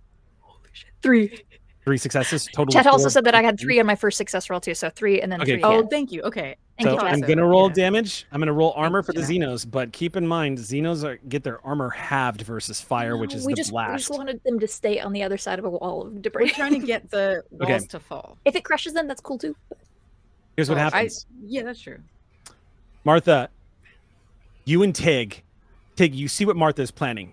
Three. 1.03 1.43
Three 1.85 1.99
successes 1.99 2.47
total. 2.55 2.73
Chat 2.73 2.87
also 2.87 3.09
said 3.09 3.25
that 3.25 3.35
I 3.35 3.43
had 3.43 3.59
three 3.59 3.81
on 3.81 3.87
my 3.87 3.97
first 3.97 4.17
success 4.17 4.49
roll 4.49 4.61
too, 4.61 4.73
so 4.73 4.89
three 4.89 5.21
and 5.21 5.33
then 5.33 5.43
Okay, 5.43 5.55
three. 5.55 5.63
cool. 5.63 5.73
Oh, 5.73 5.79
again. 5.81 5.89
thank 5.91 6.13
you. 6.13 6.23
Okay. 6.23 6.55
Thank 6.79 6.89
So 6.89 6.95
you, 6.95 7.01
I'm 7.01 7.21
gonna 7.21 7.45
roll 7.45 7.67
Yeah. 7.69 7.75
damage. 7.75 8.25
I'm 8.31 8.41
gonna 8.41 8.53
roll 8.53 8.73
armor 8.77 9.03
for 9.03 9.13
the 9.13 9.21
Xenos, 9.21 9.69
but 9.69 9.93
keep 9.93 10.15
in 10.17 10.25
mind 10.25 10.59
Xenos 10.59 11.03
are, 11.05 11.17
get 11.29 11.43
their 11.43 11.61
armor 11.67 11.91
halved 11.91 12.43
versus 12.43 12.81
fire, 12.81 13.17
which 13.17 13.35
is 13.35 13.45
we 13.45 13.53
the 13.53 13.57
just, 13.57 13.73
We 13.73 13.83
just 13.97 14.11
wanted 14.11 14.41
them 14.45 14.61
to 14.61 14.69
stay 14.69 15.01
on 15.01 15.13
the 15.13 15.25
other 15.25 15.37
side 15.37 15.59
of 15.59 15.65
a 15.65 15.71
wall 15.71 16.07
of 16.07 16.23
debris. 16.23 16.47
We're 16.47 16.51
trying 16.55 16.81
to 16.81 16.87
get 16.87 17.11
the 17.11 17.43
Okay. 17.61 17.73
walls 17.73 17.87
to 17.89 17.99
fall. 18.01 18.39
if 18.45 18.55
it 18.55 18.65
crushes 18.65 18.93
them, 18.95 19.09
that's 19.09 19.21
cool 19.21 19.39
too. 19.39 19.57
Here's 20.57 20.69
what 20.69 20.79
Oh, 20.79 20.83
I- 20.83 20.85
happens, 20.85 21.27
yeah, 21.45 21.63
that's 21.65 21.81
true. 21.81 21.99
Martha. 23.05 23.49
You 24.65 24.85
and 24.85 24.95
Tig, 24.95 25.43
Tig, 25.97 26.15
you 26.15 26.29
see 26.29 26.45
what 26.45 26.57
Martha 26.57 26.83
is 26.83 26.91
planning. 26.91 27.33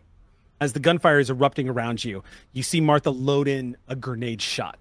As 0.62 0.74
the 0.74 0.80
gunfire 0.80 1.20
is 1.20 1.30
erupting 1.30 1.70
around 1.70 2.04
you, 2.04 2.24
you 2.52 2.64
see 2.64 2.82
Martha 2.82 3.10
load 3.10 3.48
in 3.48 3.78
a 3.88 3.96
grenade 3.96 4.42
shot. 4.42 4.78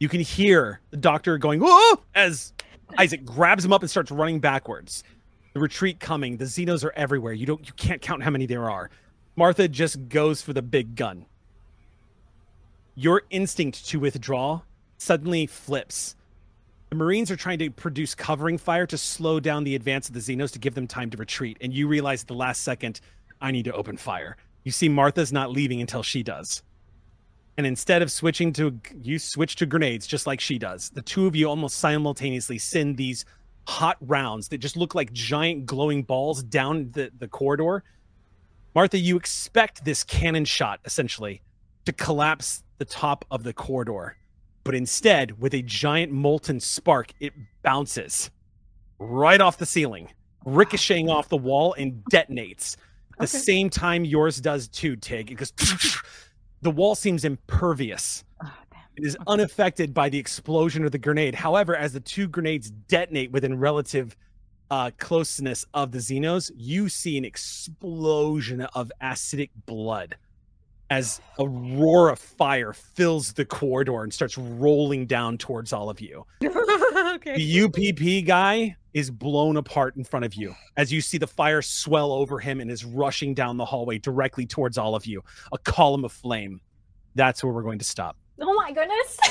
You 0.00 0.08
can 0.08 0.20
hear 0.20 0.80
the 0.90 0.96
doctor 0.96 1.36
going, 1.36 1.60
"Whoa!" 1.60 2.00
as 2.14 2.52
Isaac 2.96 3.24
grabs 3.24 3.64
him 3.64 3.72
up 3.72 3.82
and 3.82 3.90
starts 3.90 4.10
running 4.10 4.40
backwards. 4.40 5.04
The 5.52 5.60
retreat 5.60 6.00
coming. 6.00 6.36
The 6.36 6.46
Xenos 6.46 6.84
are 6.84 6.92
everywhere. 6.92 7.32
You 7.32 7.46
don't 7.46 7.66
you 7.66 7.72
can't 7.74 8.00
count 8.00 8.22
how 8.22 8.30
many 8.30 8.46
there 8.46 8.70
are. 8.70 8.90
Martha 9.36 9.68
just 9.68 10.08
goes 10.08 10.40
for 10.40 10.52
the 10.52 10.62
big 10.62 10.94
gun. 10.96 11.26
Your 12.94 13.22
instinct 13.30 13.86
to 13.88 14.00
withdraw 14.00 14.62
suddenly 14.96 15.46
flips. 15.46 16.16
The 16.90 16.96
Marines 16.96 17.30
are 17.30 17.36
trying 17.36 17.58
to 17.58 17.70
produce 17.70 18.14
covering 18.14 18.56
fire 18.56 18.86
to 18.86 18.96
slow 18.96 19.40
down 19.40 19.64
the 19.64 19.74
advance 19.74 20.08
of 20.08 20.14
the 20.14 20.20
Xenos 20.20 20.52
to 20.52 20.58
give 20.58 20.74
them 20.74 20.86
time 20.86 21.10
to 21.10 21.18
retreat. 21.18 21.58
And 21.60 21.72
you 21.72 21.86
realize 21.86 22.22
at 22.22 22.28
the 22.28 22.34
last 22.34 22.62
second, 22.62 23.00
I 23.42 23.50
need 23.50 23.66
to 23.66 23.74
open 23.74 23.98
fire. 23.98 24.38
You 24.64 24.72
see, 24.72 24.88
Martha's 24.88 25.30
not 25.30 25.50
leaving 25.50 25.82
until 25.82 26.02
she 26.02 26.22
does. 26.22 26.62
And 27.58 27.66
instead 27.66 28.00
of 28.00 28.10
switching 28.10 28.54
to, 28.54 28.78
you 29.02 29.18
switch 29.18 29.56
to 29.56 29.66
grenades 29.66 30.06
just 30.06 30.26
like 30.26 30.40
she 30.40 30.58
does. 30.58 30.88
The 30.90 31.02
two 31.02 31.26
of 31.26 31.36
you 31.36 31.46
almost 31.46 31.76
simultaneously 31.76 32.56
send 32.56 32.96
these 32.96 33.26
hot 33.66 33.98
rounds 34.00 34.48
that 34.48 34.58
just 34.58 34.76
look 34.76 34.94
like 34.94 35.12
giant 35.12 35.66
glowing 35.66 36.04
balls 36.04 36.42
down 36.42 36.90
the, 36.92 37.10
the 37.18 37.28
corridor. 37.28 37.84
Martha, 38.74 38.96
you 38.96 39.16
expect 39.16 39.84
this 39.84 40.04
cannon 40.04 40.46
shot 40.46 40.80
essentially 40.86 41.42
to 41.84 41.92
collapse 41.92 42.62
the 42.78 42.84
top 42.86 43.26
of 43.30 43.42
the 43.42 43.52
corridor 43.52 44.16
but 44.68 44.74
instead, 44.74 45.40
with 45.40 45.54
a 45.54 45.62
giant 45.62 46.12
molten 46.12 46.60
spark, 46.60 47.14
it 47.20 47.32
bounces 47.62 48.30
right 48.98 49.40
off 49.40 49.56
the 49.56 49.64
ceiling, 49.64 50.10
ricocheting 50.44 51.08
off 51.08 51.30
the 51.30 51.38
wall 51.38 51.72
and 51.78 52.04
detonates. 52.12 52.76
The 53.16 53.24
Okay. 53.24 53.38
same 53.38 53.70
time 53.70 54.04
yours 54.04 54.42
does 54.42 54.68
too, 54.68 54.94
Tig. 54.96 55.32
It 55.32 55.36
goes. 55.36 55.54
the 56.60 56.70
wall 56.70 56.94
seems 56.94 57.24
impervious. 57.24 58.24
Oh. 58.44 58.52
It 58.98 59.06
is 59.06 59.16
unaffected 59.26 59.94
by 59.94 60.10
the 60.10 60.18
explosion 60.18 60.84
of 60.84 60.92
the 60.92 60.98
grenade. 60.98 61.34
However, 61.34 61.74
as 61.74 61.94
the 61.94 62.00
two 62.00 62.28
grenades 62.28 62.70
detonate 62.70 63.32
within 63.32 63.58
relative 63.58 64.14
uh, 64.70 64.90
closeness 64.98 65.64
of 65.72 65.92
the 65.92 65.98
Xenos, 65.98 66.50
you 66.54 66.90
see 66.90 67.16
an 67.16 67.24
explosion 67.24 68.60
of 68.74 68.92
acidic 69.00 69.48
blood 69.64 70.18
as 70.90 71.20
a 71.38 71.46
roar 71.46 72.08
of 72.08 72.18
fire 72.18 72.72
fills 72.72 73.34
the 73.34 73.44
corridor 73.44 74.02
and 74.02 74.12
starts 74.12 74.38
rolling 74.38 75.06
down 75.06 75.36
towards 75.36 75.72
all 75.72 75.90
of 75.90 76.00
you. 76.00 76.24
okay. 76.44 77.36
The 77.36 77.62
UPP 77.64 78.26
guy 78.26 78.76
is 78.94 79.10
blown 79.10 79.56
apart 79.56 79.96
in 79.96 80.04
front 80.04 80.24
of 80.24 80.34
you 80.34 80.54
as 80.76 80.92
you 80.92 81.00
see 81.00 81.18
the 81.18 81.26
fire 81.26 81.60
swell 81.62 82.12
over 82.12 82.38
him 82.38 82.60
and 82.60 82.70
is 82.70 82.84
rushing 82.84 83.34
down 83.34 83.56
the 83.58 83.64
hallway 83.64 83.98
directly 83.98 84.46
towards 84.46 84.78
all 84.78 84.94
of 84.94 85.04
you. 85.06 85.22
A 85.52 85.58
column 85.58 86.04
of 86.04 86.12
flame. 86.12 86.60
That's 87.14 87.44
where 87.44 87.52
we're 87.52 87.62
going 87.62 87.80
to 87.80 87.84
stop. 87.84 88.16
Oh 88.40 88.54
my 88.54 88.72
goodness. 88.72 89.18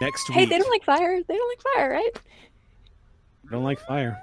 Next 0.00 0.28
week. 0.28 0.38
hey, 0.38 0.44
they 0.46 0.58
don't 0.58 0.70
like 0.70 0.84
fire. 0.84 1.20
They 1.22 1.36
don't 1.36 1.48
like 1.50 1.60
fire, 1.74 1.90
right? 1.90 2.20
I 3.48 3.50
don't 3.50 3.64
like 3.64 3.80
fire. 3.80 4.22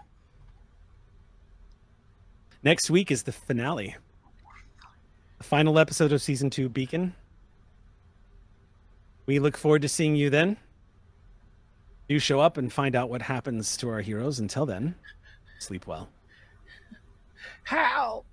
Next 2.65 2.89
week 2.89 3.11
is 3.11 3.21
the 3.21 3.31
finale. 3.31 3.95
The 5.37 5.43
final 5.43 5.77
episode 5.77 6.11
of 6.11 6.19
season 6.19 6.49
two, 6.49 6.67
Beacon. 6.67 7.13
We 9.27 9.37
look 9.37 9.55
forward 9.55 9.83
to 9.83 9.87
seeing 9.87 10.15
you 10.15 10.31
then. 10.31 10.57
Do 12.09 12.17
show 12.17 12.39
up 12.39 12.57
and 12.57 12.73
find 12.73 12.95
out 12.95 13.11
what 13.11 13.21
happens 13.21 13.77
to 13.77 13.89
our 13.89 14.01
heroes. 14.01 14.39
Until 14.39 14.65
then, 14.65 14.95
sleep 15.59 15.85
well. 15.85 16.09
How? 17.65 18.25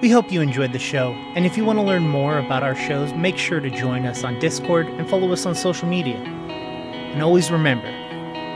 We 0.00 0.08
hope 0.08 0.32
you 0.32 0.40
enjoyed 0.40 0.72
the 0.72 0.78
show, 0.78 1.12
and 1.34 1.44
if 1.44 1.58
you 1.58 1.64
want 1.66 1.78
to 1.78 1.82
learn 1.82 2.08
more 2.08 2.38
about 2.38 2.62
our 2.62 2.74
shows, 2.74 3.12
make 3.12 3.36
sure 3.36 3.60
to 3.60 3.68
join 3.68 4.06
us 4.06 4.24
on 4.24 4.38
Discord 4.38 4.86
and 4.86 5.08
follow 5.10 5.30
us 5.30 5.44
on 5.44 5.54
social 5.54 5.88
media. 5.88 6.16
And 6.16 7.22
always 7.22 7.50
remember, 7.50 7.90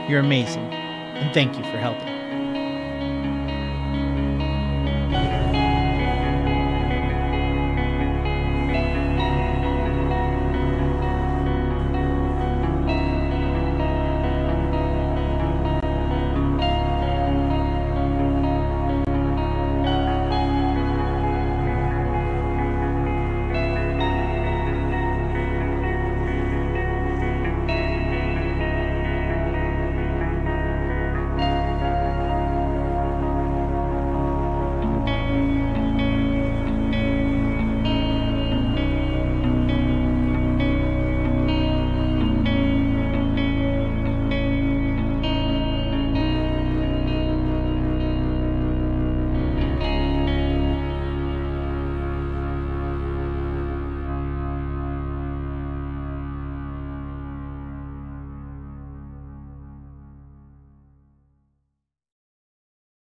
you're 0.09 0.19
amazing, 0.19 0.73
and 0.73 1.31
thank 1.35 1.55
you 1.55 1.63
for 1.63 1.77
helping. 1.77 2.18